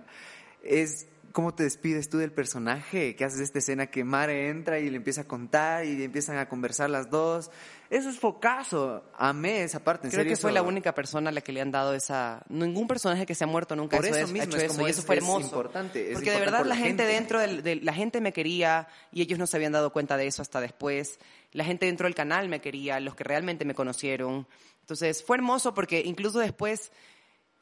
es 0.64 1.08
cómo 1.34 1.54
te 1.54 1.64
despides 1.64 2.10
tú 2.10 2.20
del 2.20 2.32
personaje, 2.32 3.16
que 3.16 3.26
haces 3.26 3.42
esta 3.42 3.58
escena 3.60 3.88
que 3.88 4.04
Mare 4.06 4.50
entra 4.50 4.80
y 4.80 4.90
le 4.90 4.98
empieza 4.98 5.22
a 5.22 5.24
contar 5.28 5.84
y 5.84 6.02
empiezan 6.04 6.38
a 6.38 6.48
conversar 6.48 6.90
las 6.92 7.10
dos. 7.10 7.52
Eso 7.90 8.10
es 8.10 8.20
focazo. 8.20 9.04
Amé 9.18 9.64
esa 9.64 9.84
parte. 9.84 10.08
En 10.08 10.12
Creo 10.12 10.22
serio, 10.22 10.32
que 10.36 10.40
fue 10.42 10.52
eso- 10.52 10.56
la 10.56 10.62
única 10.62 10.94
persona 10.94 11.30
a 11.30 11.34
la 11.34 11.42
que 11.42 11.52
le 11.52 11.60
han 11.62 11.72
dado 11.72 11.94
esa... 11.96 12.44
Ningún 12.50 12.88
personaje 12.88 13.26
que 13.26 13.36
se 13.36 13.44
ha 13.44 13.48
muerto 13.48 13.76
nunca 13.76 13.98
Por 13.98 14.06
eso 14.06 14.16
eso 14.16 14.28
mismo, 14.28 14.44
hecho 14.44 14.58
es 14.58 14.64
eso, 14.64 14.74
como 14.76 14.88
y 14.88 14.92
es- 14.92 14.98
eso 15.00 15.06
fue 15.08 15.16
es 15.18 15.22
hermoso. 15.24 15.46
importante, 15.46 16.08
es 16.10 16.14
Porque 16.14 16.32
de 16.32 16.40
verdad 16.40 16.62
la 16.62 16.68
la 16.68 16.76
gente, 16.76 17.04
gente. 17.04 17.06
dentro 17.14 17.40
del, 17.40 17.64
del- 17.64 17.84
La 17.84 17.94
gente 17.94 18.22
me 18.22 18.32
quería 18.32 18.88
y 19.12 19.22
ellos 19.24 19.38
no 19.40 19.48
se 19.48 19.58
habían 19.58 19.72
dado 19.74 19.92
cuenta 19.92 20.18
de 20.18 20.28
eso 20.28 20.42
hasta 20.44 20.62
después. 20.62 21.20
La 21.52 21.66
gente 21.66 21.88
dentro 21.88 22.06
del 22.06 22.16
canal 22.16 22.48
me 22.48 22.62
quería, 22.62 23.00
los 23.00 23.16
que 23.16 23.24
realmente 23.24 23.66
me 23.66 23.74
conocieron. 23.74 24.48
Entonces 24.82 25.24
fue 25.24 25.38
hermoso 25.38 25.74
porque 25.74 26.02
incluso 26.06 26.38
después 26.40 26.92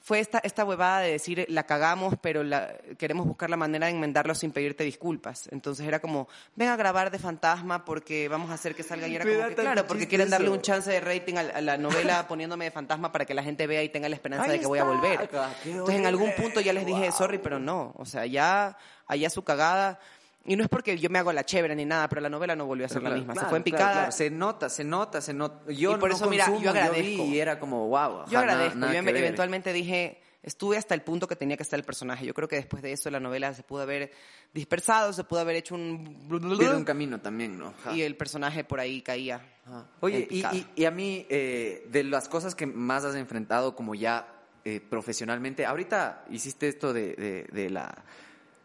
fue 0.04 0.20
esta, 0.20 0.40
esta 0.40 0.66
huevada 0.66 1.02
de 1.02 1.12
decir 1.12 1.46
la 1.48 1.64
cagamos, 1.64 2.16
pero 2.22 2.44
la, 2.44 2.74
queremos 2.98 3.28
buscar 3.28 3.52
la 3.52 3.58
manera 3.58 3.86
de 3.86 3.94
enmendarlo 3.94 4.34
sin 4.34 4.52
pedirte 4.52 4.84
disculpas. 4.84 5.48
Entonces 5.52 5.88
era 5.88 6.00
como, 6.00 6.28
ven 6.56 6.70
a 6.70 6.76
grabar 6.76 7.12
de 7.12 7.20
fantasma 7.20 7.86
porque 7.86 8.28
vamos 8.28 8.50
a 8.50 8.56
hacer 8.56 8.74
que 8.74 8.82
salga 8.82 9.08
y 9.08 9.16
era 9.16 9.26
como 9.26 9.48
que, 9.48 9.56
claro, 9.56 9.86
porque 9.86 10.08
quieren 10.08 10.30
darle 10.30 10.50
un 10.50 10.62
chance 10.62 10.90
de 10.90 11.00
rating 11.00 11.36
a, 11.36 11.42
a 11.42 11.62
la 11.62 11.78
novela 11.78 12.28
poniéndome 12.28 12.66
de 12.66 12.72
fantasma 12.72 13.12
para 13.12 13.26
que 13.26 13.36
la 13.36 13.44
gente 13.44 13.68
vea 13.68 13.84
y 13.84 13.90
tenga 13.90 14.10
la 14.10 14.16
esperanza 14.16 14.46
Ahí 14.46 14.54
de 14.54 14.60
que 14.60 14.66
voy 14.68 14.80
a 14.80 14.84
volver. 14.86 15.30
Ah, 15.34 15.50
Entonces 15.64 15.96
en 15.96 16.06
algún 16.08 16.34
punto 16.36 16.62
ya 16.62 16.74
les 16.74 16.86
dije, 16.86 17.10
Wow. 17.10 17.12
sorry, 17.12 17.38
pero 17.38 17.60
no. 17.60 17.94
O 17.98 18.06
sea, 18.06 18.26
ya 18.26 18.78
allá 19.06 19.30
su 19.30 19.44
cagada. 19.44 20.00
Y 20.46 20.56
no 20.56 20.64
es 20.64 20.70
porque 20.70 20.98
yo 20.98 21.10
me 21.10 21.20
hago 21.20 21.32
la 21.32 21.44
chévere 21.46 21.76
ni 21.76 21.86
nada, 21.86 22.10
pero 22.10 22.20
la 22.22 22.30
novela 22.30 22.56
no 22.56 22.66
volvió 22.66 22.86
a 22.86 22.90
ser 22.90 23.04
la 23.04 23.10
Claro, 23.10 23.18
misma. 23.20 23.34
claro, 23.34 23.48
se 23.48 23.50
fue 23.50 23.58
en 23.58 23.64
picada. 23.64 23.92
claro. 23.94 24.12
Se 24.12 24.30
nota, 24.32 24.70
se 24.70 24.84
nota, 24.84 25.22
se 25.22 25.34
nota. 25.34 25.72
Yo 25.72 25.92
Y 25.92 25.96
por 25.98 26.10
no 26.10 26.16
eso, 26.16 26.28
mira, 26.30 26.46
yo 26.48 26.54
consumo, 26.54 26.70
agradezco. 26.72 27.02
vi 27.04 27.36
y 27.36 27.40
era 27.40 27.60
como, 27.60 27.88
wow. 27.90 28.26
Yo 28.28 28.40
agradezco. 28.40 28.80
yo 28.80 28.88
eventualmente 28.92 29.72
dije, 29.72 30.20
estuve 30.42 30.78
hasta 30.78 30.96
el 30.96 31.04
punto 31.04 31.28
que 31.28 31.36
tenía 31.36 31.58
que 31.58 31.62
estar 31.64 31.80
el 31.80 31.86
personaje. 31.86 32.26
Yo 32.26 32.34
creo 32.34 32.48
que 32.48 32.56
después 32.56 32.82
de 32.82 32.92
eso 32.92 33.12
la 33.12 33.20
novela 33.20 33.54
se 33.54 33.62
pudo 33.62 33.84
haber 33.84 34.12
dispersado, 34.52 35.14
se 35.14 35.24
pudo 35.24 35.42
haber 35.42 35.58
hecho 35.58 35.76
un... 35.76 36.28
Pierde 36.58 36.76
un 36.76 36.86
camino 36.86 37.22
también, 37.22 37.60
¿no? 37.60 37.68
Ajá. 37.68 37.94
Y 37.96 38.02
el 38.02 38.18
personaje 38.18 38.64
por 38.64 38.80
ahí 38.80 39.04
caía. 39.04 39.46
Ajá. 39.68 39.86
Oye, 40.00 40.28
y, 40.32 40.40
y- 40.40 40.68
y 40.76 40.86
a 40.86 40.92
mí, 40.92 41.24
eh, 41.30 41.86
de 41.92 42.04
las 42.04 42.28
cosas 42.28 42.56
que 42.56 42.66
más 42.66 43.06
has 43.06 43.14
enfrentado 43.16 43.76
como 43.76 43.94
ya 43.94 44.28
eh, 44.66 44.80
profesionalmente, 44.90 45.66
ahorita 45.68 46.26
hiciste 46.32 46.68
esto 46.68 46.94
de, 46.94 47.14
de- 47.16 47.48
de 47.52 47.70
la 47.70 48.04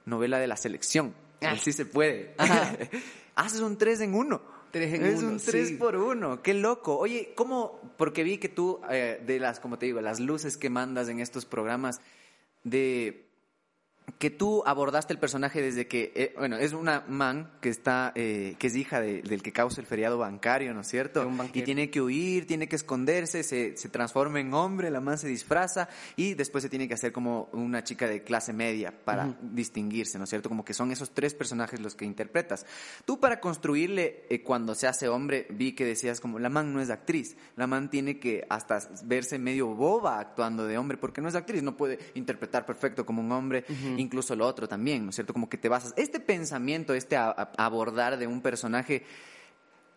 novela 0.07 0.39
de 0.39 0.47
la 0.47 0.57
selección. 0.57 1.15
Ah. 1.41 1.53
El 1.53 1.61
Sí 1.61 1.73
se 1.73 1.87
puede. 1.87 2.35
Haces 3.35 3.61
un 3.61 3.77
3 3.77 4.01
en 4.03 4.15
1. 4.15 4.57
Tres 4.71 4.95
en 4.95 5.05
es 5.07 5.19
uno, 5.21 5.29
un 5.29 5.39
3 5.39 5.69
sí. 5.69 5.75
por 5.75 5.97
1. 5.97 6.43
Qué 6.43 6.55
loco. 6.55 6.99
Oye, 6.99 7.33
¿cómo? 7.35 7.81
Porque 7.97 8.25
vi 8.25 8.39
que 8.39 8.49
tú, 8.49 8.81
eh, 8.91 9.23
de 9.25 9.39
las, 9.39 9.61
como 9.61 9.79
te 9.79 9.87
digo, 9.87 10.01
las 10.01 10.21
luces 10.21 10.57
que 10.57 10.71
mandas 10.71 11.09
en 11.09 11.21
estos 11.21 11.45
programas, 11.45 12.01
de 12.65 13.26
que 14.19 14.31
tú 14.31 14.63
abordaste 14.65 15.13
el 15.13 15.19
personaje 15.19 15.61
desde 15.61 15.89
que, 15.89 16.13
eh, 16.15 16.35
bueno, 16.39 16.57
es 16.57 16.73
una 16.73 17.05
man 17.09 17.51
que 17.61 17.69
está, 17.69 18.13
eh, 18.15 18.55
que 18.59 18.69
es 18.69 18.77
hija 18.77 19.01
de- 19.01 19.21
del 19.21 19.43
que 19.43 19.53
causa 19.53 19.81
el 19.81 19.87
feriado 19.87 20.17
bancario, 20.17 20.73
¿no 20.73 20.83
es 20.83 20.87
cierto? 20.89 21.23
Y 21.61 21.63
tiene 21.65 21.91
que 21.91 22.01
huir, 22.01 22.47
tiene 22.47 22.69
que 22.69 22.77
esconderse, 22.77 23.43
se, 23.43 23.77
se 23.77 23.89
transforma 23.89 24.39
en 24.41 24.55
hombre, 24.55 24.91
la 24.91 25.01
man 25.01 25.19
se 25.19 25.27
disfraza 25.29 25.89
y 26.15 26.35
después 26.35 26.63
se 26.63 26.71
tiene 26.71 26.87
que 26.89 26.95
hacer 26.95 27.13
como 27.13 27.49
una 27.53 27.83
chica 27.85 28.07
de 28.09 28.23
clase 28.23 28.53
media 28.53 28.93
para 29.05 29.37
distinguirse, 29.43 30.19
¿no 30.19 30.25
es 30.25 30.31
cierto? 30.31 30.49
Como 30.49 30.65
que 30.65 30.73
son 30.73 30.93
esos 30.93 31.11
tres 31.11 31.35
personajes 31.35 31.81
los 31.81 31.95
que 31.97 32.05
interpretas. 32.05 32.65
Tú 33.05 33.19
para 33.19 33.41
construirle, 33.41 34.25
eh, 34.31 34.43
cuando 34.43 34.75
se 34.77 34.87
hace 34.87 35.09
hombre, 35.09 35.47
vi 35.51 35.73
que 35.73 35.85
decías 35.85 36.21
como, 36.21 36.39
la 36.39 36.49
man 36.49 36.73
no 36.73 36.81
es 36.81 36.91
actriz, 36.91 37.37
la 37.57 37.67
man 37.67 37.91
tiene 37.91 38.19
que 38.21 38.47
hasta 38.49 38.79
verse 39.05 39.39
medio 39.39 39.67
boba 39.75 40.21
actuando 40.21 40.65
de 40.65 40.79
hombre, 40.79 40.97
porque 40.97 41.21
no 41.21 41.29
es 41.29 41.35
actriz, 41.35 41.63
no 41.65 41.77
puede 41.77 41.99
interpretar 42.15 42.65
perfecto 42.65 43.05
como 43.05 43.21
un 43.21 43.33
hombre, 43.33 43.65
incluso 44.01 44.35
lo 44.37 44.47
otro 44.47 44.69
también, 44.69 45.05
¿no 45.05 45.11
es 45.11 45.17
cierto? 45.17 45.33
Como 45.33 45.49
que 45.49 45.59
te 45.59 45.69
basas. 45.69 45.93
Este 45.97 46.21
pensamiento, 46.21 46.95
este 46.95 47.17
a- 47.17 47.31
a- 47.31 47.53
abordar 47.65 48.19
de 48.19 48.27
un 48.27 48.41
personaje, 48.43 49.05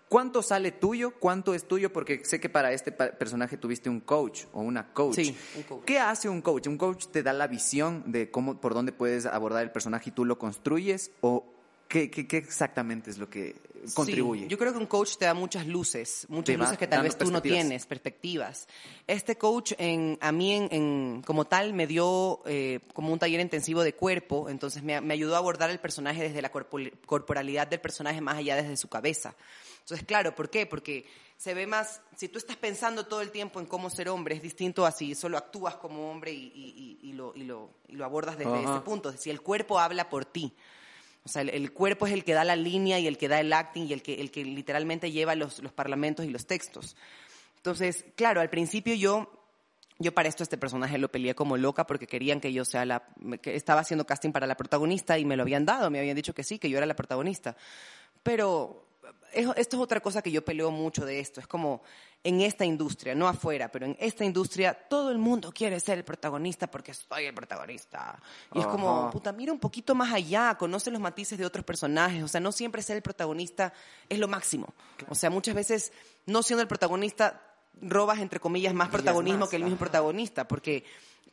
¿cuánto 0.07 0.41
sale 0.41 0.71
tuyo? 0.71 1.11
¿Cuánto 1.19 1.53
es 1.53 1.67
tuyo? 1.67 1.91
Porque 1.93 2.23
sé 2.25 2.39
que 2.39 2.49
para 2.49 2.71
este 2.73 2.91
personaje 2.91 3.57
tuviste 3.57 3.89
un 3.89 3.99
coach 3.99 4.45
o 4.53 4.61
una 4.61 4.91
coach. 4.93 5.15
Sí, 5.15 5.37
un 5.55 5.63
coach. 5.63 5.83
¿Qué 5.85 5.99
hace 5.99 6.29
un 6.29 6.41
coach? 6.41 6.67
¿Un 6.67 6.77
coach 6.77 7.07
te 7.07 7.23
da 7.23 7.33
la 7.33 7.47
visión 7.47 8.03
de 8.11 8.31
cómo, 8.31 8.59
por 8.59 8.73
dónde 8.73 8.91
puedes 8.91 9.25
abordar 9.25 9.63
el 9.63 9.71
personaje 9.71 10.09
y 10.09 10.13
tú 10.13 10.25
lo 10.25 10.39
construyes? 10.39 11.11
¿O 11.21 11.45
qué, 11.89 12.09
qué, 12.09 12.25
qué 12.25 12.37
exactamente 12.37 13.09
es 13.09 13.17
lo 13.17 13.29
que 13.29 13.55
contribuye? 13.93 14.43
Sí, 14.43 14.47
yo 14.47 14.57
creo 14.57 14.71
que 14.71 14.77
un 14.77 14.85
coach 14.85 15.17
te 15.17 15.25
da 15.25 15.33
muchas 15.33 15.65
luces, 15.67 16.25
muchas 16.29 16.57
luces 16.57 16.77
que 16.77 16.87
tal 16.87 17.03
vez 17.03 17.17
tú 17.17 17.29
no 17.31 17.41
tienes, 17.41 17.85
perspectivas. 17.85 18.67
Este 19.07 19.37
coach 19.37 19.73
en, 19.77 20.17
a 20.21 20.31
mí 20.31 20.53
en, 20.53 20.67
en- 20.71 21.21
como 21.25 21.45
tal 21.45 21.73
me 21.73 21.87
dio 21.87 22.41
eh, 22.45 22.79
como 22.93 23.11
un 23.11 23.19
taller 23.19 23.39
intensivo 23.41 23.83
de 23.83 23.93
cuerpo, 23.95 24.47
entonces 24.49 24.83
me, 24.83 25.01
me 25.01 25.13
ayudó 25.13 25.35
a 25.35 25.39
abordar 25.39 25.69
el 25.69 25.79
personaje 25.79 26.23
desde 26.23 26.41
la 26.41 26.51
corpo- 26.51 26.77
corporalidad 27.05 27.67
del 27.67 27.81
personaje 27.81 28.21
más 28.21 28.37
allá 28.37 28.55
desde 28.55 28.77
su 28.77 28.87
cabeza. 28.87 29.35
Entonces, 29.79 30.05
claro, 30.05 30.35
¿por 30.35 30.49
qué? 30.49 30.65
Porque 30.67 31.05
se 31.37 31.53
ve 31.55 31.65
más, 31.65 32.01
si 32.15 32.27
tú 32.27 32.37
estás 32.37 32.57
pensando 32.57 33.07
todo 33.07 33.21
el 33.21 33.31
tiempo 33.31 33.59
en 33.59 33.65
cómo 33.65 33.89
ser 33.89 34.09
hombre, 34.09 34.35
es 34.35 34.41
distinto 34.43 34.85
a 34.85 34.91
si 34.91 35.15
solo 35.15 35.37
actúas 35.37 35.77
como 35.77 36.11
hombre 36.11 36.31
y, 36.31 36.51
y- 36.53 36.99
y- 37.09 37.13
lo, 37.13 37.33
y, 37.35 37.43
lo, 37.45 37.71
abordas 38.03 38.37
desde 38.37 38.51
Ajá. 38.51 38.75
ese 38.75 38.83
punto, 38.83 39.11
si 39.13 39.29
el 39.31 39.41
cuerpo 39.41 39.79
habla 39.79 40.09
por 40.09 40.25
ti. 40.25 40.53
O 41.29 41.31
sea, 41.31 41.41
el, 41.43 41.49
el 41.49 41.71
cuerpo 41.71 42.07
es 42.07 42.13
el 42.13 42.23
que 42.23 42.33
da 42.33 42.43
la 42.43 42.55
línea 42.55 42.99
y 42.99 43.07
el 43.07 43.17
que 43.17 43.27
da 43.27 43.39
el 43.39 43.53
acting 43.53 43.87
y 43.87 43.93
el 43.93 44.01
que, 44.01 44.15
el 44.15 44.31
que 44.31 44.43
literalmente 44.43 45.11
lleva 45.11 45.35
los, 45.35 45.59
los 45.59 45.71
parlamentos 45.71 46.25
y 46.25 46.29
los 46.29 46.45
textos. 46.45 46.95
Entonces, 47.57 48.05
claro, 48.15 48.41
al 48.41 48.49
principio 48.49 48.95
yo 48.95 49.31
Yo 50.01 50.13
para 50.13 50.29
esto 50.29 50.43
este 50.43 50.57
personaje 50.57 50.97
lo 50.97 51.09
peleé 51.09 51.35
como 51.35 51.57
loca 51.57 51.85
porque 51.85 52.07
querían 52.07 52.39
que 52.39 52.53
yo 52.53 52.63
sea 52.63 52.85
la... 52.85 53.03
que 53.41 53.55
estaba 53.55 53.81
haciendo 53.81 54.05
casting 54.05 54.31
para 54.31 54.47
la 54.47 54.55
protagonista 54.55 55.17
y 55.19 55.25
me 55.25 55.35
lo 55.35 55.43
habían 55.43 55.65
dado, 55.65 55.89
me 55.91 55.99
habían 55.99 56.15
dicho 56.15 56.33
que 56.33 56.43
sí, 56.43 56.57
que 56.57 56.69
yo 56.69 56.77
era 56.77 56.87
la 56.87 56.95
protagonista. 56.95 57.57
Pero 58.23 58.87
esto 59.33 59.53
es 59.55 59.81
otra 59.81 59.99
cosa 59.99 60.21
que 60.21 60.31
yo 60.31 60.43
peleo 60.43 60.71
mucho 60.71 61.05
de 61.05 61.19
esto. 61.19 61.39
Es 61.39 61.47
como 61.47 61.81
en 62.23 62.41
esta 62.41 62.65
industria, 62.65 63.15
no 63.15 63.27
afuera, 63.27 63.71
pero 63.71 63.85
en 63.85 63.95
esta 63.99 64.25
industria 64.25 64.73
todo 64.73 65.11
el 65.11 65.17
mundo 65.17 65.51
quiere 65.51 65.79
ser 65.79 65.99
el 65.99 66.03
protagonista 66.03 66.67
porque 66.67 66.93
soy 66.93 67.25
el 67.25 67.33
protagonista. 67.33 68.21
Y 68.53 68.59
es 68.59 68.67
como, 68.67 69.09
puta, 69.11 69.31
mira 69.31 69.53
un 69.53 69.59
poquito 69.59 69.95
más 69.95 70.11
allá, 70.11 70.55
conoce 70.57 70.91
los 70.91 70.99
matices 70.99 71.37
de 71.37 71.45
otros 71.45 71.63
personajes. 71.63 72.23
O 72.23 72.27
sea, 72.27 72.41
no 72.41 72.51
siempre 72.51 72.81
ser 72.81 72.97
el 72.97 73.01
protagonista 73.01 73.73
es 74.09 74.19
lo 74.19 74.27
máximo. 74.27 74.73
O 75.07 75.15
sea, 75.15 75.29
muchas 75.29 75.55
veces 75.55 75.93
no 76.25 76.43
siendo 76.43 76.61
el 76.61 76.67
protagonista 76.67 77.41
robas, 77.81 78.19
entre 78.19 78.39
comillas, 78.39 78.73
más 78.73 78.89
protagonismo 78.89 79.47
que 79.47 79.55
el 79.55 79.63
mismo 79.63 79.77
protagonista, 79.77 80.47
porque 80.47 80.83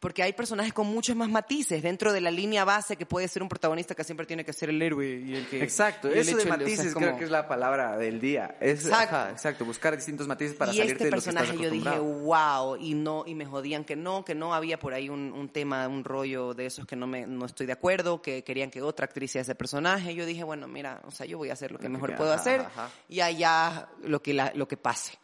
porque 0.00 0.22
hay 0.22 0.32
personajes 0.32 0.72
con 0.72 0.86
muchos 0.86 1.16
más 1.16 1.28
matices 1.28 1.82
dentro 1.82 2.12
de 2.12 2.20
la 2.20 2.30
línea 2.30 2.64
base 2.64 2.96
que 2.96 3.06
puede 3.06 3.28
ser 3.28 3.42
un 3.42 3.48
protagonista 3.48 3.94
que 3.94 4.04
siempre 4.04 4.26
tiene 4.26 4.44
que 4.44 4.52
ser 4.52 4.70
el 4.70 4.80
héroe 4.80 5.22
y 5.24 5.34
el 5.34 5.46
que 5.46 5.62
exacto 5.62 6.08
eso 6.08 6.36
de 6.36 6.44
matices 6.46 6.94
creo 6.94 7.16
que 7.16 7.24
es 7.24 7.30
la 7.30 7.48
palabra 7.48 7.96
del 7.96 8.20
día. 8.20 8.56
Exacto. 8.60 9.30
exacto 9.30 9.64
buscar 9.64 9.96
distintos 9.96 10.26
matices 10.26 10.56
para 10.56 10.72
y 10.72 10.78
salirte 10.78 10.92
este 10.92 11.04
de 11.04 11.10
lo 11.10 11.16
que 11.16 11.22
personaje 11.22 11.58
yo 11.58 11.70
dije 11.70 11.98
wow 11.98 12.76
y 12.76 12.94
no 12.94 13.24
y 13.26 13.34
me 13.34 13.46
jodían 13.46 13.84
que 13.84 13.96
no 13.96 14.24
que 14.24 14.34
no 14.34 14.54
había 14.54 14.78
por 14.78 14.94
ahí 14.94 15.08
un, 15.08 15.32
un, 15.32 15.48
tema 15.48 15.88
un 15.88 16.04
rollo 16.04 16.54
de 16.54 16.66
esos 16.66 16.86
que 16.86 16.96
no 16.96 17.06
me 17.06 17.26
no 17.26 17.46
estoy 17.46 17.66
de 17.66 17.72
acuerdo 17.72 18.20
que 18.20 18.44
querían 18.44 18.70
que 18.70 18.82
otra 18.82 19.06
actriz 19.06 19.32
sea 19.32 19.42
ese 19.42 19.54
personaje. 19.54 20.14
Yo 20.14 20.26
dije 20.26 20.44
bueno 20.44 20.68
mira 20.68 21.00
o 21.04 21.10
sea 21.10 21.26
yo 21.26 21.38
voy 21.38 21.50
a 21.50 21.54
hacer 21.54 21.72
lo 21.72 21.78
que 21.78 21.88
mejor 21.88 22.16
puedo 22.16 22.32
hacer 22.32 22.64
y 23.08 23.20
allá 23.20 23.88
lo 24.02 24.22
que 24.22 24.34
la, 24.34 24.52
lo 24.54 24.68
que 24.68 24.76
pase 24.76 25.18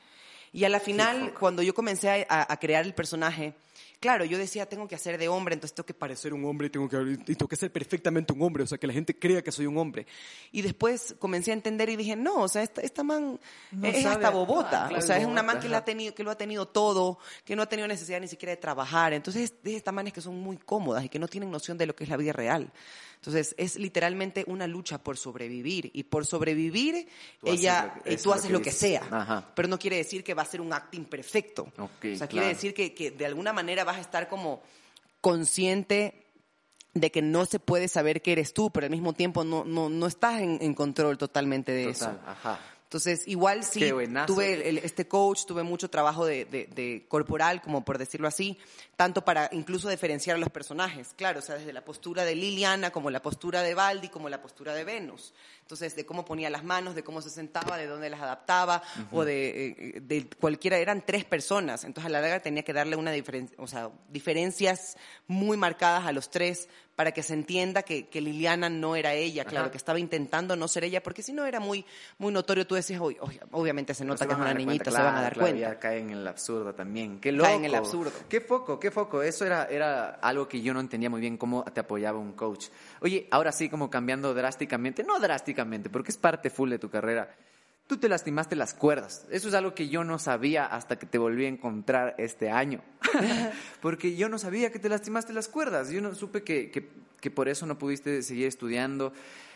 y 0.52 0.64
a 0.64 0.68
la 0.68 0.80
final 0.80 1.34
cuando 1.38 1.62
yo 1.62 1.74
comencé 1.74 2.26
a, 2.28 2.46
a 2.52 2.56
crear 2.58 2.84
el 2.84 2.94
personaje 2.94 3.54
claro, 4.02 4.24
yo 4.24 4.36
decía, 4.36 4.66
tengo 4.66 4.88
que 4.88 4.96
hacer 4.96 5.16
de 5.16 5.28
hombre, 5.28 5.54
entonces 5.54 5.76
tengo 5.76 5.86
que 5.86 5.94
parecer 5.94 6.34
un 6.34 6.44
hombre 6.44 6.66
y 6.66 6.70
tengo 6.70 6.88
que, 6.88 7.18
y 7.24 7.36
tengo 7.36 7.46
que 7.46 7.54
ser 7.54 7.70
perfectamente 7.70 8.32
un 8.32 8.42
hombre, 8.42 8.64
o 8.64 8.66
sea, 8.66 8.76
que 8.76 8.88
la 8.88 8.92
gente 8.92 9.16
crea 9.16 9.42
que 9.42 9.52
soy 9.52 9.66
un 9.66 9.78
hombre. 9.78 10.08
Y 10.50 10.60
después 10.60 11.14
comencé 11.20 11.52
a 11.52 11.54
entender 11.54 11.88
y 11.88 11.94
dije, 11.94 12.16
no, 12.16 12.42
o 12.42 12.48
sea, 12.48 12.64
esta, 12.64 12.80
esta 12.80 13.04
man 13.04 13.38
es 13.80 14.04
hasta 14.04 14.30
bobota, 14.30 14.90
o 14.96 15.00
sea, 15.00 15.18
es 15.18 15.24
una 15.24 15.44
man 15.44 15.60
que, 15.60 15.68
la 15.68 15.78
ha 15.78 15.84
tenido, 15.84 16.16
que 16.16 16.24
lo 16.24 16.32
ha 16.32 16.36
tenido 16.36 16.66
todo, 16.66 17.20
que 17.44 17.54
no 17.54 17.62
ha 17.62 17.66
tenido 17.66 17.86
necesidad 17.86 18.20
ni 18.20 18.26
siquiera 18.26 18.50
de 18.50 18.56
trabajar. 18.56 19.12
Entonces, 19.12 19.54
de 19.62 19.76
estas 19.76 19.94
manes 19.94 20.12
que 20.12 20.20
son 20.20 20.40
muy 20.40 20.56
cómodas 20.56 21.04
y 21.04 21.08
que 21.08 21.20
no 21.20 21.28
tienen 21.28 21.52
noción 21.52 21.78
de 21.78 21.86
lo 21.86 21.94
que 21.94 22.02
es 22.02 22.10
la 22.10 22.16
vida 22.16 22.32
real. 22.32 22.72
Entonces, 23.22 23.54
es 23.56 23.76
literalmente 23.76 24.42
una 24.48 24.66
lucha 24.66 24.98
por 24.98 25.16
sobrevivir. 25.16 25.92
Y 25.94 26.02
por 26.02 26.26
sobrevivir, 26.26 27.06
ella, 27.44 27.94
eh, 28.04 28.16
tú 28.16 28.32
haces 28.32 28.50
lo 28.50 28.60
que, 28.60 28.72
sea. 28.72 29.52
Pero 29.54 29.68
no 29.68 29.78
quiere 29.78 29.96
decir 29.96 30.24
que 30.24 30.34
va 30.34 30.42
a 30.42 30.44
ser 30.44 30.60
un 30.60 30.72
acting 30.72 31.04
perfecto. 31.04 31.68
o 31.78 31.88
sea, 32.16 32.26
quiere 32.26 32.48
decir 32.48 32.74
que, 32.74 32.92
que 32.92 33.12
de 33.12 33.24
alguna 33.24 33.52
manera 33.52 33.84
vas 33.84 33.98
a 33.98 34.00
estar 34.00 34.28
como 34.28 34.64
consciente 35.20 36.26
de 36.94 37.12
que 37.12 37.22
no 37.22 37.46
se 37.46 37.60
puede 37.60 37.86
saber 37.86 38.22
que 38.22 38.32
eres 38.32 38.52
tú, 38.54 38.72
pero 38.72 38.86
al 38.86 38.90
mismo 38.90 39.12
tiempo 39.12 39.44
no, 39.44 39.64
no, 39.64 39.88
no 39.88 40.06
estás 40.08 40.40
en, 40.40 40.74
control 40.74 41.16
totalmente 41.16 41.70
de 41.70 41.90
eso. 41.90 42.18
Ajá. 42.26 42.58
Entonces, 42.92 43.26
igual 43.26 43.64
sí, 43.64 43.90
tuve 44.26 44.84
este 44.84 45.08
coach, 45.08 45.46
tuve 45.46 45.62
mucho 45.62 45.88
trabajo 45.88 46.26
de, 46.26 47.06
corporal, 47.08 47.62
como 47.62 47.86
por 47.86 47.96
decirlo 47.96 48.28
así, 48.28 48.58
tanto 48.96 49.24
para 49.24 49.48
incluso 49.52 49.88
diferenciar 49.88 50.36
a 50.36 50.38
los 50.38 50.50
personajes, 50.50 51.14
claro, 51.16 51.38
o 51.38 51.42
sea, 51.42 51.54
desde 51.54 51.72
la 51.72 51.86
postura 51.86 52.26
de 52.26 52.34
Liliana, 52.34 52.90
como 52.90 53.08
la 53.08 53.22
postura 53.22 53.62
de 53.62 53.72
Baldi, 53.72 54.10
como 54.10 54.28
la 54.28 54.42
postura 54.42 54.74
de 54.74 54.84
Venus. 54.84 55.32
Entonces, 55.62 55.96
de 55.96 56.04
cómo 56.04 56.26
ponía 56.26 56.50
las 56.50 56.64
manos, 56.64 56.94
de 56.94 57.02
cómo 57.02 57.22
se 57.22 57.30
sentaba, 57.30 57.78
de 57.78 57.86
dónde 57.86 58.10
las 58.10 58.20
adaptaba, 58.20 58.82
o 59.10 59.24
de, 59.24 59.68
eh, 59.68 60.00
de, 60.02 60.28
cualquiera, 60.38 60.76
eran 60.76 61.02
tres 61.06 61.24
personas. 61.24 61.84
Entonces, 61.84 62.10
a 62.10 62.12
la 62.12 62.20
larga 62.20 62.40
tenía 62.40 62.62
que 62.62 62.74
darle 62.74 62.96
una 62.96 63.10
diferencia, 63.12 63.56
o 63.58 63.66
sea, 63.66 63.90
diferencias 64.10 64.98
muy 65.26 65.56
marcadas 65.56 66.04
a 66.04 66.12
los 66.12 66.30
tres 66.30 66.68
para 66.96 67.12
que 67.12 67.22
se 67.22 67.34
entienda 67.34 67.82
que, 67.82 68.08
que 68.08 68.20
Liliana 68.20 68.68
no 68.68 68.96
era 68.96 69.14
ella, 69.14 69.44
claro, 69.44 69.70
que 69.70 69.76
estaba 69.76 69.98
intentando 69.98 70.56
no 70.56 70.68
ser 70.68 70.84
ella, 70.84 71.02
porque 71.02 71.22
si 71.22 71.32
no 71.32 71.46
era 71.46 71.58
muy, 71.58 71.84
muy 72.18 72.32
notorio, 72.32 72.66
tú 72.66 72.74
decías, 72.74 73.00
obviamente 73.50 73.94
se 73.94 74.04
nota 74.04 74.26
que 74.26 74.32
es 74.32 74.38
una 74.38 74.54
niñita, 74.54 74.90
se 74.90 74.98
van 74.98 75.16
a 75.16 75.22
dar 75.22 75.34
cuenta. 75.34 75.60
Ya 75.60 75.78
cae 75.78 76.00
en 76.00 76.10
el 76.10 76.26
absurdo 76.26 76.74
también. 76.74 77.18
Qué 77.18 77.32
loco. 77.32 77.48
Cae 77.48 77.56
en 77.56 77.64
el 77.64 77.74
absurdo. 77.74 78.12
Qué 78.28 78.40
foco, 78.40 78.78
qué 78.78 78.90
foco. 78.90 79.22
Eso 79.22 79.46
era, 79.46 79.64
era 79.64 80.10
algo 80.22 80.48
que 80.48 80.60
yo 80.60 80.74
no 80.74 80.80
entendía 80.80 81.08
muy 81.08 81.20
bien, 81.20 81.36
cómo 81.36 81.64
te 81.64 81.80
apoyaba 81.80 82.18
un 82.18 82.32
coach. 82.32 82.66
Oye, 83.00 83.26
ahora 83.30 83.52
sí, 83.52 83.68
como 83.68 83.90
cambiando 83.90 84.34
drásticamente, 84.34 85.02
no 85.02 85.18
drásticamente, 85.18 85.88
porque 85.88 86.10
es 86.10 86.18
parte 86.18 86.50
full 86.50 86.70
de 86.70 86.78
tu 86.78 86.90
carrera. 86.90 87.34
Tú 87.86 87.96
te 87.96 88.08
lastimaste 88.08 88.56
las 88.56 88.74
cuerdas. 88.74 89.26
Eso 89.30 89.48
es 89.48 89.54
algo 89.54 89.74
que 89.74 89.88
yo 89.88 90.04
no 90.04 90.18
sabía 90.18 90.66
hasta 90.66 90.96
que 90.96 91.06
te 91.06 91.18
volví 91.18 91.44
a 91.44 91.48
encontrar 91.48 92.14
este 92.16 92.50
año. 92.50 92.80
porque 93.80 94.16
yo 94.16 94.28
no 94.28 94.38
sabía 94.38 94.70
que 94.72 94.78
te 94.78 94.88
lastimaste 94.88 95.32
las 95.32 95.48
cuerdas. 95.48 95.90
Yo 95.90 96.00
no 96.00 96.14
supe 96.14 96.42
que, 96.42 96.70
que, 96.70 97.30
por 97.30 97.48
eso 97.48 97.66
no 97.66 97.78
pudiste 97.78 98.22
seguir 98.22 98.46
estudiando. 98.46 99.12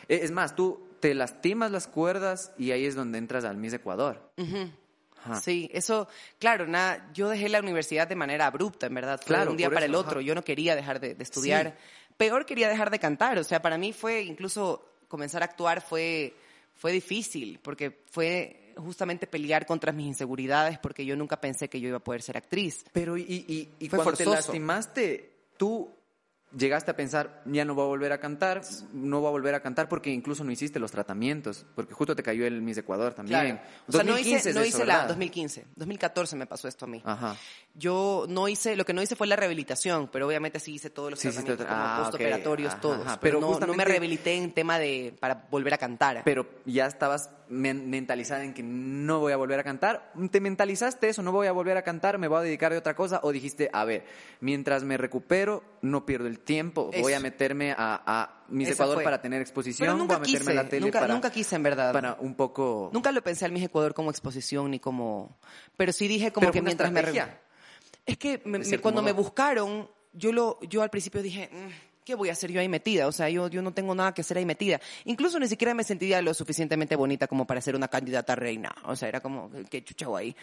E, 0.09 0.20
es 0.23 0.31
más, 0.31 0.55
tú 0.55 0.81
te 1.01 1.15
lastimas 1.15 1.70
las 1.70 1.87
cuerdas 1.87 2.53
y 2.59 2.70
ahí 2.70 2.87
es 2.87 2.95
donde 2.95 3.19
entras 3.19 3.45
al 3.45 3.57
Miss 3.57 3.73
Ecuador. 3.73 4.31
Sí, 5.43 5.69
eso, 5.73 6.09
claro, 6.39 6.69
nada, 6.69 7.11
yo 7.12 7.28
dejé 7.28 7.49
la 7.49 7.59
universidad 7.59 8.07
de 8.07 8.15
manera 8.15 8.47
abrupta, 8.47 8.87
en 8.87 8.95
verdad, 8.95 9.20
fue 9.24 9.37
de 9.37 9.49
un 9.49 9.57
día 9.57 9.69
para 9.69 9.87
el 9.87 9.97
otro, 9.97 10.20
yo 10.20 10.37
no 10.37 10.45
quería 10.45 10.77
dejar 10.77 11.01
de, 11.01 11.16
estudiar, 11.19 11.77
peor 12.16 12.47
quería 12.47 12.69
dejar 12.69 12.91
de 12.91 13.01
cantar, 13.01 13.37
o 13.37 13.43
sea, 13.43 13.61
para 13.61 13.77
mí 13.77 13.93
fue 13.93 14.23
incluso 14.23 14.89
comenzar 15.09 15.43
a 15.43 15.47
actuar 15.47 15.81
fue 15.81 16.33
fue 16.77 16.93
difícil 16.93 17.59
porque 17.62 18.03
fue 18.11 18.66
justamente 18.77 19.27
pelear 19.27 19.66
contra 19.66 19.93
mis 19.93 20.07
inseguridades 20.07 20.78
porque 20.78 21.05
yo 21.05 21.16
nunca 21.16 21.40
pensé 21.40 21.69
que 21.69 21.81
yo 21.81 21.89
iba 21.89 21.98
a 21.98 22.05
poder 22.05 22.23
ser 22.23 22.36
actriz. 22.36 22.85
Pero 22.93 23.16
y, 23.16 23.23
y, 23.23 23.69
y 23.78 23.89
cuando 23.89 24.12
te 24.12 24.27
lastimaste, 24.27 25.32
tú 25.57 25.95
llegaste 26.56 26.90
a 26.90 26.97
pensar, 26.97 27.43
ya 27.47 27.64
no 27.64 27.74
voy 27.74 27.85
a 27.85 27.89
volver 27.89 28.12
a 28.12 28.18
cantar, 28.18 28.62
no 28.93 29.20
voy 29.20 29.28
a 29.28 29.31
volver 29.31 29.55
a 29.55 29.60
cantar 29.60 29.89
porque 29.89 30.10
incluso 30.10 30.44
no 30.44 30.51
hiciste 30.51 30.78
los 30.78 30.90
tratamientos, 30.90 31.66
porque 31.74 31.94
justo 31.94 32.14
te 32.14 32.23
cayó 32.23 32.47
el 32.47 32.62
Miss 32.62 32.78
Ecuador 32.78 33.14
también. 33.14 33.60
O 33.89 33.93
sea, 33.93 34.05
no 34.05 34.18
hice, 34.18 34.52
no 34.52 34.64
hice 34.64 34.85
la 34.85 35.06
2015, 35.06 35.66
2014 35.74 36.36
me 36.36 36.47
pasó 36.47 36.68
esto 36.68 36.85
a 36.85 36.89
mí. 36.89 37.02
Ajá. 37.05 37.36
Yo 37.74 38.27
no 38.28 38.48
hice, 38.48 38.77
lo 38.77 38.85
que 38.85 38.94
no 38.94 39.02
hice 39.02 39.16
fue 39.16 39.27
la 39.27 39.36
rehabilitación, 39.36 40.09
pero 40.09 40.27
obviamente 40.27 40.60
sí 40.60 40.74
hice 40.74 40.90
todos 40.90 41.10
los 41.10 41.20
tratamientos 41.20 41.66
ah, 41.68 42.01
postoperatorios, 42.02 42.81
todos. 42.81 43.18
pero, 43.20 43.40
no, 43.40 43.59
no, 43.59 43.74
me 43.74 43.85
rehabilité 43.85 44.35
en 44.35 44.52
tema 44.52 44.78
de, 44.78 45.14
para 45.20 45.47
volver 45.51 45.74
a 45.74 45.78
cantar. 45.78 46.23
Pero 46.24 46.47
ya 46.64 46.86
estabas 46.86 47.31
mentalizada 47.48 48.44
en 48.44 48.55
que 48.55 48.62
no 48.62 49.20
voy 49.20 49.32
a 49.32 49.36
volver 49.36 49.60
a 49.60 49.64
cantar. 49.64 50.12
¿Te 50.31 50.40
mentalizaste 50.40 51.09
eso? 51.09 51.23
No 51.23 51.32
voy 51.32 51.47
a 51.47 51.52
volver 51.52 51.77
a 51.77 51.82
cantar, 51.82 52.18
me 52.18 52.28
voy 52.28 52.39
a 52.39 52.43
dedicar 52.43 52.73
a 52.73 52.78
otra 52.78 52.97
cosa. 52.97 53.20
O 53.23 53.32
dijiste, 53.32 53.70
a 53.73 53.85
ver, 53.85 54.05
mientras 54.40 54.85
me 54.85 54.97
recupero, 54.97 55.62
no 55.82 56.06
pierdo 56.06 56.27
el 56.27 56.40
tiempo, 56.47 56.90
voy 56.98 57.12
a 57.12 57.20
meterme 57.20 57.73
a, 57.73 58.01
a 58.06 58.44
Miss 58.48 58.70
Ecuador 58.70 59.02
para 59.02 59.20
tener 59.20 59.43
exposición, 59.43 59.98
nunca 59.98 60.16
voy 60.16 60.28
a 60.28 60.31
meterme 60.31 60.39
quise, 60.39 60.55
la 60.55 60.68
tele 60.68 60.86
nunca, 60.86 61.01
para, 61.01 61.12
nunca 61.12 61.31
quise 61.31 61.56
en 61.56 61.62
verdad. 61.62 61.93
Para 61.93 62.16
un 62.18 62.35
poco. 62.35 62.89
Nunca 62.94 63.12
lo 63.12 63.23
pensé 63.23 63.44
al 63.44 63.52
Miss 63.52 63.64
Ecuador 63.64 63.93
como 63.93 64.10
exposición 64.10 64.70
ni 64.70 64.78
como. 64.78 65.39
Pero 65.77 65.93
sí 65.93 66.09
dije 66.09 66.32
como 66.32 66.51
que 66.51 66.62
mientras 66.62 66.90
me. 66.90 67.02
Es 68.06 68.16
que 68.16 68.40
cuando 68.81 69.02
me 69.02 69.12
buscaron, 69.12 69.90
yo 70.14 70.32
lo, 70.32 70.59
yo 70.62 70.81
al 70.82 70.90
principio 70.90 71.20
dije. 71.23 71.51
Mm, 71.52 71.97
¿qué 72.06 72.14
voy 72.14 72.31
a 72.31 72.32
hacer 72.32 72.52
yo 72.52 72.60
ahí 72.60 72.68
metida? 72.68 73.09
O 73.09 73.12
sea, 73.12 73.28
yo, 73.28 73.48
yo 73.48 73.60
no 73.60 73.74
tengo 73.74 73.94
nada 73.94 74.14
que 74.14 74.20
hacer 74.20 74.39
ahí 74.39 74.47
metida. 74.47 74.81
Incluso 75.05 75.39
ni 75.40 75.48
siquiera 75.48 75.74
me 75.74 75.82
sentía 75.82 76.23
lo 76.23 76.32
suficientemente 76.32 76.94
bonita 76.94 77.27
como 77.27 77.47
para 77.47 77.60
ser 77.60 77.74
una 77.74 77.89
candidata 77.89 78.35
a 78.35 78.36
reina. 78.36 78.74
O 78.85 78.94
sea, 78.94 79.09
era 79.09 79.20
como, 79.20 79.51
qué 79.68 79.85
chuchao 79.85 80.16
ahí. 80.16 80.35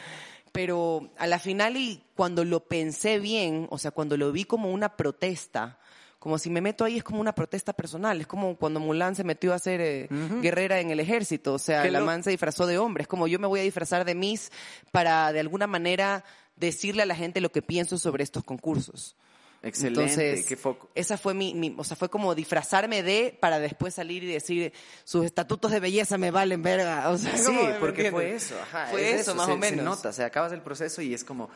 Pero 0.52 1.10
a 1.18 1.26
la 1.26 1.40
final 1.40 1.78
y 1.78 2.04
cuando 2.16 2.44
lo 2.44 2.66
pensé 2.66 3.18
bien, 3.18 3.68
o 3.72 3.78
sea, 3.80 3.92
cuando 3.92 4.18
lo 4.18 4.32
vi 4.32 4.44
como 4.44 4.72
una 4.72 4.98
protesta, 4.98 5.80
como 6.24 6.38
si 6.38 6.50
me 6.50 6.62
meto 6.62 6.86
ahí 6.86 6.96
es 6.96 7.04
como 7.04 7.20
una 7.20 7.36
protesta 7.36 7.74
personal, 7.74 8.22
es 8.22 8.28
como 8.28 8.56
cuando 8.56 8.80
Mulan 8.80 9.14
se 9.14 9.26
metió 9.26 9.54
a 9.54 9.60
ser 9.60 9.82
eh, 9.82 10.08
guerrera 10.42 10.80
en 10.80 10.90
el 10.90 11.02
ejército, 11.02 11.56
o 11.56 11.60
sea, 11.60 11.84
la 11.92 12.00
man 12.00 12.24
se 12.24 12.30
disfrazó 12.30 12.66
de 12.66 12.78
hombre, 12.78 13.02
es 13.02 13.10
como 13.10 13.28
yo 13.28 13.40
me 13.40 13.48
voy 13.48 13.60
a 13.60 13.64
disfrazar 13.64 14.06
de 14.06 14.16
Miss 14.16 14.50
para 14.94 15.34
de 15.34 15.42
alguna 15.42 15.68
manera 15.68 16.24
decirle 16.56 17.04
a 17.04 17.06
la 17.06 17.14
gente 17.14 17.42
lo 17.42 17.52
que 17.52 17.62
pienso 17.62 17.98
sobre 17.98 18.24
estos 18.24 18.46
concursos. 18.46 19.18
Excelente, 19.64 20.46
qué 20.48 20.56
foco. 20.56 20.90
Esa 20.96 21.18
fue 21.18 21.34
mi, 21.34 21.76
o 21.78 21.84
sea, 21.84 21.98
fue 21.98 22.08
como 22.08 22.36
disfrazarme 22.36 23.04
de 23.04 23.38
para 23.38 23.60
después 23.60 23.94
salir 23.94 24.24
y 24.24 24.28
decir 24.28 24.72
sus 25.04 25.26
estatutos 25.26 25.72
de 25.72 25.82
belleza 25.82 26.18
me 26.18 26.32
valen 26.32 26.62
verga. 26.62 27.10
O 27.10 27.18
sea, 27.18 27.38
sí, 27.38 27.58
porque 27.82 28.12
fue 28.12 28.34
eso, 28.34 28.56
ajá, 28.62 28.88
fue 28.92 29.12
eso, 29.12 29.36
más 29.36 29.50
o 29.50 29.58
menos. 29.58 29.78
Se 29.78 29.84
nota, 29.84 30.10
o 30.10 30.14
sea, 30.14 30.28
acabas 30.28 30.54
el 30.54 30.62
proceso 30.62 31.02
y 31.02 31.14
es 31.14 31.26
como 31.26 31.50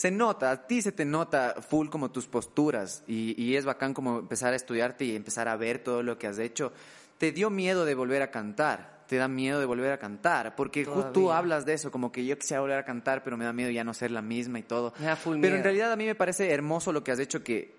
se 0.00 0.10
nota, 0.10 0.50
a 0.50 0.66
ti 0.66 0.80
se 0.80 0.92
te 0.92 1.04
nota 1.04 1.56
full 1.60 1.90
como 1.90 2.10
tus 2.10 2.26
posturas 2.26 3.04
y, 3.06 3.34
y 3.36 3.56
es 3.56 3.66
bacán 3.66 3.92
como 3.92 4.20
empezar 4.20 4.54
a 4.54 4.56
estudiarte 4.56 5.04
y 5.04 5.14
empezar 5.14 5.46
a 5.46 5.56
ver 5.56 5.80
todo 5.80 6.02
lo 6.02 6.18
que 6.18 6.26
has 6.26 6.38
hecho. 6.38 6.72
¿Te 7.18 7.32
dio 7.32 7.50
miedo 7.50 7.84
de 7.84 7.94
volver 7.94 8.22
a 8.22 8.30
cantar? 8.30 8.98
te 9.06 9.16
da 9.16 9.26
miedo 9.26 9.58
de 9.58 9.66
volver 9.66 9.92
a 9.92 9.98
cantar, 9.98 10.54
porque 10.54 10.84
justo 10.84 11.10
tú 11.10 11.32
hablas 11.32 11.66
de 11.66 11.74
eso, 11.74 11.90
como 11.90 12.12
que 12.12 12.24
yo 12.24 12.38
quisiera 12.38 12.60
volver 12.60 12.78
a 12.78 12.84
cantar, 12.84 13.24
pero 13.24 13.36
me 13.36 13.44
da 13.44 13.52
miedo 13.52 13.68
ya 13.68 13.82
no 13.82 13.92
ser 13.92 14.12
la 14.12 14.22
misma 14.22 14.60
y 14.60 14.62
todo. 14.62 14.94
pero 15.40 15.56
en 15.56 15.64
realidad 15.64 15.90
a 15.90 15.96
mí 15.96 16.06
me 16.06 16.14
parece 16.14 16.52
hermoso 16.52 16.92
lo 16.92 17.02
que 17.02 17.10
has 17.10 17.18
hecho, 17.18 17.42
que 17.42 17.74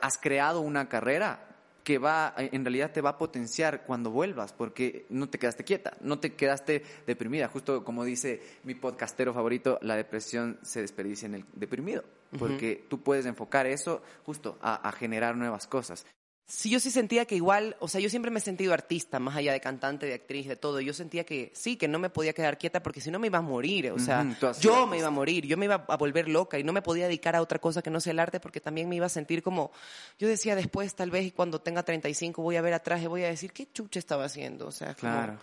has 0.00 0.18
creado 0.18 0.60
una 0.60 0.88
carrera 0.88 1.51
que 1.84 1.98
va, 1.98 2.34
en 2.36 2.64
realidad 2.64 2.92
te 2.92 3.00
va 3.00 3.10
a 3.10 3.18
potenciar 3.18 3.84
cuando 3.84 4.10
vuelvas, 4.10 4.52
porque 4.52 5.06
no 5.08 5.28
te 5.28 5.38
quedaste 5.38 5.64
quieta, 5.64 5.96
no 6.00 6.18
te 6.18 6.34
quedaste 6.34 6.82
deprimida. 7.06 7.48
Justo 7.48 7.84
como 7.84 8.04
dice 8.04 8.40
mi 8.64 8.74
podcastero 8.74 9.34
favorito, 9.34 9.78
la 9.82 9.96
depresión 9.96 10.58
se 10.62 10.80
desperdicia 10.80 11.26
en 11.26 11.34
el 11.36 11.44
deprimido, 11.54 12.04
porque 12.38 12.84
tú 12.88 13.02
puedes 13.02 13.26
enfocar 13.26 13.66
eso 13.66 14.02
justo 14.24 14.58
a, 14.62 14.88
a 14.88 14.92
generar 14.92 15.36
nuevas 15.36 15.66
cosas. 15.66 16.06
Sí, 16.54 16.68
yo 16.68 16.78
sí 16.80 16.90
sentía 16.90 17.24
que 17.24 17.34
igual, 17.34 17.76
o 17.80 17.88
sea, 17.88 17.98
yo 17.98 18.10
siempre 18.10 18.30
me 18.30 18.38
he 18.38 18.42
sentido 18.42 18.74
artista, 18.74 19.18
más 19.18 19.36
allá 19.36 19.52
de 19.54 19.60
cantante, 19.62 20.04
de 20.04 20.12
actriz, 20.12 20.46
de 20.46 20.54
todo. 20.54 20.82
Yo 20.82 20.92
sentía 20.92 21.24
que 21.24 21.50
sí, 21.54 21.76
que 21.76 21.88
no 21.88 21.98
me 21.98 22.10
podía 22.10 22.34
quedar 22.34 22.58
quieta 22.58 22.82
porque 22.82 23.00
si 23.00 23.10
no 23.10 23.18
me 23.18 23.28
iba 23.28 23.38
a 23.38 23.42
morir, 23.42 23.90
o 23.90 23.98
sea, 23.98 24.22
yo 24.60 24.86
me 24.86 24.98
iba 24.98 25.06
a 25.08 25.10
morir, 25.10 25.46
yo 25.46 25.56
me 25.56 25.64
iba 25.64 25.86
a 25.88 25.96
volver 25.96 26.28
loca 26.28 26.58
y 26.58 26.62
no 26.62 26.74
me 26.74 26.82
podía 26.82 27.06
dedicar 27.06 27.34
a 27.36 27.40
otra 27.40 27.58
cosa 27.58 27.80
que 27.80 27.88
no 27.88 28.00
sea 28.00 28.10
el 28.10 28.18
arte 28.18 28.38
porque 28.38 28.60
también 28.60 28.86
me 28.86 28.96
iba 28.96 29.06
a 29.06 29.08
sentir 29.08 29.42
como, 29.42 29.72
yo 30.18 30.28
decía 30.28 30.54
después, 30.54 30.94
tal 30.94 31.10
vez 31.10 31.32
cuando 31.32 31.58
tenga 31.62 31.82
35 31.84 32.42
voy 32.42 32.56
a 32.56 32.60
ver 32.62 32.74
atrás 32.74 33.00
y 33.00 33.06
voy 33.06 33.24
a 33.24 33.28
decir, 33.28 33.50
¿qué 33.54 33.66
chucha 33.72 33.98
estaba 33.98 34.26
haciendo? 34.26 34.66
O 34.66 34.72
sea, 34.72 34.94
como- 34.94 35.10
Claro. 35.10 35.38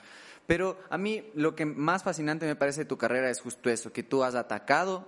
Pero 0.45 0.79
a 0.91 0.97
mí 0.99 1.23
lo 1.33 1.55
que 1.55 1.65
más 1.65 2.03
fascinante 2.03 2.45
me 2.45 2.55
parece 2.55 2.81
de 2.81 2.85
tu 2.85 2.99
carrera 2.99 3.31
es 3.31 3.41
justo 3.41 3.71
eso, 3.71 3.91
que 3.91 4.03
tú 4.03 4.23
has 4.23 4.35
atacado 4.35 5.07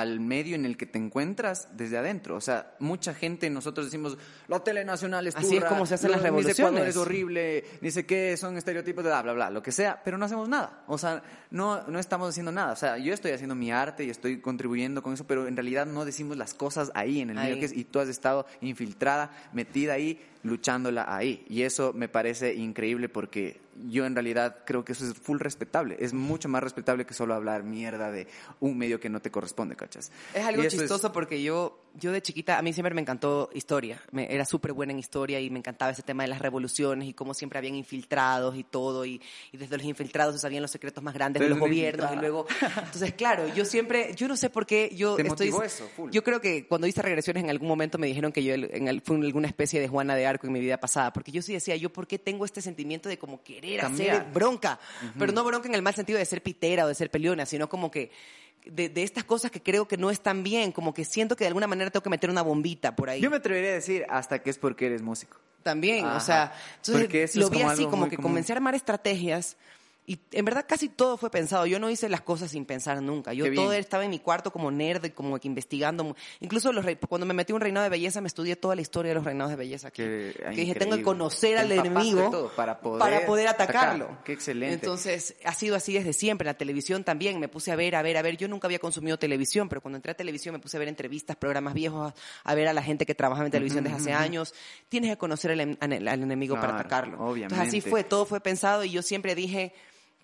al 0.00 0.20
medio 0.20 0.54
en 0.54 0.64
el 0.64 0.76
que 0.76 0.86
te 0.86 0.98
encuentras 0.98 1.68
desde 1.76 1.98
adentro. 1.98 2.36
O 2.36 2.40
sea, 2.40 2.74
mucha 2.78 3.14
gente, 3.14 3.48
nosotros 3.50 3.86
decimos, 3.86 4.16
la 4.48 4.60
tele 4.60 4.84
nacional 4.84 5.26
es 5.26 5.36
Así 5.36 5.46
es 5.46 5.60
turra, 5.60 5.68
como 5.68 5.86
se 5.86 5.94
hacen 5.94 6.10
las 6.10 6.22
revoluciones. 6.22 6.88
es 6.88 6.96
horrible, 6.96 7.64
ni 7.80 7.90
sé 7.90 8.06
qué, 8.06 8.36
son 8.36 8.56
estereotipos 8.56 9.04
de 9.04 9.10
bla, 9.10 9.22
bla, 9.22 9.32
bla, 9.32 9.50
lo 9.50 9.62
que 9.62 9.72
sea, 9.72 10.02
pero 10.04 10.18
no 10.18 10.24
hacemos 10.26 10.48
nada. 10.48 10.84
O 10.86 10.98
sea, 10.98 11.22
no, 11.50 11.86
no 11.86 11.98
estamos 11.98 12.28
haciendo 12.30 12.52
nada. 12.52 12.72
O 12.72 12.76
sea, 12.76 12.98
yo 12.98 13.14
estoy 13.14 13.32
haciendo 13.32 13.54
mi 13.54 13.70
arte 13.70 14.04
y 14.04 14.10
estoy 14.10 14.40
contribuyendo 14.40 15.02
con 15.02 15.14
eso, 15.14 15.26
pero 15.26 15.46
en 15.46 15.56
realidad 15.56 15.86
no 15.86 16.04
decimos 16.04 16.36
las 16.36 16.54
cosas 16.54 16.90
ahí 16.94 17.20
en 17.20 17.30
el 17.30 17.36
medio 17.36 17.58
que 17.58 17.66
es, 17.66 17.72
y 17.72 17.84
tú 17.84 18.00
has 18.00 18.08
estado 18.08 18.46
infiltrada, 18.60 19.30
metida 19.52 19.94
ahí, 19.94 20.20
luchándola 20.46 21.04
ahí. 21.14 21.44
Y 21.48 21.62
eso 21.62 21.92
me 21.92 22.08
parece 22.08 22.54
increíble 22.54 23.08
porque 23.08 23.60
yo 23.88 24.06
en 24.06 24.14
realidad 24.14 24.58
creo 24.64 24.84
que 24.86 24.92
eso 24.92 25.04
es 25.06 25.14
full 25.14 25.38
respetable. 25.38 25.96
Es 26.00 26.14
mucho 26.14 26.48
más 26.48 26.62
respetable 26.62 27.04
que 27.04 27.12
solo 27.12 27.34
hablar 27.34 27.62
mierda 27.62 28.10
de 28.10 28.26
un 28.60 28.78
medio 28.78 28.98
que 29.00 29.10
no 29.10 29.20
te 29.20 29.30
corresponde, 29.30 29.76
¿cachas? 29.76 30.10
Es 30.34 30.44
algo 30.46 30.62
eso 30.62 30.76
es- 30.76 30.80
chistoso 30.82 31.12
porque 31.12 31.42
yo, 31.42 31.82
yo 31.94 32.10
de 32.10 32.22
chiquita, 32.22 32.56
a 32.58 32.62
mí 32.62 32.72
siempre 32.72 32.94
me 32.94 33.02
encantó 33.02 33.50
historia. 33.52 34.00
Me, 34.12 34.32
era 34.34 34.46
súper 34.46 34.72
buena 34.72 34.92
en 34.92 34.98
historia 34.98 35.40
y 35.40 35.50
me 35.50 35.58
encantaba 35.58 35.90
ese 35.92 36.02
tema 36.02 36.22
de 36.22 36.28
las 36.30 36.38
revoluciones 36.40 37.06
y 37.08 37.12
cómo 37.12 37.34
siempre 37.34 37.58
habían 37.58 37.74
infiltrados 37.74 38.56
y 38.56 38.64
todo. 38.64 39.04
Y, 39.04 39.20
y 39.52 39.56
desde 39.58 39.76
los 39.76 39.84
infiltrados 39.86 40.34
se 40.34 40.40
sabían 40.40 40.62
los 40.62 40.70
secretos 40.70 41.04
más 41.04 41.12
grandes 41.12 41.42
de 41.42 41.48
los 41.50 41.58
gobiernos. 41.58 42.10
Y 42.14 42.16
luego, 42.16 42.46
entonces, 42.78 43.12
claro, 43.12 43.46
yo 43.54 43.64
siempre, 43.66 44.14
yo 44.16 44.26
no 44.26 44.36
sé 44.36 44.48
por 44.48 44.64
qué 44.66 44.90
yo 44.96 45.16
Te 45.16 45.26
estoy. 45.26 45.48
eso, 45.64 45.86
full. 45.94 46.10
Yo 46.12 46.24
creo 46.24 46.40
que 46.40 46.66
cuando 46.66 46.86
hice 46.86 47.02
regresiones 47.02 47.44
en 47.44 47.50
algún 47.50 47.68
momento 47.68 47.98
me 47.98 48.06
dijeron 48.06 48.32
que 48.32 48.42
yo 48.42 48.54
en 48.54 48.88
el- 48.88 49.02
fui 49.02 49.16
alguna 49.24 49.48
especie 49.48 49.80
de 49.80 49.88
Juana 49.88 50.14
de 50.14 50.26
Arco 50.26 50.35
en 50.44 50.52
mi 50.52 50.60
vida 50.60 50.78
pasada. 50.78 51.12
Porque 51.12 51.32
yo 51.32 51.40
sí 51.42 51.52
decía, 51.52 51.76
yo, 51.76 51.92
¿por 51.92 52.06
qué 52.06 52.18
tengo 52.18 52.44
este 52.44 52.60
sentimiento 52.60 53.08
de 53.08 53.18
como 53.18 53.42
querer 53.42 53.80
Cambiar. 53.80 54.16
hacer 54.16 54.32
bronca? 54.32 54.78
Pero 55.18 55.32
no 55.32 55.44
bronca 55.44 55.68
en 55.68 55.74
el 55.74 55.82
mal 55.82 55.94
sentido 55.94 56.18
de 56.18 56.24
ser 56.24 56.42
pitera 56.42 56.84
o 56.84 56.88
de 56.88 56.94
ser 56.94 57.10
peleona, 57.10 57.46
sino 57.46 57.68
como 57.68 57.90
que 57.90 58.10
de, 58.66 58.88
de 58.88 59.02
estas 59.02 59.24
cosas 59.24 59.50
que 59.50 59.62
creo 59.62 59.86
que 59.86 59.96
no 59.96 60.10
están 60.10 60.42
bien, 60.42 60.72
como 60.72 60.92
que 60.92 61.04
siento 61.04 61.36
que 61.36 61.44
de 61.44 61.48
alguna 61.48 61.66
manera 61.66 61.90
tengo 61.90 62.02
que 62.02 62.10
meter 62.10 62.30
una 62.30 62.42
bombita 62.42 62.94
por 62.96 63.08
ahí. 63.08 63.20
Yo 63.20 63.30
me 63.30 63.36
atrevería 63.36 63.70
a 63.70 63.74
decir 63.74 64.04
hasta 64.08 64.40
que 64.42 64.50
es 64.50 64.58
porque 64.58 64.86
eres 64.86 65.02
músico. 65.02 65.38
También, 65.62 66.04
Ajá. 66.06 66.16
o 66.16 66.20
sea, 66.20 66.54
entonces 66.76 67.36
lo 67.36 67.50
vi 67.50 67.58
como 67.58 67.70
así, 67.70 67.84
como 67.86 68.08
que 68.08 68.16
común. 68.16 68.30
comencé 68.32 68.52
a 68.52 68.56
armar 68.56 68.74
estrategias 68.74 69.56
y 70.06 70.20
en 70.32 70.44
verdad 70.44 70.64
casi 70.68 70.88
todo 70.88 71.16
fue 71.16 71.30
pensado. 71.30 71.66
Yo 71.66 71.78
no 71.80 71.90
hice 71.90 72.08
las 72.08 72.20
cosas 72.20 72.50
sin 72.52 72.64
pensar 72.64 73.02
nunca. 73.02 73.32
Yo 73.32 73.52
todo 73.54 73.72
estaba 73.72 74.04
en 74.04 74.10
mi 74.10 74.20
cuarto 74.20 74.52
como 74.52 74.70
nerd, 74.70 75.10
como 75.12 75.38
que 75.38 75.48
investigando. 75.48 76.14
Incluso 76.40 76.72
los 76.72 76.84
rey- 76.84 76.96
cuando 77.08 77.26
me 77.26 77.34
metí 77.34 77.52
un 77.52 77.60
reinado 77.60 77.84
de 77.84 77.90
belleza, 77.90 78.20
me 78.20 78.28
estudié 78.28 78.54
toda 78.54 78.76
la 78.76 78.82
historia 78.82 79.10
de 79.10 79.14
los 79.16 79.24
reinados 79.24 79.50
de 79.50 79.56
belleza. 79.56 79.88
aquí. 79.88 80.02
Qué- 80.02 80.34
que 80.38 80.50
dije, 80.50 80.74
tengo 80.76 80.96
que 80.96 81.02
conocer 81.02 81.58
al 81.58 81.72
enemigo 81.72 82.30
todo 82.30 82.48
para 82.54 82.78
poder 82.80 83.00
para 83.00 83.26
poder 83.26 83.48
atacarlo. 83.48 84.04
atacar. 84.04 84.24
Qué 84.24 84.32
excelente. 84.32 84.74
Entonces, 84.74 85.34
ha 85.44 85.52
sido 85.54 85.74
así 85.76 85.92
desde 85.94 86.12
siempre. 86.12 86.46
En 86.46 86.52
la 86.54 86.58
televisión 86.58 87.02
también 87.02 87.40
me 87.40 87.48
puse 87.48 87.72
a 87.72 87.76
ver, 87.76 87.96
a 87.96 88.02
ver, 88.02 88.16
a 88.16 88.22
ver. 88.22 88.36
Yo 88.36 88.46
nunca 88.46 88.68
había 88.68 88.78
consumido 88.78 89.18
televisión, 89.18 89.68
pero 89.68 89.80
cuando 89.80 89.96
entré 89.96 90.12
a 90.12 90.14
televisión 90.14 90.52
me 90.52 90.60
puse 90.60 90.76
a 90.76 90.80
ver 90.80 90.88
entrevistas, 90.88 91.34
programas 91.36 91.74
viejos, 91.74 92.12
a, 92.44 92.54
ver 92.54 92.68
a 92.68 92.72
la 92.72 92.82
gente 92.82 93.06
que 93.06 93.14
trabajaba 93.16 93.46
en 93.46 93.50
televisión 93.52 93.82
desde 93.82 93.96
hace 93.96 94.12
años. 94.12 94.54
Tienes 94.88 95.10
que 95.10 95.16
conocer 95.16 95.50
al, 95.50 95.76
al- 95.80 96.08
al 96.08 96.22
enemigo 96.22 96.54
para 96.54 96.74
atacarlo. 96.78 97.14
Entonces, 97.14 97.58
así 97.58 97.78
obviamente. 97.78 97.90
fue, 97.90 98.04
todo 98.04 98.24
fue 98.24 98.40
pensado 98.40 98.84
y 98.84 98.90
yo 98.90 99.02
siempre 99.02 99.34
dije, 99.34 99.72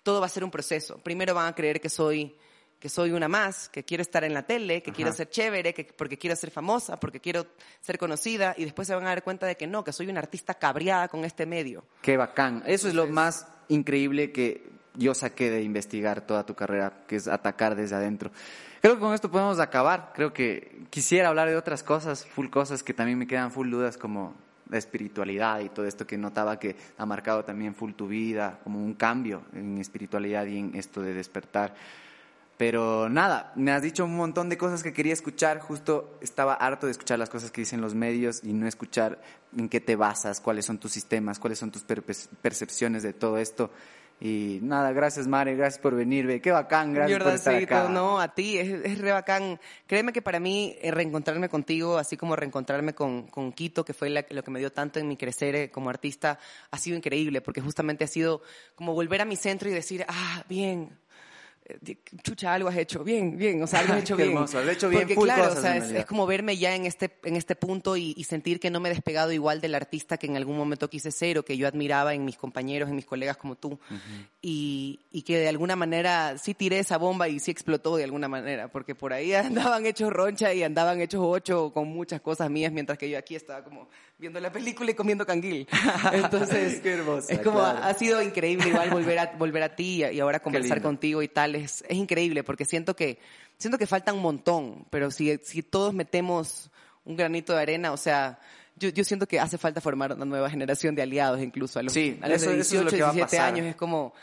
todo 0.03 0.19
va 0.19 0.27
a 0.27 0.29
ser 0.29 0.43
un 0.43 0.51
proceso. 0.51 0.97
Primero 0.99 1.33
van 1.33 1.47
a 1.47 1.55
creer 1.55 1.81
que 1.81 1.89
soy 1.89 2.35
que 2.83 2.89
soy 2.89 3.13
una 3.13 3.29
más, 3.29 3.69
que 3.69 3.85
quiero 3.85 4.01
estar 4.01 4.25
en 4.25 4.33
la 4.33 4.43
tele, 4.43 4.83
que 4.83 4.91
quiero 4.91 5.13
ser 5.13 5.29
chévere, 5.29 5.73
que, 5.73 5.85
porque 5.85 6.17
quiero 6.17 6.35
ser 6.35 6.51
famosa, 6.51 6.99
porque 6.99 7.21
quiero 7.21 7.47
ser 7.79 7.97
conocida, 7.97 8.55
y 8.57 8.65
después 8.65 8.89
se 8.89 8.93
van 8.93 9.05
a 9.05 9.07
dar 9.07 9.23
cuenta 9.23 9.47
de 9.47 9.55
que 9.55 9.67
no, 9.67 9.85
que 9.85 9.93
soy 9.93 10.09
una 10.09 10.19
artista 10.19 10.55
cabreada 10.55 11.07
con 11.07 11.23
este 11.23 11.45
medio. 11.45 11.85
Qué 12.01 12.17
bacán. 12.17 12.61
Eso 12.65 12.89
es 12.89 12.93
lo 12.93 13.07
más 13.07 13.47
increíble 13.69 14.33
que 14.33 14.69
yo 14.95 15.13
saqué 15.13 15.49
de 15.49 15.63
investigar 15.63 16.27
toda 16.27 16.45
tu 16.45 16.55
carrera, 16.55 17.05
que 17.07 17.15
es 17.15 17.29
atacar 17.29 17.75
desde 17.75 17.95
adentro. 17.95 18.31
Creo 18.81 18.95
que 18.95 18.99
con 18.99 19.13
esto 19.13 19.31
podemos 19.31 19.61
acabar. 19.61 20.11
Creo 20.13 20.33
que 20.33 20.83
quisiera 20.89 21.29
hablar 21.29 21.47
de 21.47 21.55
otras 21.55 21.83
cosas, 21.83 22.25
full 22.25 22.49
cosas 22.49 22.83
que 22.83 22.93
también 22.93 23.17
me 23.17 23.27
quedan 23.27 23.49
full 23.51 23.71
dudas, 23.71 23.97
como 23.97 24.35
la 24.73 24.79
espiritualidad 24.79 25.59
y 25.59 25.69
todo 25.69 25.85
esto 25.85 26.05
que 26.05 26.17
notaba 26.17 26.59
que 26.59 26.75
ha 26.97 27.05
marcado 27.05 27.45
también 27.45 27.75
full 27.75 27.93
tu 27.93 28.07
vida, 28.07 28.59
como 28.63 28.83
un 28.83 28.95
cambio 28.95 29.43
en 29.53 29.77
espiritualidad 29.77 30.47
y 30.47 30.57
en 30.57 30.75
esto 30.75 31.01
de 31.01 31.13
despertar. 31.13 31.75
Pero 32.57 33.07
nada, 33.07 33.51
me 33.55 33.71
has 33.71 33.83
dicho 33.83 34.03
un 34.03 34.15
montón 34.15 34.49
de 34.49 34.57
cosas 34.57 34.81
que 34.81 34.91
quería 34.91 35.13
escuchar. 35.13 35.59
Justo 35.59 36.17
estaba 36.21 36.53
harto 36.53 36.87
de 36.87 36.91
escuchar 36.91 37.19
las 37.19 37.29
cosas 37.29 37.51
que 37.51 37.61
dicen 37.61 37.81
los 37.81 37.93
medios 37.93 38.43
y 38.43 38.53
no 38.53 38.67
escuchar 38.67 39.21
en 39.55 39.69
qué 39.69 39.79
te 39.79 39.95
basas, 39.95 40.39
cuáles 40.39 40.65
son 40.65 40.79
tus 40.79 40.91
sistemas, 40.91 41.39
cuáles 41.39 41.59
son 41.59 41.71
tus 41.71 41.83
percepciones 41.83 43.03
de 43.03 43.13
todo 43.13 43.37
esto. 43.37 43.69
Y 44.19 44.59
nada, 44.61 44.93
gracias 44.93 45.27
Mare, 45.27 45.53
gracias 45.55 45.81
por 45.81 45.95
venir, 45.95 46.25
ve. 46.25 46.39
Qué 46.39 46.51
bacán, 46.51 46.93
gracias 46.93 47.19
por 47.19 47.33
estar 47.33 47.53
acá. 47.55 47.89
no, 47.89 48.19
a 48.21 48.33
ti, 48.33 48.57
es, 48.57 48.69
es 48.85 48.97
re 48.99 49.11
bacán. 49.11 49.59
Créeme 49.85 50.13
que 50.13 50.21
para 50.21 50.39
mí 50.39 50.77
eh, 50.81 50.91
reencontrarme 50.91 51.49
contigo, 51.49 51.97
así 51.97 52.15
como 52.15 52.35
reencontrarme 52.37 52.93
con, 52.95 53.27
con 53.27 53.51
Quito, 53.51 53.83
que 53.83 53.93
fue 53.93 54.09
la- 54.09 54.25
lo 54.29 54.41
que 54.43 54.51
me 54.51 54.59
dio 54.59 54.71
tanto 54.71 54.99
en 54.99 55.09
mi 55.09 55.17
crecer 55.17 55.55
eh, 55.55 55.71
como 55.71 55.89
artista, 55.89 56.39
ha 56.71 56.77
sido 56.77 56.95
increíble, 56.95 57.41
porque 57.41 57.59
justamente 57.59 58.05
ha 58.05 58.07
sido 58.07 58.41
como 58.75 58.93
volver 58.93 59.19
a 59.19 59.25
mi 59.25 59.35
centro 59.35 59.67
y 59.69 59.73
decir, 59.73 60.05
ah, 60.07 60.45
bien, 60.47 60.97
chucha, 62.23 62.53
algo 62.53 62.69
has 62.69 62.77
hecho, 62.77 63.03
bien, 63.03 63.37
bien, 63.37 63.61
o 63.63 63.67
sea, 63.67 63.79
algo 63.79 63.93
has 63.93 63.99
hecho 64.03 64.17
Qué 64.17 64.23
bien. 64.23 64.35
hermoso, 64.35 64.59
has 64.59 64.67
hecho 64.67 64.89
bien 64.89 65.01
Porque 65.01 65.15
full 65.15 65.25
claro, 65.25 65.43
cosas, 65.43 65.57
o 65.57 65.61
sea, 65.61 65.99
es, 65.99 66.05
como 66.05 66.25
verme 66.25 66.57
ya 66.57 66.75
en 66.75 66.85
este, 66.85 67.11
en 67.23 67.35
este 67.35 67.55
punto 67.55 67.95
y, 67.95 68.13
y 68.17 68.25
sentir 68.25 68.59
que 68.59 68.69
no 68.69 68.79
me 68.79 68.89
he 68.89 68.93
despegado 68.93 69.31
igual 69.31 69.61
del 69.61 69.75
artista 69.75 70.17
que 70.17 70.27
en 70.27 70.35
algún 70.35 70.57
momento 70.57 70.89
quise 70.89 71.11
ser 71.11 71.37
o 71.39 71.45
que 71.45 71.57
yo 71.57 71.67
admiraba 71.67 72.13
en 72.13 72.25
mis 72.25 72.37
compañeros, 72.37 72.89
en 72.89 72.95
mis 72.95 73.05
colegas 73.05 73.37
como 73.37 73.55
tú. 73.55 73.79
y, 74.41 74.99
y 75.11 75.21
que 75.21 75.37
de 75.37 75.47
alguna 75.47 75.75
manera 75.75 76.37
sí 76.37 76.53
tiré 76.53 76.79
esa 76.79 76.97
bomba 76.97 77.27
y 77.29 77.39
sí 77.39 77.51
explotó 77.51 77.95
de 77.95 78.03
alguna 78.03 78.27
manera, 78.27 78.67
porque 78.67 78.93
por 78.95 79.13
ahí 79.13 79.33
andaban 79.33 79.85
hechos 79.85 80.11
roncha 80.11 80.53
y 80.53 80.63
andaban 80.63 80.99
hechos 81.01 81.21
ocho 81.23 81.71
con 81.73 81.87
muchas 81.87 82.21
cosas 82.21 82.49
mías, 82.49 82.71
mientras 82.71 82.97
que 82.97 83.09
yo 83.09 83.17
aquí 83.17 83.35
estaba 83.35 83.63
como 83.63 83.87
viendo 84.17 84.39
la 84.39 84.51
película 84.51 84.91
y 84.91 84.93
comiendo 84.93 85.25
canguil. 85.25 85.67
Entonces, 86.13 86.79
Qué 86.81 86.93
hermosa, 86.93 87.33
es 87.33 87.39
como, 87.39 87.59
claro. 87.59 87.79
ha 87.83 87.93
sido 87.93 88.21
increíble 88.21 88.69
igual 88.69 88.89
volver 88.89 89.19
a, 89.19 89.25
volver 89.37 89.63
a 89.63 89.75
ti 89.75 90.03
y, 90.05 90.19
ahora 90.19 90.39
conversar 90.39 90.81
contigo 90.81 91.21
y 91.21 91.27
tal, 91.27 91.55
es, 91.55 91.83
es 91.87 91.97
increíble, 91.97 92.43
porque 92.43 92.65
siento 92.65 92.95
que, 92.95 93.19
siento 93.57 93.77
que 93.77 93.87
falta 93.87 94.13
un 94.13 94.21
montón, 94.21 94.85
pero 94.89 95.11
si, 95.11 95.37
si 95.43 95.61
todos 95.63 95.93
metemos 95.93 96.69
un 97.05 97.15
granito 97.17 97.53
de 97.53 97.61
arena, 97.61 97.91
o 97.91 97.97
sea, 97.97 98.39
yo, 98.77 98.89
yo 98.89 99.03
siento 99.03 99.27
que 99.27 99.39
hace 99.39 99.57
falta 99.57 99.81
formar 99.81 100.13
una 100.13 100.25
nueva 100.25 100.49
generación 100.49 100.95
de 100.95 101.01
aliados, 101.01 101.41
incluso 101.41 101.79
a 101.79 101.83
los, 101.83 101.93
Sí, 101.93 102.17
a 102.21 102.27
los 102.29 102.41
eso- 102.41 102.51
de 102.51 102.59
eso 102.59 102.75
es 102.77 102.83
lo 102.85 102.91
18, 102.91 102.95
que 102.97 103.03
va 103.03 103.09
a 103.09 103.13
17 103.13 103.37
pasar. 103.37 103.53
años, 103.53 103.67
es 103.67 103.75
como 103.75 104.13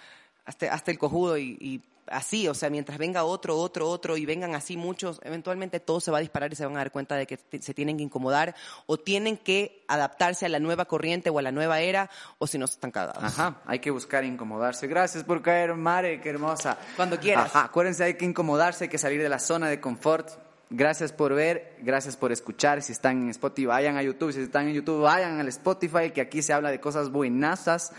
hasta, 0.45 0.73
hasta 0.73 0.91
el 0.91 0.99
cojudo 0.99 1.37
y, 1.39 1.57
y 1.61 1.81
así, 2.11 2.49
o 2.49 2.55
sea, 2.55 2.71
mientras 2.71 2.99
venga 2.99 3.25
otro, 3.25 3.57
otro, 3.57 3.89
otro 3.89 4.17
y 4.17 4.27
vengan 4.27 4.55
así 4.55 4.77
muchos, 4.77 5.21
eventualmente 5.25 5.81
todo 5.81 6.01
se 6.01 6.11
va 6.11 6.19
a 6.19 6.21
disparar 6.21 6.53
y 6.53 6.57
se 6.57 6.65
van 6.65 6.75
a 6.77 6.79
dar 6.79 6.93
cuenta 6.93 7.17
de 7.17 7.27
que 7.27 7.39
se 7.61 7.75
tienen 7.75 7.97
que 7.97 8.03
incomodar 8.03 8.55
o 8.87 8.99
tienen 8.99 9.37
que 9.37 9.85
adaptarse 9.89 10.47
a 10.47 10.49
la 10.49 10.59
nueva 10.59 10.85
corriente 10.85 11.31
o 11.31 11.39
a 11.39 11.43
la 11.43 11.53
nueva 11.53 11.81
era 11.81 12.11
o 12.39 12.47
si 12.47 12.59
no 12.59 12.65
están 12.65 12.91
cagados. 12.91 13.23
Ajá, 13.23 13.61
hay 13.67 13.79
que 13.79 13.91
buscar 13.91 14.25
incomodarse. 14.25 14.87
Gracias 14.87 15.25
por 15.25 15.43
caer, 15.43 15.75
Mare, 15.75 16.21
qué 16.21 16.31
hermosa. 16.31 16.79
Cuando 16.97 17.19
quieras. 17.19 17.47
Ajá, 17.47 17.65
acuérdense, 17.65 18.05
hay 18.05 18.15
que 18.15 18.25
incomodarse, 18.25 18.85
hay 18.85 18.91
que 18.91 18.99
salir 18.99 19.23
de 19.23 19.29
la 19.29 19.39
zona 19.39 19.69
de 19.69 19.81
confort. 19.81 20.31
Gracias 20.73 21.13
por 21.13 21.35
ver, 21.35 21.77
gracias 21.81 22.17
por 22.17 22.31
escuchar. 22.31 22.81
Si 22.81 22.93
están 22.93 23.23
en 23.23 23.31
Spotify, 23.31 23.67
vayan 23.67 23.97
a 23.97 24.03
YouTube. 24.03 24.33
Si 24.33 24.41
están 24.41 24.69
en 24.69 24.75
YouTube, 24.75 25.03
vayan 25.03 25.41
al 25.41 25.49
Spotify, 25.49 26.13
que 26.15 26.21
aquí 26.21 26.43
se 26.43 26.53
habla 26.53 26.71
de 26.71 26.79
cosas 26.81 27.11
buenasas. 27.11 27.93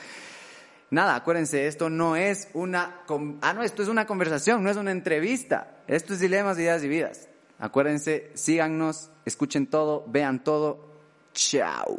Nada, 0.92 1.16
acuérdense, 1.16 1.68
esto 1.68 1.90
no 1.90 2.18
es 2.18 2.50
una... 2.54 3.04
Ah, 3.42 3.54
no, 3.54 3.64
esto 3.64 3.82
es 3.82 3.88
una 3.88 4.06
conversación, 4.06 4.62
no 4.62 4.70
es 4.70 4.76
una 4.76 4.92
entrevista. 4.92 5.78
Esto 5.88 6.14
es 6.14 6.20
Dilemas, 6.20 6.60
Ideas 6.60 6.84
y 6.84 6.90
Vidas. 6.90 7.30
Acuérdense, 7.60 8.30
síganos, 8.34 9.10
escuchen 9.24 9.68
todo, 9.68 10.04
vean 10.08 10.44
todo. 10.44 10.92
Chao. 11.34 11.98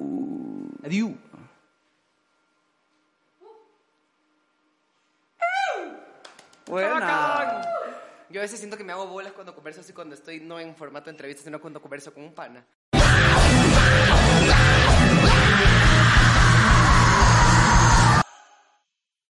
Adiós. 0.84 1.12
Buena. 6.66 7.62
Yo 8.28 8.40
a 8.40 8.42
veces 8.42 8.58
siento 8.58 8.76
que 8.76 8.84
me 8.84 8.92
hago 8.92 9.06
bolas 9.06 9.32
cuando 9.32 9.54
converso 9.54 9.80
así, 9.80 9.94
cuando 9.94 10.14
estoy 10.14 10.40
no 10.40 10.60
en 10.60 10.76
formato 10.76 11.06
de 11.06 11.12
entrevista, 11.12 11.42
sino 11.42 11.62
cuando 11.62 11.80
converso 11.80 12.12
con 12.12 12.24
un 12.24 12.34
pana. 12.34 12.62